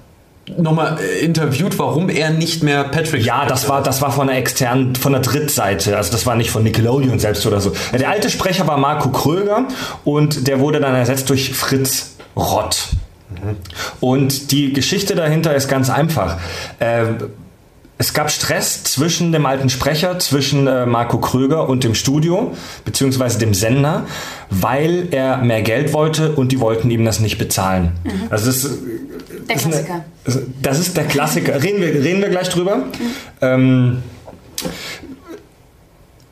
nochmal 0.56 0.98
äh, 1.00 1.24
interviewt, 1.24 1.78
warum 1.78 2.08
er 2.08 2.30
nicht 2.30 2.62
mehr 2.62 2.84
Patrick 2.84 3.24
Ja, 3.24 3.46
das 3.46 3.68
war, 3.68 3.82
das 3.82 4.00
war 4.02 4.12
von 4.12 4.28
der 4.28 4.36
externen, 4.36 4.94
von 4.96 5.12
der 5.12 5.22
Drittseite. 5.22 5.96
Also 5.96 6.12
das 6.12 6.26
war 6.26 6.36
nicht 6.36 6.50
von 6.50 6.62
Nickelodeon 6.62 7.18
selbst 7.18 7.46
oder 7.46 7.60
so. 7.60 7.72
Der 7.92 8.08
alte 8.08 8.30
Sprecher 8.30 8.66
war 8.66 8.78
Marco 8.78 9.10
Kröger 9.10 9.66
und 10.04 10.46
der 10.46 10.60
wurde 10.60 10.80
dann 10.80 10.94
ersetzt 10.94 11.28
durch 11.30 11.52
Fritz 11.52 12.16
Rott. 12.36 12.88
Und 14.00 14.52
die 14.52 14.72
Geschichte 14.72 15.14
dahinter 15.14 15.54
ist 15.54 15.68
ganz 15.68 15.90
einfach. 15.90 16.38
Äh, 16.78 17.04
es 18.00 18.14
gab 18.14 18.30
Stress 18.30 18.84
zwischen 18.84 19.32
dem 19.32 19.44
alten 19.44 19.68
Sprecher, 19.68 20.18
zwischen 20.20 20.66
äh, 20.68 20.86
Marco 20.86 21.18
Kröger 21.18 21.68
und 21.68 21.82
dem 21.82 21.94
Studio, 21.96 22.54
beziehungsweise 22.84 23.38
dem 23.40 23.54
Sender, 23.54 24.06
weil 24.50 25.08
er 25.10 25.38
mehr 25.38 25.62
Geld 25.62 25.92
wollte 25.92 26.32
und 26.32 26.52
die 26.52 26.60
wollten 26.60 26.90
ihm 26.90 27.04
das 27.04 27.18
nicht 27.18 27.38
bezahlen. 27.38 27.92
Also 28.30 28.46
das 28.46 28.64
ist, 28.64 28.78
Der 29.48 29.56
ist 29.56 29.64
eine- 29.66 29.74
Klassiker. 29.82 30.04
das 30.62 30.78
ist 30.78 30.96
der 30.96 31.04
Klassiker. 31.06 31.60
Reden 31.62 31.80
wir, 31.80 31.88
reden 31.88 32.20
wir 32.20 32.28
gleich 32.28 32.48
drüber. 32.50 32.84
Ähm, 33.40 33.98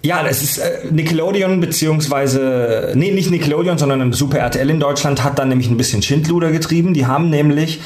ja, 0.02 0.22
das 0.22 0.40
ist 0.42 0.58
äh, 0.58 0.86
Nickelodeon, 0.92 1.58
beziehungsweise, 1.60 2.92
nee, 2.94 3.10
nicht 3.10 3.30
Nickelodeon, 3.32 3.76
sondern 3.76 4.12
Super 4.12 4.38
RTL 4.38 4.70
in 4.70 4.78
Deutschland 4.78 5.24
hat 5.24 5.38
dann 5.40 5.48
nämlich 5.48 5.68
ein 5.68 5.76
bisschen 5.76 6.00
Schindluder 6.00 6.52
getrieben. 6.52 6.94
Die 6.94 7.06
haben 7.06 7.28
nämlich 7.28 7.80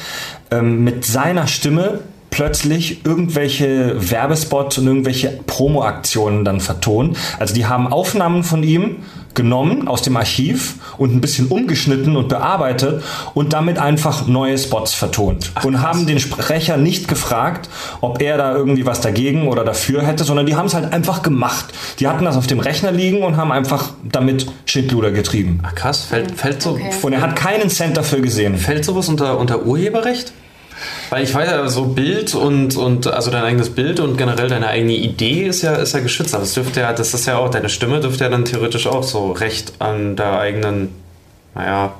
ähm, 0.51 0.83
mit 0.83 1.03
seiner 1.03 1.47
Stimme 1.47 2.01
plötzlich 2.31 3.05
irgendwelche 3.05 3.95
Werbespots 4.09 4.79
und 4.79 4.87
irgendwelche 4.87 5.39
Promo-Aktionen 5.45 6.43
dann 6.43 6.59
vertont. 6.59 7.17
Also 7.37 7.53
die 7.53 7.67
haben 7.67 7.91
Aufnahmen 7.91 8.43
von 8.43 8.63
ihm 8.63 9.03
genommen 9.33 9.87
aus 9.87 10.01
dem 10.01 10.17
Archiv 10.17 10.75
und 10.97 11.13
ein 11.15 11.21
bisschen 11.21 11.47
umgeschnitten 11.47 12.15
und 12.17 12.29
bearbeitet 12.29 13.03
und 13.33 13.53
damit 13.53 13.77
einfach 13.77 14.27
neue 14.27 14.57
Spots 14.57 14.93
vertont. 14.93 15.51
und 15.63 15.81
haben 15.81 16.05
den 16.05 16.19
Sprecher 16.19 16.77
nicht 16.77 17.07
gefragt, 17.07 17.69
ob 18.01 18.21
er 18.21 18.37
da 18.37 18.55
irgendwie 18.55 18.85
was 18.85 19.01
dagegen 19.01 19.47
oder 19.47 19.63
dafür 19.63 20.01
hätte, 20.01 20.23
sondern 20.23 20.45
die 20.45 20.55
haben 20.55 20.65
es 20.65 20.73
halt 20.73 20.91
einfach 20.91 21.21
gemacht. 21.21 21.65
Die 21.99 22.07
hatten 22.07 22.25
das 22.25 22.37
auf 22.37 22.47
dem 22.47 22.59
Rechner 22.59 22.91
liegen 22.91 23.23
und 23.23 23.37
haben 23.37 23.51
einfach 23.51 23.91
damit 24.03 24.47
Schindluder 24.65 25.11
getrieben. 25.11 25.59
Ach, 25.63 25.75
krass, 25.75 26.05
fällt, 26.05 26.31
fällt, 26.31 26.61
so, 26.61 26.71
Okay. 26.71 26.89
Und 27.01 27.13
er 27.13 27.21
hat 27.21 27.35
keinen 27.35 27.69
Cent 27.69 27.97
dafür 27.97 28.21
gesehen. 28.21 28.57
fällt 28.57 28.85
sowas 28.85 29.09
unter, 29.09 29.37
unter 29.37 29.65
Urheberrecht? 29.65 30.31
Weil 31.09 31.23
ich 31.23 31.33
weiß 31.33 31.49
ja, 31.49 31.67
so 31.67 31.85
Bild 31.85 32.33
und, 32.35 32.75
und 32.77 33.07
also 33.07 33.31
dein 33.31 33.43
eigenes 33.43 33.69
Bild 33.69 33.99
und 33.99 34.17
generell 34.17 34.47
deine 34.47 34.67
eigene 34.67 34.93
Idee 34.93 35.47
ist 35.47 35.61
ja, 35.61 35.75
ist 35.75 35.93
ja 35.93 35.99
geschützt. 35.99 36.33
Aber 36.33 36.43
das 36.43 36.53
dürfte 36.53 36.79
ja, 36.81 36.93
das 36.93 37.13
ist 37.13 37.25
ja 37.27 37.37
auch, 37.37 37.49
deine 37.49 37.69
Stimme 37.69 37.99
dürfte 37.99 38.23
ja 38.23 38.29
dann 38.29 38.45
theoretisch 38.45 38.87
auch 38.87 39.03
so 39.03 39.31
Recht 39.31 39.73
an 39.79 40.15
der 40.15 40.39
eigenen, 40.39 40.93
naja, 41.55 41.93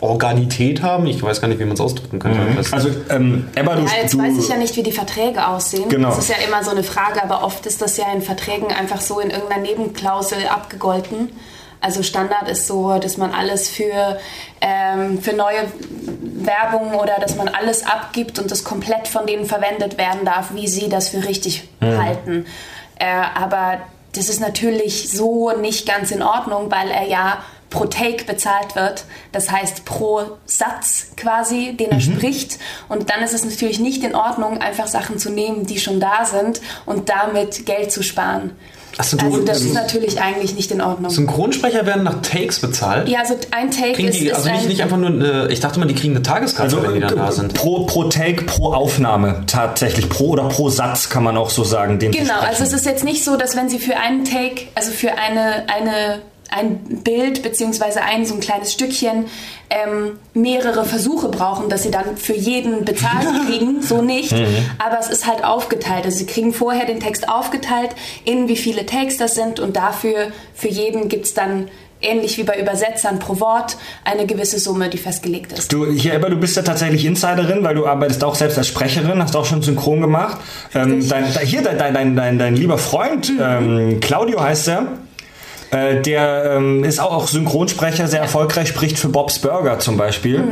Organität 0.00 0.82
haben. 0.82 1.06
Ich 1.06 1.22
weiß 1.22 1.40
gar 1.40 1.46
nicht, 1.46 1.60
wie 1.60 1.64
man 1.64 1.74
es 1.74 1.80
ausdrücken 1.80 2.18
könnte. 2.18 2.38
Das- 2.56 2.72
Also, 2.72 2.88
ähm, 3.08 3.48
Ebba, 3.54 3.76
du, 3.76 3.82
Ja, 3.82 3.90
jetzt 4.02 4.14
du 4.14 4.18
weiß 4.18 4.36
ich 4.36 4.48
ja 4.48 4.56
nicht, 4.56 4.74
wie 4.76 4.82
die 4.82 4.90
Verträge 4.90 5.46
aussehen. 5.46 5.88
Genau. 5.88 6.08
Das 6.08 6.18
ist 6.18 6.28
ja 6.28 6.36
immer 6.46 6.64
so 6.64 6.72
eine 6.72 6.82
Frage, 6.82 7.22
aber 7.22 7.44
oft 7.44 7.66
ist 7.66 7.80
das 7.80 7.96
ja 7.98 8.06
in 8.12 8.20
Verträgen 8.20 8.66
einfach 8.72 9.00
so 9.00 9.20
in 9.20 9.30
irgendeiner 9.30 9.62
Nebenklausel 9.62 10.38
abgegolten. 10.48 11.30
Also 11.82 12.02
Standard 12.02 12.48
ist 12.48 12.66
so, 12.68 12.98
dass 12.98 13.16
man 13.16 13.32
alles 13.32 13.68
für, 13.68 14.18
ähm, 14.60 15.20
für 15.20 15.32
neue 15.32 15.64
Werbung 16.44 16.94
oder 16.94 17.16
dass 17.20 17.36
man 17.36 17.48
alles 17.48 17.84
abgibt 17.86 18.38
und 18.38 18.50
das 18.50 18.64
komplett 18.64 19.08
von 19.08 19.26
denen 19.26 19.46
verwendet 19.46 19.98
werden 19.98 20.24
darf, 20.24 20.54
wie 20.54 20.68
sie 20.68 20.88
das 20.88 21.08
für 21.08 21.24
richtig 21.24 21.68
Mhm. 21.80 22.02
halten. 22.04 22.46
Äh, 22.98 23.06
aber 23.34 23.78
das 24.14 24.28
ist 24.28 24.40
natürlich 24.40 25.10
so 25.10 25.50
nicht 25.52 25.86
ganz 25.86 26.10
in 26.10 26.22
Ordnung, 26.22 26.70
weil 26.70 26.90
er 26.90 27.06
ja 27.08 27.38
pro 27.70 27.86
Take 27.86 28.24
bezahlt 28.24 28.76
wird. 28.76 29.04
Das 29.32 29.50
heißt 29.50 29.86
pro 29.86 30.20
Satz 30.44 31.12
quasi, 31.16 31.74
den 31.74 31.90
er 31.90 31.96
Mhm. 31.96 32.00
spricht. 32.16 32.58
Und 32.90 33.08
dann 33.10 33.22
ist 33.22 33.32
es 33.32 33.44
natürlich 33.44 33.80
nicht 33.80 34.04
in 34.04 34.14
Ordnung, 34.14 34.58
einfach 34.60 34.86
Sachen 34.86 35.18
zu 35.18 35.30
nehmen, 35.30 35.64
die 35.66 35.80
schon 35.80 35.98
da 35.98 36.24
sind 36.26 36.60
und 36.84 37.08
damit 37.08 37.64
Geld 37.64 37.90
zu 37.90 38.02
sparen. 38.02 38.54
Ach 38.98 39.04
so, 39.04 39.16
Also 39.18 39.38
das 39.44 39.60
ähm, 39.60 39.66
ist 39.68 39.74
natürlich 39.74 40.20
eigentlich 40.20 40.54
nicht 40.54 40.70
in 40.70 40.80
Ordnung. 40.80 41.10
Synchronsprecher 41.10 41.86
werden 41.86 42.02
nach 42.02 42.20
Takes 42.22 42.60
bezahlt. 42.60 43.08
Ja, 43.08 43.20
also 43.20 43.34
ein 43.50 43.70
Take 43.70 43.92
Kriegen 43.92 44.08
ist, 44.08 44.20
die, 44.20 44.26
ist 44.28 44.34
also 44.34 44.50
nicht, 44.50 44.62
ein, 44.62 44.68
nicht 44.68 44.82
einfach 44.82 44.96
nur, 44.96 45.10
eine, 45.10 45.48
ich 45.50 45.60
dachte 45.60 45.78
mal, 45.78 45.86
die 45.86 45.94
kriegen 45.94 46.14
eine 46.14 46.22
Tageskarte, 46.22 46.76
Also 46.76 46.86
wenn 46.86 46.94
die 46.94 47.00
dann 47.00 47.16
da 47.16 47.28
äh, 47.28 47.32
sind. 47.32 47.54
pro, 47.54 47.86
pro 47.86 48.04
Take, 48.04 48.44
pro 48.44 48.72
Aufnahme 48.72 49.44
tatsächlich. 49.46 50.08
Pro 50.08 50.30
oder 50.30 50.48
pro 50.48 50.68
Satz 50.68 51.08
kann 51.08 51.22
man 51.22 51.36
auch 51.36 51.50
so 51.50 51.64
sagen. 51.64 51.98
Den 51.98 52.12
sie 52.12 52.18
Genau, 52.18 52.40
also 52.40 52.62
es 52.64 52.72
ist 52.72 52.86
jetzt 52.86 53.04
nicht 53.04 53.24
so, 53.24 53.36
dass 53.36 53.56
wenn 53.56 53.68
Sie 53.68 53.78
für 53.78 53.96
einen 53.96 54.24
Take, 54.24 54.66
also 54.74 54.90
für 54.90 55.12
eine, 55.18 55.64
eine, 55.68 56.20
ein 56.52 56.78
Bild 57.02 57.42
beziehungsweise 57.42 58.02
ein 58.02 58.26
so 58.26 58.34
ein 58.34 58.40
kleines 58.40 58.72
Stückchen 58.72 59.26
ähm, 59.70 60.18
mehrere 60.34 60.84
Versuche 60.84 61.28
brauchen, 61.28 61.68
dass 61.68 61.82
Sie 61.82 61.90
dann 61.90 62.16
für 62.16 62.34
jeden 62.34 62.84
bezahlt 62.84 63.26
kriegen, 63.46 63.82
so 63.82 64.02
nicht. 64.02 64.32
Aber 64.78 64.98
es 65.00 65.08
ist 65.08 65.26
halt 65.26 65.44
aufgeteilt. 65.44 66.04
Also 66.04 66.18
Sie 66.18 66.26
kriegen 66.26 66.52
vorher 66.52 66.86
den 66.86 67.00
Text 67.00 67.28
aufgeteilt, 67.28 67.90
in 68.24 68.48
wie 68.48 68.56
viele 68.56 68.86
Takes 68.86 69.16
das 69.16 69.34
sind 69.34 69.60
und 69.60 69.76
dafür 69.76 70.28
für 70.54 70.68
jeden 70.68 71.08
gibt 71.08 71.26
es 71.26 71.34
dann 71.34 71.68
ähnlich 72.02 72.36
wie 72.36 72.42
bei 72.42 72.60
Übersetzern 72.60 73.18
pro 73.18 73.40
Wort 73.40 73.76
eine 74.04 74.26
gewisse 74.26 74.58
Summe, 74.58 74.88
die 74.88 74.98
festgelegt 74.98 75.52
ist. 75.52 75.72
Du, 75.72 75.86
hier, 75.86 76.14
Ebba, 76.14 76.28
du 76.28 76.36
bist 76.36 76.56
ja 76.56 76.62
tatsächlich 76.62 77.04
Insiderin, 77.04 77.62
weil 77.62 77.74
du 77.74 77.86
arbeitest 77.86 78.24
auch 78.24 78.34
selbst 78.34 78.58
als 78.58 78.68
Sprecherin, 78.68 79.22
hast 79.22 79.36
auch 79.36 79.46
schon 79.46 79.62
synchron 79.62 80.00
gemacht. 80.00 80.38
Ähm, 80.74 81.06
dein, 81.08 81.24
hier, 81.44 81.62
dein, 81.62 81.78
dein, 81.78 82.16
dein, 82.16 82.38
dein, 82.38 82.56
lieber 82.56 82.78
Freund, 82.78 83.32
ähm, 83.40 84.00
Claudio 84.00 84.42
heißt 84.42 84.68
er, 84.68 84.88
äh, 85.72 86.00
der 86.02 86.52
ähm, 86.56 86.84
ist 86.84 87.00
auch, 87.00 87.12
auch 87.12 87.28
Synchronsprecher, 87.28 88.06
sehr 88.06 88.20
erfolgreich, 88.20 88.68
spricht 88.68 88.98
für 88.98 89.08
Bob's 89.08 89.38
Burger 89.38 89.78
zum 89.78 89.96
Beispiel. 89.96 90.44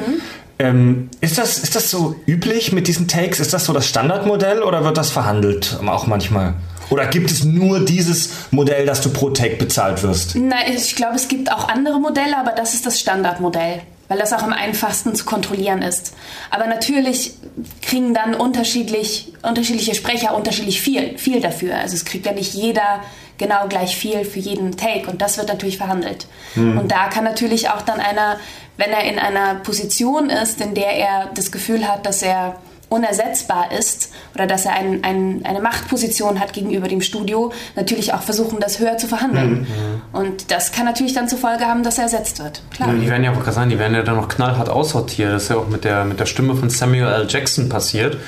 Ähm, 0.58 1.08
ist, 1.20 1.38
das, 1.38 1.58
ist 1.58 1.76
das 1.76 1.90
so 1.90 2.16
üblich 2.26 2.72
mit 2.72 2.88
diesen 2.88 3.06
Takes? 3.06 3.38
Ist 3.38 3.52
das 3.52 3.66
so 3.66 3.72
das 3.72 3.86
Standardmodell 3.86 4.62
oder 4.62 4.84
wird 4.84 4.96
das 4.96 5.10
verhandelt 5.10 5.78
auch 5.86 6.06
manchmal? 6.06 6.54
Oder 6.88 7.06
gibt 7.06 7.30
es 7.30 7.44
nur 7.44 7.84
dieses 7.84 8.30
Modell, 8.50 8.84
dass 8.84 9.00
du 9.00 9.10
pro 9.10 9.30
Take 9.30 9.56
bezahlt 9.56 10.02
wirst? 10.02 10.36
Nein, 10.36 10.72
ich 10.74 10.96
glaube, 10.96 11.16
es 11.16 11.28
gibt 11.28 11.52
auch 11.52 11.68
andere 11.68 12.00
Modelle, 12.00 12.36
aber 12.36 12.52
das 12.52 12.74
ist 12.74 12.84
das 12.84 12.98
Standardmodell, 12.98 13.82
weil 14.11 14.18
das 14.18 14.32
auch 14.32 14.42
am 14.42 14.52
einfachsten 14.52 15.14
zu 15.14 15.24
kontrollieren 15.24 15.82
ist. 15.82 16.14
Aber 16.50 16.66
natürlich 16.66 17.34
kriegen 17.80 18.12
dann 18.12 18.34
unterschiedlich, 18.34 19.32
unterschiedliche 19.42 19.94
Sprecher 19.94 20.34
unterschiedlich 20.34 20.80
viel, 20.80 21.16
viel 21.16 21.40
dafür. 21.40 21.76
Also 21.76 21.94
es 21.94 22.04
kriegt 22.04 22.26
ja 22.26 22.32
nicht 22.32 22.52
jeder 22.52 23.04
genau 23.38 23.68
gleich 23.68 23.96
viel 23.96 24.24
für 24.24 24.40
jeden 24.40 24.76
Take 24.76 25.08
und 25.08 25.22
das 25.22 25.38
wird 25.38 25.46
natürlich 25.46 25.78
verhandelt. 25.78 26.26
Und 26.56 26.88
da 26.90 27.06
kann 27.06 27.22
natürlich 27.22 27.70
auch 27.70 27.82
dann 27.82 28.00
einer, 28.00 28.40
wenn 28.76 28.90
er 28.90 29.04
in 29.04 29.20
einer 29.20 29.54
Position 29.61 30.28
ist, 30.28 30.61
in 30.61 30.74
der 30.74 30.90
er 30.90 31.30
das 31.34 31.52
Gefühl 31.52 31.86
hat, 31.86 32.04
dass 32.04 32.20
er 32.22 32.56
unersetzbar 32.91 33.72
ist 33.72 34.12
oder 34.34 34.47
dass 34.47 34.66
er 34.66 34.74
ein, 34.74 35.03
ein, 35.05 35.41
eine 35.45 35.61
Machtposition 35.61 36.41
hat 36.41 36.53
gegenüber 36.53 36.88
dem 36.88 37.01
Studio, 37.01 37.53
natürlich 37.76 38.12
auch 38.12 38.22
versuchen, 38.22 38.59
das 38.61 38.80
höher 38.80 38.99
zu 38.99 39.07
verhandeln. 39.07 39.66
Und 40.12 40.51
das 40.51 40.72
kann 40.72 40.84
natürlich 40.84 41.14
dann 41.14 41.28
zur 41.28 41.38
Folge 41.38 41.64
haben, 41.64 41.84
dass 41.84 41.99
er 41.99 42.05
ersetzt 42.05 42.43
wird. 42.43 42.62
Klar. 42.72 42.88
Ja, 42.88 42.95
die 42.95 43.09
werden 43.09 43.24
ja, 43.24 43.32
gerade 43.32 43.53
sagen, 43.53 43.70
die 43.70 43.78
werden 43.78 43.95
ja 43.95 44.03
dann 44.03 44.16
noch 44.16 44.28
knallhart 44.28 44.68
aussortiert. 44.68 45.32
Das 45.32 45.45
ist 45.45 45.49
ja 45.51 45.57
auch 45.57 45.68
mit 45.68 45.84
der, 45.84 46.05
mit 46.05 46.18
der 46.18 46.26
Stimme 46.26 46.57
von 46.57 46.68
Samuel 46.68 47.07
L. 47.07 47.26
Jackson 47.28 47.68
passiert. 47.68 48.18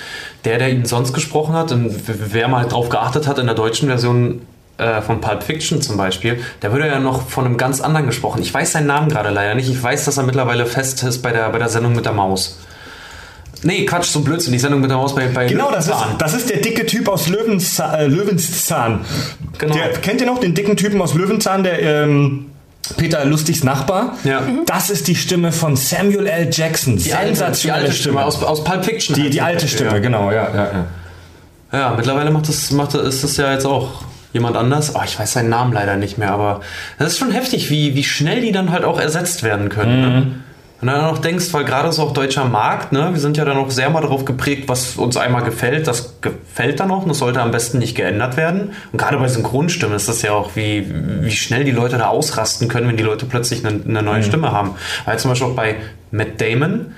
Der, 0.45 0.59
der 0.59 0.71
ihn 0.71 0.85
sonst 0.85 1.13
gesprochen 1.13 1.55
hat, 1.55 1.73
und 1.73 1.95
wer 2.07 2.49
mal 2.49 2.67
drauf 2.67 2.89
geachtet 2.89 3.27
hat 3.27 3.39
in 3.39 3.47
der 3.47 3.55
deutschen 3.55 3.89
Version 3.89 4.43
äh, 4.79 5.01
von 5.01 5.21
Pulp 5.21 5.43
Fiction 5.43 5.83
zum 5.83 5.97
Beispiel, 5.97 6.41
der 6.63 6.73
würde 6.73 6.87
ja 6.87 7.01
noch 7.01 7.29
von 7.29 7.45
einem 7.45 7.57
ganz 7.57 7.81
anderen 7.81 8.07
gesprochen. 8.07 8.43
Ich 8.43 8.53
weiß 8.53 8.73
seinen 8.73 8.87
Namen 8.87 9.09
gerade 9.09 9.31
leider 9.31 9.55
nicht. 9.55 9.69
Ich 9.69 9.83
weiß, 9.83 10.05
dass 10.05 10.17
er 10.17 10.23
mittlerweile 10.25 10.67
fest 10.67 11.03
ist 11.03 11.23
bei 11.23 11.33
der, 11.33 11.49
bei 11.51 11.59
der 11.59 11.69
Sendung 11.69 11.95
mit 11.95 12.05
der 12.05 12.13
Maus. 12.13 12.59
Nee, 13.63 13.85
Quatsch, 13.87 14.07
so 14.07 14.21
Blödsinn. 14.21 14.53
Die 14.53 14.59
Sendung 14.59 14.81
mit 14.81 14.91
der 14.91 14.97
Maus 14.97 15.15
bei, 15.15 15.29
bei 15.29 15.47
Genau, 15.47 15.71
das 15.71 15.87
ist, 15.87 15.97
das 16.19 16.35
ist 16.35 16.51
der 16.51 16.59
dicke 16.59 16.85
Typ 16.87 17.09
aus 17.09 17.29
Löwenzahn. 17.29 17.95
Äh, 17.95 18.07
Löwenzahn. 18.07 19.05
Genau. 19.59 19.75
Der, 19.75 19.91
kennt 19.93 20.21
ihr 20.21 20.27
noch 20.27 20.41
den 20.41 20.55
dicken 20.55 20.77
Typen 20.77 21.01
aus 21.01 21.15
Löwenzahn, 21.15 21.63
der 21.63 21.81
ähm, 21.81 22.47
Peter 22.97 23.25
Lustigs 23.25 23.63
Nachbar? 23.63 24.17
Ja. 24.25 24.43
Das 24.67 24.91
ist 24.91 25.07
die 25.07 25.15
Stimme 25.15 25.53
von 25.53 25.77
Samuel 25.77 26.27
L. 26.27 26.49
Jackson. 26.51 26.97
die 26.97 27.11
Sensationelle 27.11 27.85
alte 27.85 27.97
Stimme 27.97 28.25
aus, 28.25 28.43
aus 28.43 28.65
Pulp 28.65 28.85
Fiction. 28.85 29.15
Die, 29.15 29.31
die 29.31 29.41
alte 29.41 29.69
Stimme, 29.69 29.93
ja. 29.93 29.99
genau, 29.99 30.31
ja, 30.33 30.49
ja, 30.55 30.65
ja. 30.65 30.87
Ja, 31.73 31.95
mittlerweile 31.97 32.31
macht 32.31 32.49
das, 32.49 32.71
macht 32.71 32.95
ist 32.95 33.25
das 33.25 33.37
ja 33.39 33.53
jetzt 33.53 33.65
auch 33.65 34.03
jemand 34.33 34.57
anders. 34.57 34.95
Oh, 34.95 35.01
ich 35.05 35.19
weiß 35.19 35.33
seinen 35.33 35.49
Namen 35.49 35.73
leider 35.73 35.97
nicht 35.97 36.19
mehr, 36.19 36.33
aber 36.33 36.61
das 36.99 37.13
ist 37.13 37.19
schon 37.19 37.31
heftig, 37.31 37.71
wie, 37.71 37.95
wie 37.95 38.05
schnell 38.05 38.41
die 38.41 38.53
dann 38.53 38.73
halt 38.73 38.85
auch 38.85 39.01
ersetzt 39.01 39.43
werden 39.43 39.69
können. 39.69 40.01
Ne? 40.01 40.27
Wenn 40.83 40.89
du 40.89 40.95
dann 40.97 41.05
auch 41.05 41.19
denkst, 41.19 41.53
weil 41.53 41.65
gerade 41.65 41.93
so 41.93 42.03
auch 42.03 42.13
deutscher 42.13 42.45
Markt, 42.45 42.91
ne, 42.91 43.11
wir 43.13 43.21
sind 43.21 43.37
ja 43.37 43.45
dann 43.45 43.57
auch 43.57 43.71
sehr 43.71 43.89
mal 43.89 44.01
darauf 44.01 44.25
geprägt, 44.25 44.69
was 44.69 44.97
uns 44.97 45.17
einmal 45.17 45.45
gefällt, 45.45 45.87
das 45.87 46.17
gefällt 46.21 46.81
dann 46.81 46.91
auch 46.91 47.03
und 47.03 47.09
das 47.09 47.19
sollte 47.19 47.41
am 47.41 47.53
besten 47.53 47.79
nicht 47.79 47.95
geändert 47.95 48.37
werden. 48.37 48.73
Und 48.91 48.99
gerade 48.99 49.17
bei 49.17 49.29
Synchronstimmen 49.29 49.95
ist 49.95 50.09
das 50.09 50.23
ja 50.23 50.33
auch, 50.33 50.57
wie, 50.57 50.93
wie 51.21 51.31
schnell 51.31 51.63
die 51.63 51.71
Leute 51.71 51.99
da 51.99 52.09
ausrasten 52.09 52.67
können, 52.67 52.89
wenn 52.89 52.97
die 52.97 53.05
Leute 53.05 53.27
plötzlich 53.27 53.65
eine, 53.65 53.81
eine 53.81 54.03
neue 54.03 54.25
Stimme 54.25 54.51
haben. 54.51 54.75
Weil 55.05 55.21
zum 55.21 55.31
Beispiel 55.31 55.47
auch 55.51 55.55
bei 55.55 55.77
Matt 56.11 56.41
Damon, 56.41 56.95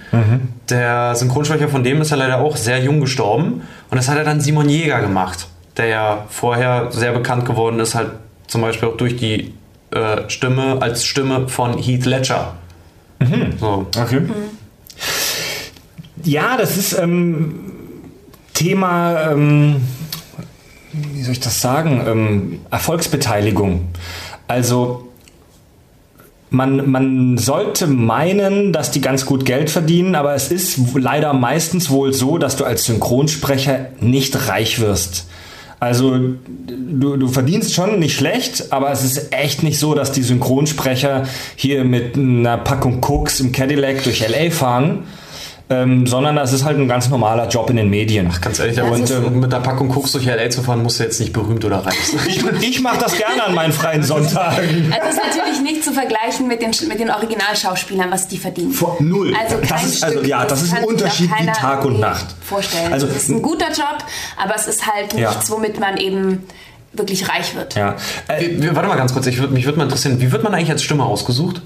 der 0.70 1.14
Synchronsprecher 1.14 1.68
von 1.68 1.84
dem 1.84 2.00
ist 2.00 2.10
ja 2.10 2.16
leider 2.16 2.38
auch 2.38 2.56
sehr 2.56 2.80
jung 2.82 3.00
gestorben 3.00 3.62
und 3.90 3.96
das 3.98 4.08
hat 4.08 4.16
er 4.16 4.24
dann 4.24 4.40
Simon 4.40 4.70
Jäger 4.70 5.02
gemacht, 5.02 5.46
der 5.76 5.86
ja 5.88 6.24
vorher 6.30 6.90
sehr 6.90 7.12
bekannt 7.12 7.44
geworden 7.44 7.78
ist, 7.80 7.94
halt 7.94 8.12
zum 8.46 8.62
Beispiel 8.62 8.88
auch 8.88 8.96
durch 8.96 9.16
die 9.16 9.52
äh, 9.90 10.28
Stimme 10.28 10.78
als 10.80 11.04
Stimme 11.04 11.48
von 11.48 11.76
Heath 11.76 12.06
Ledger. 12.06 12.54
So. 13.58 13.86
Okay. 13.96 14.22
Ja, 16.24 16.56
das 16.56 16.76
ist 16.76 16.98
ähm, 16.98 17.60
Thema, 18.54 19.32
ähm, 19.32 19.76
wie 20.92 21.22
soll 21.22 21.32
ich 21.32 21.40
das 21.40 21.60
sagen, 21.60 22.02
ähm, 22.06 22.60
Erfolgsbeteiligung. 22.70 23.88
Also 24.46 25.08
man, 26.50 26.90
man 26.90 27.36
sollte 27.36 27.86
meinen, 27.86 28.72
dass 28.72 28.90
die 28.90 29.00
ganz 29.00 29.26
gut 29.26 29.44
Geld 29.44 29.70
verdienen, 29.70 30.14
aber 30.14 30.34
es 30.34 30.50
ist 30.50 30.78
leider 30.94 31.32
meistens 31.32 31.90
wohl 31.90 32.12
so, 32.12 32.38
dass 32.38 32.56
du 32.56 32.64
als 32.64 32.84
Synchronsprecher 32.84 33.88
nicht 34.00 34.48
reich 34.48 34.80
wirst. 34.80 35.26
Also 35.84 36.18
du, 36.18 37.18
du 37.18 37.28
verdienst 37.28 37.74
schon 37.74 37.98
nicht 37.98 38.16
schlecht, 38.16 38.72
aber 38.72 38.90
es 38.90 39.04
ist 39.04 39.34
echt 39.34 39.62
nicht 39.62 39.78
so, 39.78 39.94
dass 39.94 40.12
die 40.12 40.22
Synchronsprecher 40.22 41.24
hier 41.56 41.84
mit 41.84 42.16
einer 42.16 42.56
Packung 42.56 43.02
Koks 43.02 43.40
im 43.40 43.52
Cadillac 43.52 44.02
durch 44.02 44.26
LA 44.26 44.50
fahren, 44.50 45.02
ähm, 45.70 46.06
sondern 46.06 46.36
das 46.36 46.52
ist 46.52 46.64
halt 46.64 46.78
ein 46.78 46.88
ganz 46.88 47.08
normaler 47.08 47.48
Job 47.48 47.70
in 47.70 47.76
den 47.76 47.88
Medien. 47.88 48.30
Ganz 48.42 48.58
ehrlich, 48.58 48.78
aber 48.78 48.90
Ja, 48.90 48.94
und, 48.96 49.10
ähm, 49.10 49.40
mit 49.40 49.50
der 49.52 49.60
Packung 49.60 49.88
Koks 49.88 50.12
durch 50.12 50.26
LA 50.26 50.50
zu 50.50 50.62
fahren, 50.62 50.82
musst 50.82 50.98
du 51.00 51.04
jetzt 51.04 51.18
nicht 51.20 51.32
berühmt 51.32 51.64
oder 51.64 51.78
reich 51.78 51.94
sein. 52.06 52.20
Ich, 52.26 52.44
ich 52.68 52.80
mache 52.82 52.98
das 52.98 53.16
gerne 53.16 53.44
an 53.44 53.54
meinen 53.54 53.72
freien 53.72 54.02
Sonntagen. 54.02 54.92
Also 54.94 55.08
es 55.08 55.14
ist 55.16 55.22
natürlich 55.36 55.60
nicht 55.62 55.82
zu 55.84 55.92
vergleichen 55.92 56.48
mit 56.48 56.60
den, 56.60 56.72
mit 56.88 57.00
den 57.00 57.10
Originalschauspielern, 57.10 58.10
was 58.10 58.28
die 58.28 58.36
verdienen. 58.38 58.72
Vor 58.72 58.96
null. 59.00 59.34
Also 59.40 59.56
kein 59.56 59.68
das 59.68 59.84
ist, 59.86 60.04
also, 60.04 60.22
ja, 60.22 60.44
das 60.44 60.62
ist 60.62 60.74
ein 60.74 60.84
Unterschied 60.84 61.30
wie 61.38 61.46
Tag 61.46 61.84
und 61.84 61.98
Nacht. 61.98 62.26
Vorstellen. 62.42 62.92
Also, 62.92 63.06
Also 63.06 63.16
es 63.16 63.22
ist 63.24 63.28
ein 63.30 63.40
guter 63.42 63.68
Job, 63.68 63.98
aber 64.42 64.54
es 64.56 64.66
ist 64.66 64.86
halt 64.86 65.14
Ja. 65.14 65.30
nichts, 65.30 65.50
womit 65.50 65.80
man 65.80 65.96
eben 65.96 66.42
wirklich 66.92 67.28
reich 67.28 67.54
wird. 67.56 67.74
Ja. 67.74 67.96
Äh, 68.28 68.50
Warte 68.74 68.88
mal 68.88 68.96
ganz 68.96 69.12
kurz, 69.12 69.26
ich 69.26 69.38
würd, 69.38 69.50
mich 69.50 69.64
würde 69.64 69.78
mal 69.78 69.84
interessieren, 69.84 70.20
wie 70.20 70.30
wird 70.30 70.44
man 70.44 70.54
eigentlich 70.54 70.70
als 70.70 70.82
Stimme 70.82 71.04
ausgesucht? 71.04 71.62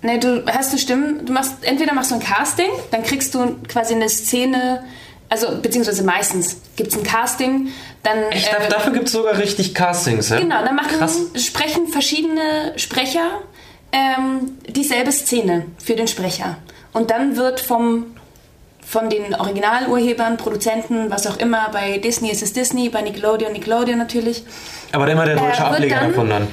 Ne, 0.00 0.18
du 0.18 0.44
hast 0.46 0.72
du 0.72 0.78
Stimmen, 0.78 1.26
du 1.26 1.32
machst, 1.32 1.54
entweder 1.62 1.92
machst 1.92 2.10
du 2.12 2.14
ein 2.14 2.20
Casting, 2.20 2.70
dann 2.92 3.02
kriegst 3.02 3.34
du 3.34 3.56
quasi 3.66 3.94
eine 3.94 4.08
Szene, 4.08 4.84
also 5.28 5.58
beziehungsweise 5.60 6.04
meistens 6.04 6.58
gibt 6.76 6.92
es 6.92 6.96
ein 6.96 7.02
Casting, 7.02 7.68
dann 8.04 8.16
Echt, 8.30 8.46
äh, 8.46 8.68
dafür 8.68 8.92
gibt 8.92 9.06
es 9.06 9.12
sogar 9.12 9.36
richtig 9.38 9.74
Castings, 9.74 10.28
ja? 10.28 10.38
Genau, 10.38 10.64
dann 10.64 10.76
machen, 10.76 10.98
Krass. 10.98 11.18
sprechen 11.34 11.88
verschiedene 11.88 12.74
Sprecher 12.76 13.40
ähm, 13.90 14.58
dieselbe 14.68 15.10
Szene 15.10 15.66
für 15.82 15.96
den 15.96 16.06
Sprecher. 16.06 16.58
Und 16.92 17.10
dann 17.10 17.36
wird 17.36 17.58
vom, 17.58 18.06
von 18.86 19.10
den 19.10 19.34
Originalurhebern, 19.34 20.36
Produzenten, 20.36 21.10
was 21.10 21.26
auch 21.26 21.38
immer, 21.38 21.70
bei 21.72 21.98
Disney 21.98 22.30
ist 22.30 22.42
es 22.42 22.52
Disney, 22.52 22.88
bei 22.88 23.02
Nickelodeon, 23.02 23.52
Nickelodeon 23.52 23.98
natürlich. 23.98 24.44
Aber 24.92 25.08
immer 25.08 25.24
der 25.24 25.36
deutsche 25.36 25.62
Äh, 25.62 25.66
Ableger 25.66 26.00
davon 26.00 26.28
dann. 26.30 26.48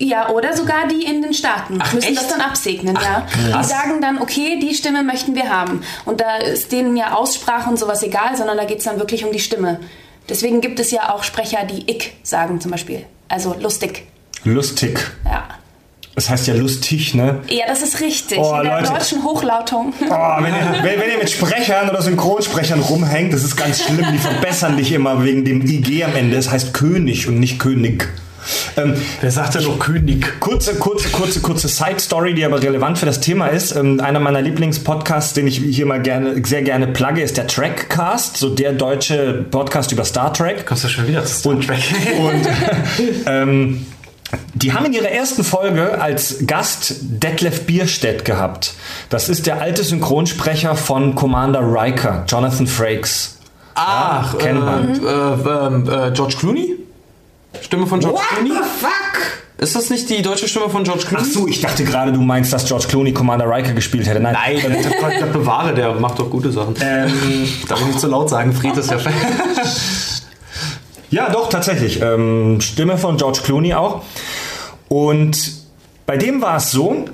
Ja, 0.00 0.30
oder 0.30 0.56
sogar 0.56 0.88
die 0.88 1.04
in 1.04 1.22
den 1.22 1.32
Staaten 1.32 1.78
Ach, 1.80 1.92
müssen 1.92 2.08
echt? 2.08 2.16
das 2.16 2.28
dann 2.28 2.40
absegnen, 2.40 2.96
ja. 2.96 3.24
krass. 3.50 3.66
Die 3.68 3.72
sagen 3.72 4.00
dann, 4.00 4.20
okay, 4.20 4.58
die 4.60 4.74
Stimme 4.74 5.04
möchten 5.04 5.34
wir 5.36 5.48
haben. 5.48 5.82
Und 6.04 6.20
da 6.20 6.36
ist 6.38 6.72
denen 6.72 6.96
ja 6.96 7.14
Aussprache 7.14 7.70
und 7.70 7.78
sowas 7.78 8.02
egal, 8.02 8.36
sondern 8.36 8.56
da 8.56 8.64
geht 8.64 8.78
es 8.78 8.84
dann 8.84 8.98
wirklich 8.98 9.24
um 9.24 9.30
die 9.32 9.38
Stimme. 9.38 9.78
Deswegen 10.28 10.60
gibt 10.60 10.80
es 10.80 10.90
ja 10.90 11.12
auch 11.14 11.22
Sprecher, 11.22 11.64
die 11.70 11.88
ich 11.90 12.14
sagen 12.24 12.60
zum 12.60 12.72
Beispiel. 12.72 13.04
Also 13.28 13.54
lustig. 13.60 14.06
lustig. 14.44 14.98
Ja. 15.24 15.44
Das 16.16 16.30
heißt 16.30 16.46
ja 16.46 16.54
lustig, 16.54 17.14
ne? 17.14 17.40
Ja, 17.48 17.66
das 17.66 17.82
ist 17.82 18.00
richtig. 18.00 18.38
Oh, 18.38 18.56
In 18.58 18.64
der 18.68 18.80
Leute. 18.80 18.92
deutschen 18.92 19.24
Hochlautung. 19.24 19.92
Oh, 20.00 20.14
wenn, 20.42 20.54
ihr, 20.54 20.78
wenn, 20.82 21.00
wenn 21.00 21.10
ihr 21.10 21.18
mit 21.18 21.28
Sprechern 21.30 21.90
oder 21.90 22.02
Synchronsprechern 22.02 22.80
rumhängt, 22.80 23.32
das 23.32 23.42
ist 23.42 23.56
ganz 23.56 23.82
schlimm. 23.82 24.04
Die 24.12 24.18
verbessern 24.18 24.76
dich 24.76 24.92
immer 24.92 25.24
wegen 25.24 25.44
dem 25.44 25.62
IG 25.62 26.04
am 26.04 26.14
Ende. 26.14 26.36
Es 26.36 26.50
heißt 26.50 26.72
König 26.72 27.26
und 27.28 27.40
nicht 27.40 27.58
König. 27.58 28.08
Ähm, 28.76 28.94
Wer 29.20 29.30
sagt 29.30 29.54
denn 29.54 29.64
noch 29.64 29.78
König? 29.78 30.40
Kurze, 30.40 30.74
kurze, 30.74 31.08
kurze, 31.08 31.40
kurze 31.40 31.68
Side-Story, 31.68 32.34
die 32.34 32.44
aber 32.44 32.62
relevant 32.62 32.98
für 32.98 33.06
das 33.06 33.20
Thema 33.20 33.48
ist. 33.48 33.74
Ähm, 33.74 34.00
einer 34.00 34.20
meiner 34.20 34.42
Lieblingspodcasts, 34.42 35.34
den 35.34 35.46
ich 35.46 35.58
hier 35.58 35.86
mal 35.86 36.02
gerne, 36.02 36.44
sehr 36.44 36.62
gerne 36.62 36.86
plugge, 36.88 37.22
ist 37.22 37.36
der 37.36 37.46
Trackcast, 37.46 38.36
so 38.36 38.50
der 38.50 38.72
deutsche 38.72 39.44
Podcast 39.50 39.92
über 39.92 40.04
Star 40.04 40.32
Trek. 40.32 40.66
Kommst 40.66 40.84
du 40.84 40.88
schon 40.88 41.06
wieder 41.06 41.24
zu 41.24 41.34
Star 41.34 41.52
Und, 41.52 41.66
Trek? 41.66 41.78
und 42.18 42.48
ähm, 43.26 43.86
die 44.54 44.72
haben 44.72 44.86
in 44.86 44.92
ihrer 44.92 45.10
ersten 45.10 45.44
Folge 45.44 46.00
als 46.00 46.46
Gast 46.46 46.96
Detlef 47.02 47.66
Bierstedt 47.66 48.24
gehabt. 48.24 48.74
Das 49.10 49.28
ist 49.28 49.46
der 49.46 49.60
alte 49.60 49.84
Synchronsprecher 49.84 50.76
von 50.76 51.14
Commander 51.14 51.60
Riker, 51.62 52.24
Jonathan 52.26 52.66
Frakes. 52.66 53.38
Ach, 53.74 54.38
kennt 54.38 54.64
man. 54.64 55.00
Äh, 55.04 55.08
äh, 55.08 56.08
äh, 56.08 56.12
George 56.12 56.36
Clooney? 56.38 56.76
Stimme 57.62 57.86
von 57.86 58.00
George 58.00 58.20
Clooney? 58.28 58.50
fuck? 58.78 58.90
Ist 59.56 59.76
das 59.76 59.88
nicht 59.88 60.10
die 60.10 60.20
deutsche 60.20 60.48
Stimme 60.48 60.68
von 60.68 60.84
George 60.84 61.04
Clooney? 61.06 61.24
Ach 61.26 61.32
so, 61.32 61.46
ich 61.46 61.60
dachte 61.60 61.84
gerade, 61.84 62.12
du 62.12 62.20
meinst, 62.20 62.52
dass 62.52 62.66
George 62.66 62.86
Clooney 62.88 63.12
Commander 63.12 63.48
Riker 63.48 63.72
gespielt 63.72 64.06
hätte. 64.06 64.20
Nein, 64.20 64.34
Nein, 64.34 64.60
der, 64.82 65.18
der 65.18 65.26
bewahre, 65.26 65.74
der 65.74 65.94
macht 65.94 66.18
doch 66.18 66.28
gute 66.28 66.50
Sachen. 66.50 66.74
Ähm, 66.80 67.12
Darf 67.68 67.80
ich 67.80 67.86
nicht 67.86 68.00
zu 68.00 68.08
laut 68.08 68.28
sagen, 68.28 68.52
Fried 68.52 68.76
ist 68.76 68.90
ja. 68.90 68.98
Ja, 71.10 71.30
doch, 71.30 71.48
tatsächlich. 71.48 72.02
Ähm, 72.02 72.60
Stimme 72.60 72.98
von 72.98 73.16
George 73.16 73.40
Clooney 73.44 73.74
auch. 73.74 74.02
Und 74.88 75.52
bei 76.06 76.16
dem 76.16 76.42
war 76.42 76.56
es 76.56 76.72
so, 76.72 77.04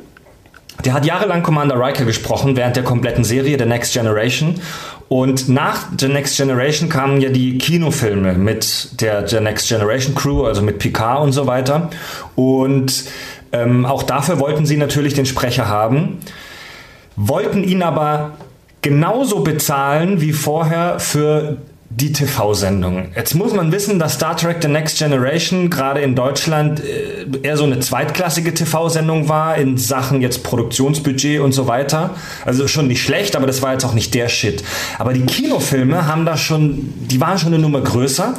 der 0.85 0.93
hat 0.93 1.05
jahrelang 1.05 1.43
Commander 1.43 1.77
Riker 1.78 2.05
gesprochen 2.05 2.57
während 2.57 2.77
der 2.77 2.85
kompletten 2.85 3.24
Serie 3.24 3.59
The 3.59 3.66
Next 3.66 3.93
Generation. 3.93 4.61
Und 5.09 5.48
nach 5.48 5.86
The 5.98 6.09
Next 6.09 6.36
Generation 6.36 6.89
kamen 6.89 7.20
ja 7.20 7.31
die 7.31 7.59
Kinofilme 7.59 8.35
mit 8.35 9.01
der 9.01 9.27
The 9.27 9.40
Next 9.40 9.69
Generation 9.69 10.15
Crew, 10.15 10.44
also 10.44 10.62
mit 10.62 10.78
Picard 10.78 11.23
und 11.23 11.32
so 11.32 11.47
weiter. 11.47 11.90
Und 12.36 13.05
ähm, 13.52 13.85
auch 13.85 14.02
dafür 14.05 14.39
wollten 14.39 14.66
sie 14.66 14.77
natürlich 14.77 15.15
den 15.15 15.27
Sprecher 15.27 15.69
haben, 15.69 16.19
wollten 17.16 17.65
ihn 17.65 17.82
aber 17.82 18.32
genauso 18.82 19.40
bezahlen 19.40 20.20
wie 20.20 20.32
vorher 20.32 21.01
für 21.01 21.59
die 21.92 22.12
TV-Sendung. 22.12 23.08
Jetzt 23.16 23.34
muss 23.34 23.52
man 23.52 23.72
wissen, 23.72 23.98
dass 23.98 24.14
Star 24.14 24.36
Trek 24.36 24.58
The 24.62 24.68
Next 24.68 24.98
Generation 24.98 25.70
gerade 25.70 26.00
in 26.00 26.14
Deutschland 26.14 26.80
äh, 26.80 27.26
eher 27.42 27.56
so 27.56 27.64
eine 27.64 27.80
zweitklassige 27.80 28.54
TV-Sendung 28.54 29.28
war 29.28 29.56
in 29.56 29.76
Sachen 29.76 30.22
jetzt 30.22 30.44
Produktionsbudget 30.44 31.40
und 31.40 31.50
so 31.50 31.66
weiter. 31.66 32.14
Also 32.46 32.68
schon 32.68 32.86
nicht 32.86 33.02
schlecht, 33.02 33.34
aber 33.34 33.48
das 33.48 33.60
war 33.60 33.72
jetzt 33.72 33.84
auch 33.84 33.92
nicht 33.92 34.14
der 34.14 34.28
Shit. 34.28 34.62
Aber 34.98 35.12
die 35.12 35.26
Kinofilme 35.26 36.06
haben 36.06 36.24
da 36.24 36.36
schon, 36.36 36.94
die 37.08 37.20
waren 37.20 37.38
schon 37.38 37.52
eine 37.52 37.60
Nummer 37.60 37.80
größer. 37.80 38.34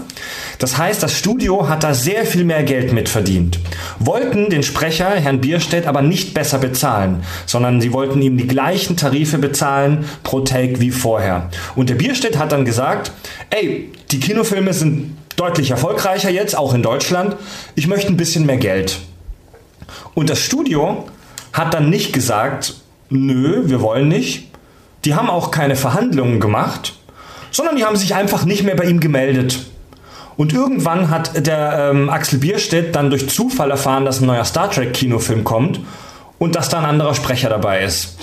Das 0.57 0.77
heißt, 0.77 1.03
das 1.03 1.17
Studio 1.17 1.67
hat 1.67 1.83
da 1.83 1.93
sehr 1.93 2.25
viel 2.25 2.45
mehr 2.45 2.63
Geld 2.63 2.93
mitverdient. 2.93 3.59
Wollten 3.99 4.49
den 4.49 4.63
Sprecher, 4.63 5.09
Herrn 5.09 5.41
Bierstedt, 5.41 5.87
aber 5.87 6.01
nicht 6.01 6.33
besser 6.33 6.59
bezahlen, 6.59 7.23
sondern 7.45 7.81
sie 7.81 7.91
wollten 7.91 8.21
ihm 8.21 8.37
die 8.37 8.47
gleichen 8.47 8.95
Tarife 8.95 9.39
bezahlen 9.39 10.05
pro 10.23 10.39
Take 10.41 10.79
wie 10.79 10.91
vorher. 10.91 11.49
Und 11.75 11.89
der 11.89 11.95
Bierstedt 11.95 12.37
hat 12.37 12.51
dann 12.51 12.63
gesagt, 12.63 13.11
ey, 13.51 13.91
die 14.11 14.19
Kinofilme 14.19 14.73
sind 14.73 15.17
deutlich 15.35 15.71
erfolgreicher 15.71 16.29
jetzt, 16.29 16.57
auch 16.57 16.73
in 16.73 16.83
Deutschland. 16.83 17.35
Ich 17.75 17.87
möchte 17.87 18.11
ein 18.11 18.17
bisschen 18.17 18.45
mehr 18.45 18.57
Geld. 18.57 18.99
Und 20.13 20.29
das 20.29 20.39
Studio 20.39 21.07
hat 21.53 21.73
dann 21.73 21.89
nicht 21.89 22.13
gesagt, 22.13 22.75
nö, 23.09 23.63
wir 23.65 23.81
wollen 23.81 24.07
nicht. 24.07 24.49
Die 25.05 25.15
haben 25.15 25.29
auch 25.29 25.51
keine 25.51 25.75
Verhandlungen 25.75 26.39
gemacht, 26.39 26.93
sondern 27.51 27.75
die 27.75 27.85
haben 27.85 27.95
sich 27.95 28.15
einfach 28.15 28.45
nicht 28.45 28.63
mehr 28.63 28.75
bei 28.75 28.85
ihm 28.85 28.99
gemeldet. 28.99 29.59
Und 30.37 30.53
irgendwann 30.53 31.09
hat 31.09 31.45
der 31.45 31.91
ähm, 31.91 32.09
Axel 32.09 32.39
Bierstedt 32.39 32.95
dann 32.95 33.09
durch 33.09 33.29
Zufall 33.29 33.71
erfahren, 33.71 34.05
dass 34.05 34.21
ein 34.21 34.27
neuer 34.27 34.45
Star 34.45 34.71
Trek 34.71 34.93
Kinofilm 34.93 35.43
kommt 35.43 35.79
und 36.41 36.55
dass 36.55 36.69
da 36.69 36.79
ein 36.79 36.85
anderer 36.85 37.13
Sprecher 37.13 37.49
dabei 37.49 37.83
ist. 37.83 38.15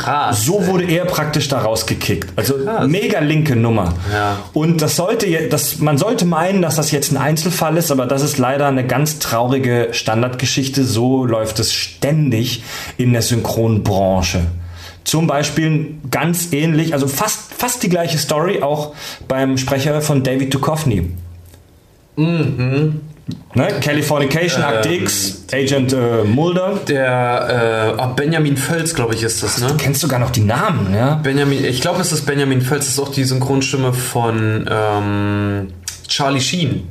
Krass. 0.00 0.46
So 0.46 0.66
wurde 0.66 0.84
er 0.84 1.04
praktisch 1.04 1.48
da 1.48 1.58
rausgekickt. 1.58 2.32
Also 2.34 2.54
Krass. 2.54 2.88
mega 2.88 3.18
linke 3.18 3.54
Nummer. 3.54 3.92
Ja. 4.10 4.38
Und 4.54 4.80
das 4.80 4.96
sollte, 4.96 5.26
das, 5.50 5.78
man 5.80 5.98
sollte 5.98 6.24
meinen, 6.24 6.62
dass 6.62 6.76
das 6.76 6.90
jetzt 6.90 7.12
ein 7.12 7.18
Einzelfall 7.18 7.76
ist, 7.76 7.90
aber 7.90 8.06
das 8.06 8.22
ist 8.22 8.38
leider 8.38 8.66
eine 8.66 8.86
ganz 8.86 9.18
traurige 9.18 9.88
Standardgeschichte. 9.92 10.84
So 10.84 11.26
läuft 11.26 11.58
es 11.58 11.74
ständig 11.74 12.62
in 12.96 13.12
der 13.12 13.20
Synchronbranche. 13.20 14.46
Zum 15.04 15.26
Beispiel 15.26 15.96
ganz 16.10 16.54
ähnlich, 16.54 16.94
also 16.94 17.06
fast, 17.06 17.52
fast 17.52 17.82
die 17.82 17.90
gleiche 17.90 18.16
Story 18.16 18.62
auch 18.62 18.94
beim 19.28 19.58
Sprecher 19.58 20.00
von 20.00 20.22
David 20.22 20.54
Duchovny. 20.54 21.10
Ne? 23.54 23.68
Californication, 23.80 24.62
Act 24.62 24.86
Ähm, 24.86 25.02
X, 25.02 25.44
Agent 25.52 25.92
äh, 25.92 26.22
Mulder. 26.24 26.78
Der 26.86 27.94
äh, 27.96 28.00
ah, 28.00 28.06
Benjamin 28.08 28.56
Völz, 28.56 28.94
glaube 28.94 29.14
ich, 29.14 29.22
ist 29.24 29.42
das, 29.42 29.60
ne? 29.60 29.68
Du 29.68 29.76
kennst 29.76 30.00
sogar 30.00 30.20
noch 30.20 30.30
die 30.30 30.42
Namen, 30.42 30.94
ja? 30.94 31.14
Benjamin, 31.16 31.64
ich 31.64 31.80
glaube, 31.80 32.00
es 32.00 32.12
ist 32.12 32.24
Benjamin 32.24 32.60
Völz, 32.62 32.84
das 32.84 32.94
ist 32.94 33.00
auch 33.00 33.10
die 33.10 33.24
Synchronstimme 33.24 33.92
von 33.92 34.66
ähm, 34.70 35.68
Charlie 36.06 36.40
Sheen. 36.40 36.88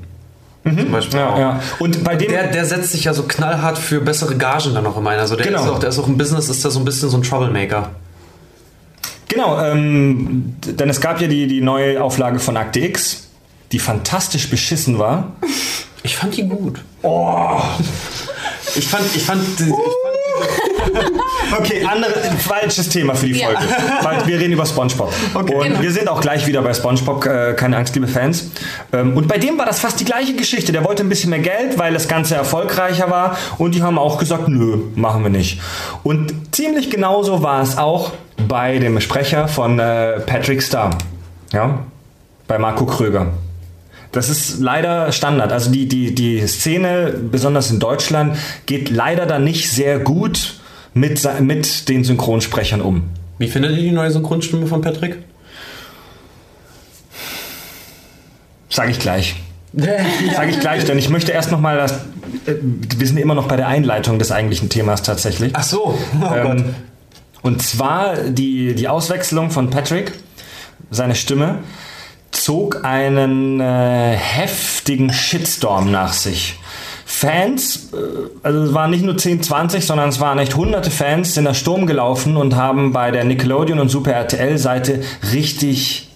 Zum 0.63 0.91
Beispiel 0.91 1.19
Ja, 1.19 1.39
ja. 1.39 1.59
Und 1.77 2.03
bei 2.03 2.15
dem. 2.15 2.29
Der, 2.31 2.47
der 2.47 2.65
setzt 2.65 2.91
sich 2.91 3.03
ja 3.03 3.13
so 3.13 3.23
knallhart 3.23 3.77
für 3.77 4.01
bessere 4.01 4.35
Gagen 4.35 4.73
dann 4.73 4.85
auch 4.87 4.97
immer 4.97 5.11
ein. 5.11 5.19
Also 5.19 5.35
der, 5.35 5.45
Genau. 5.45 5.63
ist 5.63 5.69
auch, 5.69 5.79
der 5.79 5.89
ist 5.89 5.99
auch 5.99 6.07
im 6.07 6.17
Business, 6.17 6.49
ist 6.49 6.65
da 6.65 6.71
so 6.71 6.79
ein 6.79 6.85
bisschen 6.85 7.09
so 7.09 7.17
ein 7.17 7.23
Troublemaker. 7.23 7.91
Genau, 9.27 9.61
ähm, 9.61 10.55
denn 10.65 10.89
es 10.89 10.99
gab 11.01 11.21
ja 11.21 11.27
die, 11.27 11.45
die 11.47 11.61
neue 11.61 12.03
Auflage 12.03 12.39
von 12.39 12.57
Akte 12.57 12.79
X, 12.79 13.27
die 13.71 13.79
fantastisch 13.79 14.49
beschissen 14.49 14.97
war. 14.97 15.33
Ich 16.05 16.15
fand 16.17 16.37
die 16.37 16.43
gut. 16.47 16.79
Oh. 17.01 17.59
Ich 18.75 18.87
fand, 18.87 19.03
ich 19.15 19.23
fand, 19.23 19.41
ich 19.59 19.65
fand 19.65 19.73
Okay, 21.59 21.83
andere, 21.89 22.13
falsches 22.37 22.89
Thema 22.89 23.15
für 23.15 23.25
die 23.27 23.39
Ja. 23.39 23.47
Folge. 23.47 23.61
Weil 24.03 24.27
wir 24.27 24.39
reden 24.39 24.53
über 24.53 24.65
Spongebob. 24.65 25.11
Und 25.33 25.45
Genau. 25.47 25.81
wir 25.81 25.91
sind 25.91 26.07
auch 26.07 26.21
gleich 26.21 26.45
wieder 26.45 26.61
bei 26.61 26.73
Spongebob, 26.73 27.25
äh, 27.25 27.53
keine 27.53 27.77
Angst, 27.77 27.95
liebe 27.95 28.07
Fans. 28.07 28.49
Ähm, 28.93 29.15
und 29.17 29.27
bei 29.27 29.37
dem 29.39 29.57
war 29.57 29.65
das 29.65 29.79
fast 29.79 29.99
die 29.99 30.05
gleiche 30.05 30.35
Geschichte. 30.35 30.71
Der 30.71 30.83
wollte 30.83 31.03
ein 31.03 31.09
bisschen 31.09 31.31
mehr 31.31 31.39
Geld, 31.39 31.79
weil 31.79 31.93
das 31.93 32.07
Ganze 32.07 32.35
erfolgreicher 32.35 33.09
war. 33.09 33.35
Und 33.57 33.73
die 33.75 33.81
haben 33.81 33.97
auch 33.97 34.19
gesagt, 34.19 34.47
nö, 34.47 34.77
machen 34.95 35.23
wir 35.23 35.29
nicht. 35.31 35.59
Und 36.03 36.33
ziemlich 36.55 36.89
genauso 36.91 37.41
war 37.41 37.61
es 37.63 37.77
auch 37.77 38.11
bei 38.47 38.77
dem 38.77 38.99
Sprecher 39.01 39.47
von 39.47 39.79
äh, 39.79 40.19
Patrick 40.19 40.61
Star. 40.61 40.91
Ja, 41.51 41.79
bei 42.47 42.59
Marco 42.59 42.85
Kröger. 42.85 43.27
Das 44.15 44.29
ist 44.29 44.59
leider 44.59 45.11
Standard. 45.11 45.51
Also 45.51 45.71
die, 45.71 45.87
die, 45.87 46.15
die 46.15 46.45
Szene, 46.47 47.13
besonders 47.31 47.69
in 47.69 47.79
Deutschland, 47.79 48.37
geht 48.65 48.89
leider 48.89 49.25
da 49.25 49.39
nicht 49.39 49.69
sehr 49.69 49.99
gut 49.99 50.55
mit, 50.93 51.21
mit 51.41 51.89
den 51.89 52.03
Synchronsprechern 52.05 52.81
um. 52.81 53.03
Wie 53.37 53.49
findet 53.49 53.71
ihr 53.71 53.83
die 53.83 53.91
neue 53.91 54.11
Synchronstimme 54.11 54.67
von 54.67 54.81
Patrick? 54.81 55.17
Sage 58.69 58.91
ich 58.91 58.99
gleich. 58.99 59.35
Sage 59.73 60.49
ich 60.49 60.59
gleich, 60.61 60.85
denn 60.85 60.97
ich 60.97 61.09
möchte 61.09 61.33
erst 61.33 61.51
nochmal 61.51 61.75
das. 61.77 61.91
äh, 62.45 62.55
Wir 62.61 63.07
sind 63.07 63.17
immer 63.17 63.35
noch 63.35 63.47
bei 63.49 63.57
der 63.57 63.67
Einleitung 63.67 64.19
des 64.19 64.31
eigentlichen 64.31 64.69
Themas 64.69 65.03
tatsächlich. 65.03 65.51
Ach 65.55 65.63
so. 65.63 65.99
Oh. 66.21 66.33
Ähm, 66.33 66.75
und 67.41 67.61
zwar 67.61 68.15
die, 68.15 68.73
die 68.73 68.87
Auswechslung 68.87 69.51
von 69.51 69.69
Patrick, 69.69 70.13
seine 70.89 71.13
Stimme, 71.13 71.59
zog 72.35 72.83
einen 72.83 73.59
äh, 73.59 74.15
heftigen 74.15 75.11
Shitstorm 75.11 75.91
nach 75.91 76.13
sich. 76.13 76.59
Fans, 77.05 77.91
äh, 77.93 77.97
also 78.43 78.63
es 78.63 78.73
waren 78.73 78.91
nicht 78.91 79.03
nur 79.03 79.17
10, 79.17 79.43
20, 79.43 79.85
sondern 79.85 80.09
es 80.09 80.19
waren 80.19 80.39
echt 80.39 80.55
hunderte 80.55 80.91
Fans, 80.91 81.33
sind 81.33 81.45
da 81.45 81.53
Sturm 81.53 81.85
gelaufen 81.85 82.35
und 82.37 82.55
haben 82.55 82.91
bei 82.93 83.11
der 83.11 83.23
Nickelodeon 83.23 83.79
und 83.79 83.89
Super 83.89 84.11
RTL 84.11 84.57
Seite 84.57 85.01
richtig 85.31 86.09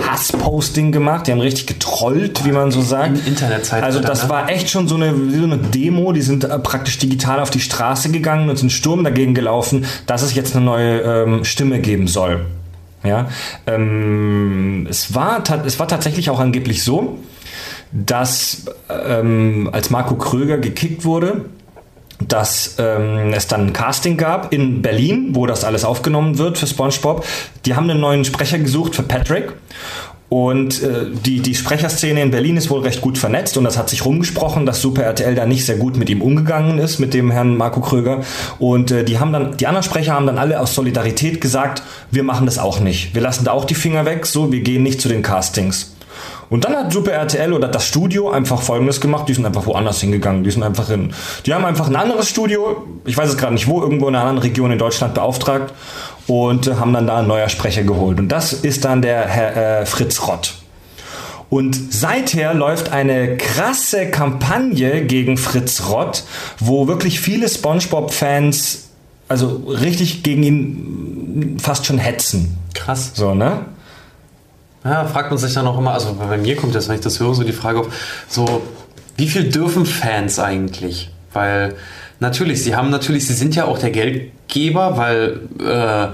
Hassposting 0.00 0.92
gemacht. 0.92 1.26
Die 1.26 1.32
haben 1.32 1.40
richtig 1.40 1.66
getrollt, 1.66 2.44
wie 2.44 2.52
man 2.52 2.70
so 2.70 2.82
sagt. 2.82 3.18
Im 3.18 3.26
Internetzeitalter, 3.26 3.86
Also 3.86 4.00
das 4.00 4.24
ne? 4.24 4.28
war 4.28 4.50
echt 4.50 4.70
schon 4.70 4.88
so 4.88 4.96
eine, 4.96 5.14
so 5.14 5.44
eine 5.44 5.58
Demo. 5.58 6.12
Die 6.12 6.22
sind 6.22 6.44
äh, 6.44 6.58
praktisch 6.58 6.98
digital 6.98 7.40
auf 7.40 7.50
die 7.50 7.60
Straße 7.60 8.10
gegangen 8.10 8.50
und 8.50 8.56
sind 8.56 8.70
Sturm 8.70 9.04
dagegen 9.04 9.34
gelaufen, 9.34 9.86
dass 10.06 10.22
es 10.22 10.34
jetzt 10.34 10.56
eine 10.56 10.64
neue 10.64 11.00
ähm, 11.00 11.44
Stimme 11.44 11.80
geben 11.80 12.08
soll. 12.08 12.44
Ja, 13.04 13.28
ähm, 13.66 14.86
es, 14.88 15.14
war 15.14 15.42
es 15.66 15.78
war 15.78 15.88
tatsächlich 15.88 16.30
auch 16.30 16.40
angeblich 16.40 16.82
so, 16.82 17.18
dass 17.92 18.64
ähm, 18.88 19.68
als 19.72 19.90
Marco 19.90 20.16
Kröger 20.16 20.58
gekickt 20.58 21.04
wurde, 21.04 21.44
dass 22.18 22.76
ähm, 22.78 23.32
es 23.34 23.46
dann 23.46 23.68
ein 23.68 23.72
Casting 23.72 24.16
gab 24.16 24.52
in 24.52 24.82
Berlin, 24.82 25.30
wo 25.32 25.46
das 25.46 25.64
alles 25.64 25.84
aufgenommen 25.84 26.38
wird 26.38 26.58
für 26.58 26.66
SpongeBob. 26.66 27.24
Die 27.66 27.74
haben 27.74 27.90
einen 27.90 28.00
neuen 28.00 28.24
Sprecher 28.24 28.58
gesucht 28.58 28.94
für 28.94 29.02
Patrick. 29.02 29.52
Und 30.34 30.82
äh, 30.82 31.06
die, 31.24 31.38
die 31.38 31.54
Sprecherszene 31.54 32.20
in 32.20 32.32
Berlin 32.32 32.56
ist 32.56 32.68
wohl 32.68 32.80
recht 32.80 33.00
gut 33.00 33.18
vernetzt 33.18 33.56
und 33.56 33.62
das 33.62 33.78
hat 33.78 33.88
sich 33.88 34.04
rumgesprochen, 34.04 34.66
dass 34.66 34.80
Super 34.80 35.04
RTL 35.04 35.36
da 35.36 35.46
nicht 35.46 35.64
sehr 35.64 35.76
gut 35.76 35.96
mit 35.96 36.10
ihm 36.10 36.20
umgegangen 36.22 36.80
ist, 36.80 36.98
mit 36.98 37.14
dem 37.14 37.30
Herrn 37.30 37.56
Marco 37.56 37.80
Kröger. 37.80 38.24
Und 38.58 38.90
äh, 38.90 39.04
die 39.04 39.20
haben 39.20 39.32
dann, 39.32 39.56
die 39.56 39.68
anderen 39.68 39.84
Sprecher 39.84 40.14
haben 40.14 40.26
dann 40.26 40.38
alle 40.38 40.58
aus 40.58 40.74
Solidarität 40.74 41.40
gesagt, 41.40 41.84
wir 42.10 42.24
machen 42.24 42.46
das 42.46 42.58
auch 42.58 42.80
nicht. 42.80 43.14
Wir 43.14 43.22
lassen 43.22 43.44
da 43.44 43.52
auch 43.52 43.64
die 43.64 43.76
Finger 43.76 44.06
weg, 44.06 44.26
so, 44.26 44.50
wir 44.50 44.62
gehen 44.62 44.82
nicht 44.82 45.00
zu 45.00 45.08
den 45.08 45.22
Castings. 45.22 45.93
Und 46.54 46.64
dann 46.64 46.76
hat 46.76 46.92
Super 46.92 47.10
RTL 47.10 47.52
oder 47.52 47.66
das 47.66 47.84
Studio 47.84 48.30
einfach 48.30 48.62
folgendes 48.62 49.00
gemacht, 49.00 49.28
die 49.28 49.34
sind 49.34 49.44
einfach 49.44 49.66
woanders 49.66 50.00
hingegangen. 50.00 50.44
Die 50.44 50.52
sind 50.52 50.62
einfach 50.62 50.88
in. 50.88 51.12
Die 51.44 51.52
haben 51.52 51.64
einfach 51.64 51.88
ein 51.88 51.96
anderes 51.96 52.28
Studio, 52.28 52.86
ich 53.04 53.18
weiß 53.18 53.30
es 53.30 53.36
gerade 53.36 53.54
nicht 53.54 53.66
wo, 53.66 53.82
irgendwo 53.82 54.06
in 54.06 54.14
einer 54.14 54.24
anderen 54.24 54.48
Region 54.48 54.70
in 54.70 54.78
Deutschland 54.78 55.14
beauftragt 55.14 55.74
und 56.28 56.68
äh, 56.68 56.74
haben 56.76 56.92
dann 56.92 57.08
da 57.08 57.18
einen 57.18 57.26
neuer 57.26 57.48
Sprecher 57.48 57.82
geholt. 57.82 58.20
Und 58.20 58.28
das 58.28 58.52
ist 58.52 58.84
dann 58.84 59.02
der 59.02 59.26
Herr 59.26 59.80
äh, 59.80 59.84
Fritz 59.84 60.28
Rott. 60.28 60.54
Und 61.50 61.74
seither 61.92 62.54
läuft 62.54 62.92
eine 62.92 63.36
krasse 63.36 64.08
Kampagne 64.12 65.06
gegen 65.06 65.36
Fritz 65.36 65.88
Rott, 65.88 66.22
wo 66.60 66.86
wirklich 66.86 67.18
viele 67.18 67.48
SpongeBob-Fans 67.48 68.90
also 69.26 69.64
richtig 69.66 70.22
gegen 70.22 70.44
ihn 70.44 71.56
fast 71.60 71.84
schon 71.84 71.98
hetzen. 71.98 72.58
Krass. 72.74 73.10
So, 73.16 73.34
ne? 73.34 73.73
Ja, 74.84 75.04
fragt 75.06 75.30
man 75.30 75.38
sich 75.38 75.54
dann 75.54 75.66
auch 75.66 75.78
immer, 75.78 75.92
also 75.94 76.14
bei 76.14 76.36
mir 76.36 76.56
kommt 76.56 76.74
jetzt, 76.74 76.88
wenn 76.88 76.96
ich 76.96 77.00
das 77.00 77.18
höre, 77.20 77.34
so 77.34 77.42
die 77.42 77.52
Frage 77.52 77.80
auf, 77.80 77.86
so, 78.28 78.62
wie 79.16 79.28
viel 79.28 79.50
dürfen 79.50 79.86
Fans 79.86 80.38
eigentlich? 80.38 81.10
Weil 81.32 81.74
natürlich, 82.20 82.62
sie 82.62 82.76
haben 82.76 82.90
natürlich, 82.90 83.26
sie 83.26 83.32
sind 83.32 83.54
ja 83.56 83.64
auch 83.64 83.78
der 83.78 83.90
Geldgeber, 83.90 84.96
weil 84.98 85.40
äh, 85.64 86.08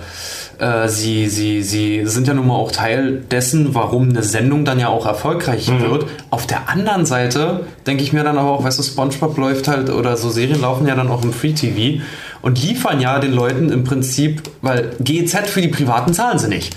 äh, 0.84 0.88
sie, 0.88 1.28
sie, 1.28 1.62
sie 1.62 2.02
sind 2.06 2.28
ja 2.28 2.34
nun 2.34 2.47
mal 2.47 2.55
auch 2.55 2.70
Teil 2.70 3.22
dessen, 3.30 3.74
warum 3.74 4.10
eine 4.10 4.22
Sendung 4.22 4.64
dann 4.64 4.78
ja 4.78 4.88
auch 4.88 5.05
erfolgreich 5.06 5.68
Mhm. 5.68 5.80
wird. 5.80 6.06
Auf 6.30 6.47
der 6.47 6.68
anderen 6.68 7.06
Seite 7.06 7.66
denke 7.86 8.02
ich 8.05 8.12
mir 8.12 8.22
dann 8.22 8.38
aber 8.38 8.51
auch, 8.51 8.62
weißt 8.64 8.78
du, 8.78 8.82
SpongeBob 8.84 9.36
läuft 9.36 9.66
halt 9.68 9.90
oder 9.90 10.16
so 10.16 10.30
Serien 10.30 10.60
laufen 10.60 10.86
ja 10.86 10.94
dann 10.94 11.09
auch 11.09 11.24
im 11.24 11.32
Free 11.32 11.52
TV 11.55 12.02
und 12.42 12.62
liefern 12.62 13.01
ja 13.01 13.18
den 13.18 13.32
Leuten 13.32 13.70
im 13.72 13.84
Prinzip, 13.84 14.42
weil 14.62 14.90
GEZ 15.01 15.51
für 15.51 15.60
die 15.60 15.68
Privaten 15.68 16.14
zahlen 16.14 16.38
sie 16.38 16.48
nicht. 16.48 16.76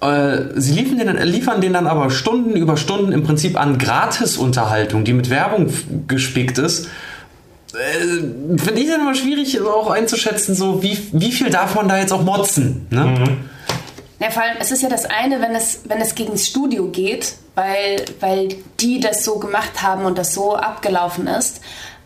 Äh, 0.00 0.58
Sie 0.60 0.72
liefern 0.72 0.98
den, 0.98 1.06
dann- 1.08 1.26
liefern 1.28 1.60
den 1.60 1.72
dann 1.74 1.86
aber 1.86 2.10
Stunden 2.10 2.56
über 2.56 2.76
Stunden 2.76 3.12
im 3.12 3.22
Prinzip 3.22 3.58
an 3.60 3.78
Gratisunterhaltung, 3.78 5.04
die 5.04 5.12
mit 5.12 5.28
Werbung 5.30 5.72
gespickt 6.08 6.58
ist. 6.58 6.86
Äh, 7.74 8.06
Finde 8.58 8.80
ich 8.80 8.88
dann 8.88 9.00
immer 9.02 9.14
schwierig 9.14 9.60
auch 9.60 9.90
einzuschätzen, 9.90 10.54
so 10.54 10.82
wie, 10.82 10.98
wie 11.12 11.30
viel 11.32 11.50
darf 11.50 11.74
man 11.74 11.88
da 11.88 11.98
jetzt 11.98 12.12
auch 12.12 12.22
motzen. 12.22 12.86
Ne? 12.90 13.38
Ja, 14.18 14.30
vor 14.30 14.42
allem, 14.42 14.56
es 14.60 14.70
ist 14.70 14.82
ja 14.82 14.88
das 14.88 15.04
eine, 15.06 15.40
wenn 15.40 15.54
es, 15.54 15.80
wenn 15.84 15.98
es 16.00 16.14
gegen 16.14 16.32
das 16.32 16.46
Studio 16.46 16.88
geht, 16.88 17.34
weil, 17.54 18.04
weil 18.20 18.48
die 18.80 19.00
das 19.00 19.24
so 19.24 19.38
gemacht 19.38 19.82
haben 19.82 20.04
und 20.04 20.18
das 20.18 20.34
so 20.34 20.56
abgelaufen 20.56 21.26
ist. 21.26 21.60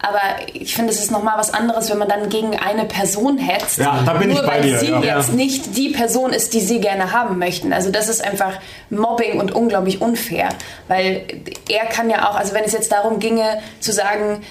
Aber 0.07 0.21
ich 0.53 0.75
finde, 0.75 0.93
es 0.93 1.01
ist 1.01 1.11
nochmal 1.11 1.39
was 1.39 1.55
anderes, 1.55 1.89
wenn 1.91 1.97
man 1.97 2.09
dann 2.09 2.29
gegen 2.29 2.59
eine 2.59 2.85
Person 2.85 3.39
hetzt. 3.39 3.79
Ja, 3.79 4.03
da 4.05 4.13
bin 4.13 4.29
nur 4.29 4.41
ich 4.41 4.47
bei 4.47 4.57
weil 4.57 4.63
dir, 4.63 4.79
sie 4.79 4.91
ja. 4.91 5.01
jetzt 5.01 5.33
nicht 5.33 5.79
die 5.79 5.89
Person 5.91 6.35
ist, 6.35 6.53
die 6.53 6.61
sie 6.61 6.79
gerne 6.79 7.13
haben 7.13 7.39
möchten. 7.39 7.73
Also 7.73 7.91
das 7.91 8.11
ist 8.11 8.23
einfach 8.23 8.53
Mobbing 8.91 9.41
und 9.41 9.53
unglaublich 9.53 10.03
unfair. 10.03 10.51
Weil 10.89 11.25
er 11.71 11.87
kann 11.87 12.11
ja 12.11 12.29
auch, 12.29 12.37
also 12.37 12.53
wenn 12.53 12.65
es 12.65 12.73
jetzt 12.73 12.93
darum 12.93 13.19
ginge, 13.19 13.63
zu 13.81 13.93
sagen, 13.93 14.43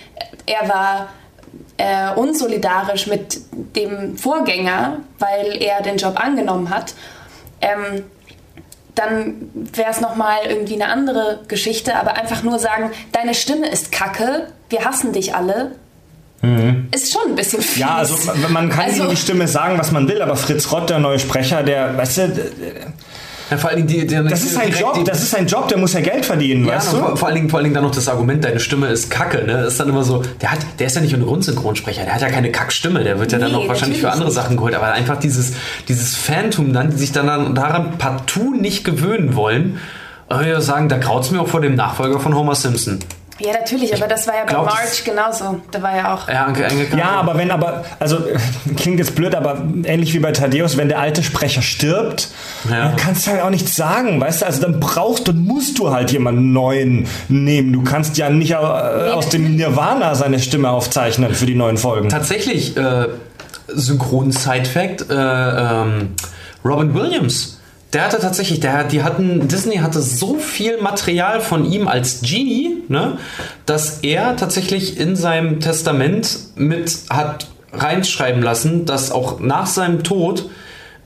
er 0.47 0.69
war 0.69 1.09
äh, 1.77 2.15
unsolidarisch 2.15 3.05
mit 3.05 3.39
dem 3.51 4.17
Vorgänger, 4.17 5.01
weil 5.19 5.61
er 5.61 5.83
den 5.83 5.97
Job 5.97 6.19
angenommen 6.19 6.71
hat, 6.71 6.95
ähm, 7.61 8.05
dann 8.95 9.49
wäre 9.53 9.89
es 9.89 10.01
nochmal 10.01 10.37
irgendwie 10.47 10.75
eine 10.75 10.87
andere 10.87 11.39
Geschichte, 11.47 11.95
aber 11.95 12.13
einfach 12.15 12.43
nur 12.43 12.59
sagen, 12.59 12.91
deine 13.11 13.33
Stimme 13.33 13.69
ist 13.69 13.91
kacke, 13.91 14.47
wir 14.69 14.85
hassen 14.85 15.13
dich 15.13 15.33
alle, 15.35 15.71
ist 16.91 17.13
schon 17.13 17.21
ein 17.31 17.35
bisschen 17.35 17.61
fies. 17.61 17.75
Mhm. 17.77 17.81
Ja, 17.81 17.95
also 17.95 18.15
man- 18.41 18.51
man 18.51 18.69
kann 18.69 18.85
Also- 18.85 18.97
gegen 19.03 19.09
die 19.11 19.15
Stimme 19.17 19.47
sagen, 19.47 19.77
was 19.79 19.91
man 19.91 20.07
will, 20.09 20.21
aber 20.21 20.35
Fritz 20.35 20.71
Rott, 20.73 20.89
der 20.89 20.99
neue 20.99 21.17
Sprecher, 21.17 21.63
der, 21.63 21.97
weißt 21.97 22.17
du, 22.17 22.51
Ja, 23.51 23.57
vor 23.57 23.69
allen 23.69 23.85
Dingen 23.85 23.87
die, 23.87 24.07
die, 24.07 24.29
das 24.29 24.43
ist 24.43 24.53
sein 24.55 24.71
Job, 24.71 24.93
die- 24.95 25.03
das 25.03 25.21
ist 25.21 25.31
sein 25.31 25.45
Job, 25.47 25.67
der 25.67 25.77
muss 25.77 25.93
ja 25.93 25.99
Geld 26.01 26.25
verdienen, 26.25 26.65
Ja, 26.65 26.75
weißt 26.75 26.93
du? 26.93 26.97
vor, 26.97 27.17
vor, 27.17 27.27
allen 27.27 27.35
Dingen, 27.35 27.49
vor 27.49 27.57
allen 27.59 27.65
Dingen 27.65 27.73
dann 27.75 27.83
noch 27.83 27.91
das 27.93 28.07
Argument, 28.07 28.43
deine 28.43 28.59
Stimme 28.59 28.87
ist 28.87 29.09
kacke. 29.11 29.43
Ne? 29.45 29.63
Ist 29.65 29.79
dann 29.79 29.89
immer 29.89 30.03
so, 30.03 30.23
der, 30.41 30.51
hat, 30.51 30.59
der 30.79 30.87
ist 30.87 30.95
ja 30.95 31.01
nicht 31.01 31.13
ein 31.13 31.23
Grundsynchronsprecher, 31.23 32.03
der 32.03 32.15
hat 32.15 32.21
ja 32.21 32.29
keine 32.29 32.51
Kackstimme, 32.51 33.03
der 33.03 33.19
wird 33.19 33.31
ja 33.31 33.39
dann 33.39 33.51
Nee, 33.51 33.57
noch 33.57 33.67
wahrscheinlich 33.67 33.99
für 34.01 34.11
andere. 34.11 34.31
Sachen 34.31 34.55
geholt. 34.57 34.75
Aber 34.75 34.91
einfach 34.93 35.17
dieses, 35.19 35.53
dieses 35.87 36.15
Phantom 36.15 36.73
dann, 36.73 36.89
die 36.91 36.97
sich 36.97 37.11
dann, 37.11 37.27
dann 37.27 37.53
daran 37.55 37.97
partout 37.97 38.55
nicht 38.59 38.83
gewöhnen 38.85 39.35
wollen. 39.35 39.77
Würde 40.29 40.61
sagen, 40.61 40.89
da 40.89 40.97
graut 40.97 41.23
es 41.25 41.31
mir 41.31 41.41
auch 41.41 41.47
vor 41.47 41.61
dem 41.61 41.75
Nachfolger 41.75 42.19
von 42.19 42.33
Homer 42.35 42.55
Simpson. 42.55 42.99
Ja, 43.39 43.53
natürlich, 43.53 43.93
aber 43.95 44.07
das 44.07 44.27
war 44.27 44.35
ja 44.35 44.41
bei 44.41 44.53
glaub, 44.53 44.65
Marge 44.65 44.87
genauso. 45.03 45.61
Da 45.71 45.81
war 45.81 45.95
ja 45.95 46.13
auch. 46.13 46.27
Ja, 46.29 46.45
Anke, 46.45 46.67
Ja, 46.95 47.11
aber 47.11 47.37
wenn 47.37 47.49
aber, 47.51 47.83
also 47.99 48.19
klingt 48.77 48.99
jetzt 48.99 49.15
blöd, 49.15 49.33
aber 49.35 49.63
ähnlich 49.85 50.13
wie 50.13 50.19
bei 50.19 50.31
Thaddeus, 50.31 50.77
wenn 50.77 50.87
der 50.87 50.99
alte 50.99 51.23
Sprecher 51.23 51.61
stirbt, 51.61 52.29
Ja. 52.69 52.89
dann 52.89 52.95
kannst 52.95 53.25
du 53.27 53.31
halt 53.31 53.41
auch 53.41 53.49
nichts 53.49 53.75
sagen, 53.75 54.21
weißt 54.21 54.41
du? 54.41 54.45
Also 54.45 54.61
dann 54.61 54.79
brauchst 54.79 55.27
und 55.29 55.45
musst 55.45 55.79
du 55.79 55.91
halt 55.91 56.11
jemanden 56.11 56.53
neuen 56.53 57.07
nehmen. 57.27 57.73
Du 57.73 57.83
kannst 57.83 58.17
ja 58.17 58.29
nicht 58.29 58.51
äh, 58.51 58.55
aus 58.55 59.29
dem 59.29 59.55
Nirvana 59.55 60.15
seine 60.15 60.39
Stimme 60.39 60.69
aufzeichnen 60.69 61.33
für 61.33 61.45
die 61.45 61.55
neuen 61.55 61.77
Folgen. 61.77 62.09
tatsächlich 62.09 62.77
äh, 62.77 63.07
Synchron-Side-Fact, 63.67 65.09
äh, 65.09 65.13
ähm, 65.13 66.09
Robin 66.63 66.93
Williams. 66.93 67.59
Der 67.93 68.05
hatte 68.05 68.19
tatsächlich, 68.19 68.59
der, 68.59 68.83
die 68.83 69.03
hatten, 69.03 69.47
Disney 69.47 69.77
hatte 69.77 70.01
so 70.01 70.35
viel 70.35 70.81
Material 70.81 71.41
von 71.41 71.71
ihm 71.71 71.87
als 71.87 72.21
Genie, 72.21 72.77
ne, 72.87 73.17
dass 73.65 73.99
er 73.99 74.35
tatsächlich 74.35 74.99
in 74.99 75.15
seinem 75.15 75.59
Testament 75.59 76.39
mit 76.55 76.91
hat 77.09 77.47
reinschreiben 77.71 78.41
lassen, 78.41 78.85
dass 78.85 79.11
auch 79.11 79.39
nach 79.39 79.67
seinem 79.67 80.03
Tod 80.03 80.49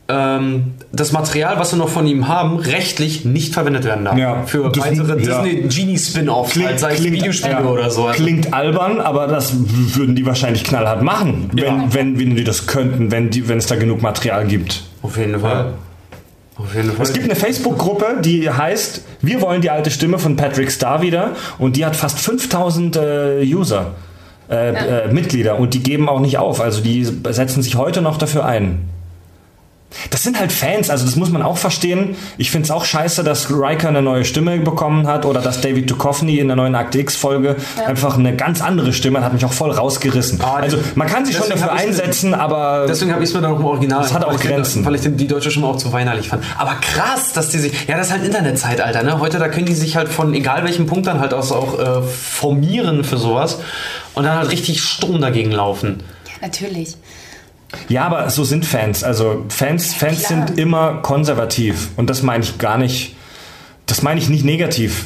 ähm, 0.09 0.75
das 0.93 1.11
Material, 1.11 1.59
was 1.59 1.73
wir 1.73 1.79
noch 1.79 1.89
von 1.89 2.07
ihm 2.07 2.29
haben, 2.29 2.57
rechtlich 2.57 3.25
nicht 3.25 3.53
verwendet 3.53 3.83
werden 3.83 4.05
darf. 4.05 4.17
Ja, 4.17 4.43
Für 4.43 4.65
weitere 4.65 5.21
ja. 5.21 5.41
Disney 5.43 5.67
Genie-Spin-Offs, 5.67 6.55
halt, 6.57 6.79
sei 6.79 6.93
es 6.93 7.03
Videospiele 7.03 7.53
ja, 7.53 7.65
oder 7.65 7.89
so. 7.89 8.05
Also, 8.05 8.23
Klingt 8.23 8.53
albern, 8.53 9.01
aber 9.01 9.27
das 9.27 9.53
würden 9.95 10.15
die 10.15 10.25
wahrscheinlich 10.25 10.63
knallhart 10.63 11.01
machen, 11.01 11.51
wenn, 11.53 11.93
wenn, 11.93 12.19
wenn 12.19 12.35
die 12.35 12.45
das 12.45 12.67
könnten, 12.67 13.11
wenn, 13.11 13.29
die, 13.29 13.49
wenn 13.49 13.57
es 13.57 13.67
da 13.67 13.75
genug 13.75 14.01
Material 14.01 14.45
gibt. 14.45 14.83
auf 15.01 15.17
jeden 15.17 15.39
Fall. 15.39 15.73
Es 16.99 17.13
gibt 17.13 17.25
eine 17.25 17.35
Facebook-Gruppe, 17.35 18.21
die 18.21 18.49
heißt 18.49 19.03
Wir 19.21 19.41
wollen 19.41 19.61
die 19.61 19.69
alte 19.69 19.91
Stimme 19.91 20.17
von 20.17 20.35
Patrick 20.35 20.71
Starr 20.71 21.01
wieder 21.01 21.35
und 21.59 21.75
die 21.75 21.85
hat 21.85 21.95
fast 21.95 22.19
5000 22.19 22.95
äh, 22.95 23.43
User, 23.43 23.93
äh, 24.49 25.05
äh, 25.05 25.13
Mitglieder 25.13 25.59
und 25.59 25.73
die 25.73 25.83
geben 25.83 26.09
auch 26.09 26.19
nicht 26.19 26.37
auf. 26.39 26.59
Also 26.61 26.81
die 26.81 27.05
setzen 27.05 27.61
sich 27.61 27.75
heute 27.75 28.01
noch 28.01 28.17
dafür 28.17 28.45
ein. 28.45 28.89
Das 30.09 30.21
sind 30.21 30.37
halt 30.37 30.51
Fans, 30.51 30.89
also 30.89 31.05
das 31.05 31.15
muss 31.15 31.29
man 31.31 31.41
auch 31.41 31.57
verstehen. 31.57 32.15
Ich 32.37 32.51
finde 32.51 32.65
es 32.65 32.71
auch 32.71 32.83
scheiße, 32.83 33.23
dass 33.23 33.49
Riker 33.49 33.87
eine 33.87 34.01
neue 34.01 34.25
Stimme 34.25 34.57
bekommen 34.59 35.07
hat 35.07 35.25
oder 35.25 35.41
dass 35.41 35.61
David 35.61 35.89
Duchovny 35.89 36.39
in 36.39 36.47
der 36.47 36.57
neuen 36.57 36.75
Akte 36.75 36.99
X-Folge 36.99 37.55
einfach 37.85 38.17
eine 38.17 38.35
ganz 38.35 38.61
andere 38.61 38.91
Stimme 38.91 39.19
hat, 39.19 39.25
hat 39.27 39.33
mich 39.33 39.45
auch 39.45 39.53
voll 39.53 39.71
rausgerissen. 39.71 40.41
Ah, 40.41 40.55
also 40.57 40.77
man 40.95 41.07
kann 41.07 41.25
sich 41.25 41.37
schon 41.37 41.49
dafür 41.49 41.71
einsetzen, 41.71 42.33
aber 42.33 42.85
Deswegen 42.87 43.13
habe 43.13 43.23
ich 43.23 43.29
es 43.29 43.35
mir 43.35 43.41
dann 43.41 43.53
auch 43.53 43.59
im 43.59 43.65
Original. 43.65 44.01
Das 44.01 44.13
hat 44.13 44.23
auch 44.25 44.29
weil 44.29 44.35
ich 44.35 44.41
den- 44.41 44.51
Grenzen. 44.51 44.85
weil 44.85 44.95
ich 44.95 45.01
den, 45.01 45.15
die 45.15 45.27
deutsche 45.27 45.51
Stimme 45.51 45.67
auch 45.67 45.77
zu 45.77 45.91
weinerlich 45.93 46.27
fand. 46.27 46.43
Aber 46.57 46.75
krass, 46.81 47.31
dass 47.33 47.49
die 47.49 47.59
sich. 47.59 47.87
Ja, 47.87 47.95
das 47.97 48.07
ist 48.07 48.13
halt 48.13 48.25
Internetzeitalter, 48.25 49.03
ne? 49.03 49.19
Heute, 49.19 49.39
da 49.39 49.47
können 49.47 49.65
die 49.67 49.73
sich 49.73 49.95
halt 49.95 50.09
von 50.09 50.33
egal 50.33 50.65
welchem 50.65 50.85
Punkt 50.85 51.07
dann 51.07 51.21
halt 51.21 51.33
aus 51.33 51.51
auch 51.53 51.79
äh, 51.79 52.01
formieren 52.03 53.03
für 53.05 53.17
sowas 53.17 53.57
und 54.15 54.25
dann 54.25 54.37
halt 54.37 54.51
richtig 54.51 54.81
stumm 54.81 55.21
dagegen 55.21 55.51
laufen. 55.51 56.01
Natürlich. 56.41 56.95
Ja, 57.89 58.05
aber 58.05 58.29
so 58.29 58.43
sind 58.43 58.65
Fans. 58.65 59.03
Also 59.03 59.45
Fans, 59.49 59.93
Fans 59.93 60.23
Klar. 60.23 60.47
sind 60.47 60.59
immer 60.59 61.01
konservativ. 61.01 61.89
Und 61.97 62.09
das 62.09 62.21
meine 62.23 62.43
ich 62.43 62.57
gar 62.57 62.77
nicht. 62.77 63.15
Das 63.85 64.01
meine 64.01 64.19
ich 64.19 64.29
nicht 64.29 64.45
negativ. 64.45 65.05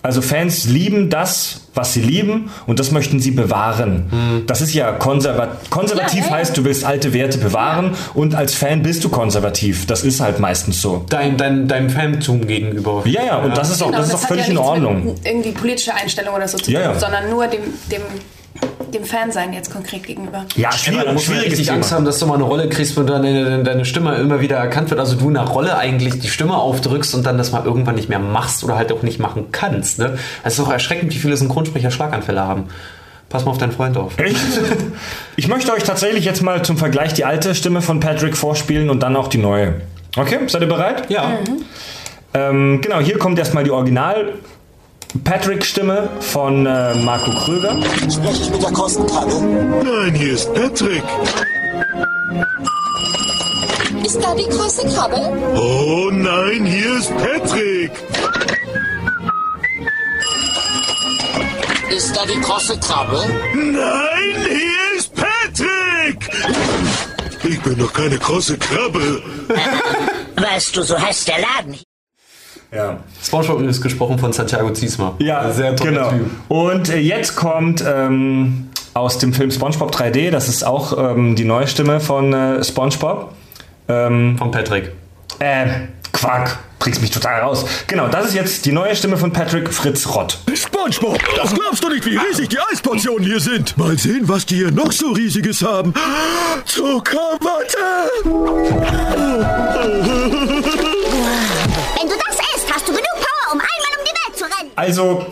Also 0.00 0.22
Fans 0.22 0.64
lieben 0.64 1.10
das, 1.10 1.62
was 1.74 1.92
sie 1.92 2.00
lieben, 2.00 2.50
und 2.68 2.78
das 2.78 2.92
möchten 2.92 3.18
sie 3.18 3.32
bewahren. 3.32 4.44
Das 4.46 4.60
ist 4.60 4.72
ja 4.72 4.92
konservat 4.92 5.68
konservativ 5.70 6.20
Ja, 6.20 6.24
ja, 6.26 6.30
ja. 6.30 6.36
heißt, 6.36 6.56
du 6.56 6.64
willst 6.64 6.84
alte 6.84 7.12
Werte 7.12 7.38
bewahren 7.38 7.94
und 8.14 8.34
als 8.34 8.54
Fan 8.54 8.82
bist 8.82 9.02
du 9.02 9.08
konservativ. 9.08 9.86
Das 9.86 10.04
ist 10.04 10.20
halt 10.20 10.38
meistens 10.38 10.80
so. 10.80 11.04
Dein, 11.10 11.36
dein, 11.36 11.66
deinem 11.66 11.90
Phantom 11.90 12.46
gegenüber. 12.46 13.02
Ja, 13.06 13.24
ja, 13.24 13.36
und 13.38 13.56
das 13.56 13.70
ist 13.70 13.82
auch, 13.82 13.86
Genau, 13.86 13.98
das 13.98 14.08
ist 14.08 14.14
auch 14.14 14.20
hat 14.22 14.28
völlig 14.28 14.46
ja 14.46 14.52
in 14.52 14.58
Ordnung. 14.58 15.04
Mit 15.04 15.26
irgendwie 15.26 15.50
politische 15.50 15.92
Einstellung 15.92 16.34
oder 16.34 16.46
so 16.46 16.58
zu 16.58 16.66
tun, 16.66 16.74
Ja, 16.74 16.80
ja. 16.80 16.98
sondern 16.98 17.28
nur 17.28 17.48
dem, 17.48 17.62
dem, 17.90 18.02
dem 18.94 19.04
Fan-Sein 19.04 19.52
jetzt 19.52 19.72
konkret 19.72 20.04
gegenüber. 20.04 20.44
Ja, 20.56 20.62
Ja, 20.62 20.70
da 20.70 20.76
schwierig, 20.76 21.12
muss 21.12 21.28
man 21.28 21.38
richtig 21.38 21.66
Thema. 21.66 21.76
Angst 21.76 21.92
haben, 21.92 22.04
dass 22.04 22.18
du 22.18 22.26
mal 22.26 22.34
eine 22.34 22.44
Rolle 22.44 22.68
kriegst, 22.68 22.96
wo 22.96 23.02
deine, 23.02 23.62
deine 23.62 23.84
Stimme 23.84 24.14
immer 24.16 24.40
wieder 24.40 24.56
erkannt 24.56 24.90
wird. 24.90 25.00
Also 25.00 25.16
du 25.16 25.28
in 25.30 25.36
einer 25.36 25.48
Rolle 25.48 25.76
eigentlich 25.76 26.18
die 26.18 26.28
Stimme 26.28 26.56
aufdrückst 26.56 27.14
und 27.14 27.26
dann 27.26 27.38
das 27.38 27.52
mal 27.52 27.64
irgendwann 27.64 27.94
nicht 27.94 28.08
mehr 28.08 28.18
machst 28.18 28.64
oder 28.64 28.76
halt 28.76 28.92
auch 28.92 29.02
nicht 29.02 29.18
machen 29.18 29.46
kannst. 29.52 29.98
Ne? 29.98 30.18
Es 30.44 30.54
ist 30.54 30.60
auch 30.60 30.70
erschreckend, 30.70 31.12
wie 31.14 31.18
viele 31.18 31.36
Synchronsprecher 31.36 31.90
Schlaganfälle 31.90 32.40
haben. 32.42 32.64
Pass 33.28 33.44
mal 33.44 33.50
auf 33.50 33.58
deinen 33.58 33.72
Freund 33.72 33.96
auf. 33.96 34.18
Echt? 34.18 34.38
Ich 35.36 35.48
möchte 35.48 35.72
euch 35.72 35.82
tatsächlich 35.82 36.24
jetzt 36.24 36.42
mal 36.42 36.62
zum 36.64 36.78
Vergleich 36.78 37.12
die 37.12 37.24
alte 37.24 37.54
Stimme 37.54 37.82
von 37.82 38.00
Patrick 38.00 38.36
vorspielen 38.36 38.88
und 38.90 39.02
dann 39.02 39.16
auch 39.16 39.28
die 39.28 39.38
neue. 39.38 39.82
Okay, 40.16 40.38
seid 40.46 40.62
ihr 40.62 40.68
bereit? 40.68 41.10
Ja. 41.10 41.38
Ähm, 42.34 42.80
genau, 42.80 43.00
hier 43.00 43.18
kommt 43.18 43.38
erstmal 43.38 43.64
die 43.64 43.70
Original 43.70 44.32
Patrick-Stimme 45.24 46.08
von 46.20 46.66
äh, 46.66 46.94
Marco 46.96 47.30
Kröger. 47.30 47.76
Spreche 48.10 48.42
ich 48.42 48.50
mit 48.50 48.62
der 48.62 48.72
Kostenkrabbe? 48.72 49.32
Nein, 49.84 50.14
hier 50.14 50.34
ist 50.34 50.52
Patrick. 50.54 51.02
Ist 54.04 54.22
da 54.22 54.34
die 54.34 54.48
große 54.48 54.86
Krabbe? 54.88 55.16
Oh 55.56 56.10
nein, 56.10 56.64
hier 56.64 56.98
ist 56.98 57.12
Patrick. 57.16 57.92
Ist 61.90 62.16
da 62.16 62.24
die 62.24 62.40
große 62.40 62.78
Krabbe? 62.78 63.22
Nein, 63.54 64.46
hier 64.48 64.98
ist 64.98 65.12
Patrick! 65.14 66.30
Ich 67.44 67.60
bin 67.60 67.78
doch 67.78 67.92
keine 67.92 68.18
große 68.18 68.56
Krabbe. 68.58 69.22
Weißt 70.36 70.76
du, 70.76 70.82
so 70.82 70.98
heißt 70.98 71.28
der 71.28 71.40
Laden. 71.40 71.78
Ja. 72.70 72.98
SpongeBob 73.22 73.62
ist 73.62 73.80
gesprochen 73.80 74.18
von 74.18 74.32
Santiago 74.32 74.70
Ziesma. 74.72 75.14
Ja, 75.18 75.50
sehr 75.50 75.74
toller 75.74 75.90
genau. 75.90 76.10
Typ. 76.10 76.30
Und 76.48 76.88
äh, 76.90 76.98
jetzt 76.98 77.34
kommt 77.34 77.82
ähm, 77.86 78.68
aus 78.94 79.18
dem 79.18 79.32
Film 79.32 79.50
SpongeBob 79.50 79.94
3D, 79.94 80.30
das 80.30 80.48
ist 80.48 80.64
auch 80.64 80.96
ähm, 81.16 81.34
die 81.34 81.44
neue 81.44 81.66
Stimme 81.66 81.98
von 82.00 82.32
äh, 82.32 82.62
SpongeBob. 82.62 83.32
Ähm, 83.88 84.36
Von 84.36 84.50
Patrick. 84.50 84.92
äh, 85.38 85.66
Quark, 86.12 86.58
bringst 86.78 87.00
mich 87.00 87.10
total 87.10 87.40
raus. 87.40 87.64
Genau, 87.86 88.08
das 88.08 88.26
ist 88.26 88.34
jetzt 88.34 88.66
die 88.66 88.72
neue 88.72 88.94
Stimme 88.96 89.16
von 89.16 89.32
Patrick 89.32 89.72
Fritz 89.72 90.06
Rott. 90.14 90.38
SpongeBob, 90.52 91.18
das 91.36 91.54
glaubst 91.54 91.82
du 91.84 91.88
nicht, 91.88 92.04
wie 92.04 92.16
riesig 92.16 92.48
die 92.48 92.58
Eisportionen 92.70 93.24
hier 93.24 93.40
sind. 93.40 93.78
Mal 93.78 93.96
sehen, 93.96 94.22
was 94.28 94.44
die 94.44 94.56
hier 94.56 94.70
noch 94.72 94.92
so 94.92 95.10
riesiges 95.12 95.62
haben. 95.62 95.94
Zuckerwatte! 96.66 97.78
Also, 104.78 105.26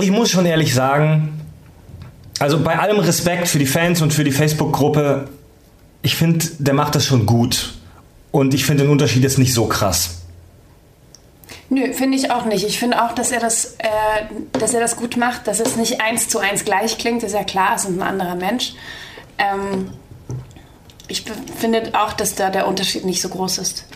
ich 0.00 0.12
muss 0.12 0.30
schon 0.30 0.46
ehrlich 0.46 0.72
sagen, 0.72 1.44
also 2.38 2.60
bei 2.60 2.78
allem 2.78 3.00
Respekt 3.00 3.48
für 3.48 3.58
die 3.58 3.66
Fans 3.66 4.02
und 4.02 4.14
für 4.14 4.22
die 4.22 4.30
Facebook-Gruppe, 4.30 5.28
ich 6.02 6.14
finde, 6.14 6.46
der 6.60 6.74
macht 6.74 6.94
das 6.94 7.04
schon 7.04 7.26
gut. 7.26 7.74
Und 8.30 8.54
ich 8.54 8.64
finde 8.64 8.84
den 8.84 8.92
Unterschied 8.92 9.24
jetzt 9.24 9.38
nicht 9.38 9.52
so 9.52 9.66
krass. 9.66 10.20
Nö, 11.70 11.92
finde 11.92 12.16
ich 12.16 12.30
auch 12.30 12.44
nicht. 12.44 12.64
Ich 12.64 12.78
finde 12.78 13.02
auch, 13.02 13.16
dass 13.16 13.32
er, 13.32 13.40
das, 13.40 13.74
äh, 13.78 13.88
dass 14.52 14.74
er 14.74 14.80
das 14.80 14.94
gut 14.94 15.16
macht, 15.16 15.48
dass 15.48 15.58
es 15.58 15.74
nicht 15.74 16.00
eins 16.00 16.28
zu 16.28 16.38
eins 16.38 16.64
gleich 16.64 16.98
klingt. 16.98 17.24
Ist 17.24 17.32
ja 17.32 17.42
klar, 17.42 17.74
es 17.74 17.82
ist 17.82 17.90
ein 17.90 18.00
anderer 18.00 18.36
Mensch. 18.36 18.74
Ähm, 19.38 19.90
ich 21.08 21.24
finde 21.58 21.90
auch, 21.94 22.12
dass 22.12 22.36
da 22.36 22.50
der 22.50 22.68
Unterschied 22.68 23.04
nicht 23.04 23.22
so 23.22 23.28
groß 23.28 23.58
ist. 23.58 23.86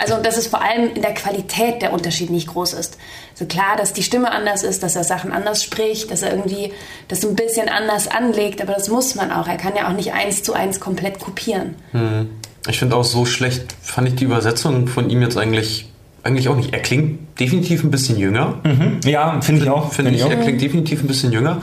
Also, 0.00 0.14
und 0.14 0.24
dass 0.24 0.38
es 0.38 0.46
vor 0.46 0.62
allem 0.62 0.94
in 0.94 1.02
der 1.02 1.12
Qualität 1.12 1.82
der 1.82 1.92
Unterschied 1.92 2.30
nicht 2.30 2.46
groß 2.46 2.72
ist. 2.72 2.96
So 3.34 3.44
klar, 3.44 3.76
dass 3.76 3.92
die 3.92 4.02
Stimme 4.02 4.32
anders 4.32 4.62
ist, 4.62 4.82
dass 4.82 4.96
er 4.96 5.04
Sachen 5.04 5.30
anders 5.30 5.62
spricht, 5.62 6.10
dass 6.10 6.22
er 6.22 6.30
irgendwie 6.30 6.72
das 7.08 7.22
ein 7.24 7.36
bisschen 7.36 7.68
anders 7.68 8.08
anlegt, 8.08 8.62
aber 8.62 8.72
das 8.72 8.88
muss 8.88 9.14
man 9.14 9.30
auch. 9.30 9.46
Er 9.46 9.58
kann 9.58 9.76
ja 9.76 9.88
auch 9.88 9.92
nicht 9.92 10.14
eins 10.14 10.42
zu 10.42 10.54
eins 10.54 10.80
komplett 10.80 11.20
kopieren. 11.20 11.74
Ich 12.66 12.78
finde 12.78 12.96
auch 12.96 13.04
so 13.04 13.26
schlecht, 13.26 13.74
fand 13.82 14.08
ich 14.08 14.14
die 14.14 14.24
Übersetzung 14.24 14.86
von 14.86 15.10
ihm 15.10 15.20
jetzt 15.20 15.36
eigentlich, 15.36 15.90
eigentlich 16.22 16.48
auch 16.48 16.56
nicht. 16.56 16.72
Er 16.72 16.80
klingt 16.80 17.38
definitiv 17.38 17.84
ein 17.84 17.90
bisschen 17.90 18.18
jünger. 18.18 18.58
Ja, 19.04 19.38
finde 19.42 19.64
ich 19.64 19.70
auch. 19.70 19.92
Finde 19.92 20.12
ich, 20.12 20.22
er 20.22 20.36
klingt 20.36 20.62
definitiv 20.62 21.02
ein 21.02 21.08
bisschen 21.08 21.30
jünger. 21.30 21.60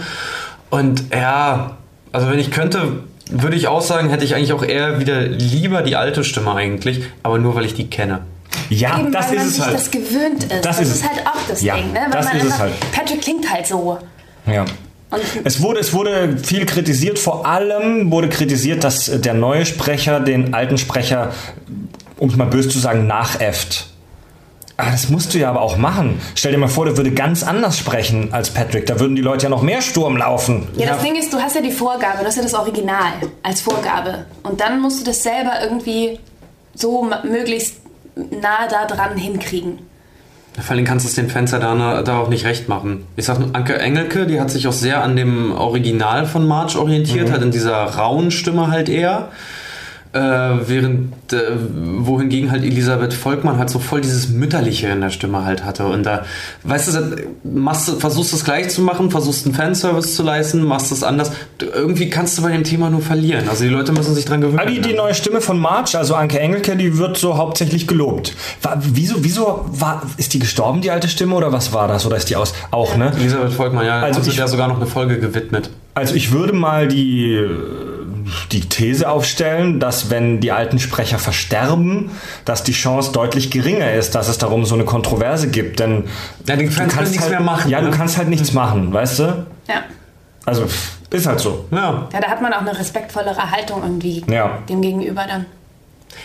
Und 0.69 1.05
ja, 1.11 1.77
also 2.11 2.29
wenn 2.29 2.37
ich 2.37 2.51
könnte, 2.51 3.03
würde 3.31 3.55
ich 3.55 3.67
auch 3.67 3.81
sagen, 3.81 4.09
hätte 4.09 4.23
ich 4.25 4.35
eigentlich 4.35 4.53
auch 4.53 4.63
eher 4.63 4.99
wieder 4.99 5.21
lieber 5.21 5.81
die 5.81 5.95
alte 5.95 6.23
Stimme 6.23 6.53
eigentlich, 6.53 7.01
aber 7.23 7.37
nur 7.39 7.55
weil 7.55 7.65
ich 7.65 7.73
die 7.73 7.87
kenne. 7.89 8.21
Ja, 8.69 8.99
Eben, 8.99 9.11
das 9.11 9.29
weil 9.29 9.35
man 9.37 9.45
ist 9.45 9.49
es 9.51 9.55
sich 9.57 9.65
halt. 9.65 9.75
das 9.75 9.91
gewöhnt 9.91 10.43
ist. 10.43 10.51
Das 10.51 10.61
Das, 10.61 10.79
ist 10.79 10.87
ist, 10.89 10.95
es. 10.97 11.03
halt 11.03 11.27
auch 11.27 11.47
das 11.47 11.61
Ja, 11.61 11.75
Ding, 11.75 11.93
ne? 11.93 11.99
Weil 12.05 12.11
das 12.11 12.25
man 12.25 12.37
ist 12.37 12.43
es 12.43 12.51
einfach, 12.51 12.59
halt. 12.59 12.73
Patrick 12.91 13.21
klingt 13.21 13.51
halt 13.51 13.67
so. 13.67 13.97
Ja. 14.45 14.65
Und 15.09 15.21
Es 15.45 15.61
wurde, 15.61 15.79
es 15.79 15.93
wurde 15.93 16.37
viel 16.43 16.65
kritisiert, 16.65 17.17
vor 17.17 17.45
allem 17.45 18.11
wurde 18.11 18.27
kritisiert, 18.29 18.83
dass 18.83 19.09
der 19.21 19.33
neue 19.33 19.65
Sprecher 19.65 20.19
den 20.19 20.53
alten 20.53 20.77
Sprecher, 20.77 21.31
um 22.17 22.29
es 22.29 22.35
mal 22.35 22.45
böse 22.47 22.67
zu 22.69 22.79
sagen, 22.79 23.07
nachäfft. 23.07 23.87
Ah, 24.79 24.91
das 24.91 25.09
musst 25.09 25.33
du 25.33 25.39
ja 25.39 25.49
aber 25.49 25.61
auch 25.61 25.77
machen. 25.77 26.19
Stell 26.35 26.51
dir 26.51 26.59
mal 26.59 26.67
vor, 26.67 26.85
der 26.85 26.95
würde 26.97 27.11
ganz 27.11 27.41
anders 27.41 27.79
sprechen 27.79 28.31
als 28.31 28.51
Patrick. 28.51 28.85
Da 28.85 28.99
würden 28.99 29.15
die 29.15 29.23
Leute 29.23 29.45
ja 29.45 29.49
noch 29.49 29.63
mehr 29.63 29.81
Sturm 29.81 30.17
laufen. 30.17 30.67
Ja, 30.75 30.89
das 30.89 31.01
Ding 31.01 31.15
ist, 31.15 31.33
du 31.33 31.39
hast 31.39 31.55
ja 31.55 31.61
die 31.61 31.71
Vorgabe, 31.71 32.19
du 32.19 32.25
hast 32.25 32.35
ja 32.35 32.43
das 32.43 32.53
Original 32.53 33.13
als 33.41 33.61
Vorgabe. 33.61 34.25
Und 34.43 34.61
dann 34.61 34.79
musst 34.79 35.01
du 35.01 35.05
das 35.05 35.23
selber 35.23 35.53
irgendwie 35.63 36.19
so 36.75 37.09
möglichst 37.23 37.81
nah 38.15 38.67
da 38.69 38.85
dran 38.85 39.17
hinkriegen. 39.17 39.79
Vor 40.59 40.75
allem 40.75 40.85
kannst 40.85 41.05
du 41.05 41.09
es 41.09 41.15
den 41.15 41.29
Fans 41.29 41.51
ja 41.51 41.59
da, 41.59 42.01
da 42.01 42.19
auch 42.19 42.29
nicht 42.29 42.45
recht 42.45 42.67
machen. 42.67 43.05
Ich 43.15 43.25
sag 43.25 43.39
nur, 43.39 43.49
Anke 43.53 43.77
Engelke, 43.77 44.25
die 44.25 44.39
hat 44.39 44.49
sich 44.49 44.67
auch 44.67 44.73
sehr 44.73 45.03
an 45.03 45.15
dem 45.15 45.53
Original 45.53 46.25
von 46.25 46.47
March 46.47 46.75
orientiert, 46.75 47.31
halt 47.31 47.43
in 47.43 47.51
dieser 47.51 47.75
rauen 47.75 48.31
Stimme 48.31 48.69
halt 48.69 48.89
eher. 48.89 49.29
Äh, 50.13 50.19
während, 50.19 51.13
äh, 51.33 51.37
wohingegen 51.99 52.49
halt 52.51 52.63
Elisabeth 52.63 53.13
Volkmann 53.13 53.57
halt 53.57 53.69
so 53.69 53.77
voll 53.79 54.01
dieses 54.01 54.29
Mütterliche 54.29 54.87
in 54.87 55.01
der 55.01 55.09
Stimme 55.09 55.43
halt 55.45 55.63
hatte. 55.65 55.85
Und 55.85 56.03
da, 56.03 56.23
weißt 56.63 56.95
du, 56.95 57.15
machst, 57.43 57.89
versuchst 57.99 58.33
es 58.33 58.43
gleich 58.45 58.69
zu 58.69 58.81
machen, 58.81 59.11
versuchst 59.11 59.45
einen 59.45 59.53
Fanservice 59.53 60.15
zu 60.15 60.23
leisten, 60.23 60.63
machst 60.63 60.91
es 60.91 61.03
anders. 61.03 61.31
Irgendwie 61.59 62.09
kannst 62.09 62.37
du 62.37 62.41
bei 62.41 62.51
dem 62.51 62.63
Thema 62.63 62.89
nur 62.89 63.01
verlieren. 63.01 63.47
Also 63.49 63.63
die 63.65 63.69
Leute 63.69 63.91
müssen 63.91 64.15
sich 64.15 64.25
dran 64.25 64.41
gewöhnen. 64.41 64.61
Die, 64.67 64.79
die 64.81 64.93
neue 64.93 65.13
Stimme 65.13 65.41
von 65.41 65.59
March, 65.59 65.95
also 65.97 66.15
Anke 66.15 66.39
Engelke, 66.39 66.75
die 66.77 66.97
wird 66.97 67.17
so 67.17 67.37
hauptsächlich 67.37 67.87
gelobt. 67.87 68.33
War, 68.61 68.77
wieso, 68.81 69.23
wieso 69.23 69.65
war, 69.67 70.03
ist 70.17 70.33
die 70.33 70.39
gestorben, 70.39 70.81
die 70.81 70.89
alte 70.91 71.09
Stimme, 71.09 71.35
oder 71.35 71.51
was 71.51 71.73
war 71.73 71.87
das? 71.87 72.05
Oder 72.05 72.17
ist 72.17 72.29
die 72.29 72.35
aus? 72.37 72.53
Auch, 72.71 72.95
ne? 72.95 73.11
Elisabeth 73.19 73.53
Volkmann, 73.53 73.85
ja, 73.85 73.99
Also 74.01 74.17
hat 74.19 74.23
sich 74.23 74.33
ich- 74.33 74.39
ja 74.39 74.47
sogar 74.47 74.67
noch 74.67 74.77
eine 74.77 74.87
Folge 74.87 75.19
gewidmet. 75.19 75.69
Also 75.95 76.13
ich 76.15 76.31
würde 76.31 76.53
mal 76.53 76.87
die, 76.87 77.39
die 78.51 78.61
These 78.61 79.09
aufstellen, 79.09 79.79
dass 79.79 80.09
wenn 80.09 80.39
die 80.39 80.51
alten 80.51 80.79
Sprecher 80.79 81.19
versterben, 81.19 82.11
dass 82.45 82.63
die 82.63 82.71
Chance 82.73 83.11
deutlich 83.11 83.51
geringer 83.51 83.93
ist, 83.93 84.15
dass 84.15 84.27
es 84.27 84.37
darum 84.37 84.65
so 84.65 84.75
eine 84.75 84.85
Kontroverse 84.85 85.47
gibt. 85.49 85.79
Denn 85.79 86.05
Ja, 86.47 86.55
die 86.55 86.67
Fans 86.67 86.93
können 86.93 87.07
nichts 87.09 87.21
halt, 87.23 87.31
mehr 87.31 87.41
machen, 87.41 87.69
Ja, 87.69 87.81
du 87.81 87.87
ne? 87.89 87.91
kannst 87.95 88.17
halt 88.17 88.29
nichts 88.29 88.53
machen, 88.53 88.93
weißt 88.93 89.19
du? 89.19 89.23
Ja. 89.67 89.83
Also 90.45 90.65
ist 91.09 91.25
halt 91.25 91.39
so. 91.39 91.65
Ja. 91.71 92.07
Ja, 92.13 92.21
da 92.21 92.27
hat 92.27 92.41
man 92.41 92.53
auch 92.53 92.61
eine 92.61 92.77
respektvollere 92.77 93.51
Haltung 93.51 93.81
irgendwie 93.83 94.23
Ja. 94.29 94.59
dem 94.69 94.81
Gegenüber 94.81 95.25
dann. 95.27 95.45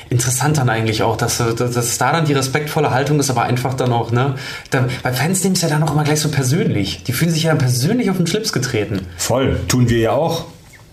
Interessant 0.09 0.59
dann 0.59 0.69
eigentlich 0.69 1.03
auch, 1.03 1.17
dass, 1.17 1.39
dass, 1.39 1.55
dass 1.55 1.99
da 1.99 2.13
dann 2.13 2.25
die 2.25 2.33
respektvolle 2.33 2.91
Haltung 2.93 3.21
ist, 3.21 3.31
aber 3.31 3.43
einfach 3.43 3.75
dann 3.75 3.93
auch, 3.93 4.11
ne? 4.11 4.37
Da, 4.71 4.87
bei 5.03 5.13
Fans 5.13 5.43
nehmen 5.43 5.55
es 5.55 5.63
ja 5.63 5.69
dann 5.69 5.83
auch 5.83 5.93
immer 5.93 6.05
gleich 6.05 6.21
so 6.21 6.31
persönlich. 6.31 7.03
Die 7.05 7.13
fühlen 7.13 7.31
sich 7.31 7.45
ja 7.45 7.55
persönlich 7.55 8.11
auf 8.11 8.17
den 8.17 8.27
Schlips 8.27 8.53
getreten. 8.53 9.07
Voll, 9.17 9.61
tun 9.69 9.89
wir 9.89 9.99
ja 9.99 10.13
auch. 10.13 10.45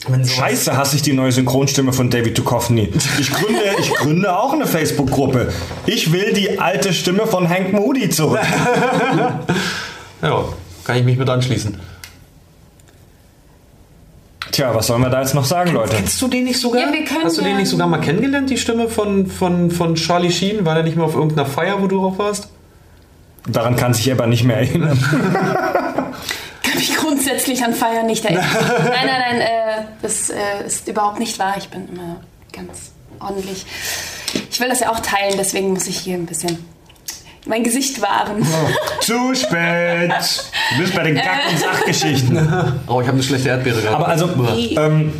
Scheiße, 0.07 0.77
hasse 0.77 0.95
ich 0.95 1.01
die 1.01 1.13
neue 1.13 1.31
Synchronstimme 1.31 1.91
von 1.93 2.09
David 2.09 2.37
Duchovny. 2.37 2.89
Ich 3.19 3.31
gründe, 3.31 3.59
ich 3.79 3.93
gründe 3.95 4.37
auch 4.37 4.53
eine 4.53 4.65
Facebook-Gruppe. 4.65 5.51
Ich 5.85 6.11
will 6.13 6.33
die 6.33 6.59
alte 6.59 6.93
Stimme 6.93 7.27
von 7.27 7.49
Hank 7.49 7.73
Moody 7.73 8.09
zurück. 8.09 8.39
Ja, 10.21 10.43
kann 10.83 10.97
ich 10.97 11.05
mich 11.05 11.17
mit 11.17 11.29
anschließen. 11.29 11.79
Tja, 14.51 14.75
was 14.75 14.87
sollen 14.87 15.01
wir 15.01 15.09
da 15.09 15.21
jetzt 15.21 15.33
noch 15.33 15.45
sagen, 15.45 15.71
Leute? 15.71 15.95
Kennst 15.95 16.21
du 16.21 16.27
den 16.27 16.43
nicht 16.43 16.59
sogar? 16.59 16.81
Ja, 16.81 16.91
wir 16.91 17.05
können 17.05 17.23
Hast 17.23 17.37
du 17.37 17.41
den 17.41 17.55
nicht 17.55 17.69
sogar 17.69 17.87
mal 17.87 18.01
kennengelernt, 18.01 18.49
die 18.49 18.57
Stimme 18.57 18.89
von, 18.89 19.27
von, 19.27 19.71
von 19.71 19.95
Charlie 19.95 20.29
Sheen? 20.29 20.65
War 20.65 20.73
der 20.75 20.83
nicht 20.83 20.97
mal 20.97 21.05
auf 21.05 21.15
irgendeiner 21.15 21.45
Feier, 21.45 21.81
wo 21.81 21.87
du 21.87 22.01
drauf 22.01 22.19
warst? 22.19 22.49
Daran 23.47 23.77
kann 23.77 23.93
sich 23.93 24.11
aber 24.11 24.27
nicht 24.27 24.43
mehr 24.43 24.57
erinnern. 24.57 24.99
Mich 26.89 26.97
grundsätzlich 26.97 27.63
an 27.63 27.73
Feiern 27.73 28.05
nicht 28.05 28.25
erinnern. 28.25 28.45
nein, 28.53 29.05
nein, 29.05 29.21
nein, 29.29 29.41
äh, 29.41 29.83
das 30.01 30.29
äh, 30.29 30.65
ist 30.65 30.87
überhaupt 30.87 31.19
nicht 31.19 31.37
wahr. 31.37 31.55
Ich 31.57 31.69
bin 31.69 31.87
immer 31.87 32.21
ganz 32.51 32.91
ordentlich. 33.19 33.65
Ich 34.51 34.59
will 34.59 34.69
das 34.69 34.79
ja 34.79 34.91
auch 34.91 34.99
teilen, 34.99 35.35
deswegen 35.37 35.73
muss 35.73 35.87
ich 35.87 35.99
hier 35.99 36.15
ein 36.15 36.25
bisschen 36.25 36.57
mein 37.45 37.63
Gesicht 37.63 38.01
wahren. 38.01 38.45
Zu 39.01 39.33
spät. 39.35 40.11
Du 40.71 40.81
bist 40.81 40.95
bei 40.95 41.03
den 41.03 41.15
Kack- 41.15 41.51
und 41.51 41.59
Sachgeschichten. 41.59 42.37
Oh, 42.87 43.01
ich 43.01 43.07
habe 43.07 43.15
eine 43.17 43.23
schlechte 43.23 43.49
Erdbeere 43.49 43.81
gehabt. 43.81 43.95
Aber 43.95 44.07
also, 44.07 44.29
ähm, 44.77 45.13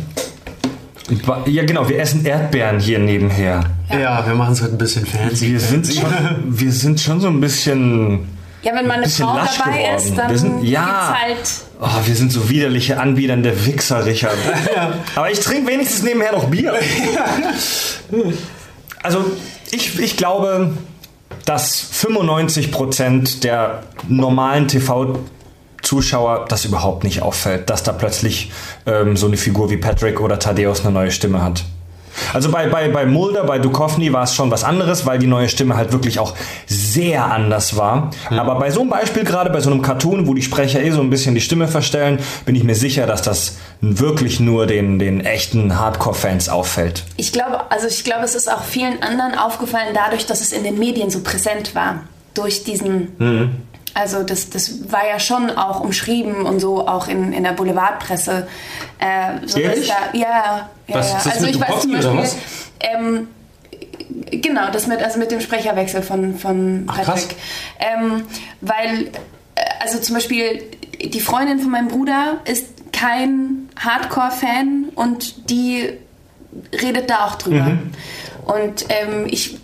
ja 1.46 1.64
genau, 1.64 1.88
wir 1.88 1.98
essen 1.98 2.24
Erdbeeren 2.24 2.78
hier 2.78 2.98
nebenher. 2.98 3.64
ja, 3.90 4.24
wir 4.26 4.34
machen 4.34 4.52
es 4.52 4.62
heute 4.62 4.72
ein 4.72 4.78
bisschen 4.78 5.06
fancy. 5.06 5.52
Wir 5.52 5.60
sind 5.60 5.86
schon, 5.86 6.14
wir 6.46 6.72
sind 6.72 7.00
schon 7.00 7.20
so 7.20 7.28
ein 7.28 7.40
bisschen, 7.40 8.28
Ja, 8.62 8.74
wenn 8.74 8.86
mal 8.86 8.98
eine 8.98 9.08
Frau 9.08 9.34
dabei 9.36 9.78
geworden. 9.78 9.96
ist, 9.96 10.18
dann 10.18 10.30
Wir 10.30 10.38
sind- 10.38 10.62
ja. 10.64 11.16
gibt's 11.34 11.60
halt. 11.80 11.92
oh, 12.02 12.06
wir 12.06 12.14
sind 12.14 12.30
so 12.30 12.48
widerliche 12.50 13.00
Anbiedernde 13.00 13.66
Wichser, 13.66 14.04
Richard. 14.04 14.36
Aber 15.14 15.30
ich 15.30 15.40
trinke 15.40 15.70
wenigstens 15.72 16.02
nebenher 16.02 16.32
noch 16.32 16.44
Bier. 16.44 16.74
Also, 19.02 19.24
ich, 19.70 19.98
ich 19.98 20.16
glaube, 20.16 20.74
dass 21.46 21.82
95% 21.92 23.40
der 23.40 23.82
normalen 24.08 24.68
TV-Zuschauer 24.68 26.44
das 26.48 26.64
überhaupt 26.66 27.04
nicht 27.04 27.22
auffällt, 27.22 27.70
dass 27.70 27.82
da 27.82 27.92
plötzlich 27.92 28.52
ähm, 28.86 29.16
so 29.16 29.26
eine 29.26 29.36
Figur 29.38 29.70
wie 29.70 29.78
Patrick 29.78 30.20
oder 30.20 30.38
Thaddeus 30.38 30.82
eine 30.84 30.92
neue 30.92 31.10
Stimme 31.10 31.42
hat. 31.42 31.64
Also 32.32 32.50
bei, 32.50 32.68
bei, 32.68 32.88
bei 32.88 33.06
Mulder, 33.06 33.44
bei 33.44 33.58
Duchovny 33.58 34.12
war 34.12 34.24
es 34.24 34.34
schon 34.34 34.50
was 34.50 34.64
anderes, 34.64 35.06
weil 35.06 35.18
die 35.18 35.26
neue 35.26 35.48
Stimme 35.48 35.76
halt 35.76 35.92
wirklich 35.92 36.18
auch 36.18 36.34
sehr 36.66 37.24
anders 37.26 37.76
war. 37.76 38.10
Aber 38.30 38.56
bei 38.56 38.70
so 38.70 38.80
einem 38.80 38.90
Beispiel, 38.90 39.24
gerade 39.24 39.50
bei 39.50 39.60
so 39.60 39.70
einem 39.70 39.82
Cartoon, 39.82 40.26
wo 40.26 40.34
die 40.34 40.42
Sprecher 40.42 40.82
eh 40.82 40.90
so 40.90 41.00
ein 41.00 41.10
bisschen 41.10 41.34
die 41.34 41.40
Stimme 41.40 41.68
verstellen, 41.68 42.18
bin 42.44 42.54
ich 42.54 42.64
mir 42.64 42.74
sicher, 42.74 43.06
dass 43.06 43.22
das 43.22 43.58
wirklich 43.80 44.40
nur 44.40 44.66
den, 44.66 44.98
den 44.98 45.20
echten 45.20 45.78
Hardcore-Fans 45.78 46.48
auffällt. 46.48 47.04
Ich 47.16 47.32
glaube, 47.32 47.70
also 47.70 47.86
ich 47.86 48.04
glaube, 48.04 48.24
es 48.24 48.34
ist 48.34 48.52
auch 48.52 48.62
vielen 48.62 49.02
anderen 49.02 49.38
aufgefallen, 49.38 49.88
dadurch, 49.94 50.26
dass 50.26 50.40
es 50.40 50.52
in 50.52 50.64
den 50.64 50.78
Medien 50.78 51.10
so 51.10 51.20
präsent 51.20 51.74
war. 51.74 52.04
Durch 52.34 52.62
diesen, 52.62 53.60
Also 53.94 54.22
das, 54.22 54.50
das 54.50 54.90
war 54.90 55.06
ja 55.06 55.18
schon 55.18 55.50
auch 55.50 55.80
umschrieben 55.80 56.46
und 56.46 56.60
so 56.60 56.86
auch 56.86 57.08
in, 57.08 57.32
in 57.32 57.42
der 57.42 57.52
Boulevardpresse. 57.52 58.46
Äh, 58.98 59.46
so 59.46 59.58
Ehrlich? 59.58 59.88
Da, 59.88 60.16
ja, 60.16 60.68
ja, 60.86 60.94
Was, 60.94 61.10
ja. 61.10 61.16
ist 61.18 61.26
das 61.26 61.34
also 61.34 61.46
mit 61.46 61.54
ich 61.56 61.60
weiß 61.60 61.80
zum 61.80 61.90
oder 61.94 62.14
Beispiel, 62.14 62.22
was? 62.22 62.36
ähm, 62.80 63.28
genau, 64.30 64.70
das 64.70 64.86
mit, 64.86 65.02
also 65.02 65.18
mit 65.18 65.30
dem 65.30 65.40
Sprecherwechsel 65.40 66.02
von, 66.02 66.38
von 66.38 66.84
Ach. 66.88 67.02
Patrick. 67.02 67.36
Ähm, 67.78 68.24
weil, 68.60 69.06
äh, 69.54 69.60
also 69.80 69.98
zum 69.98 70.14
Beispiel 70.14 70.62
die 71.02 71.20
Freundin 71.20 71.58
von 71.60 71.70
meinem 71.70 71.88
Bruder 71.88 72.40
ist 72.44 72.92
kein 72.92 73.68
Hardcore-Fan 73.78 74.90
und 74.94 75.50
die 75.50 75.90
redet 76.72 77.10
da 77.10 77.26
auch 77.26 77.36
drüber. 77.36 77.64
Mhm. 77.64 77.92
Und 78.44 78.86
ähm, 78.88 79.26
ich 79.28 79.58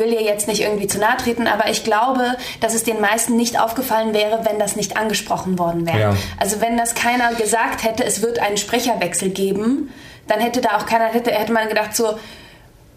will 0.00 0.12
ihr 0.12 0.22
jetzt 0.22 0.48
nicht 0.48 0.62
irgendwie 0.62 0.88
zu 0.88 0.98
nahe 0.98 1.16
treten, 1.18 1.46
aber 1.46 1.70
ich 1.70 1.84
glaube, 1.84 2.36
dass 2.60 2.74
es 2.74 2.82
den 2.82 3.00
meisten 3.00 3.36
nicht 3.36 3.60
aufgefallen 3.60 4.12
wäre, 4.14 4.40
wenn 4.44 4.58
das 4.58 4.74
nicht 4.74 4.96
angesprochen 4.96 5.58
worden 5.58 5.86
wäre. 5.86 6.00
Ja. 6.00 6.14
Also 6.38 6.60
wenn 6.60 6.76
das 6.76 6.94
keiner 6.96 7.32
gesagt 7.34 7.84
hätte, 7.84 8.04
es 8.04 8.22
wird 8.22 8.40
einen 8.40 8.56
Sprecherwechsel 8.56 9.28
geben, 9.30 9.90
dann 10.26 10.40
hätte 10.40 10.60
da 10.60 10.70
auch 10.78 10.86
keiner, 10.86 11.04
hätte, 11.06 11.30
hätte 11.30 11.52
man 11.52 11.68
gedacht 11.68 11.94
so, 11.94 12.18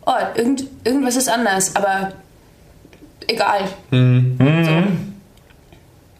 oh, 0.06 0.12
irgend, 0.36 0.64
irgendwas 0.84 1.16
ist 1.16 1.30
anders, 1.30 1.76
aber 1.76 2.14
egal. 3.28 3.62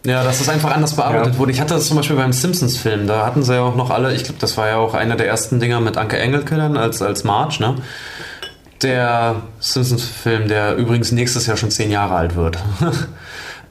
Ja, 0.06 0.22
dass 0.22 0.38
das 0.38 0.48
einfach 0.50 0.74
anders 0.74 0.94
bearbeitet 0.96 1.32
Ja. 1.34 1.38
wurde. 1.38 1.52
Ich 1.52 1.60
hatte 1.60 1.74
das 1.74 1.86
zum 1.86 1.96
Beispiel 1.96 2.16
beim 2.16 2.32
Simpsons-Film. 2.32 3.06
Da 3.06 3.24
hatten 3.24 3.42
sie 3.42 3.54
ja 3.54 3.62
auch 3.62 3.74
noch 3.74 3.88
alle, 3.90 4.14
ich 4.14 4.24
glaube, 4.24 4.38
das 4.38 4.56
war 4.58 4.68
ja 4.68 4.76
auch 4.76 4.92
einer 4.92 5.16
der 5.16 5.26
ersten 5.26 5.60
Dinger 5.60 5.80
mit 5.80 5.96
Anke 5.96 6.18
Engelke 6.18 6.56
dann 6.56 6.76
als, 6.76 7.00
als 7.00 7.24
Marge, 7.24 7.56
ne? 7.60 7.76
Der 8.84 9.36
Simpsons-Film, 9.60 10.46
der 10.46 10.76
übrigens 10.76 11.10
nächstes 11.10 11.46
Jahr 11.46 11.56
schon 11.56 11.70
zehn 11.70 11.90
Jahre 11.90 12.14
alt 12.14 12.36
wird. 12.36 12.58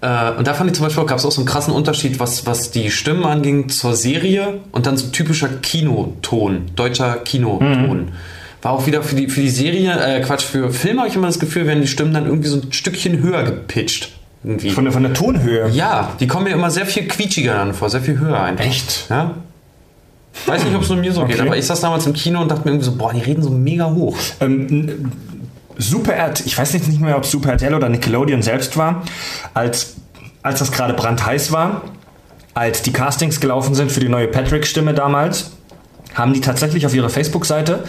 Äh, 0.01 0.31
Und 0.37 0.47
da 0.47 0.53
fand 0.53 0.69
ich 0.69 0.75
zum 0.75 0.85
Beispiel, 0.85 1.05
gab 1.05 1.17
es 1.17 1.25
auch 1.25 1.31
so 1.31 1.39
einen 1.39 1.47
krassen 1.47 1.73
Unterschied, 1.73 2.19
was, 2.19 2.45
was 2.45 2.71
die 2.71 2.91
Stimmen 2.91 3.23
anging 3.23 3.69
zur 3.69 3.95
Serie 3.95 4.59
und 4.73 4.85
dann 4.85 4.97
so 4.97 5.07
typischer 5.07 5.47
Kinoton, 5.47 6.71
deutscher 6.75 7.15
Kinoton. 7.23 8.09
War 8.61 8.73
auch 8.73 8.85
wieder 8.85 9.01
für 9.01 9.15
die, 9.15 9.29
für 9.29 9.39
die 9.39 9.49
Serie, 9.49 9.97
äh, 9.97 10.19
Quatsch, 10.19 10.43
für 10.43 10.73
Filme 10.73 10.99
habe 10.99 11.09
ich 11.09 11.15
immer 11.15 11.27
das 11.27 11.39
Gefühl, 11.39 11.67
werden 11.67 11.79
die 11.79 11.87
Stimmen 11.87 12.13
dann 12.13 12.25
irgendwie 12.25 12.49
so 12.49 12.57
ein 12.59 12.73
Stückchen 12.73 13.21
höher 13.23 13.43
gepitcht. 13.43 14.11
Irgendwie. 14.43 14.71
Von 14.71 14.83
der, 14.83 14.91
von 14.91 15.03
der 15.03 15.13
Tonhöhe. 15.13 15.69
Ja, 15.69 16.11
die 16.19 16.27
kommen 16.27 16.43
mir 16.45 16.51
immer 16.53 16.69
sehr 16.69 16.85
viel 16.85 17.07
quietschiger 17.07 17.53
dann 17.53 17.73
vor, 17.73 17.89
sehr 17.89 18.01
viel 18.01 18.19
höher 18.19 18.41
einfach. 18.43 18.65
Echt? 18.65 19.05
Ja. 19.09 19.35
Weiß 20.45 20.63
nicht, 20.63 20.75
ob 20.75 20.81
es 20.81 20.89
nur 20.89 20.97
mir 20.97 21.13
so 21.13 21.25
geht, 21.25 21.37
Okay. 21.39 21.47
aber 21.47 21.57
ich 21.57 21.65
saß 21.65 21.79
damals 21.81 22.05
im 22.05 22.13
Kino 22.13 22.41
und 22.41 22.49
dachte 22.49 22.63
mir 22.65 22.71
irgendwie 22.71 22.85
so, 22.85 22.95
boah, 22.95 23.13
die 23.13 23.21
reden 23.21 23.43
so 23.43 23.49
mega 23.49 23.89
hoch. 23.91 24.17
Ähm, 24.41 25.11
Super 25.77 26.13
RT, 26.13 26.45
ich 26.45 26.57
weiß 26.57 26.73
jetzt 26.73 26.87
nicht 26.87 27.01
mehr, 27.01 27.17
ob 27.17 27.23
es 27.23 27.31
Super 27.31 27.51
RTL 27.51 27.73
oder 27.73 27.89
Nickelodeon 27.89 28.41
selbst 28.43 28.77
war, 28.77 29.03
als, 29.53 29.95
als 30.43 30.59
das 30.59 30.71
gerade 30.71 30.93
brandheiß 30.93 31.51
war, 31.51 31.81
als 32.53 32.81
die 32.83 32.93
Castings 32.93 33.39
gelaufen 33.39 33.73
sind 33.73 33.91
für 33.91 33.99
die 33.99 34.09
neue 34.09 34.27
Patrick-Stimme 34.27 34.93
damals, 34.93 35.51
haben 36.13 36.33
die 36.33 36.41
tatsächlich 36.41 36.85
auf 36.85 36.93
ihrer 36.93 37.09
Facebook-Seite, 37.09 37.83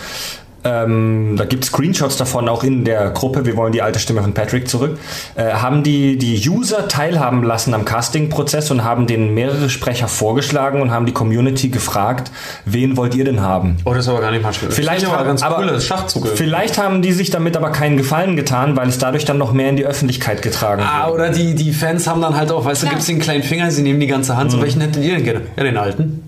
ähm, 0.65 1.35
da 1.36 1.45
gibt 1.45 1.65
es 1.65 1.70
Screenshots 1.70 2.16
davon 2.16 2.49
auch 2.49 2.65
in 2.65 2.85
der 2.85 3.11
Gruppe, 3.11 3.47
wir 3.47 3.57
wollen 3.57 3.73
die 3.73 3.82
alte 3.82 3.99
Stimme 3.99 4.23
von 4.23 4.32
Patrick 4.35 4.69
zurück, 4.69 4.99
äh, 5.35 5.53
haben 5.53 5.82
die, 5.82 6.16
die 6.16 6.49
User 6.49 6.89
teilhaben 6.89 7.43
lassen 7.43 7.74
am 7.74 7.85
Casting-Prozess 7.85 8.70
und 8.70 8.82
haben 8.85 9.07
denen 9.07 9.35
mehrere 9.35 9.69
Sprecher 9.70 10.09
vorgeschlagen 10.09 10.81
und 10.81 10.91
haben 10.91 11.07
die 11.07 11.12
Community 11.12 11.69
gefragt, 11.69 12.31
wen 12.65 12.97
wollt 12.97 13.15
ihr 13.15 13.24
denn 13.24 13.41
haben? 13.41 13.77
Oh, 13.85 13.91
das 13.95 14.05
ist 14.05 14.09
aber 14.09 14.20
gar 14.20 14.31
nicht 14.31 14.43
mal 14.43 14.53
schön. 14.53 14.70
Vielleicht 14.70 15.07
aber 15.07 15.19
haben- 15.19 15.27
ganz 15.27 15.43
aber- 15.43 15.59
cool, 15.59 15.66
das 15.66 15.85
Schachzug. 15.86 16.27
Vielleicht 16.35 16.78
haben 16.78 17.03
die 17.03 17.12
sich 17.12 17.31
damit 17.31 17.57
aber 17.57 17.70
keinen 17.70 17.97
Gefallen 17.97 18.36
getan, 18.36 18.77
weil 18.77 18.89
es 18.89 18.99
dadurch 18.99 19.24
dann 19.24 19.39
noch 19.39 19.53
mehr 19.53 19.69
in 19.69 19.77
die 19.77 19.85
Öffentlichkeit 19.86 20.43
getragen 20.43 20.82
Ah, 20.85 21.05
wurde. 21.09 21.15
oder 21.15 21.31
die, 21.31 21.55
die 21.55 21.73
Fans 21.73 22.07
haben 22.07 22.20
dann 22.23 22.36
halt 22.36 22.51
auch, 22.51 22.65
weißt 22.65 22.82
du, 22.82 22.86
Ja. 22.86 22.93
gibt's 22.93 23.07
den 23.07 23.19
kleinen 23.20 23.43
Finger, 23.43 23.70
sie 23.70 23.82
nehmen 23.82 24.01
die 24.01 24.07
ganze 24.07 24.36
Hand. 24.36 24.51
So, 24.51 24.61
welchen 24.62 24.81
hättet 24.81 25.05
ihr 25.05 25.15
denn 25.16 25.24
gerne? 25.24 25.41
Ja, 25.57 25.62
den 25.65 25.77
alten. 25.77 26.24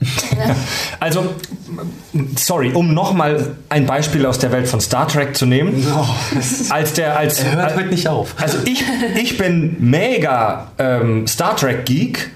Also, 1.00 1.34
sorry, 2.36 2.72
um 2.72 2.92
nochmal 2.92 3.54
ein 3.68 3.86
Beispiel 3.86 4.26
aus 4.26 4.38
der 4.38 4.52
Welt 4.52 4.66
von 4.66 4.80
Star 4.80 5.06
Trek 5.06 5.36
zu 5.36 5.46
nehmen. 5.46 5.86
Als 6.70 6.92
der, 6.94 7.16
als, 7.16 7.40
Er 7.40 7.52
hört 7.52 7.64
als, 7.66 7.76
heute 7.76 7.88
nicht 7.88 8.08
auf. 8.08 8.34
Also 8.36 8.58
ich, 8.64 8.84
ich 9.16 9.38
bin 9.38 9.76
mega 9.78 10.72
ähm, 10.78 11.26
Star 11.26 11.56
Trek 11.56 11.86
Geek 11.86 12.30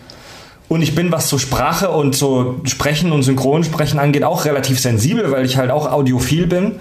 und 0.68 0.82
ich 0.82 0.94
bin, 0.94 1.12
was 1.12 1.28
so 1.28 1.38
Sprache 1.38 1.90
und 1.90 2.14
so 2.14 2.60
Sprechen 2.64 3.12
und 3.12 3.24
Synchronsprechen 3.24 3.98
angeht, 3.98 4.24
auch 4.24 4.44
relativ 4.44 4.80
sensibel, 4.80 5.30
weil 5.30 5.44
ich 5.44 5.56
halt 5.56 5.70
auch 5.70 5.90
audiophil 5.90 6.46
bin. 6.46 6.76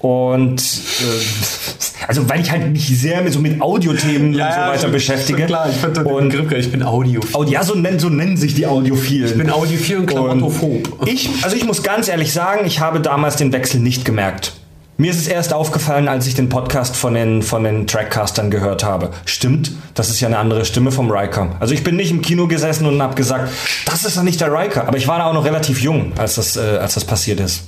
Und 0.00 0.62
äh, 0.62 2.06
also 2.08 2.26
weil 2.28 2.40
ich 2.40 2.50
halt 2.50 2.72
mich 2.72 2.86
sehr 2.98 3.20
mit, 3.20 3.34
so 3.34 3.38
mit 3.38 3.60
Audiothemen 3.60 4.28
und 4.28 4.34
so 4.34 4.40
weiter 4.40 4.88
beschäftige. 4.88 5.44
Klar, 5.44 5.68
ich 5.68 5.76
den 5.76 6.06
und 6.06 6.48
geil. 6.48 6.60
Ich 6.60 6.72
bin 6.72 6.82
Audio. 6.82 7.20
Audi, 7.34 7.52
ja, 7.52 7.62
so 7.62 7.74
nennen, 7.74 7.98
so 7.98 8.08
nennen 8.08 8.38
sich 8.38 8.54
die 8.54 8.66
Audiophilen. 8.66 9.30
Ich 9.30 9.36
bin 9.36 9.50
Audiophil 9.50 9.98
und 9.98 10.06
Klamottophob. 10.06 11.06
Ich, 11.06 11.28
also 11.42 11.54
ich 11.54 11.66
muss 11.66 11.82
ganz 11.82 12.08
ehrlich 12.08 12.32
sagen, 12.32 12.66
ich 12.66 12.80
habe 12.80 13.00
damals 13.00 13.36
den 13.36 13.52
Wechsel 13.52 13.80
nicht 13.80 14.06
gemerkt. 14.06 14.54
Mir 14.96 15.10
ist 15.10 15.18
es 15.18 15.28
erst 15.28 15.52
aufgefallen, 15.52 16.08
als 16.08 16.26
ich 16.26 16.34
den 16.34 16.48
Podcast 16.48 16.96
von 16.96 17.14
den, 17.14 17.42
von 17.42 17.64
den 17.64 17.86
Trackcastern 17.86 18.50
gehört 18.50 18.84
habe. 18.84 19.10
Stimmt, 19.24 19.72
das 19.94 20.10
ist 20.10 20.20
ja 20.20 20.28
eine 20.28 20.38
andere 20.38 20.64
Stimme 20.64 20.92
vom 20.92 21.10
Riker. 21.10 21.56
Also 21.60 21.74
ich 21.74 21.84
bin 21.84 21.96
nicht 21.96 22.10
im 22.10 22.22
Kino 22.22 22.48
gesessen 22.48 22.86
und 22.86 23.00
habe 23.00 23.14
gesagt, 23.14 23.50
das 23.86 24.04
ist 24.04 24.16
doch 24.16 24.22
nicht 24.22 24.40
der 24.40 24.52
Riker. 24.52 24.88
Aber 24.88 24.96
ich 24.96 25.08
war 25.08 25.18
da 25.18 25.26
auch 25.26 25.34
noch 25.34 25.44
relativ 25.44 25.80
jung, 25.80 26.12
als 26.18 26.36
das, 26.36 26.56
äh, 26.56 26.78
als 26.80 26.94
das 26.94 27.04
passiert 27.04 27.40
ist. 27.40 27.64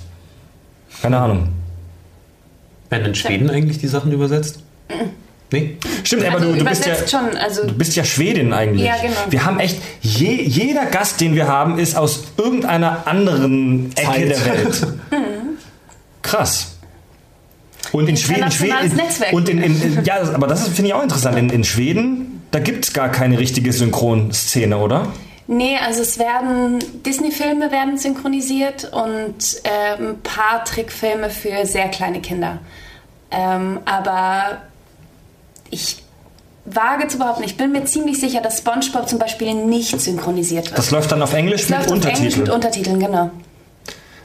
Keine 1.01 1.19
Ahnung. 1.19 1.62
Werden 2.93 3.07
in 3.07 3.15
Schweden 3.15 3.51
eigentlich 3.51 3.79
die 3.79 3.89
Sachen 3.89 4.13
übersetzt? 4.13 4.61
Nee? 5.51 5.77
Stimmt, 6.05 6.25
aber 6.25 6.37
Also 6.37 6.53
du, 6.53 6.59
du, 6.59 6.65
bist 6.65 6.87
ja, 6.87 6.95
schon, 7.09 7.37
also 7.37 7.67
du 7.67 7.75
bist 7.75 7.97
ja 7.97 8.05
Schwedin 8.05 8.53
eigentlich. 8.53 8.87
Ja, 8.87 8.97
genau. 9.01 9.15
Wir 9.29 9.45
haben 9.45 9.61
echt, 9.61 9.79
je, 10.01 10.43
jeder 10.43 10.87
Gast, 10.87 11.21
den 11.21 11.35
wir 11.35 11.49
haben, 11.49 11.79
ist 11.79 11.97
aus 11.97 12.25
irgendeiner 12.37 13.07
anderen 13.07 13.93
Ecke 13.97 14.07
Zeit. 14.07 14.29
der 14.31 14.47
Welt. 14.47 14.87
Krass. 16.23 16.77
Und 17.93 18.09
in 18.09 18.17
Schweden, 18.17 18.51
Schweden 18.51 18.97
Netzwerk. 18.97 19.33
und 19.33 19.49
in, 19.49 19.63
in, 19.63 19.83
in 19.83 20.05
ja, 20.05 20.23
aber 20.33 20.47
das 20.47 20.67
finde 20.69 20.89
ich 20.89 20.95
auch 20.95 21.03
interessant. 21.03 21.37
In, 21.37 21.51
in 21.51 21.65
Schweden, 21.65 22.43
da 22.51 22.59
gibt 22.59 22.87
es 22.87 22.93
gar 22.93 23.11
keine 23.11 23.39
richtige 23.39 23.73
Synchronszene, 23.73 24.79
oder? 24.79 25.09
Nee, 25.47 25.77
also 25.77 26.03
es 26.03 26.19
werden 26.19 26.79
Disney-Filme 27.05 27.71
werden 27.71 27.99
synchronisiert 27.99 28.91
und 28.93 29.61
äh, 29.65 30.01
ein 30.01 30.21
paar 30.23 30.65
Trickfilme 30.65 31.31
für 31.31 31.67
sehr 31.67 31.89
kleine 31.89 32.21
Kinder. 32.21 32.59
Ähm, 33.31 33.81
aber 33.85 34.59
ich 35.71 36.03
wage 36.65 37.09
zu 37.09 37.19
behaupten, 37.19 37.43
ich 37.43 37.57
bin 37.57 37.73
mir 37.73 37.85
ziemlich 37.85 38.21
sicher, 38.21 38.41
dass 38.41 38.59
SpongeBob 38.59 39.09
zum 39.09 39.19
Beispiel 39.19 39.53
nicht 39.55 40.01
synchronisiert 40.01 40.67
wird. 40.67 40.79
Das 40.79 40.91
läuft 40.91 41.11
dann 41.11 41.23
auf 41.23 41.35
Englisch 41.35 41.63
Es 41.63 41.71
mit 41.71 41.79
läuft 41.79 41.91
auf 41.91 41.95
Englisch 41.97 42.37
Untertiteln. 42.39 42.43
mit 42.43 42.51
Untertiteln, 42.55 43.01
genau. 43.01 43.31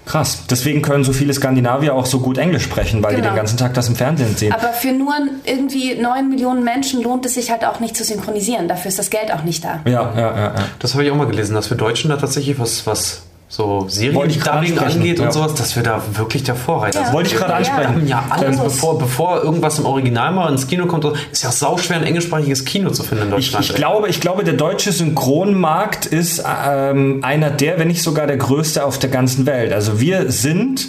Krass. 0.07 0.43
Deswegen 0.49 0.81
können 0.81 1.03
so 1.03 1.11
viele 1.13 1.33
Skandinavier 1.33 1.93
auch 1.93 2.05
so 2.05 2.19
gut 2.19 2.37
Englisch 2.37 2.63
sprechen, 2.63 3.03
weil 3.03 3.11
die 3.15 3.21
Genau. 3.21 3.33
den 3.33 3.37
ganzen 3.37 3.57
Tag 3.57 3.73
das 3.73 3.89
im 3.89 3.95
Fernsehen 3.95 4.35
sehen. 4.35 4.53
Aber 4.53 4.69
für 4.73 4.91
nur 4.93 5.13
irgendwie 5.45 5.95
9 5.95 6.29
Millionen 6.29 6.63
Menschen 6.63 7.03
lohnt 7.03 7.25
es 7.25 7.33
sich 7.33 7.51
halt 7.51 7.65
auch 7.65 7.79
nicht 7.79 7.95
zu 7.95 8.03
synchronisieren. 8.03 8.67
Dafür 8.67 8.89
ist 8.89 8.97
das 8.99 9.09
Geld 9.09 9.33
auch 9.33 9.43
nicht 9.43 9.63
da. 9.63 9.81
ja, 9.85 9.91
ja, 9.91 10.11
ja, 10.15 10.35
ja. 10.37 10.53
Das 10.79 10.93
habe 10.93 11.03
ich 11.03 11.11
auch 11.11 11.15
mal 11.15 11.27
gelesen, 11.27 11.53
dass 11.55 11.69
wir 11.69 11.77
Deutschen 11.77 12.09
da 12.09 12.17
tatsächlich 12.17 12.57
was, 12.57 12.87
was 12.87 13.23
so 13.49 13.85
ich 13.87 13.93
Serien-Dubbing 13.95 14.77
angeht 14.77 15.19
ja. 15.19 15.25
und 15.25 15.31
sowas, 15.31 15.53
dass 15.55 15.75
wir 15.77 15.83
da 15.83 16.01
wirklich 16.13 16.43
der 16.43 16.55
Vorreiter 16.55 16.99
Ja. 16.99 17.05
sind. 17.05 17.13
Wollte 17.15 17.29
ich 17.29 17.35
gerade 17.37 17.53
Ja. 17.53 17.59
Wir 17.59 17.67
ansprechen. 17.69 17.93
haben 17.95 18.07
ja 18.07 18.25
alles, 18.29 18.59
bevor, 18.59 18.97
bevor 18.99 19.41
irgendwas 19.41 19.79
im 19.79 19.85
Original 19.85 20.33
mal 20.33 20.51
ins 20.51 20.67
Kino 20.67 20.85
kommt, 20.85 21.05
ist 21.31 21.43
ja 21.43 21.51
sauschwer 21.51 21.95
ein 21.95 22.03
englischsprachiges 22.03 22.65
Kino 22.65 22.89
zu 22.89 23.03
finden 23.03 23.23
in 23.31 23.39
Ich, 23.39 23.51
Deutschland. 23.51 23.65
ich, 23.65 23.71
ey. 23.71 23.77
glaube, 23.77 24.09
ich 24.09 24.19
glaube, 24.19 24.43
der 24.43 24.55
deutsche 24.55 24.91
Synchronmarkt 24.91 26.05
ist 26.07 26.43
ähm, 26.45 27.19
einer 27.23 27.49
der, 27.49 27.79
wenn 27.79 27.87
nicht 27.87 28.03
sogar 28.03 28.27
der 28.27 28.37
größte 28.37 28.83
auf 28.83 28.99
der 28.99 29.09
ganzen 29.09 29.45
Welt. 29.45 29.71
Also 29.71 29.99
wir 30.01 30.29
sind 30.31 30.87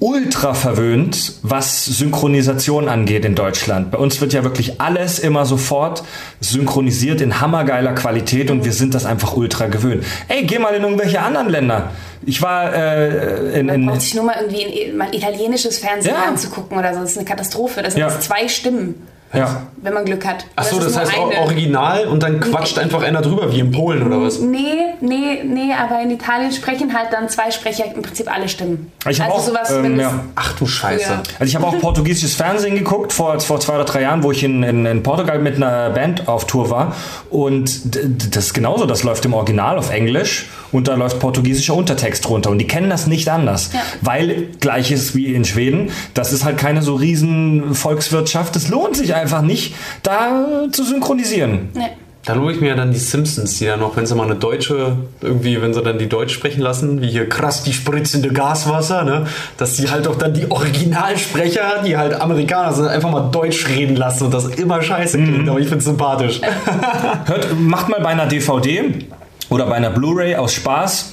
ultra 0.00 0.54
verwöhnt, 0.54 1.34
was 1.42 1.84
Synchronisation 1.86 2.88
angeht 2.88 3.24
in 3.24 3.34
Deutschland. 3.34 3.90
Bei 3.90 3.98
uns 3.98 4.20
wird 4.20 4.32
ja 4.32 4.44
wirklich 4.44 4.80
alles 4.80 5.18
immer 5.18 5.46
sofort 5.46 6.02
synchronisiert 6.40 7.20
in 7.20 7.40
hammergeiler 7.40 7.94
Qualität 7.94 8.50
und 8.50 8.64
wir 8.64 8.72
sind 8.72 8.94
das 8.94 9.06
einfach 9.06 9.36
ultra 9.36 9.66
gewöhnt. 9.66 10.04
Ey, 10.28 10.44
geh 10.44 10.58
mal 10.58 10.74
in 10.74 10.82
irgendwelche 10.82 11.20
anderen 11.20 11.48
Länder. 11.48 11.90
Ich 12.24 12.42
war 12.42 12.74
äh, 12.74 13.58
in, 13.60 13.66
Man 13.66 13.74
in 13.76 13.86
braucht 13.86 14.00
sich 14.02 14.14
nur 14.14 14.24
mal 14.24 14.36
irgendwie 14.40 14.90
ein, 14.90 14.96
mal 14.96 15.14
italienisches 15.14 15.78
Fernsehen 15.78 16.14
Ja. 16.14 16.28
anzugucken 16.28 16.76
oder 16.78 16.92
so. 16.94 17.00
Das 17.00 17.12
ist 17.12 17.18
eine 17.18 17.26
Katastrophe. 17.26 17.82
Das 17.82 17.94
sind 17.94 18.00
Ja. 18.00 18.08
jetzt 18.08 18.22
zwei 18.22 18.48
Stimmen, 18.48 18.94
ja. 19.32 19.62
wenn 19.82 19.94
man 19.94 20.04
Glück 20.04 20.26
hat. 20.26 20.46
Achso, 20.56 20.78
ist 20.78 20.86
das 20.86 20.92
nur 20.92 21.02
heißt 21.02 21.18
auch 21.18 21.30
eine. 21.30 21.40
Original 21.40 22.06
und 22.06 22.22
dann 22.22 22.40
quatscht 22.40 22.78
einfach 22.78 23.02
einer 23.02 23.22
drüber, 23.22 23.52
wie 23.52 23.60
in 23.60 23.70
Polen 23.70 24.02
oder 24.02 24.20
was? 24.20 24.38
Nee, 24.40 24.94
nee, 25.00 25.42
nee, 25.44 25.72
aber 25.72 26.00
in 26.02 26.10
Italien 26.10 26.52
sprechen 26.52 26.96
halt 26.96 27.12
dann 27.12 27.28
zwei 27.28 27.50
Sprecher 27.50 27.84
im 27.94 28.02
Prinzip 28.02 28.32
alle 28.32 28.48
Stimmen. 28.48 28.92
Ich 29.08 29.20
hab 29.20 29.28
also 29.28 29.40
auch, 29.40 29.46
sowas 29.46 29.70
ähm, 29.72 29.98
ja. 29.98 30.24
Ach 30.34 30.52
du 30.56 30.66
Scheiße. 30.66 31.10
Ja. 31.10 31.22
Also 31.38 31.50
ich 31.50 31.56
habe 31.56 31.66
auch 31.66 31.78
portugiesisches 31.80 32.34
Fernsehen 32.34 32.76
geguckt 32.76 33.12
vor, 33.12 33.38
vor 33.40 33.60
zwei 33.60 33.74
oder 33.74 33.84
drei 33.84 34.02
Jahren, 34.02 34.22
wo 34.22 34.32
ich 34.32 34.42
in, 34.44 34.62
in, 34.62 34.86
in 34.86 35.02
Portugal 35.02 35.38
mit 35.38 35.56
einer 35.56 35.90
Band 35.90 36.28
auf 36.28 36.46
Tour 36.46 36.70
war. 36.70 36.94
Und 37.30 37.96
das 38.34 38.46
ist 38.46 38.54
genauso, 38.54 38.86
das 38.86 39.02
läuft 39.02 39.24
im 39.24 39.34
Original 39.34 39.78
auf 39.78 39.92
Englisch 39.92 40.48
und 40.72 40.88
da 40.88 40.94
läuft 40.94 41.20
portugiesischer 41.20 41.74
Untertext 41.74 42.26
drunter. 42.26 42.50
Und 42.50 42.58
die 42.58 42.66
kennen 42.66 42.90
das 42.90 43.06
nicht 43.06 43.28
anders. 43.28 43.70
Weil 44.00 44.48
gleiches 44.60 45.14
wie 45.14 45.34
in 45.34 45.44
Schweden, 45.44 45.90
das 46.14 46.32
ist 46.32 46.44
halt 46.44 46.58
keine 46.58 46.82
so 46.82 46.94
riesen 46.94 47.74
Volkswirtschaft. 47.74 48.56
Das 48.56 48.68
lohnt 48.68 48.96
sich 48.96 49.14
einfach 49.16 49.42
nicht, 49.42 49.74
da 50.02 50.66
zu 50.70 50.84
synchronisieren. 50.84 51.70
Nee. 51.74 51.90
Da 52.26 52.34
lobe 52.34 52.50
ich 52.50 52.60
mir 52.60 52.70
ja 52.70 52.74
dann 52.74 52.90
die 52.90 52.98
Simpsons, 52.98 53.56
die 53.58 53.66
dann 53.66 53.78
noch, 53.78 53.96
wenn 53.96 54.04
sie 54.04 54.16
mal 54.16 54.24
eine 54.24 54.34
deutsche, 54.34 54.96
irgendwie, 55.20 55.62
wenn 55.62 55.72
sie 55.72 55.80
dann 55.80 55.96
die 55.96 56.08
Deutsch 56.08 56.34
sprechen 56.34 56.60
lassen, 56.60 57.00
wie 57.00 57.06
hier 57.06 57.28
krass 57.28 57.62
die 57.62 57.72
spritzende 57.72 58.30
Gaswasser, 58.30 59.04
ne, 59.04 59.28
dass 59.58 59.74
die 59.74 59.88
halt 59.88 60.08
auch 60.08 60.16
dann 60.16 60.34
die 60.34 60.50
Originalsprecher, 60.50 61.84
die 61.86 61.96
halt 61.96 62.20
Amerikaner 62.20 62.72
sind, 62.72 62.88
einfach 62.88 63.12
mal 63.12 63.30
Deutsch 63.30 63.68
reden 63.68 63.94
lassen 63.94 64.24
und 64.24 64.34
das 64.34 64.46
immer 64.46 64.82
scheiße 64.82 65.18
klingt, 65.18 65.48
aber 65.48 65.60
ich 65.60 65.68
find's 65.68 65.84
sympathisch. 65.84 66.40
Hört, 67.26 67.60
macht 67.60 67.88
mal 67.88 68.00
bei 68.00 68.08
einer 68.08 68.26
DVD 68.26 69.06
oder 69.48 69.66
bei 69.66 69.76
einer 69.76 69.90
Blu-ray 69.90 70.34
aus 70.34 70.52
Spaß 70.52 71.12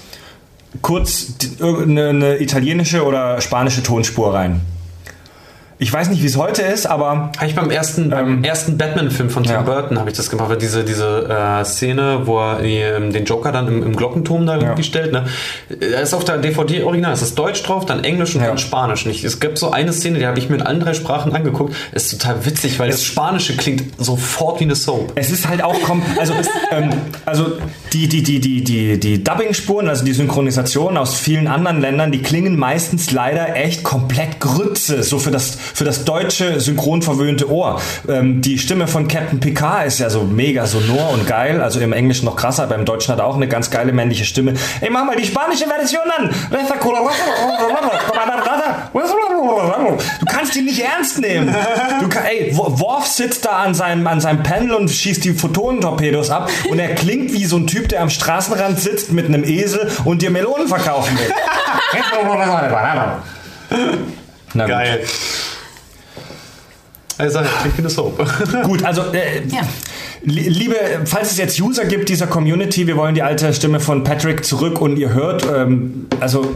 kurz 0.81 1.33
irgendeine 1.59 2.09
eine 2.09 2.41
italienische 2.41 3.05
oder 3.05 3.39
spanische 3.39 3.83
Tonspur 3.83 4.33
rein. 4.33 4.61
Ich 5.83 5.91
weiß 5.91 6.07
nicht, 6.09 6.21
wie 6.23 6.27
es 6.27 6.37
heute 6.37 6.61
ist, 6.61 6.85
aber 6.85 7.29
Habe 7.35 7.45
ich 7.45 7.55
beim 7.55 7.69
ersten, 7.69 8.09
beim 8.09 8.41
ersten 8.41 8.77
Batman-Film 8.77 9.29
von 9.29 9.43
Tim 9.43 9.51
Ja. 9.51 9.61
Burton 9.63 9.99
habe 9.99 10.09
ich 10.09 10.15
das 10.15 10.29
gemacht, 10.29 10.49
weil 10.49 10.57
diese, 10.57 10.85
diese 10.85 11.27
äh, 11.27 11.65
Szene, 11.65 12.21
wo 12.23 12.39
er 12.39 12.61
die, 12.61 12.77
ähm, 12.77 13.11
den 13.11 13.25
Joker 13.25 13.51
dann 13.51 13.67
im, 13.67 13.83
im 13.83 13.93
Glockenturm 13.93 14.45
da 14.45 14.55
irgendwie 14.57 14.83
stellt, 14.83 15.11
ne? 15.11 15.25
Da 15.67 15.99
ist 15.99 16.13
auf 16.13 16.23
der 16.23 16.37
DVD 16.37 16.83
original, 16.83 17.11
es 17.11 17.21
ist 17.21 17.37
Deutsch 17.37 17.63
drauf, 17.63 17.85
dann 17.85 18.01
Englisch 18.05 18.33
und 18.33 18.39
Ja. 18.41 18.47
dann 18.47 18.57
Spanisch. 18.59 19.05
Und 19.05 19.11
es 19.21 19.39
gibt 19.41 19.57
so 19.57 19.71
eine 19.71 19.91
Szene, 19.91 20.19
die 20.19 20.25
habe 20.25 20.39
ich 20.39 20.47
mir 20.47 20.55
in 20.55 20.61
allen 20.61 20.79
drei 20.79 20.93
Sprachen 20.93 21.35
angeguckt. 21.35 21.75
Ist 21.91 22.11
total 22.11 22.45
witzig, 22.45 22.79
weil 22.79 22.89
das 22.89 23.03
Spanische 23.03 23.57
klingt 23.57 23.83
sofort 24.01 24.61
wie 24.61 24.63
eine 24.63 24.75
Soap. 24.75 25.11
Es 25.15 25.31
ist 25.31 25.49
halt 25.49 25.61
auch 25.65 25.81
kom 25.81 26.01
also, 26.17 26.33
ähm, 26.71 26.91
also 27.25 27.57
die, 27.91 28.07
die, 28.07 28.23
die, 28.23 28.39
die, 28.39 28.63
die, 28.63 28.97
die 29.01 29.21
Dubbing-Spuren, 29.21 29.89
also 29.89 30.05
die 30.05 30.13
Synchronisation 30.13 30.95
aus 30.95 31.15
vielen 31.15 31.47
anderen 31.49 31.81
Ländern, 31.81 32.13
die 32.13 32.21
klingen 32.21 32.57
meistens 32.57 33.11
leider 33.11 33.55
echt 33.57 33.83
komplett 33.83 34.39
Grütze, 34.39 35.03
so 35.03 35.19
für 35.19 35.29
das, 35.29 35.57
für 35.73 35.83
das 35.83 36.05
deutsche 36.05 36.59
synchron 36.59 37.01
verwöhnte 37.01 37.49
Ohr. 37.49 37.81
Ähm, 38.07 38.41
die 38.41 38.57
Stimme 38.57 38.87
von 38.87 39.07
Captain 39.07 39.39
Picard 39.39 39.87
ist 39.87 39.99
ja 39.99 40.09
so 40.09 40.23
mega 40.23 40.65
sonor 40.65 41.09
und 41.11 41.27
geil, 41.27 41.61
also 41.61 41.79
im 41.79 41.93
Englischen 41.93 42.25
noch 42.25 42.35
krasser, 42.35 42.67
beim 42.67 42.85
Deutschen 42.85 43.11
hat 43.11 43.19
er 43.19 43.25
auch 43.25 43.35
eine 43.35 43.47
ganz 43.47 43.69
geile 43.71 43.91
männliche 43.93 44.25
Stimme. 44.25 44.53
Ey, 44.81 44.89
mach 44.89 45.03
mal 45.05 45.15
die 45.15 45.25
spanische 45.25 45.65
Version 45.65 46.03
an! 46.17 46.29
Du 50.19 50.25
kannst 50.25 50.55
ihn 50.55 50.65
nicht 50.65 50.81
ernst 50.83 51.19
nehmen. 51.19 51.53
Du 52.01 52.07
kann, 52.09 52.23
ey, 52.25 52.51
Wo- 52.55 52.79
Worf 52.79 53.07
sitzt 53.07 53.45
da 53.45 53.51
an 53.63 53.73
seinem, 53.73 54.05
an 54.07 54.21
seinem 54.21 54.43
Panel 54.43 54.73
und 54.73 54.89
schießt 54.89 55.23
die 55.23 55.33
Photonentorpedos 55.33 56.29
ab 56.29 56.49
und 56.69 56.79
er 56.79 56.93
klingt 56.95 57.33
wie 57.33 57.45
so 57.45 57.57
ein 57.57 57.67
Typ, 57.67 57.89
der 57.89 58.01
am 58.01 58.09
Straßenrand 58.09 58.79
sitzt 58.79 59.11
mit 59.11 59.25
einem 59.25 59.43
Esel 59.43 59.89
und 60.05 60.21
dir 60.21 60.29
Melonen 60.31 60.67
verkaufen 60.67 61.17
will. 61.17 61.33
Na 64.53 64.65
gut. 64.65 64.73
Also, 67.17 67.39
wie 67.39 67.79
eine 67.79 67.89
Soap. 67.89 68.17
Gut, 68.63 68.83
also 68.83 69.01
äh, 69.13 69.41
Ja. 69.49 69.61
li- 70.23 70.49
liebe, 70.49 70.75
falls 71.05 71.31
es 71.31 71.37
jetzt 71.37 71.59
User 71.61 71.85
gibt 71.85 72.09
dieser 72.09 72.27
Community, 72.27 72.87
wir 72.87 72.97
wollen 72.97 73.13
die 73.15 73.21
alte 73.21 73.53
Stimme 73.53 73.79
von 73.79 74.03
Patrick 74.03 74.43
zurück 74.45 74.81
und 74.81 74.97
ihr 74.97 75.13
hört, 75.13 75.45
ähm, 75.55 76.07
also 76.19 76.55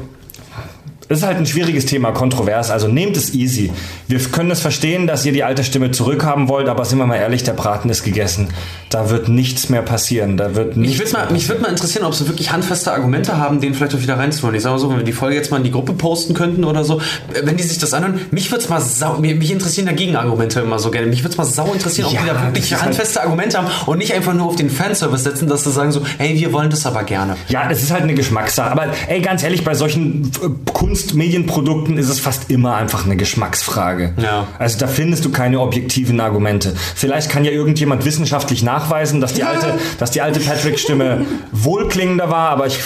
es 1.10 1.20
ist 1.20 1.26
halt 1.26 1.38
ein 1.38 1.46
schwieriges 1.46 1.86
Thema, 1.86 2.12
kontrovers, 2.12 2.70
also 2.70 2.88
nehmt 2.88 3.16
es 3.18 3.34
easy. 3.34 3.72
Wir 4.08 4.20
können 4.20 4.52
es 4.52 4.60
verstehen, 4.60 5.08
dass 5.08 5.26
ihr 5.26 5.32
die 5.32 5.44
alte 5.44 5.64
Stimme 5.64 5.92
zurückhaben 5.92 6.50
wollt, 6.50 6.68
aber 6.68 6.84
sind 6.86 6.98
wir 7.00 7.06
mal 7.06 7.16
ehrlich, 7.16 7.44
der 7.44 7.54
Braten 7.54 7.90
ist 7.90 8.04
gegessen. 8.04 8.50
Da 8.90 9.10
wird 9.10 9.28
nichts 9.30 9.70
mehr 9.70 9.82
passieren. 9.82 10.38
Da 10.38 10.56
wird 10.56 10.78
Mich 10.78 10.98
würde 11.00 11.12
mal, 11.12 11.32
mich 11.32 11.48
würd 11.50 11.62
mal 11.62 11.70
interessieren, 11.70 12.06
ob 12.06 12.14
sie 12.14 12.28
wirklich 12.28 12.52
handfeste 12.52 12.92
Argumente 12.92 13.38
haben, 13.38 13.60
den 13.62 13.74
vielleicht 13.74 13.96
auch 13.96 14.02
wieder 14.02 14.18
reinzuholen. 14.18 14.56
Ich 14.56 14.64
sage 14.64 14.74
mal 14.76 14.80
so, 14.80 14.90
wenn 14.90 14.98
wir 14.98 15.04
die 15.04 15.12
Folge 15.14 15.36
jetzt 15.36 15.52
mal 15.52 15.58
in 15.58 15.64
die 15.64 15.72
Gruppe 15.72 15.94
posten 15.94 16.34
könnten 16.34 16.64
oder 16.64 16.84
so, 16.84 17.00
äh, 17.34 17.42
wenn 17.44 17.58
die 17.58 17.64
sich 17.64 17.78
das 17.80 17.94
anhören, 17.94 18.20
mich 18.32 18.50
würde 18.52 18.64
es 18.64 18.70
mal 18.70 18.82
sau, 18.82 19.18
mich 19.18 19.52
interessieren 19.52 19.88
dagegen 19.88 20.16
Argumente 20.16 20.60
immer 20.62 20.80
so 20.80 20.92
gerne. 20.92 21.08
Mich 21.08 21.20
würde 21.24 21.32
es 21.32 21.38
mal 21.38 21.46
sau 21.46 21.72
interessieren, 21.74 22.08
ob 22.08 22.14
Ja, 22.14 22.22
die 22.22 22.28
da 22.28 22.44
wirklich 22.44 22.74
halt- 22.74 22.84
handfeste 22.84 23.22
Argumente 23.22 23.58
haben 23.58 23.68
und 23.86 23.98
nicht 23.98 24.14
einfach 24.14 24.34
nur 24.34 24.48
auf 24.48 24.56
den 24.56 24.70
Fanservice 24.70 25.24
setzen, 25.24 25.48
dass 25.48 25.64
sie 25.64 25.72
sagen 25.72 25.92
so, 25.92 26.02
hey, 26.18 26.38
wir 26.40 26.52
wollen 26.54 26.70
das 26.70 26.86
aber 26.86 27.04
gerne. 27.04 27.36
Ja, 27.50 27.70
es 27.70 27.84
ist 27.84 27.92
halt 27.92 28.04
eine 28.04 28.14
Geschmackssache. 28.14 28.72
Aber 28.72 28.88
ey, 29.08 29.22
ganz 29.22 29.44
ehrlich, 29.44 29.64
bei 29.64 29.74
solchen 29.74 30.32
äh, 30.44 30.50
Kunstmedienprodukten 30.98 32.00
ist 32.00 32.10
es 32.10 32.20
fast 32.20 32.50
immer 32.50 32.76
einfach 32.76 33.06
eine 33.06 33.16
Geschmacksfrage. 33.18 34.14
Ja. 34.20 34.48
Also 34.58 34.80
da 34.80 34.88
findest 34.88 35.24
du 35.26 35.32
keine 35.32 35.60
objektiven 35.60 36.20
Argumente. 36.20 36.74
Vielleicht 36.96 37.30
kann 37.30 37.46
ja 37.46 37.52
irgendjemand 37.52 38.04
wissenschaftlich 38.04 38.64
nachweisen, 38.64 39.22
dass 39.22 39.34
die 39.34 39.44
alte, 39.44 39.78
dass 40.00 40.10
die 40.10 40.22
alte 40.22 40.40
Patrick-Stimme 40.40 41.24
wohlklingender 41.52 42.32
war, 42.32 42.50
aber 42.50 42.66
ich 42.66 42.80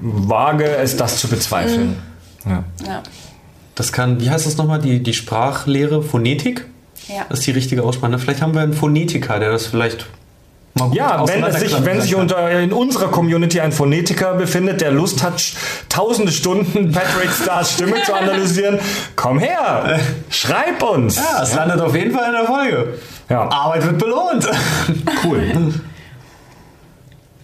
wage 0.00 0.64
es, 0.64 0.96
das 0.96 1.18
zu 1.18 1.28
bezweifeln. 1.28 1.96
Ja. 2.44 2.64
Ja. 2.84 3.02
Das 3.76 3.92
kann, 3.92 4.20
wie 4.20 4.28
heißt 4.28 4.44
das 4.44 4.56
nochmal, 4.56 4.80
die, 4.80 5.00
die 5.00 5.14
Sprachlehre 5.14 6.02
Phonetik? 6.02 6.66
Ja. 7.06 7.26
Das 7.28 7.38
ist 7.38 7.46
die 7.46 7.52
richtige 7.52 7.84
Aussprache. 7.84 8.18
Vielleicht 8.18 8.42
haben 8.42 8.54
wir 8.54 8.62
einen 8.62 8.72
Phonetiker, 8.72 9.38
der 9.38 9.52
das 9.52 9.66
vielleicht 9.66 10.08
Ja, 10.92 11.26
wenn, 11.26 11.42
es 11.44 11.60
sich, 11.60 11.84
wenn 11.84 12.00
sich 12.02 12.14
unter, 12.14 12.50
in 12.50 12.72
unserer 12.72 13.08
Community 13.08 13.60
ein 13.60 13.72
Phonetiker 13.72 14.34
befindet, 14.34 14.82
der 14.82 14.90
Lust 14.90 15.22
hat, 15.22 15.42
tausende 15.88 16.30
Stunden 16.30 16.92
Patrick 16.92 17.30
Stars 17.30 17.72
Stimme 17.72 18.02
zu 18.04 18.14
analysieren, 18.14 18.78
komm 19.14 19.38
her, 19.38 19.98
schreib 20.28 20.82
uns. 20.82 21.16
Ja, 21.16 21.42
es 21.42 21.54
landet 21.54 21.80
auf 21.80 21.94
jeden 21.94 22.12
Fall 22.12 22.26
in 22.26 22.32
der 22.32 22.44
Folge. 22.44 22.98
Ja. 23.28 23.48
Arbeit 23.50 23.86
wird 23.86 23.98
belohnt. 23.98 24.46
Cool. 25.24 25.72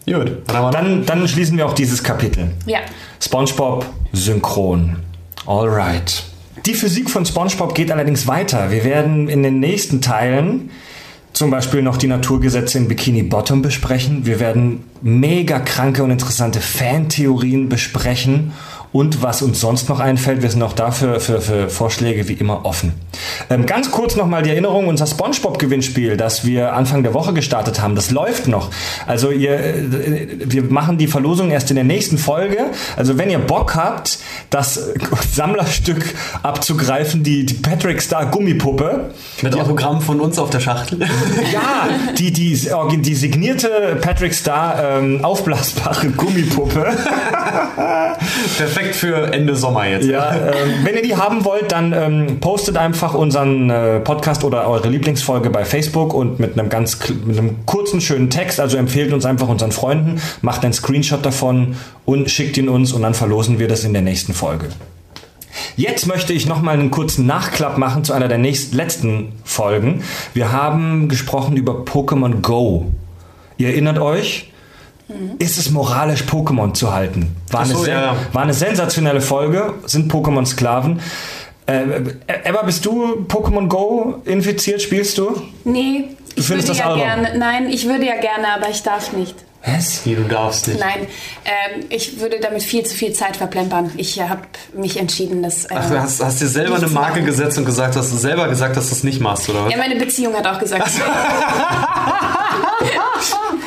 Gut, 0.05 0.33
Dann, 0.49 1.07
dann 1.07 1.29
schließen 1.29 1.57
wir 1.57 1.65
auch 1.67 1.75
dieses 1.75 2.03
Kapitel. 2.03 2.51
Ja. 2.67 2.81
SpongeBob 3.21 3.87
synchron. 4.13 4.97
Alright. 5.47 6.25
Die 6.67 6.75
Physik 6.75 7.09
von 7.09 7.25
SpongeBob 7.25 7.75
geht 7.75 7.91
allerdings 7.91 8.27
weiter. 8.27 8.71
Wir 8.71 8.85
werden 8.85 9.29
in 9.29 9.43
den 9.43 9.61
nächsten 9.61 10.01
Teilen 10.01 10.71
zum 11.33 11.51
Beispiel 11.51 11.83
noch 11.83 11.97
die 11.97 12.09
Naturgesetze 12.09 12.79
in 12.79 12.89
Bikini 12.89 13.23
Bottom 13.23 13.63
besprechen. 13.63 14.27
Wir 14.27 14.39
werden 14.39 14.85
mega 15.01 15.59
kranke 15.61 16.03
und 16.03 16.11
interessante 16.11 16.61
Fantheorien 16.61 17.69
besprechen 17.69 18.53
und 18.93 19.23
was 19.23 19.43
uns 19.43 19.61
sonst 19.61 19.89
noch 19.89 20.01
einfällt. 20.01 20.43
Wir 20.43 20.51
sind 20.51 20.63
auch 20.63 20.75
dafür 20.75 21.19
für, 21.21 21.41
für 21.41 21.69
Vorschläge 21.69 22.29
wie 22.29 22.35
immer 22.35 22.65
offen. 22.65 22.93
Ähm, 23.49 23.67
ganz 23.67 23.91
kurz 23.91 24.17
nochmal 24.17 24.43
die 24.43 24.51
Erinnerung, 24.51 24.89
unser 24.89 25.07
SpongeBob-Gewinnspiel, 25.07 26.17
das 26.17 26.45
wir 26.45 26.75
Anfang 26.75 27.03
der 27.03 27.15
Woche 27.15 27.33
gestartet 27.33 27.81
haben, 27.81 27.95
das 27.95 28.11
läuft 28.11 28.49
noch. 28.49 28.71
Also 29.07 29.31
ihr, 29.31 29.53
äh, 29.53 30.27
wir 30.45 30.65
machen 30.65 30.99
die 30.99 31.07
Verlosung 31.07 31.51
erst 31.51 31.71
in 31.71 31.77
der 31.77 31.85
nächsten 31.85 32.19
Folge. 32.19 32.59
Also 32.97 33.17
wenn 33.17 33.31
ihr 33.31 33.39
Bock 33.39 33.75
habt, 33.75 34.19
das 34.51 34.75
Sammlerstück 35.33 36.15
abzugreifen, 36.43 37.23
die, 37.23 37.47
die 37.47 37.55
Patrick 37.55 38.03
Star 38.03 38.27
Gummipuppe, 38.27 39.11
mit 39.41 39.55
Autogramm 39.55 40.03
von 40.03 40.21
uns 40.21 40.39
auf 40.39 40.51
der 40.51 40.61
Schachtel. 40.61 41.01
ja, 41.53 41.89
die, 42.19 42.33
die, 42.33 42.59
die 42.99 43.15
signierte 43.15 43.99
Patrick 44.01 44.35
Star 44.35 44.99
ähm, 44.99 45.25
aufblasbare 45.25 46.11
Gummipuppe. 46.11 46.83
Perfekt 48.57 48.82
für 48.93 49.33
Ende 49.33 49.57
Sommer 49.57 49.87
jetzt. 49.87 50.07
Ja, 50.07 50.35
ähm, 50.37 50.53
wenn 50.85 50.95
ihr 50.95 51.03
die 51.03 51.17
haben 51.17 51.45
wollt, 51.45 51.73
dann 51.73 51.93
ähm, 51.93 52.41
postet 52.41 52.77
einfach 52.77 53.15
unseren 53.15 53.71
äh, 53.71 54.01
Podcast 54.01 54.45
oder 54.45 54.69
eure 54.69 54.89
Lieblingsfolge 54.89 55.51
bei 55.51 55.65
Facebook 55.65 56.15
und 56.15 56.41
mit 56.41 56.59
einem 56.59 56.69
ganz 56.69 56.99
mit 57.25 57.39
einem 57.39 57.65
kurzen 57.67 58.01
schönen 58.01 58.31
Text. 58.31 58.61
Also 58.61 58.77
empfehlt 58.77 59.13
uns 59.13 59.25
einfach 59.25 59.49
unseren 59.49 59.73
Freunden, 59.73 60.21
macht 60.41 60.65
einen 60.65 60.73
Screenshot 60.73 61.25
davon 61.25 61.77
und 62.05 62.31
schickt 62.31 62.57
ihn 62.59 62.69
uns 62.69 62.93
und 62.93 63.03
dann 63.03 63.15
verlosen 63.15 63.59
wir 63.59 63.69
das 63.69 63.85
in 63.85 63.93
der 63.93 64.03
nächsten 64.03 64.35
Folge. 64.35 64.69
Jetzt 65.77 66.07
möchte 66.07 66.33
ich 66.33 66.47
noch 66.47 66.63
mal 66.63 66.73
einen 66.73 66.91
kurzen 66.91 67.27
Nachklapp 67.27 67.79
machen 67.79 68.05
zu 68.05 68.13
einer 68.13 68.29
der 68.29 68.39
nächsten, 68.39 68.77
letzten 68.77 69.33
Folgen. 69.45 70.03
Wir 70.35 70.53
haben 70.53 71.09
gesprochen 71.09 71.57
über 71.57 71.85
Pokémon 71.85 72.41
Go. 72.41 72.93
Ihr 73.57 73.69
erinnert 73.69 73.99
euch? 73.99 74.52
Ist 75.39 75.59
es 75.59 75.71
moralisch, 75.71 76.23
Pokémon 76.23 76.75
zu 76.75 76.93
halten? 76.93 77.35
War, 77.51 77.65
so, 77.67 77.75
eine, 77.77 77.85
sen- 77.85 77.93
ja, 77.95 78.17
war 78.33 78.43
eine 78.43 78.55
sensationelle 78.55 79.21
Folge. 79.21 79.75
Sind 79.87 80.13
Pokémon 80.13 80.45
Sklaven? 80.47 81.01
Äh, 81.67 81.83
Emma, 82.45 82.63
bist 82.63 82.85
du 82.85 83.25
Pokémon 83.29 83.69
Go 83.69 84.21
infiziert? 84.25 84.83
Spielst 84.83 85.17
du? 85.19 85.41
Nee, 85.65 86.09
ich 86.35 86.47
findest 86.47 86.69
würde 86.69 86.69
das 86.69 86.79
ja 86.79 86.95
gerne. 86.95 87.39
Nein, 87.39 87.69
ich 87.69 87.87
würde 87.87 88.05
ja 88.07 88.17
gerne, 88.21 88.49
aber 88.57 88.69
ich 88.71 88.83
darf 88.83 89.13
nicht. 89.13 89.35
Was? 89.65 90.05
Nee, 90.07 90.17
du 90.17 90.25
darfst 90.25 90.67
nicht. 90.67 90.81
Nein, 90.81 91.07
ähm, 91.45 91.85
ich 91.89 92.19
würde 92.21 92.41
damit 92.41 92.63
viel 92.65 92.85
zu 92.85 92.97
viel 92.97 93.13
Zeit 93.13 93.37
verplempern. 93.37 93.93
Ich 93.97 94.21
habe 94.21 94.41
mich 94.75 94.99
entschieden, 94.99 95.41
dass. 95.43 95.67
Äh, 95.67 95.75
Ach, 95.77 95.89
du 95.89 96.01
hast, 96.01 96.23
hast 96.25 96.41
dir 96.41 96.49
selber 96.49 96.75
nicht 96.75 96.85
eine 96.85 96.93
Marke 96.93 97.13
machen. 97.21 97.27
gesetzt 97.27 97.59
und 97.59 97.65
gesagt, 97.65 97.95
hast 97.95 98.11
du 98.13 98.17
selber 98.17 98.49
gesagt, 98.49 98.77
dass 98.77 98.89
du 98.89 98.95
es 98.97 99.05
nicht 99.05 99.21
machst, 99.21 99.49
oder 99.49 99.65
was? 99.67 99.71
Ja, 99.73 99.79
meine 99.79 99.95
Beziehung 99.97 100.35
hat 100.35 100.47
auch 100.47 100.59
gesagt. 100.59 100.91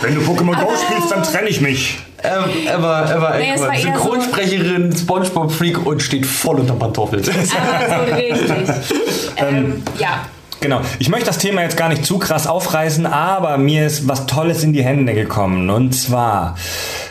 Wenn 0.02 0.16
du 0.16 0.22
Pokémon 0.22 0.56
Go 0.60 0.72
spielst, 0.76 1.12
dann 1.12 1.24
trenne 1.24 1.48
ich 1.50 1.62
mich. 1.62 1.98
Ähm, 2.24 2.68
Emma, 2.68 3.10
Emma 3.12 3.38
Nee, 3.38 3.50
eher 3.50 3.58
so- 3.58 3.70
Synchronsprecherin, 3.82 4.96
Spongebob-Freak 4.96 5.86
und 5.86 6.02
steht 6.02 6.26
voll 6.26 6.60
unter 6.60 6.74
Pantoffel. 6.76 7.20
Also 7.20 8.14
richtig. 8.16 8.68
ähm, 9.38 9.84
ja. 9.98 10.26
Genau. 10.66 10.82
Ich 10.98 11.10
möchte 11.10 11.28
das 11.28 11.38
Thema 11.38 11.62
jetzt 11.62 11.78
gar 11.78 11.90
nicht 11.90 12.04
zu 12.04 12.18
krass 12.18 12.48
aufreißen, 12.48 13.06
aber 13.06 13.60
mir 13.60 13.86
ist 13.86 14.08
was 14.08 14.26
Tolles 14.26 14.64
in 14.64 14.74
die 14.74 14.84
Hände 14.84 15.14
gekommen. 15.14 15.70
Und 15.70 15.94
zwar, 15.94 16.58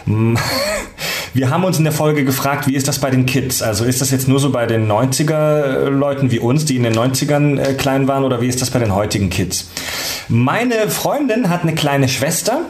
mm, 0.07 0.35
Wir 1.35 1.51
haben 1.51 1.63
uns 1.63 1.79
in 1.79 1.85
der 1.85 1.93
Folge 1.93 2.25
gefragt, 2.25 2.67
wie 2.67 2.75
ist 2.75 2.89
das 2.89 2.99
bei 2.99 3.11
den 3.11 3.27
Kids? 3.27 3.63
Also 3.63 3.85
ist 3.85 4.01
das 4.01 4.11
jetzt 4.11 4.27
nur 4.27 4.41
so 4.41 4.51
bei 4.51 4.67
den 4.67 4.91
90er-Leuten 4.91 6.33
wie 6.33 6.41
uns, 6.41 6.65
die 6.65 6.75
in 6.75 6.83
den 6.83 6.95
90ern 6.95 7.61
äh, 7.61 7.75
klein 7.75 8.09
waren, 8.09 8.25
oder 8.25 8.41
wie 8.41 8.49
ist 8.49 8.61
das 8.61 8.71
bei 8.71 8.81
den 8.81 8.93
heutigen 8.93 9.31
Kids? 9.31 9.69
Meine 10.29 10.89
Freundin 10.89 11.49
hat 11.49 11.63
eine 11.63 11.77
kleine 11.77 12.09
Schwester, 12.09 12.63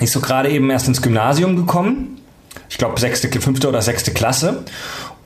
ist 0.00 0.12
so 0.12 0.20
gerade 0.20 0.50
eben 0.50 0.70
erst 0.70 0.88
ins 0.88 1.02
Gymnasium 1.02 1.54
gekommen. 1.54 2.20
Ich 2.68 2.78
glaube, 2.78 2.98
sechste, 2.98 3.28
fünfte 3.40 3.68
oder 3.68 3.82
sechste 3.82 4.12
Klasse. 4.12 4.64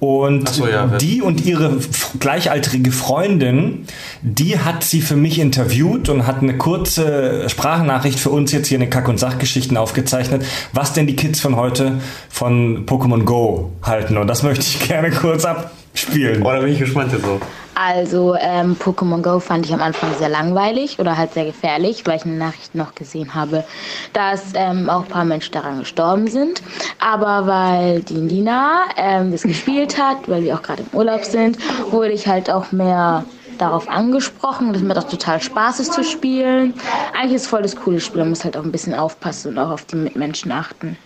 Und 0.04 0.48
so, 0.50 0.68
ja, 0.68 0.86
die 0.86 1.22
und 1.22 1.46
ihre 1.46 1.78
gleichaltrige 2.20 2.92
Freundin, 2.92 3.86
die 4.20 4.58
hat 4.58 4.84
sie 4.84 5.00
für 5.00 5.16
mich 5.16 5.38
interviewt 5.38 6.10
und 6.10 6.26
hat 6.26 6.42
eine 6.42 6.58
kurze 6.58 7.48
Sprachnachricht 7.48 8.18
für 8.18 8.28
uns 8.28 8.52
jetzt 8.52 8.68
hier 8.68 8.76
in 8.76 8.82
den 8.82 8.90
Kack- 8.90 9.08
und 9.08 9.18
Sachgeschichten 9.18 9.78
aufgezeichnet, 9.78 10.44
was 10.74 10.92
denn 10.92 11.06
die 11.06 11.16
Kids 11.16 11.40
von 11.40 11.56
heute 11.56 12.00
von 12.28 12.84
Pokémon 12.84 13.24
Go 13.24 13.72
halten. 13.82 14.18
Und 14.18 14.26
das 14.26 14.42
möchte 14.42 14.60
ich 14.62 14.86
gerne 14.86 15.10
kurz 15.10 15.46
abspielen. 15.46 16.42
Oh, 16.42 16.52
da 16.52 16.60
bin 16.60 16.72
ich 16.72 16.78
gespannt 16.78 17.12
jetzt 17.12 17.24
auch. 17.24 17.40
Also 17.74 18.36
ähm, 18.38 18.76
Pokémon 18.76 19.20
Go 19.20 19.40
fand 19.40 19.66
ich 19.66 19.74
am 19.74 19.82
Anfang 19.82 20.14
sehr 20.14 20.28
langweilig 20.28 20.98
oder 20.98 21.16
halt 21.16 21.34
sehr 21.34 21.44
gefährlich, 21.44 22.06
weil 22.06 22.16
ich 22.16 22.24
eine 22.24 22.36
Nachricht 22.36 22.74
noch 22.74 22.94
gesehen 22.94 23.34
habe, 23.34 23.64
dass 24.12 24.52
ähm, 24.54 24.88
auch 24.88 25.02
ein 25.02 25.08
paar 25.08 25.24
Menschen 25.24 25.52
daran 25.52 25.80
gestorben 25.80 26.28
sind. 26.28 26.62
Aber 27.00 27.46
weil 27.46 28.02
die 28.02 28.14
Nina 28.14 28.84
ähm, 28.96 29.32
das 29.32 29.42
gespielt 29.42 30.00
hat, 30.00 30.28
weil 30.28 30.44
wir 30.44 30.54
auch 30.54 30.62
gerade 30.62 30.82
im 30.82 30.96
Urlaub 30.96 31.24
sind, 31.24 31.58
wurde 31.90 32.12
ich 32.12 32.28
halt 32.28 32.50
auch 32.50 32.70
mehr 32.72 33.24
darauf 33.58 33.88
angesprochen, 33.88 34.72
dass 34.72 34.82
mir 34.82 34.94
das 34.94 35.06
total 35.06 35.40
Spaß 35.40 35.80
ist 35.80 35.92
zu 35.92 36.04
spielen. 36.04 36.74
Eigentlich 37.12 37.34
ist 37.34 37.42
es 37.42 37.48
voll 37.48 37.62
das 37.62 37.76
coole 37.76 38.00
Spiel, 38.00 38.20
man 38.20 38.30
muss 38.30 38.44
halt 38.44 38.56
auch 38.56 38.64
ein 38.64 38.72
bisschen 38.72 38.94
aufpassen 38.94 39.52
und 39.52 39.58
auch 39.58 39.70
auf 39.70 39.84
die 39.84 39.96
Mitmenschen 39.96 40.52
achten. 40.52 40.96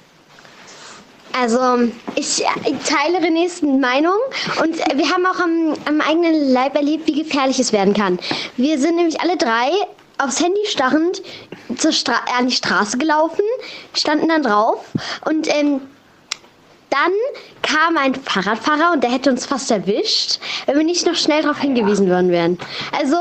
Also, 1.32 1.90
ich, 2.14 2.42
ich 2.64 2.78
teile 2.84 3.18
Renés 3.18 3.64
Meinung 3.64 4.18
und 4.62 4.78
äh, 4.80 4.96
wir 4.96 5.08
haben 5.10 5.26
auch 5.26 5.38
am, 5.38 5.74
am 5.84 6.00
eigenen 6.00 6.52
Leib 6.52 6.74
erlebt, 6.74 7.06
wie 7.06 7.22
gefährlich 7.22 7.58
es 7.60 7.72
werden 7.72 7.94
kann. 7.94 8.18
Wir 8.56 8.78
sind 8.78 8.96
nämlich 8.96 9.20
alle 9.20 9.36
drei 9.36 9.70
aufs 10.18 10.40
Handy 10.40 10.60
starrend 10.66 11.22
zur 11.76 11.92
Stra 11.92 12.14
an 12.36 12.48
die 12.48 12.54
Straße 12.54 12.98
gelaufen, 12.98 13.44
standen 13.94 14.28
dann 14.28 14.42
drauf 14.42 14.84
und 15.26 15.46
ähm, 15.54 15.80
dann 16.90 17.12
kam 17.62 17.96
ein 17.98 18.14
Fahrradfahrer 18.14 18.92
und 18.94 19.04
der 19.04 19.12
hätte 19.12 19.30
uns 19.30 19.46
fast 19.46 19.70
erwischt, 19.70 20.40
wenn 20.66 20.78
wir 20.78 20.84
nicht 20.84 21.06
noch 21.06 21.14
schnell 21.14 21.42
darauf 21.42 21.58
hingewiesen 21.60 22.08
worden 22.08 22.30
wären. 22.30 22.58
Also, 22.98 23.16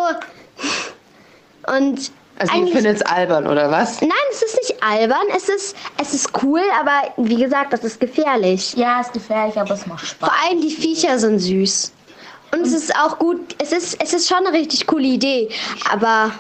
und 1.76 2.12
Also 2.40 2.54
ihr 2.54 2.60
eigentlich- 2.60 2.74
findet 2.76 2.96
es 2.98 3.02
albern, 3.02 3.48
oder 3.48 3.72
was? 3.72 4.00
Nein, 4.02 4.12
es 4.32 4.42
ist 4.44 4.56
nicht 4.62 4.84
albern, 4.84 5.26
es 5.36 5.50
ist, 5.50 5.76
es 6.00 6.14
ist 6.14 6.30
cool, 6.44 6.62
aber 6.80 7.14
wie 7.18 7.36
gesagt, 7.38 7.74
das 7.74 7.84
ist 7.84 8.00
gefährlich. 8.00 8.74
Ja, 8.76 9.02
ist 9.02 9.14
gefährlich, 9.14 9.58
aber 9.60 9.74
es 9.74 9.86
macht 9.88 10.06
Spaß. 10.06 10.30
Vor 10.30 10.38
allem 10.46 10.62
die 10.62 10.70
Viecher 10.72 11.18
sind 11.18 11.40
süß. 11.40 11.92
Und 12.54 12.62
es 12.62 12.74
ist 12.74 12.96
auch 12.96 13.18
gut, 13.20 13.56
es 13.62 13.72
ist, 13.72 14.02
es 14.02 14.14
ist 14.14 14.28
schon 14.28 14.38
eine 14.46 14.54
richtig 14.54 14.88
coole 14.88 15.04
Idee, 15.08 15.50
aber 15.92 16.32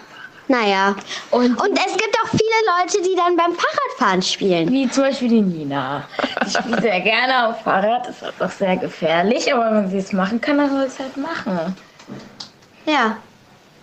naja. 0.48 0.96
Und- 1.32 1.60
Und 1.62 1.78
es 1.78 1.94
gibt 1.98 2.16
auch 2.24 2.30
viele 2.30 2.42
Leute, 2.80 3.02
die 3.10 3.16
dann 3.16 3.36
beim 3.36 3.54
Fahrradfahren 3.54 4.22
spielen. 4.22 4.72
Wie 4.72 4.90
zum 4.90 5.04
Beispiel 5.04 5.28
die 5.30 5.42
Nina. 5.42 6.04
Die 6.46 6.50
spielt 6.52 6.82
sehr 6.82 7.02
gerne 7.02 7.48
auf 7.50 7.62
Fahrrad, 7.64 8.08
ist 8.08 8.24
auch 8.40 8.52
sehr 8.52 8.78
gefährlich, 8.78 9.54
aber 9.54 9.72
wenn 9.76 9.90
sie 9.90 9.98
es 9.98 10.14
machen 10.14 10.40
kann, 10.40 10.58
dann 10.60 10.70
soll 10.70 10.82
sie 10.84 10.88
es 10.94 11.00
halt 11.00 11.18
machen. 11.18 11.76
Ja. 12.86 13.18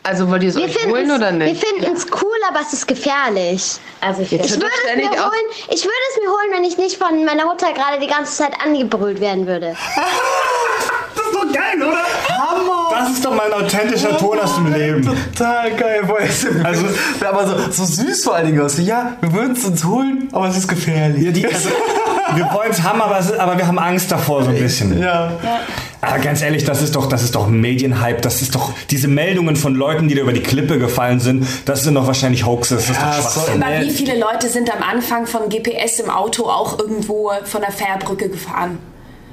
Also 0.07 0.29
wollt 0.29 0.43
ihr 0.43 0.51
es 0.51 0.57
Wir 0.57 0.65
euch 0.65 0.87
holen 0.87 1.11
oder 1.11 1.31
wir 1.33 1.47
nicht? 1.47 1.65
finden 1.65 1.91
es 1.97 2.05
cool, 2.21 2.37
aber 2.51 2.61
es 2.61 2.75
ist 2.75 2.87
gefährlich. 2.87 3.79
Also 4.03 4.21
ich, 4.21 4.33
Ich 4.35 4.39
würde, 4.53 4.67
es 4.91 4.97
mir 4.97 5.09
holen, 5.11 5.47
ich 5.71 5.83
würde 5.83 6.05
es 6.13 6.23
mir 6.23 6.29
holen, 6.31 6.49
wenn 6.53 6.65
ich 6.65 6.77
nicht 6.77 6.99
von 6.99 7.25
meiner 7.25 7.47
Mutter 7.47 7.73
gerade 7.73 7.99
die 7.99 8.07
ganze 8.07 8.37
Zeit 8.37 8.53
angebrüllt 8.63 9.19
werden 9.21 9.47
würde. 9.47 9.75
Das 11.15 11.27
ist 11.27 11.35
doch 11.35 11.53
geil, 11.55 11.83
oder? 11.83 12.05
Hammer! 12.29 12.91
Das 12.91 13.11
ist 13.13 13.25
doch 13.25 13.35
mal 13.35 13.51
ein 13.51 13.65
authentischer 13.65 14.19
Ton 14.19 14.39
aus 14.39 14.55
dem 14.57 14.73
Leben. 14.75 15.03
Total 15.35 15.73
geil. 15.75 16.03
Boah, 16.07 16.21
jetzt- 16.21 16.47
Also- 16.63 16.85
aber 17.27 17.47
so, 17.47 17.73
so 17.73 17.85
süß 18.03 18.25
vor 18.25 18.35
allen 18.35 18.47
Dingen 18.49 18.61
aus. 18.61 18.77
Ja, 18.79 19.17
wir 19.23 19.33
würden 19.33 19.53
es 19.53 19.65
uns 19.65 19.85
holen, 19.85 20.29
aber 20.33 20.49
es 20.49 20.59
ist 20.59 20.69
gefährlich. 20.69 21.23
Ja, 21.25 21.31
die, 21.33 21.47
also, 21.47 21.71
wir 22.35 22.51
wollen 22.53 22.71
es 22.73 22.83
haben, 22.83 23.01
aber, 23.01 23.21
aber 23.39 23.57
wir 23.57 23.67
haben 23.67 23.79
Angst 23.79 24.13
davor 24.13 24.43
so 24.45 24.51
ein 24.51 24.59
bisschen. 24.59 25.01
Ja. 25.01 25.33
Aber 26.07 26.19
ganz 26.19 26.43
ehrlich, 26.43 26.65
das 26.65 26.83
ist 26.83 26.95
doch, 26.97 27.07
das 27.09 27.23
ist 27.23 27.35
doch 27.35 27.49
Medienhype. 27.49 28.21
Das 28.21 28.43
ist 28.43 28.55
doch 28.55 28.73
diese 28.91 29.09
Meldungen 29.09 29.57
von 29.57 29.75
Leuten, 29.75 30.09
die 30.09 30.15
da 30.15 30.23
über 30.23 30.33
die 30.33 30.43
Klippe 30.43 30.79
gefallen 30.79 31.21
sind. 31.21 31.47
Das 31.65 31.83
sind 31.85 31.95
doch 31.95 32.07
wahrscheinlich 32.07 32.45
Hoaxes. 32.47 32.87
Das 32.89 32.91
ist 32.97 33.03
Ja, 33.03 33.17
doch 33.17 33.33
Schwachsinn. 33.33 33.63
Aber 33.63 33.81
wie 33.81 33.91
viele 33.91 34.19
Leute 34.19 34.49
sind 34.49 34.71
am 34.75 34.83
Anfang 34.83 35.27
von 35.27 35.49
GPS 35.49 36.01
im 36.01 36.11
Auto 36.11 36.45
auch 36.45 36.79
irgendwo 36.79 37.31
von 37.45 37.61
der 37.61 37.73
Fährbrücke 37.73 38.29
gefahren? 38.29 38.79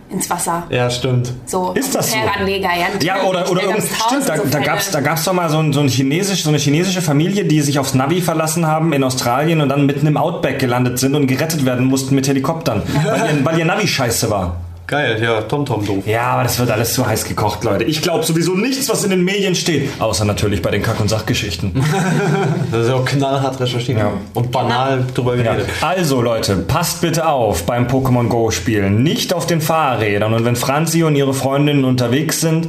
Ins 0.09 0.29
Wasser. 0.29 0.63
Ja, 0.69 0.89
stimmt. 0.89 1.31
So, 1.45 1.71
Ist 1.71 1.95
das 1.95 2.11
so? 2.11 2.17
Fähranleger, 2.17 2.67
ja. 2.77 2.87
Ja, 3.01 3.23
oder, 3.23 3.49
oder 3.49 3.61
Da 3.61 3.67
irgend, 3.69 3.89
gab's 3.89 4.03
stimmt, 4.07 4.27
da, 4.27 4.35
so 4.35 4.43
da 4.43 4.49
Fälle. 4.49 4.65
gab's, 4.65 4.91
da 4.91 4.99
gab's 4.99 5.23
doch 5.23 5.31
mal 5.31 5.49
so, 5.49 5.59
ein, 5.59 5.71
so, 5.71 5.79
ein 5.79 5.87
chinesisch, 5.87 6.43
so 6.43 6.49
eine 6.49 6.57
chinesische 6.57 7.01
Familie, 7.01 7.45
die 7.45 7.61
sich 7.61 7.79
aufs 7.79 7.93
Navi 7.93 8.19
verlassen 8.21 8.67
haben 8.67 8.91
in 8.91 9.05
Australien 9.05 9.61
und 9.61 9.69
dann 9.69 9.85
mitten 9.85 10.07
im 10.07 10.17
Outback 10.17 10.59
gelandet 10.59 10.99
sind 10.99 11.15
und 11.15 11.27
gerettet 11.27 11.63
werden 11.65 11.85
mussten 11.85 12.13
mit 12.13 12.27
Helikoptern, 12.27 12.83
weil, 12.93 13.05
ihr, 13.37 13.45
weil 13.45 13.59
ihr 13.59 13.63
Navi 13.65 13.87
scheiße 13.87 14.29
war. 14.29 14.57
Geil, 14.91 15.23
ja, 15.23 15.39
TomTom 15.43 15.85
doof. 15.85 16.05
Ja, 16.05 16.23
aber 16.33 16.43
das 16.43 16.59
wird 16.59 16.69
alles 16.69 16.93
zu 16.93 17.07
heiß 17.07 17.23
gekocht, 17.23 17.63
Leute. 17.63 17.85
Ich 17.85 18.01
glaube 18.01 18.25
sowieso 18.25 18.55
nichts, 18.55 18.89
was 18.89 19.05
in 19.05 19.09
den 19.11 19.23
Medien 19.23 19.55
steht. 19.55 19.89
Außer 19.99 20.25
natürlich 20.25 20.61
bei 20.61 20.69
den 20.69 20.83
Kack- 20.83 20.99
und 20.99 21.07
Sachgeschichten. 21.09 21.71
Das 22.71 22.81
ist 22.83 22.89
ja 22.89 22.95
auch 22.95 23.05
knallhart 23.05 23.57
recherchiert. 23.61 23.99
Ja. 23.99 24.11
Und 24.33 24.51
banal 24.51 25.05
drüber 25.13 25.35
Ja. 25.37 25.43
geredet. 25.53 25.69
Also 25.81 26.21
Leute, 26.21 26.57
passt 26.57 26.99
bitte 26.99 27.25
auf 27.27 27.65
beim 27.65 27.87
Pokémon 27.87 28.27
Go 28.27 28.51
spielen. 28.51 29.01
Nicht 29.01 29.33
auf 29.33 29.45
den 29.47 29.61
Fahrrädern. 29.61 30.33
Und 30.33 30.43
wenn 30.43 30.57
Franzi 30.57 31.03
und 31.03 31.15
ihre 31.15 31.33
Freundinnen 31.33 31.85
unterwegs 31.85 32.41
sind, 32.41 32.67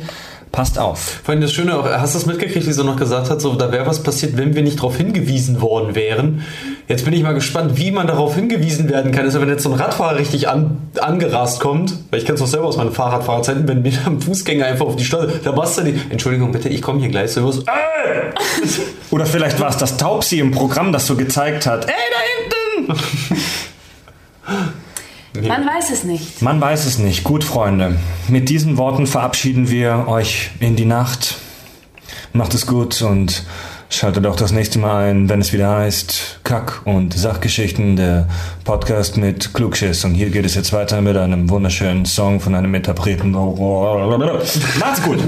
passt 0.53 0.78
auf. 0.78 1.20
Vor 1.24 1.32
allem 1.32 1.40
das 1.43 1.53
Schöne, 1.53 1.77
auch, 1.77 1.85
hast 1.86 2.15
du 2.15 2.19
das 2.19 2.27
mitgekriegt, 2.27 2.66
wie 2.66 2.73
sie 2.73 2.85
noch 2.85 2.97
gesagt 2.97 3.31
hat, 3.31 3.40
so, 3.40 3.55
da 3.55 3.73
wäre 3.73 3.86
was 3.86 4.03
passiert, 4.03 4.36
wenn 4.36 4.55
wir 4.55 4.62
nicht 4.62 4.78
darauf 4.78 4.97
hingewiesen 4.97 5.61
worden 5.61 5.94
wären. 5.97 6.43
Jetzt 6.89 7.05
bin 7.05 7.15
ich 7.15 7.23
mal 7.23 7.35
gespannt, 7.35 7.77
wie 7.77 7.91
man 7.91 8.07
darauf 8.07 8.35
hingewiesen 8.35 8.91
werden 8.91 9.13
kann. 9.13 9.25
Also 9.25 9.41
wenn 9.41 9.49
jetzt 9.49 9.63
so 9.63 9.73
ein 9.73 9.79
Radfahrer 9.79 10.19
richtig 10.19 10.49
an, 10.49 10.91
angerast 11.01 11.61
kommt, 11.61 11.95
weil 12.11 12.19
ich 12.19 12.27
kenne 12.27 12.35
es 12.35 12.41
doch 12.41 12.49
selber 12.49 12.67
aus 12.67 12.77
meinen 12.77 12.93
Fahrradfahrerzeiten, 12.93 13.69
wenn 13.69 13.83
mir 13.83 13.93
ein 14.05 14.21
Fußgänger 14.21 14.67
einfach 14.67 14.87
auf 14.87 14.97
die 14.97 15.05
Straße, 15.05 15.41
da 15.45 15.53
machst 15.53 15.79
du 15.79 15.83
die, 15.83 16.01
Entschuldigung 16.11 16.53
bitte, 16.53 16.69
ich 16.69 16.83
komme 16.83 17.01
hier 17.01 17.09
gleich, 17.09 17.33
so 17.33 17.47
was, 17.47 17.59
äh, 17.59 17.63
Oder 19.11 19.27
vielleicht 19.27 19.61
war 19.61 19.69
es 19.69 19.77
das 19.77 19.97
Taubsi 19.97 20.41
im 20.41 20.51
Programm, 20.51 20.93
das 20.93 21.07
so 21.07 21.17
gezeigt 21.17 21.67
hat. 21.67 21.87
Ey, 21.87 21.95
da 22.11 22.95
hinten! 22.95 23.03
Man 25.49 25.67
weiß 25.67 25.91
es 25.91 26.05
nicht. 26.05 26.43
Man 26.43 26.61
weiß 26.61 26.85
es 26.85 26.99
nicht. 26.99 27.25
Gut, 27.25 27.43
Freunde. 27.43 27.97
Mit 28.29 28.49
diesen 28.49 28.77
Worten 28.77 29.07
verabschieden 29.07 29.71
wir 29.71 30.07
euch 30.09 30.51
in 30.61 30.77
die 30.77 30.85
Nacht. 30.85 31.37
Macht 32.35 32.55
es 32.55 32.67
gut 32.67 33.01
und 33.03 33.45
schaltet 33.94 34.27
auch 34.27 34.36
das 34.36 34.52
nächste 34.52 34.78
Mal 34.78 35.10
ein, 35.10 35.28
wenn 35.28 35.40
es 35.40 35.52
wieder 35.52 35.70
heißt 35.77 36.40
Kack- 36.44 36.82
und 36.85 37.14
Sachgeschichten, 37.14 37.97
der 37.97 38.28
Podcast 38.64 39.16
mit 39.16 39.52
Klugschiss. 39.55 40.05
Und 40.05 40.14
hier 40.14 40.31
geht 40.31 40.44
es 40.44 40.55
jetzt 40.55 40.73
weiter 40.73 41.01
mit 41.01 41.16
einem 41.16 41.51
wunderschönen 41.51 42.06
Song 42.06 42.40
von 42.40 42.55
einem 42.55 42.74
Interpreten. 42.74 43.32
Macht's 44.78 45.02
gut. 45.02 45.19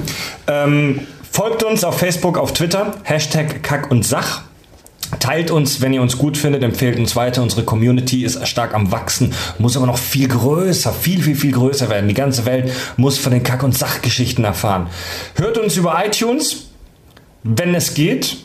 Ähm, 0.46 1.00
folgt 1.30 1.62
uns 1.62 1.84
auf 1.84 1.98
Facebook, 1.98 2.38
auf 2.38 2.52
Twitter, 2.52 2.94
Hashtag 3.02 3.62
Kack 3.62 3.90
und 3.90 4.04
Sach. 4.04 4.42
Teilt 5.20 5.50
uns, 5.50 5.80
wenn 5.80 5.92
ihr 5.92 6.02
uns 6.02 6.18
gut 6.18 6.36
findet, 6.36 6.62
empfehlt 6.62 6.98
uns 6.98 7.14
weiter. 7.14 7.42
Unsere 7.42 7.64
Community 7.64 8.24
ist 8.24 8.46
stark 8.48 8.74
am 8.74 8.90
Wachsen, 8.90 9.32
muss 9.58 9.76
aber 9.76 9.86
noch 9.86 9.98
viel 9.98 10.28
größer, 10.28 10.92
viel, 10.92 11.22
viel, 11.22 11.36
viel 11.36 11.52
größer 11.52 11.90
werden. 11.90 12.08
Die 12.08 12.14
ganze 12.14 12.46
Welt 12.46 12.72
muss 12.96 13.18
von 13.18 13.32
den 13.32 13.42
Kack- 13.42 13.62
und 13.62 13.76
Sachgeschichten 13.76 14.44
erfahren. 14.44 14.88
Hört 15.34 15.58
uns 15.58 15.76
über 15.76 16.02
iTunes, 16.04 16.68
wenn 17.42 17.74
es 17.74 17.94
geht. 17.94 18.38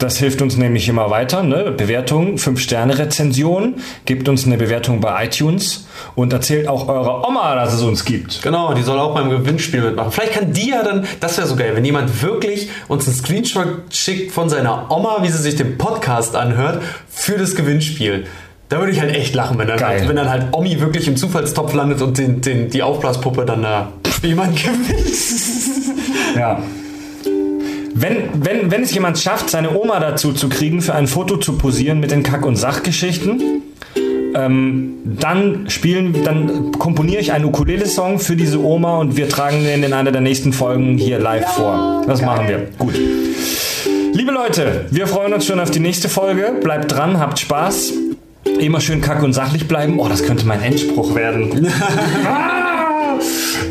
Das 0.00 0.16
hilft 0.16 0.40
uns 0.40 0.56
nämlich 0.56 0.88
immer 0.88 1.10
weiter. 1.10 1.42
Ne? 1.42 1.74
Bewertung, 1.76 2.36
5-Sterne-Rezension. 2.36 3.74
Gebt 4.06 4.30
uns 4.30 4.46
eine 4.46 4.56
Bewertung 4.56 5.02
bei 5.02 5.26
iTunes 5.26 5.86
und 6.14 6.32
erzählt 6.32 6.68
auch 6.68 6.88
eurer 6.88 7.28
Oma, 7.28 7.54
dass 7.54 7.74
es 7.74 7.82
uns 7.82 8.06
gibt. 8.06 8.40
Genau, 8.40 8.72
die 8.72 8.80
soll 8.80 8.98
auch 8.98 9.14
beim 9.14 9.28
Gewinnspiel 9.28 9.82
mitmachen. 9.82 10.10
Vielleicht 10.10 10.32
kann 10.32 10.54
die 10.54 10.70
ja 10.70 10.82
dann, 10.82 11.06
das 11.20 11.36
wäre 11.36 11.46
so 11.46 11.54
geil, 11.54 11.72
wenn 11.74 11.84
jemand 11.84 12.22
wirklich 12.22 12.70
uns 12.88 13.06
einen 13.06 13.14
Screenshot 13.14 13.66
schickt 13.90 14.32
von 14.32 14.48
seiner 14.48 14.90
Oma, 14.90 15.18
wie 15.20 15.28
sie 15.28 15.36
sich 15.36 15.56
den 15.56 15.76
Podcast 15.76 16.34
anhört, 16.34 16.82
für 17.10 17.36
das 17.36 17.54
Gewinnspiel. 17.54 18.26
Da 18.70 18.78
würde 18.78 18.92
ich 18.92 19.00
halt 19.00 19.14
echt 19.14 19.34
lachen, 19.34 19.58
wenn 19.58 19.68
dann, 19.68 19.80
halt, 19.80 20.08
wenn 20.08 20.16
dann 20.16 20.30
halt 20.30 20.46
Omi 20.52 20.80
wirklich 20.80 21.08
im 21.08 21.18
Zufallstopf 21.18 21.74
landet 21.74 22.00
und 22.00 22.16
den, 22.16 22.40
den, 22.40 22.70
die 22.70 22.82
Aufblaspuppe 22.82 23.44
dann 23.44 23.62
da 23.62 23.92
jemand 24.22 24.56
gewinnt. 24.56 26.36
Ja. 26.36 26.62
Wenn, 27.94 28.44
wenn, 28.44 28.70
wenn 28.70 28.82
es 28.82 28.94
jemand 28.94 29.18
schafft, 29.18 29.50
seine 29.50 29.76
Oma 29.76 29.98
dazu 29.98 30.32
zu 30.32 30.48
kriegen, 30.48 30.80
für 30.80 30.94
ein 30.94 31.06
Foto 31.06 31.36
zu 31.36 31.58
posieren 31.58 32.00
mit 32.00 32.10
den 32.10 32.22
Kack- 32.22 32.46
und 32.46 32.56
Sachgeschichten, 32.56 33.62
ähm, 34.34 34.94
dann 35.04 35.68
spielen, 35.68 36.24
dann 36.24 36.72
komponiere 36.72 37.20
ich 37.20 37.32
einen 37.32 37.46
Ukulele-Song 37.46 38.20
für 38.20 38.36
diese 38.36 38.62
Oma 38.62 38.98
und 38.98 39.16
wir 39.16 39.28
tragen 39.28 39.64
den 39.64 39.82
in 39.82 39.92
einer 39.92 40.12
der 40.12 40.20
nächsten 40.20 40.52
Folgen 40.52 40.98
hier 40.98 41.18
live 41.18 41.48
vor. 41.48 42.04
Das 42.06 42.22
machen 42.22 42.46
wir. 42.46 42.68
Gut. 42.78 42.94
Liebe 44.12 44.30
Leute, 44.30 44.86
wir 44.90 45.06
freuen 45.06 45.32
uns 45.32 45.46
schon 45.46 45.58
auf 45.58 45.70
die 45.70 45.80
nächste 45.80 46.08
Folge. 46.08 46.54
Bleibt 46.62 46.92
dran, 46.92 47.18
habt 47.18 47.40
Spaß. 47.40 47.92
Immer 48.60 48.80
schön 48.80 49.00
kack 49.00 49.22
und 49.22 49.32
sachlich 49.32 49.66
bleiben. 49.66 49.98
Oh, 49.98 50.08
das 50.08 50.22
könnte 50.22 50.46
mein 50.46 50.62
Endspruch 50.62 51.14
werden. 51.14 51.68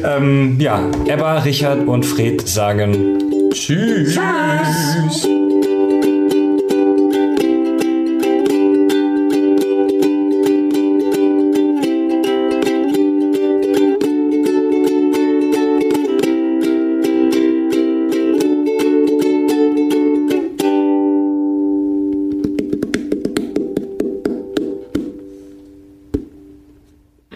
ähm, 0.04 0.58
ja, 0.60 0.82
Ebba, 1.08 1.40
Richard 1.40 1.88
und 1.88 2.06
Fred 2.06 2.48
sagen 2.48 3.39
Tschüss. 3.51 4.15
Tschüss. 4.15 5.39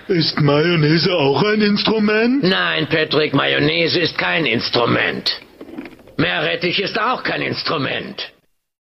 Ist 0.07 0.39
Mayonnaise 0.39 1.11
auch 1.11 1.41
ein 1.43 1.61
Instrument? 1.61 2.43
Nein, 2.43 2.87
Patrick, 2.87 3.33
Mayonnaise 3.33 3.99
ist 3.99 4.15
kein 4.17 4.45
Instrument. 4.45 5.41
Meerrettich 6.33 6.79
ist 6.79 6.99
auch 6.99 7.21
kein 7.21 7.43
Instrument. 7.43 8.32